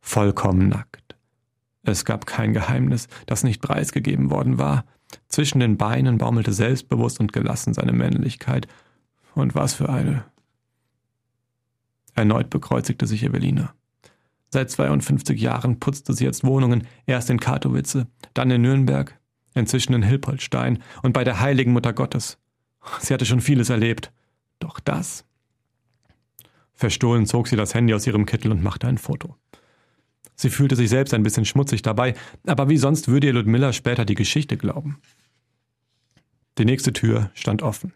Vollkommen 0.00 0.68
nackt. 0.68 1.16
Es 1.82 2.04
gab 2.04 2.26
kein 2.26 2.52
Geheimnis, 2.52 3.08
das 3.26 3.42
nicht 3.42 3.60
preisgegeben 3.60 4.30
worden 4.30 4.58
war. 4.58 4.84
Zwischen 5.28 5.60
den 5.60 5.76
Beinen 5.76 6.18
baumelte 6.18 6.52
selbstbewusst 6.52 7.20
und 7.20 7.32
gelassen 7.32 7.74
seine 7.74 7.92
Männlichkeit. 7.92 8.68
Und 9.34 9.54
was 9.54 9.74
für 9.74 9.88
eine. 9.88 10.24
Erneut 12.14 12.50
bekreuzigte 12.50 13.06
sich 13.06 13.22
Evelina. 13.22 13.74
Seit 14.48 14.70
52 14.70 15.40
Jahren 15.40 15.78
putzte 15.78 16.12
sie 16.12 16.24
jetzt 16.24 16.44
Wohnungen, 16.44 16.86
erst 17.06 17.30
in 17.30 17.38
Katowice, 17.38 18.06
dann 18.34 18.50
in 18.50 18.62
Nürnberg, 18.62 19.18
inzwischen 19.54 19.94
in 19.94 20.02
Hilpoltstein 20.02 20.82
und 21.02 21.12
bei 21.12 21.24
der 21.24 21.40
heiligen 21.40 21.72
Mutter 21.72 21.92
Gottes. 21.92 22.38
Sie 23.00 23.14
hatte 23.14 23.26
schon 23.26 23.40
vieles 23.40 23.70
erlebt. 23.70 24.12
Doch 24.58 24.80
das. 24.80 25.24
Verstohlen 26.74 27.26
zog 27.26 27.46
sie 27.46 27.56
das 27.56 27.74
Handy 27.74 27.94
aus 27.94 28.06
ihrem 28.06 28.26
Kittel 28.26 28.50
und 28.50 28.62
machte 28.62 28.88
ein 28.88 28.98
Foto. 28.98 29.36
Sie 30.34 30.50
fühlte 30.50 30.76
sich 30.76 30.88
selbst 30.88 31.12
ein 31.12 31.22
bisschen 31.22 31.44
schmutzig 31.44 31.82
dabei, 31.82 32.14
aber 32.46 32.68
wie 32.68 32.78
sonst 32.78 33.08
würde 33.08 33.26
ihr 33.26 33.34
Ludmilla 33.34 33.72
später 33.72 34.06
die 34.06 34.14
Geschichte 34.14 34.56
glauben. 34.56 34.98
Die 36.58 36.64
nächste 36.64 36.92
Tür 36.92 37.30
stand 37.34 37.62
offen. 37.62 37.92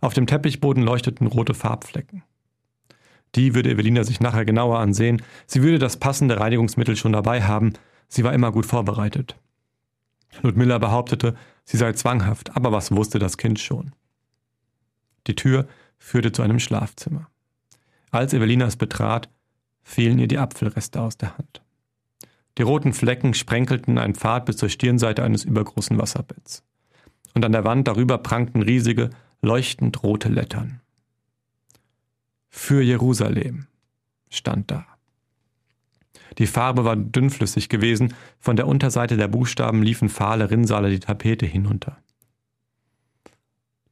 Auf 0.00 0.14
dem 0.14 0.26
Teppichboden 0.26 0.82
leuchteten 0.82 1.26
rote 1.26 1.52
Farbflecken. 1.52 2.22
Die 3.34 3.54
würde 3.54 3.70
Evelina 3.70 4.04
sich 4.04 4.20
nachher 4.20 4.44
genauer 4.44 4.78
ansehen. 4.78 5.22
Sie 5.46 5.62
würde 5.62 5.78
das 5.78 5.98
passende 5.98 6.40
Reinigungsmittel 6.40 6.96
schon 6.96 7.12
dabei 7.12 7.42
haben. 7.42 7.74
Sie 8.08 8.24
war 8.24 8.32
immer 8.32 8.52
gut 8.52 8.66
vorbereitet. 8.66 9.36
Ludmilla 10.42 10.78
behauptete, 10.78 11.36
sie 11.64 11.76
sei 11.76 11.92
zwanghaft, 11.92 12.56
aber 12.56 12.72
was 12.72 12.92
wusste 12.92 13.18
das 13.18 13.36
Kind 13.36 13.58
schon? 13.58 13.92
Die 15.26 15.34
Tür 15.34 15.68
führte 15.98 16.32
zu 16.32 16.42
einem 16.42 16.58
Schlafzimmer. 16.58 17.28
Als 18.10 18.32
Evelina 18.32 18.66
es 18.66 18.76
betrat, 18.76 19.28
fielen 19.82 20.18
ihr 20.18 20.28
die 20.28 20.38
Apfelreste 20.38 21.00
aus 21.00 21.16
der 21.16 21.36
Hand. 21.36 21.62
Die 22.58 22.62
roten 22.62 22.92
Flecken 22.92 23.34
sprenkelten 23.34 23.98
einen 23.98 24.14
Pfad 24.14 24.46
bis 24.46 24.56
zur 24.56 24.68
Stirnseite 24.68 25.22
eines 25.22 25.44
übergroßen 25.44 25.98
Wasserbetts. 25.98 26.64
Und 27.34 27.44
an 27.44 27.52
der 27.52 27.64
Wand 27.64 27.86
darüber 27.86 28.18
prangten 28.18 28.62
riesige, 28.62 29.10
leuchtend 29.40 30.02
rote 30.02 30.28
Lettern. 30.28 30.79
Für 32.50 32.82
Jerusalem 32.82 33.66
stand 34.28 34.70
da. 34.70 34.84
Die 36.38 36.46
Farbe 36.46 36.84
war 36.84 36.96
dünnflüssig 36.96 37.68
gewesen, 37.68 38.14
von 38.38 38.56
der 38.56 38.66
Unterseite 38.66 39.16
der 39.16 39.28
Buchstaben 39.28 39.82
liefen 39.82 40.08
fahle 40.08 40.50
Rinnsale 40.50 40.90
die 40.90 41.00
Tapete 41.00 41.46
hinunter. 41.46 41.98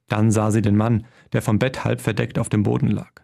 Dann 0.08 0.30
sah 0.30 0.50
sie 0.50 0.62
den 0.62 0.76
Mann, 0.76 1.06
der 1.32 1.42
vom 1.42 1.58
Bett 1.58 1.84
halb 1.84 2.00
verdeckt 2.00 2.38
auf 2.38 2.48
dem 2.48 2.62
Boden 2.62 2.88
lag. 2.88 3.22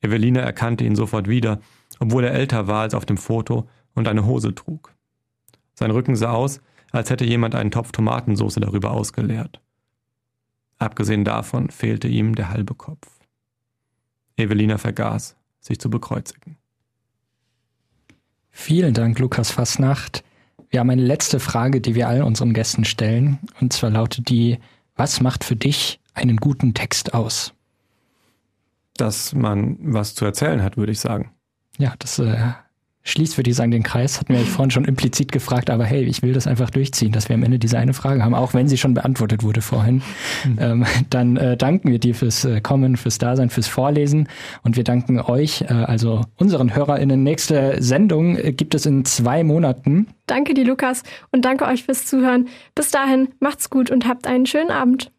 Evelina 0.00 0.40
erkannte 0.40 0.84
ihn 0.84 0.96
sofort 0.96 1.28
wieder, 1.28 1.60
obwohl 1.98 2.24
er 2.24 2.34
älter 2.34 2.66
war 2.66 2.82
als 2.82 2.94
auf 2.94 3.06
dem 3.06 3.16
Foto 3.16 3.68
und 3.94 4.06
eine 4.06 4.26
Hose 4.26 4.54
trug. 4.54 4.94
Sein 5.74 5.90
Rücken 5.90 6.14
sah 6.14 6.32
aus, 6.32 6.60
als 6.92 7.10
hätte 7.10 7.24
jemand 7.24 7.54
einen 7.54 7.70
Topf 7.70 7.92
Tomatensauce 7.92 8.56
darüber 8.56 8.92
ausgeleert. 8.92 9.60
Abgesehen 10.78 11.24
davon 11.24 11.70
fehlte 11.70 12.06
ihm 12.06 12.34
der 12.34 12.50
halbe 12.50 12.74
Kopf. 12.74 13.17
Evelina 14.38 14.78
vergaß, 14.78 15.36
sich 15.60 15.78
zu 15.78 15.90
bekreuzigen. 15.90 16.56
Vielen 18.50 18.94
Dank, 18.94 19.18
Lukas 19.18 19.50
Fasnacht. 19.50 20.24
Wir 20.70 20.80
haben 20.80 20.90
eine 20.90 21.02
letzte 21.02 21.40
Frage, 21.40 21.80
die 21.80 21.94
wir 21.94 22.08
all 22.08 22.22
unseren 22.22 22.52
Gästen 22.52 22.84
stellen. 22.84 23.38
Und 23.60 23.72
zwar 23.72 23.90
lautet 23.90 24.28
die, 24.28 24.58
was 24.96 25.20
macht 25.20 25.44
für 25.44 25.56
dich 25.56 26.00
einen 26.14 26.36
guten 26.36 26.74
Text 26.74 27.14
aus? 27.14 27.54
Dass 28.96 29.32
man 29.32 29.78
was 29.80 30.14
zu 30.14 30.24
erzählen 30.24 30.62
hat, 30.62 30.76
würde 30.76 30.92
ich 30.92 31.00
sagen. 31.00 31.32
Ja, 31.78 31.94
das 31.98 32.18
äh, 32.18 32.52
schließt, 33.08 33.36
würde 33.36 33.50
ich 33.50 33.56
sagen, 33.56 33.70
den 33.70 33.82
Kreis. 33.82 34.20
Hatten 34.20 34.34
wir 34.34 34.40
vorhin 34.40 34.70
schon 34.70 34.84
implizit 34.84 35.32
gefragt, 35.32 35.70
aber 35.70 35.84
hey, 35.84 36.04
ich 36.04 36.22
will 36.22 36.32
das 36.32 36.46
einfach 36.46 36.70
durchziehen, 36.70 37.12
dass 37.12 37.28
wir 37.28 37.34
am 37.34 37.42
Ende 37.42 37.58
diese 37.58 37.78
eine 37.78 37.94
Frage 37.94 38.24
haben, 38.24 38.34
auch 38.34 38.54
wenn 38.54 38.68
sie 38.68 38.76
schon 38.76 38.94
beantwortet 38.94 39.42
wurde 39.42 39.60
vorhin. 39.60 40.02
Mhm. 40.44 40.58
Ähm, 40.60 40.86
dann 41.10 41.36
äh, 41.36 41.56
danken 41.56 41.90
wir 41.90 41.98
dir 41.98 42.14
fürs 42.14 42.44
äh, 42.44 42.60
Kommen, 42.60 42.96
fürs 42.96 43.18
Dasein, 43.18 43.50
fürs 43.50 43.66
Vorlesen 43.66 44.28
und 44.62 44.76
wir 44.76 44.84
danken 44.84 45.20
euch, 45.20 45.62
äh, 45.62 45.66
also 45.72 46.22
unseren 46.36 46.74
HörerInnen. 46.74 47.22
Nächste 47.22 47.76
Sendung 47.80 48.36
äh, 48.36 48.52
gibt 48.52 48.74
es 48.74 48.86
in 48.86 49.04
zwei 49.04 49.44
Monaten. 49.44 50.08
Danke 50.26 50.54
dir, 50.54 50.64
Lukas, 50.64 51.02
und 51.30 51.44
danke 51.44 51.64
euch 51.66 51.84
fürs 51.84 52.04
Zuhören. 52.06 52.48
Bis 52.74 52.90
dahin, 52.90 53.28
macht's 53.40 53.70
gut 53.70 53.90
und 53.90 54.06
habt 54.06 54.26
einen 54.26 54.46
schönen 54.46 54.70
Abend. 54.70 55.10